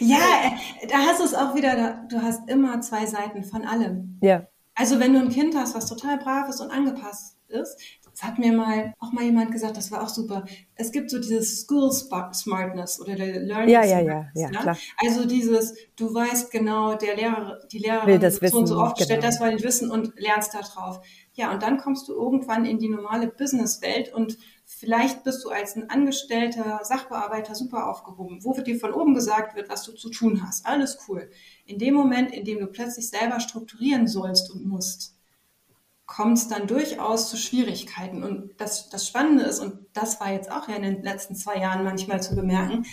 ja, 0.00 0.16
äh, 0.16 0.86
da 0.88 0.96
hast 0.96 1.20
du 1.20 1.24
es 1.24 1.34
auch 1.34 1.54
wieder, 1.54 2.06
du 2.08 2.22
hast 2.22 2.48
immer 2.48 2.80
zwei 2.80 3.04
Seiten 3.04 3.44
von 3.44 3.66
allem. 3.66 4.18
Ja. 4.22 4.46
Also 4.74 4.98
wenn 4.98 5.12
du 5.12 5.20
ein 5.20 5.28
Kind 5.28 5.54
hast, 5.54 5.76
was 5.76 5.86
total 5.86 6.16
brav 6.16 6.48
ist 6.48 6.60
und 6.60 6.70
angepasst 6.70 7.36
ist, 7.48 7.78
das 8.14 8.22
hat 8.22 8.38
mir 8.38 8.52
mal 8.52 8.94
auch 9.00 9.10
mal 9.10 9.24
jemand 9.24 9.50
gesagt, 9.50 9.76
das 9.76 9.90
war 9.90 10.02
auch 10.02 10.08
super. 10.08 10.44
Es 10.76 10.92
gibt 10.92 11.10
so 11.10 11.18
dieses 11.18 11.62
School 11.62 11.90
Smartness 11.90 13.00
oder 13.00 13.16
der 13.16 13.40
Learning 13.40 13.68
ja, 13.68 13.84
ja, 13.84 14.00
ja, 14.00 14.30
ja, 14.34 14.50
ne? 14.50 14.58
klar. 14.58 14.78
Also 14.98 15.26
dieses, 15.26 15.74
du 15.96 16.14
weißt 16.14 16.52
genau, 16.52 16.94
der 16.94 17.16
Lehrer, 17.16 17.58
die 17.72 17.78
Lehrerin 17.78 18.06
Will 18.06 18.18
das 18.20 18.36
so 18.36 18.58
und 18.58 18.68
so 18.68 18.78
oft 18.78 18.96
genau. 18.96 19.06
stellt 19.06 19.24
das 19.24 19.40
weil 19.40 19.60
Wissen 19.60 19.90
und 19.90 20.12
lernst 20.16 20.54
da 20.54 20.60
drauf. 20.60 21.00
Ja, 21.32 21.52
und 21.52 21.64
dann 21.64 21.78
kommst 21.78 22.06
du 22.06 22.12
irgendwann 22.12 22.64
in 22.64 22.78
die 22.78 22.88
normale 22.88 23.26
Businesswelt 23.26 24.14
und 24.14 24.38
vielleicht 24.64 25.24
bist 25.24 25.44
du 25.44 25.48
als 25.48 25.74
ein 25.74 25.90
angestellter 25.90 26.80
Sachbearbeiter 26.84 27.56
super 27.56 27.90
aufgehoben, 27.90 28.44
wo 28.44 28.52
dir 28.52 28.78
von 28.78 28.92
oben 28.92 29.14
gesagt 29.14 29.56
wird, 29.56 29.68
was 29.68 29.82
du 29.82 29.92
zu 29.92 30.10
tun 30.10 30.46
hast. 30.46 30.64
Alles 30.66 30.98
cool. 31.08 31.28
In 31.66 31.78
dem 31.78 31.94
Moment, 31.94 32.32
in 32.32 32.44
dem 32.44 32.60
du 32.60 32.68
plötzlich 32.68 33.08
selber 33.08 33.40
strukturieren 33.40 34.06
sollst 34.06 34.52
und 34.52 34.64
musst, 34.64 35.14
kommt 36.14 36.38
es 36.38 36.48
dann 36.48 36.66
durchaus 36.66 37.28
zu 37.28 37.36
Schwierigkeiten. 37.36 38.22
Und 38.22 38.50
das, 38.58 38.88
das 38.88 39.06
Spannende 39.06 39.44
ist, 39.44 39.58
und 39.58 39.78
das 39.94 40.20
war 40.20 40.32
jetzt 40.32 40.50
auch 40.50 40.68
ja 40.68 40.76
in 40.76 40.82
den 40.82 41.02
letzten 41.02 41.34
zwei 41.34 41.56
Jahren 41.56 41.82
manchmal 41.82 42.22
zu 42.22 42.36
bemerken, 42.36 42.86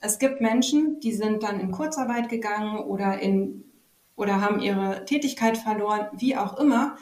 es 0.00 0.18
gibt 0.18 0.40
Menschen, 0.40 1.00
die 1.00 1.12
sind 1.12 1.42
dann 1.42 1.60
in 1.60 1.70
Kurzarbeit 1.70 2.28
gegangen 2.28 2.78
oder 2.78 3.20
in 3.20 3.64
oder 4.16 4.40
haben 4.40 4.60
ihre 4.60 5.04
Tätigkeit 5.06 5.56
verloren, 5.56 6.06
wie 6.12 6.36
auch 6.36 6.58
immer. 6.58 6.96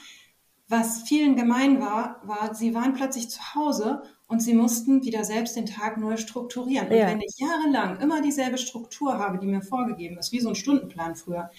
Was 0.68 1.03
vielen 1.03 1.37
gemein 1.37 1.81
war, 1.81 2.23
war, 2.25 2.55
sie 2.55 2.75
waren 2.75 2.95
plötzlich 2.95 3.29
zu 3.29 3.55
Hause 3.55 4.03
und 4.29 4.41
sie 4.41 4.55
mussten 4.55 5.05
wieder 5.05 5.25
selbst 5.25 5.57
den 5.57 5.66
Tag 5.66 5.99
neu 5.99 6.16
strukturieren. 6.16 6.87
Und 6.87 6.95
wenn 6.95 7.20
ich 7.20 7.35
jahrelang 7.37 8.01
immer 8.01 8.23
dieselbe 8.23 8.57
Struktur 8.57 9.18
habe, 9.18 9.39
die 9.39 9.47
mir 9.47 9.61
vorgegeben 9.61 10.16
ist, 10.16 10.33
wie 10.33 10.41
so 10.41 10.51
ein 10.51 10.55
Stundenplan 10.55 11.16
früher, 11.16 11.51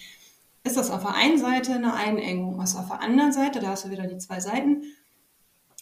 ist 0.64 0.76
das 0.76 0.90
auf 0.90 1.02
der 1.02 1.14
einen 1.14 1.38
Seite 1.38 1.74
eine 1.74 1.94
Einengung. 1.94 2.58
Was 2.58 2.74
auf 2.74 2.88
der 2.88 3.00
anderen 3.00 3.32
Seite, 3.32 3.60
da 3.60 3.68
hast 3.68 3.84
du 3.84 3.90
wieder 3.90 4.06
die 4.06 4.18
zwei 4.18 4.40
Seiten, 4.40 4.82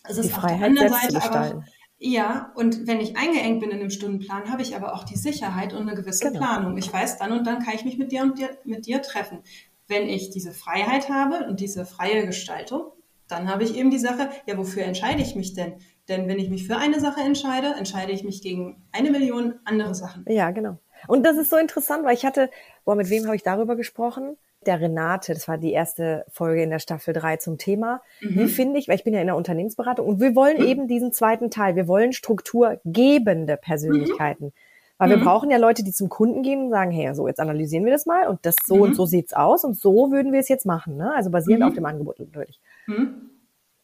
ist 0.08 0.18
es 0.18 0.26
die 0.26 0.34
auf 0.34 0.40
Freiheit 0.40 0.60
der 0.60 0.66
anderen 0.66 0.92
Seite 0.92 1.22
aber 1.22 1.64
ja, 2.04 2.50
und 2.56 2.88
wenn 2.88 3.00
ich 3.00 3.16
eingeengt 3.16 3.60
bin 3.60 3.70
in 3.70 3.78
einem 3.78 3.90
Stundenplan, 3.90 4.50
habe 4.50 4.60
ich 4.60 4.74
aber 4.74 4.92
auch 4.92 5.04
die 5.04 5.16
Sicherheit 5.16 5.72
und 5.72 5.82
eine 5.82 5.94
gewisse 5.94 6.24
genau. 6.24 6.40
Planung. 6.40 6.76
Ich 6.76 6.92
weiß, 6.92 7.18
dann 7.18 7.30
und 7.30 7.46
dann 7.46 7.62
kann 7.62 7.76
ich 7.76 7.84
mich 7.84 7.96
mit 7.96 8.10
dir 8.10 8.22
und 8.22 8.38
dir, 8.38 8.50
mit 8.64 8.86
dir 8.86 9.02
treffen. 9.02 9.38
Wenn 9.86 10.08
ich 10.08 10.30
diese 10.30 10.50
Freiheit 10.50 11.08
habe 11.08 11.46
und 11.46 11.60
diese 11.60 11.86
freie 11.86 12.26
Gestaltung, 12.26 12.90
dann 13.28 13.48
habe 13.48 13.62
ich 13.62 13.76
eben 13.76 13.90
die 13.90 14.00
Sache, 14.00 14.30
ja, 14.46 14.58
wofür 14.58 14.82
entscheide 14.82 15.22
ich 15.22 15.36
mich 15.36 15.54
denn? 15.54 15.74
Denn 16.08 16.26
wenn 16.26 16.40
ich 16.40 16.50
mich 16.50 16.66
für 16.66 16.76
eine 16.76 16.98
Sache 16.98 17.20
entscheide, 17.20 17.68
entscheide 17.74 18.10
ich 18.10 18.24
mich 18.24 18.42
gegen 18.42 18.82
eine 18.90 19.12
Million 19.12 19.60
andere 19.64 19.94
Sachen. 19.94 20.24
Ja, 20.28 20.50
genau. 20.50 20.78
Und 21.06 21.24
das 21.24 21.36
ist 21.36 21.50
so 21.50 21.56
interessant, 21.56 22.04
weil 22.04 22.14
ich 22.14 22.24
hatte, 22.24 22.50
boah, 22.84 22.96
mit 22.96 23.10
wem 23.10 23.26
habe 23.26 23.36
ich 23.36 23.44
darüber 23.44 23.76
gesprochen? 23.76 24.36
Der 24.66 24.80
Renate, 24.80 25.34
das 25.34 25.48
war 25.48 25.58
die 25.58 25.72
erste 25.72 26.24
Folge 26.30 26.62
in 26.62 26.70
der 26.70 26.78
Staffel 26.78 27.14
3 27.14 27.36
zum 27.38 27.58
Thema. 27.58 28.02
Mhm. 28.20 28.38
Wie 28.38 28.48
finde 28.48 28.78
ich, 28.78 28.88
weil 28.88 28.96
ich 28.96 29.04
bin 29.04 29.14
ja 29.14 29.20
in 29.20 29.26
der 29.26 29.36
Unternehmensberatung 29.36 30.06
und 30.06 30.20
wir 30.20 30.34
wollen 30.34 30.58
mhm. 30.58 30.66
eben 30.66 30.88
diesen 30.88 31.12
zweiten 31.12 31.50
Teil, 31.50 31.76
wir 31.76 31.88
wollen 31.88 32.12
strukturgebende 32.12 33.56
Persönlichkeiten. 33.56 34.46
Mhm. 34.46 34.52
Weil 34.98 35.10
wir 35.10 35.16
mhm. 35.16 35.24
brauchen 35.24 35.50
ja 35.50 35.56
Leute, 35.56 35.82
die 35.82 35.92
zum 35.92 36.08
Kunden 36.08 36.42
gehen 36.42 36.66
und 36.66 36.70
sagen, 36.70 36.92
hey, 36.92 37.12
so, 37.14 37.26
jetzt 37.26 37.40
analysieren 37.40 37.84
wir 37.84 37.92
das 37.92 38.06
mal 38.06 38.28
und 38.28 38.38
das 38.46 38.54
so 38.64 38.76
und 38.76 38.90
mhm. 38.90 38.94
so 38.94 39.04
sieht's 39.04 39.32
aus 39.32 39.64
und 39.64 39.76
so 39.76 40.12
würden 40.12 40.32
wir 40.32 40.38
es 40.38 40.48
jetzt 40.48 40.64
machen, 40.64 40.96
ne? 40.96 41.12
Also 41.16 41.30
basierend 41.30 41.64
auf 41.64 41.74
dem 41.74 41.86
Angebot 41.86 42.20
natürlich. 42.20 42.60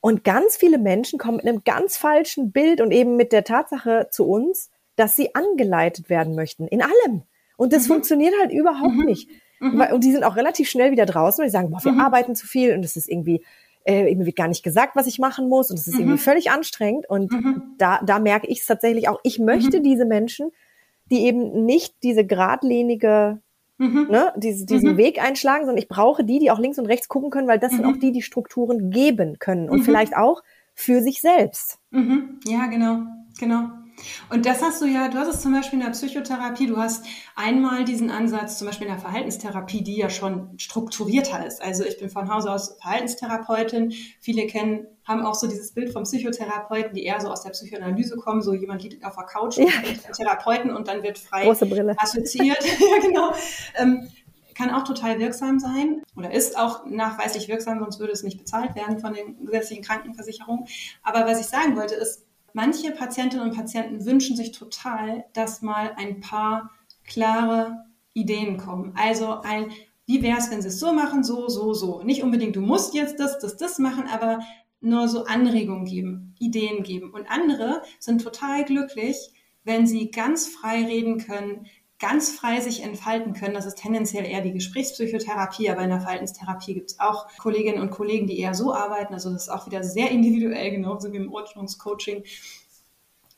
Und 0.01 0.23
ganz 0.23 0.57
viele 0.57 0.79
Menschen 0.79 1.19
kommen 1.19 1.39
mit 1.39 1.47
einem 1.47 1.65
ganz 1.65 1.97
falschen 1.97 2.53
Bild 2.53 2.81
und 2.81 2.93
eben 2.93 3.17
mit 3.17 3.33
der 3.33 3.43
Tatsache 3.43 4.09
zu 4.13 4.29
uns, 4.29 4.71
dass 4.95 5.17
sie 5.17 5.35
angeleitet 5.35 6.09
werden 6.09 6.35
möchten 6.35 6.69
in 6.69 6.83
allem. 6.83 7.23
Und 7.57 7.73
das 7.73 7.85
mhm. 7.85 7.95
funktioniert 7.95 8.35
halt 8.41 8.53
überhaupt 8.53 8.95
mhm. 8.95 9.05
nicht. 9.07 9.29
Mhm. 9.61 9.81
Und 9.93 10.05
die 10.05 10.13
sind 10.13 10.25
auch 10.25 10.37
relativ 10.37 10.69
schnell 10.69 10.91
wieder 10.91 11.07
draußen, 11.07 11.43
weil 11.43 11.49
die 11.49 11.53
sagen, 11.53 11.71
boah, 11.71 11.85
wir 11.85 11.93
mhm. 11.93 12.01
arbeiten 12.01 12.35
zu 12.35 12.47
viel 12.47 12.75
und 12.75 12.85
es 12.85 12.97
ist 12.97 13.09
irgendwie, 13.09 13.45
äh, 13.85 14.15
mir 14.15 14.27
wird 14.27 14.37
gar 14.37 14.49
nicht 14.49 14.63
gesagt, 14.63 14.97
was 14.97 15.07
ich 15.07 15.19
machen 15.19 15.49
muss 15.49 15.71
und 15.71 15.79
es 15.79 15.87
ist 15.87 15.95
irgendwie 15.95 16.13
mhm. 16.13 16.19
völlig 16.19 16.51
anstrengend. 16.51 17.09
Und 17.09 17.33
mhm. 17.33 17.63
da, 17.79 18.01
da 18.05 18.19
merke 18.19 18.47
ich 18.47 18.61
es 18.61 18.67
tatsächlich 18.67 19.09
auch. 19.09 19.19
Ich 19.23 19.39
möchte 19.39 19.81
diese 19.81 20.05
Menschen, 20.05 20.51
die 21.11 21.25
eben 21.25 21.65
nicht 21.65 21.95
diese 22.03 22.25
geradlinige 22.25 23.41
Mhm. 23.81 24.09
Ne, 24.11 24.33
diese, 24.37 24.67
diesen 24.67 24.95
mhm. 24.95 24.97
Weg 24.97 25.23
einschlagen, 25.23 25.65
sondern 25.65 25.79
ich 25.79 25.87
brauche 25.87 26.25
die, 26.25 26.41
die 26.41 26.51
auch 26.51 26.59
links 26.59 26.81
und 26.81 26.87
rechts 26.87 27.07
gucken 27.07 27.31
können, 27.31 27.47
weil 27.47 27.61
das 27.61 27.71
mhm. 27.71 27.77
sind 27.77 27.85
auch 27.87 27.97
die, 27.97 28.11
die 28.11 28.23
Strukturen 28.23 28.91
geben 28.91 29.39
können 29.39 29.71
und 29.71 29.85
vielleicht 29.85 30.17
auch 30.17 30.43
für 30.75 31.01
sich 31.01 31.21
selbst. 31.21 31.79
Ja, 32.45 32.67
genau, 32.67 33.03
genau. 33.39 33.69
Und 34.31 34.47
das 34.47 34.63
hast 34.63 34.81
du 34.83 34.87
ja, 34.87 35.09
du 35.09 35.19
hast 35.19 35.29
es 35.29 35.41
zum 35.41 35.53
Beispiel 35.53 35.79
in 35.79 35.85
der 35.85 35.93
Psychotherapie, 35.93 36.67
du 36.67 36.77
hast 36.77 37.05
einmal 37.37 37.85
diesen 37.85 38.11
Ansatz, 38.11 38.59
zum 38.59 38.67
Beispiel 38.67 38.87
in 38.87 38.93
der 38.93 39.01
Verhaltenstherapie, 39.01 39.83
die 39.83 39.97
ja 39.97 40.11
schon 40.11 40.59
strukturierter 40.59 41.47
ist. 41.47 41.63
Also 41.63 41.85
ich 41.85 41.99
bin 41.99 42.11
von 42.11 42.33
Hause 42.33 42.51
aus 42.51 42.77
Verhaltenstherapeutin. 42.81 43.93
Viele 44.21 44.47
kennen, 44.47 44.87
haben 45.05 45.25
auch 45.25 45.35
so 45.35 45.47
dieses 45.47 45.73
Bild 45.73 45.93
vom 45.93 46.05
Psychotherapeuten, 46.05 46.95
die 46.95 47.05
eher 47.05 47.21
so 47.21 47.29
aus 47.29 47.43
der 47.43 47.51
Psychoanalyse 47.51 48.17
kommen. 48.17 48.43
So 48.43 48.55
jemand 48.55 48.83
liegt 48.83 49.05
auf 49.05 49.17
der 49.17 49.25
Couch 49.25 49.59
ja. 49.59 49.65
und 49.65 50.17
Therapeuten 50.17 50.71
und 50.71 50.89
dann 50.89 51.03
wird 51.03 51.19
frei 51.19 51.51
assoziiert. 51.51 52.65
ja, 52.65 53.01
genau. 53.01 53.33
Ähm, 53.77 54.09
kann 54.59 54.71
auch 54.71 54.83
total 54.83 55.21
wirksam 55.21 55.61
sein 55.61 56.03
oder 56.17 56.33
ist 56.33 56.59
auch 56.59 56.85
nachweislich 56.85 57.47
wirksam, 57.47 57.79
sonst 57.79 58.01
würde 58.01 58.13
es 58.13 58.25
nicht 58.25 58.39
bezahlt 58.39 58.75
werden 58.75 58.99
von 58.99 59.15
den 59.15 59.47
gesetzlichen 59.47 59.85
Krankenversicherungen. 59.85 60.67
Aber 61.05 61.27
was 61.27 61.41
ich 61.41 61.47
sagen 61.47 61.77
wollte, 61.77 61.95
ist, 61.95 62.27
Manche 62.59 62.91
Patientinnen 62.91 63.51
und 63.51 63.55
Patienten 63.55 64.05
wünschen 64.05 64.35
sich 64.35 64.51
total, 64.51 65.27
dass 65.33 65.63
mal 65.63 65.93
ein 65.97 66.19
paar 66.19 66.73
klare 67.05 67.85
Ideen 68.15 68.57
kommen. 68.57 68.95
Also 68.97 69.43
ein, 69.43 69.71
wie 70.07 70.23
wäre 70.23 70.39
es, 70.39 70.51
wenn 70.51 70.61
sie 70.61 70.67
es 70.67 70.81
so 70.81 70.93
machen, 70.93 71.23
so, 71.23 71.49
so, 71.49 71.73
so. 71.73 72.03
Nicht 72.03 72.25
unbedingt, 72.25 72.57
du 72.57 72.61
musst 72.61 72.95
jetzt 72.95 73.21
das, 73.21 73.39
das, 73.39 73.59
das 73.59 73.79
machen, 73.79 74.09
aber 74.09 74.41
nur 74.81 75.07
so 75.07 75.25
Anregungen 75.25 75.85
geben, 75.85 76.35
Ideen 76.41 76.83
geben. 76.83 77.13
Und 77.13 77.31
andere 77.31 77.83
sind 78.01 78.25
total 78.25 78.65
glücklich, 78.65 79.31
wenn 79.63 79.87
sie 79.87 80.11
ganz 80.11 80.49
frei 80.49 80.85
reden 80.85 81.19
können, 81.19 81.67
ganz 81.99 82.31
frei 82.31 82.61
sich 82.61 82.83
entfalten 82.83 83.33
können. 83.33 83.55
Das 83.55 83.67
ist 83.67 83.79
tendenziell 83.79 84.25
eher 84.25 84.41
die 84.41 84.53
Gesprächspsychotherapie, 84.53 85.71
aber 85.71 85.83
in 85.83 85.91
der 85.91 86.01
Verhaltenstherapie 86.01 86.75
gibt 86.75 86.93
es 86.93 87.01
auch 87.01 87.27
Kolleginnen 87.39 87.81
und 87.81 87.91
Kollegen, 87.91 88.27
die 88.27 88.39
eher 88.39 88.55
so 88.55 88.73
arbeiten. 88.73 89.15
Also 89.15 89.31
das 89.31 89.43
ist 89.43 89.49
auch 89.49 89.67
wieder 89.67 89.83
sehr 89.83 90.11
individuell, 90.11 90.71
genauso 90.73 91.13
wie 91.13 91.17
im 91.17 91.33
Ordnungscoaching. 91.33 92.25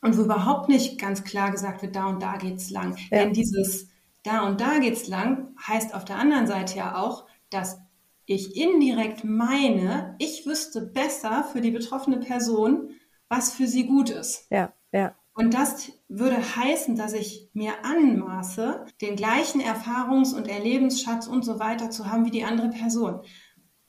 Und 0.03 0.17
wo 0.17 0.23
überhaupt 0.23 0.69
nicht 0.69 0.99
ganz 0.99 1.25
klar 1.25 1.51
gesagt 1.51 1.83
wird, 1.83 1.95
da 1.95 2.07
und 2.07 2.23
da 2.23 2.37
geht's 2.37 2.71
lang. 2.71 2.97
Ja. 3.11 3.19
Denn 3.19 3.33
dieses 3.33 3.89
da 4.23 4.47
und 4.47 4.61
da 4.61 4.79
geht's 4.79 5.09
lang 5.09 5.55
heißt 5.67 5.95
auf 5.95 6.05
der 6.05 6.17
anderen 6.17 6.47
Seite 6.47 6.77
ja 6.77 6.97
auch, 6.97 7.27
dass 7.49 7.81
ich 8.27 8.57
indirekt 8.57 9.25
meine, 9.25 10.15
ich 10.19 10.47
wüsste 10.47 10.83
besser 10.83 11.45
für 11.45 11.61
die 11.61 11.71
betroffene 11.71 12.19
Person, 12.19 12.91
was 13.29 13.53
für 13.53 13.67
sie 13.67 13.87
gut 13.87 14.11
ist. 14.11 14.47
Ja, 14.51 14.73
ja. 14.93 15.15
Und 15.35 15.55
das 15.55 15.93
würde 16.09 16.37
heißen, 16.37 16.97
dass 16.97 17.12
ich 17.12 17.49
mir 17.53 17.85
anmaße, 17.85 18.85
den 19.01 19.16
gleichen 19.16 19.61
Erfahrungs- 19.61 20.35
und 20.35 20.49
Erlebensschatz 20.49 21.26
und 21.26 21.45
so 21.45 21.59
weiter 21.59 21.91
zu 21.91 22.11
haben 22.11 22.24
wie 22.24 22.31
die 22.31 22.45
andere 22.45 22.70
Person. 22.70 23.20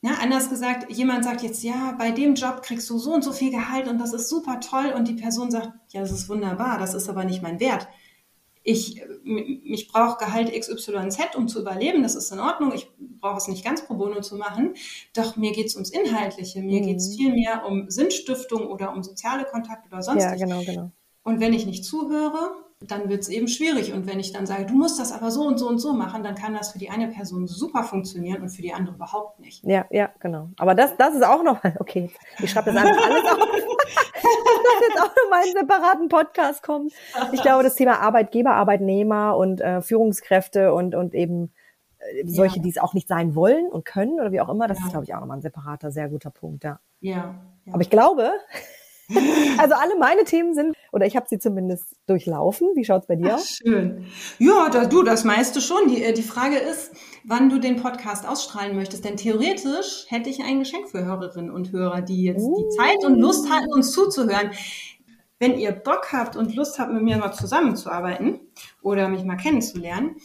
Ja, 0.04 0.14
anders 0.20 0.50
gesagt, 0.50 0.92
jemand 0.92 1.24
sagt 1.24 1.44
jetzt, 1.44 1.64
ja, 1.64 1.96
bei 1.98 2.12
dem 2.12 2.34
Job 2.34 2.64
kriegst 2.64 2.90
du 2.90 2.98
so 2.98 3.14
und 3.14 3.24
so 3.24 3.32
viel 3.32 3.52
Gehalt 3.52 3.88
und 3.88 4.00
das 4.00 4.14
ist 4.14 4.30
super 4.30 4.60
toll 4.60 4.94
und 4.96 5.08
die 5.08 5.14
Person 5.14 5.52
sagt, 5.52 5.70
ja, 5.90 6.02
das 6.02 6.12
ist 6.12 6.28
wunderbar, 6.28 6.80
das 6.80 6.96
ist 6.96 7.08
aber 7.08 7.24
nicht 7.24 7.44
mein 7.44 7.60
Wert. 7.60 7.88
Ich, 8.64 9.02
mich 9.24 9.88
brauche 9.88 10.24
Gehalt 10.24 10.52
XYZ, 10.52 11.36
um 11.36 11.48
zu 11.48 11.62
überleben, 11.62 12.02
das 12.02 12.16
ist 12.16 12.32
in 12.32 12.40
Ordnung, 12.40 12.74
ich 12.74 12.92
brauche 12.98 13.38
es 13.38 13.48
nicht 13.48 13.64
ganz 13.64 13.86
pro 13.86 13.96
bono 13.96 14.22
zu 14.22 14.38
machen, 14.38 14.76
doch 15.14 15.36
mir 15.36 15.52
geht 15.52 15.68
es 15.68 15.76
ums 15.76 15.92
Inhaltliche, 15.92 16.62
mir 16.62 16.82
mhm. 16.82 16.86
geht 16.86 16.98
es 16.98 17.16
viel 17.16 17.34
mehr 17.34 17.66
um 17.68 17.90
Sinnstiftung 17.90 18.68
oder 18.68 18.94
um 18.94 19.04
soziale 19.04 19.46
Kontakte 19.46 19.88
oder 19.90 20.02
sonst 20.02 20.24
Ja, 20.24 20.36
genau, 20.36 20.64
genau. 20.64 20.92
Und 21.24 21.40
wenn 21.40 21.54
ich 21.54 21.66
nicht 21.66 21.86
zuhöre, 21.86 22.52
dann 22.88 23.10
wird 23.10 23.22
es 23.22 23.30
eben 23.30 23.48
schwierig. 23.48 23.94
Und 23.94 24.08
wenn 24.08 24.20
ich 24.20 24.34
dann 24.34 24.48
sage, 24.48 24.66
du 24.66 24.74
musst 24.74 25.00
das 25.00 25.12
aber 25.12 25.30
so 25.30 25.44
und 25.44 25.60
so 25.60 25.68
und 25.68 25.78
so 25.78 25.94
machen, 25.94 26.24
dann 26.24 26.36
kann 26.36 26.54
das 26.54 26.72
für 26.72 26.80
die 26.80 26.90
eine 26.90 27.08
Person 27.10 27.48
super 27.48 27.84
funktionieren 27.84 28.42
und 28.42 28.50
für 28.50 28.64
die 28.64 28.74
andere 28.74 28.96
überhaupt 28.96 29.40
nicht. 29.40 29.64
Ja, 29.64 29.86
ja, 29.92 30.10
genau. 30.20 30.50
Aber 30.58 30.74
das, 30.74 30.98
das 30.98 31.14
ist 31.14 31.24
auch 31.24 31.44
noch, 31.44 31.64
okay, 31.80 32.10
ich 32.40 32.50
schreibe 32.50 32.74
das 32.74 32.84
einfach 32.84 33.06
alles 33.06 33.24
auf, 33.24 33.38
dass 33.38 34.90
jetzt 34.90 35.02
auch 35.02 35.16
noch 35.16 35.30
mal 35.30 35.44
einen 35.44 35.54
separaten 35.54 36.10
Podcast 36.10 36.64
kommt. 36.64 36.92
Ich 37.32 37.42
glaube, 37.42 37.64
das 37.64 37.76
Thema 37.76 38.00
Arbeitgeber, 38.00 38.52
Arbeitnehmer 38.52 39.38
und 39.38 39.62
äh, 39.62 39.82
Führungskräfte 39.82 40.74
und, 40.74 40.96
und 40.96 41.14
eben 41.14 41.52
äh, 42.00 42.26
solche, 42.26 42.58
ja. 42.58 42.64
die 42.64 42.70
es 42.70 42.78
auch 42.80 42.96
nicht 42.96 43.08
sein 43.08 43.36
wollen 43.36 43.68
und 43.68 43.86
können 43.86 44.20
oder 44.20 44.32
wie 44.32 44.42
auch 44.42 44.50
immer, 44.50 44.68
das 44.68 44.80
ja. 44.80 44.86
ist, 44.86 44.92
glaube 44.92 45.06
ich, 45.06 45.14
auch 45.14 45.20
nochmal 45.20 45.38
ein 45.38 45.42
separater, 45.42 45.92
sehr 45.92 46.10
guter 46.10 46.32
Punkt, 46.32 46.64
ja. 46.64 46.80
Ja. 47.00 47.36
ja. 47.66 47.74
Aber 47.74 47.82
ich 47.82 47.90
glaube, 47.92 48.32
also 49.58 49.76
alle 49.76 49.98
meine 50.00 50.24
Themen 50.24 50.54
sind, 50.54 50.76
oder 50.92 51.06
ich 51.06 51.16
habe 51.16 51.26
sie 51.30 51.40
zumindest 51.40 51.96
durchlaufen. 52.08 52.70
Wie 52.76 52.84
schaut's 52.84 53.08
bei 53.08 53.16
dir 53.16 53.36
aus? 53.36 53.60
Schön. 53.64 54.06
Ja, 54.40 54.70
da, 54.70 54.86
du, 54.86 55.04
das 55.04 55.24
meiste 55.24 55.62
schon. 55.62 55.88
Die, 55.88 56.04
äh, 56.04 56.14
die 56.14 56.22
Frage 56.22 56.58
ist, 56.58 56.92
wann 57.24 57.50
du 57.50 57.60
den 57.60 57.82
Podcast 57.82 58.28
ausstrahlen 58.28 58.76
möchtest. 58.76 59.06
Denn 59.06 59.18
theoretisch 59.18 60.06
hätte 60.10 60.30
ich 60.30 60.44
ein 60.44 60.60
Geschenk 60.60 60.90
für 60.90 61.06
Hörerinnen 61.06 61.52
und 61.52 61.72
Hörer, 61.72 62.02
die 62.02 62.24
jetzt 62.24 62.44
uh. 62.44 62.58
die 62.58 62.78
Zeit 62.78 63.06
und 63.06 63.20
Lust 63.20 63.50
hatten, 63.50 63.72
uns 63.74 63.92
zuzuhören. 63.92 64.52
Wenn 65.40 65.58
ihr 65.58 65.72
Bock 65.72 66.12
habt 66.12 66.36
und 66.36 66.56
Lust 66.56 66.78
habt, 66.78 66.94
mit 66.94 67.02
mir 67.02 67.18
mal 67.18 67.32
zusammenzuarbeiten 67.32 68.40
oder 68.82 69.08
mich 69.08 69.24
mal 69.24 69.38
kennenzulernen, 69.38 70.18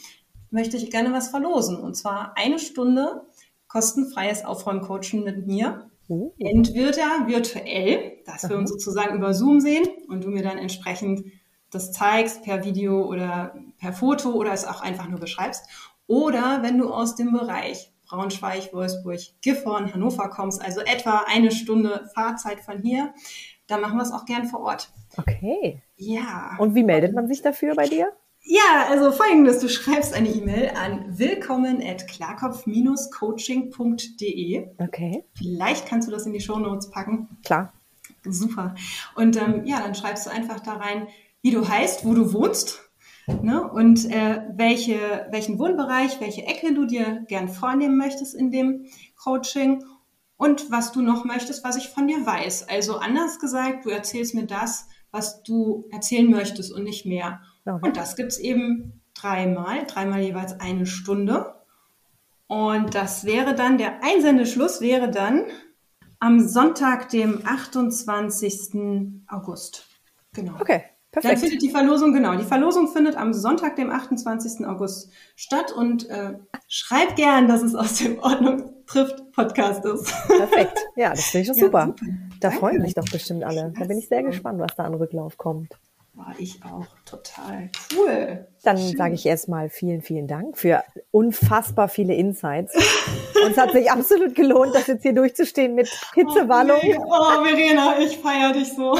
möchte 0.51 0.77
ich 0.77 0.91
gerne 0.91 1.11
was 1.13 1.29
verlosen. 1.29 1.77
Und 1.79 1.95
zwar 1.95 2.33
eine 2.35 2.59
Stunde 2.59 3.25
kostenfreies 3.67 4.45
Aufräumcoaching 4.45 5.23
mit 5.23 5.47
mir 5.47 5.89
Oh. 6.09 6.33
Entweder 6.39 7.27
virtuell, 7.27 8.19
dass 8.25 8.49
wir 8.49 8.57
uns 8.57 8.69
sozusagen 8.69 9.15
über 9.15 9.33
Zoom 9.33 9.59
sehen 9.59 9.85
und 10.07 10.23
du 10.23 10.29
mir 10.29 10.43
dann 10.43 10.57
entsprechend 10.57 11.25
das 11.69 11.91
zeigst 11.91 12.43
per 12.43 12.63
Video 12.63 13.05
oder 13.05 13.55
per 13.77 13.93
Foto 13.93 14.31
oder 14.31 14.53
es 14.53 14.65
auch 14.65 14.81
einfach 14.81 15.09
nur 15.09 15.19
beschreibst. 15.19 15.67
Oder 16.07 16.59
wenn 16.63 16.77
du 16.77 16.91
aus 16.91 17.15
dem 17.15 17.33
Bereich 17.33 17.91
Braunschweig, 18.07 18.73
Wolfsburg, 18.73 19.19
Gifhorn, 19.41 19.93
Hannover 19.93 20.29
kommst, 20.29 20.63
also 20.63 20.79
etwa 20.79 21.25
eine 21.27 21.51
Stunde 21.51 22.09
Fahrzeit 22.15 22.61
von 22.61 22.81
hier, 22.81 23.13
dann 23.67 23.81
machen 23.81 23.97
wir 23.97 24.03
es 24.03 24.13
auch 24.13 24.25
gern 24.25 24.45
vor 24.45 24.61
Ort. 24.61 24.89
Okay. 25.17 25.81
Ja. 25.97 26.55
Und 26.57 26.73
wie 26.73 26.83
meldet 26.83 27.13
man 27.13 27.27
sich 27.27 27.41
dafür 27.41 27.75
bei 27.75 27.87
dir? 27.87 28.13
Ja, 28.49 28.87
also 28.89 29.11
folgendes, 29.11 29.59
du 29.59 29.67
schreibst 29.67 30.13
eine 30.13 30.29
E-Mail 30.29 30.69
an 30.69 31.19
willkommen 31.19 31.83
at 31.85 32.07
klarkopf-coaching.de. 32.07 34.67
Okay. 34.77 35.25
Vielleicht 35.33 35.85
kannst 35.85 36.07
du 36.07 36.13
das 36.13 36.25
in 36.25 36.31
die 36.31 36.39
Show 36.39 36.57
Notes 36.57 36.89
packen. 36.89 37.27
Klar. 37.43 37.73
Super. 38.23 38.73
Und 39.15 39.35
ähm, 39.35 39.65
ja, 39.65 39.81
dann 39.81 39.95
schreibst 39.95 40.25
du 40.25 40.29
einfach 40.29 40.61
da 40.61 40.75
rein, 40.75 41.09
wie 41.41 41.51
du 41.51 41.67
heißt, 41.67 42.05
wo 42.05 42.13
du 42.13 42.31
wohnst 42.31 42.89
ne? 43.27 43.69
und 43.69 44.09
äh, 44.09 44.43
welche, 44.55 45.27
welchen 45.29 45.59
Wohnbereich, 45.59 46.21
welche 46.21 46.43
Ecke 46.43 46.73
du 46.73 46.85
dir 46.85 47.25
gern 47.27 47.49
vornehmen 47.49 47.97
möchtest 47.97 48.33
in 48.33 48.49
dem 48.49 48.85
Coaching 49.21 49.83
und 50.37 50.71
was 50.71 50.93
du 50.93 51.01
noch 51.01 51.25
möchtest, 51.25 51.65
was 51.65 51.75
ich 51.75 51.89
von 51.89 52.07
dir 52.07 52.25
weiß. 52.25 52.69
Also 52.69 52.95
anders 52.95 53.39
gesagt, 53.39 53.83
du 53.83 53.89
erzählst 53.89 54.35
mir 54.35 54.45
das, 54.45 54.87
was 55.11 55.43
du 55.43 55.83
erzählen 55.91 56.31
möchtest 56.31 56.71
und 56.71 56.85
nicht 56.85 57.05
mehr. 57.05 57.41
Okay. 57.75 57.87
Und 57.87 57.97
das 57.97 58.15
gibt 58.15 58.31
es 58.31 58.39
eben 58.39 59.01
dreimal, 59.13 59.85
dreimal 59.85 60.21
jeweils 60.21 60.59
eine 60.59 60.85
Stunde. 60.85 61.55
Und 62.47 62.95
das 62.95 63.25
wäre 63.25 63.55
dann, 63.55 63.77
der 63.77 64.03
Einsendeschluss 64.03 64.81
wäre 64.81 65.11
dann 65.11 65.45
am 66.19 66.39
Sonntag, 66.39 67.09
dem 67.09 67.41
28. 67.45 69.23
August. 69.27 69.85
Genau. 70.33 70.53
Okay. 70.59 70.83
Perfekt. 71.11 71.33
Dann 71.33 71.41
findet 71.41 71.61
die 71.61 71.69
Verlosung, 71.69 72.13
genau, 72.13 72.35
die 72.35 72.43
Verlosung 72.43 72.89
findet 72.89 73.15
am 73.15 73.33
Sonntag, 73.33 73.75
dem 73.75 73.89
28. 73.89 74.67
August 74.67 75.09
statt 75.35 75.71
und 75.71 76.07
äh, 76.09 76.37
schreib 76.67 77.15
gern, 77.15 77.47
dass 77.47 77.63
es 77.63 77.75
aus 77.75 77.95
dem 77.95 78.19
Ordnung, 78.19 78.73
trifft 78.85 79.31
Podcast 79.31 79.83
ist. 79.85 80.05
Perfekt. 80.27 80.77
Ja, 80.95 81.11
das 81.11 81.25
finde 81.25 81.43
ich 81.43 81.47
doch 81.47 81.55
super. 81.59 81.85
super. 81.87 81.95
Da 82.39 82.49
Danke. 82.49 82.57
freuen 82.57 82.81
sich 82.81 82.93
doch 82.93 83.09
bestimmt 83.09 83.43
alle. 83.43 83.73
Da 83.79 83.85
bin 83.85 83.97
ich 83.97 84.07
sehr 84.07 84.21
gespannt, 84.21 84.59
was 84.59 84.75
da 84.75 84.83
an 84.83 84.93
Rücklauf 84.93 85.37
kommt. 85.37 85.69
War 86.17 86.33
ich 86.39 86.59
auch 86.63 86.87
total 87.05 87.69
cool. 87.95 88.47
Dann 88.63 88.77
sage 88.77 89.13
ich 89.13 89.23
erstmal 89.23 89.69
vielen, 89.69 90.01
vielen 90.01 90.27
Dank 90.27 90.57
für 90.57 90.83
unfassbar 91.11 91.89
viele 91.89 92.15
Insights. 92.15 92.73
Und 93.45 93.51
es 93.51 93.57
hat 93.57 93.71
sich 93.71 93.91
absolut 93.91 94.33
gelohnt, 94.33 94.73
das 94.73 94.87
jetzt 94.87 95.03
hier 95.03 95.13
durchzustehen 95.13 95.75
mit 95.75 95.87
Hitzewallung. 96.15 96.79
Oh, 96.83 97.03
oh 97.07 97.43
Verena, 97.45 97.99
ich 97.99 98.17
feiere 98.17 98.51
dich 98.51 98.73
so. 98.73 98.93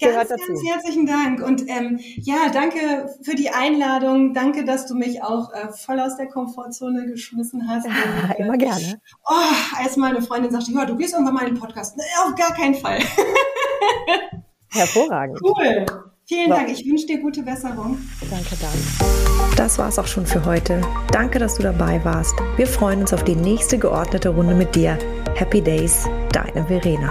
ganz, 0.00 0.28
ganz 0.28 0.60
herzlichen 0.70 1.04
Dank. 1.04 1.42
Und 1.44 1.68
ähm, 1.68 1.98
ja, 1.98 2.48
danke 2.52 3.12
für 3.22 3.34
die 3.34 3.50
Einladung. 3.50 4.34
Danke, 4.34 4.64
dass 4.64 4.86
du 4.86 4.94
mich 4.94 5.24
auch 5.24 5.52
äh, 5.52 5.72
voll 5.72 5.98
aus 5.98 6.16
der 6.16 6.28
Komfortzone 6.28 7.06
geschmissen 7.06 7.68
hast. 7.68 7.88
Äh, 8.32 8.42
immer 8.42 8.56
gerne. 8.56 9.00
Oh, 9.28 9.78
als 9.82 9.96
meine 9.96 10.22
Freundin 10.22 10.52
sagte, 10.52 10.70
ja, 10.72 10.84
du 10.84 10.96
gehst 10.96 11.12
irgendwann 11.12 11.34
mal 11.34 11.46
in 11.46 11.54
den 11.54 11.60
Podcast. 11.60 11.96
Nee, 11.96 12.04
auf 12.24 12.34
gar 12.36 12.54
keinen 12.54 12.74
Fall. 12.74 13.00
Hervorragend. 14.72 15.38
Cool. 15.42 15.86
Vielen. 16.24 16.50
Dank. 16.50 16.70
Ich 16.70 16.86
wünsche 16.86 17.06
dir 17.06 17.20
gute 17.20 17.42
Besserung. 17.42 17.98
Danke, 18.30 18.56
danke. 18.60 19.54
Das 19.56 19.78
war's 19.78 19.98
auch 19.98 20.06
schon 20.06 20.24
für 20.24 20.44
heute. 20.44 20.80
Danke, 21.10 21.38
dass 21.38 21.56
du 21.56 21.62
dabei 21.62 22.02
warst. 22.04 22.34
Wir 22.56 22.66
freuen 22.66 23.00
uns 23.00 23.12
auf 23.12 23.24
die 23.24 23.36
nächste 23.36 23.78
geordnete 23.78 24.30
Runde 24.30 24.54
mit 24.54 24.74
dir. 24.74 24.98
Happy 25.34 25.60
Days, 25.60 26.08
deine 26.32 26.64
Verena. 26.64 27.10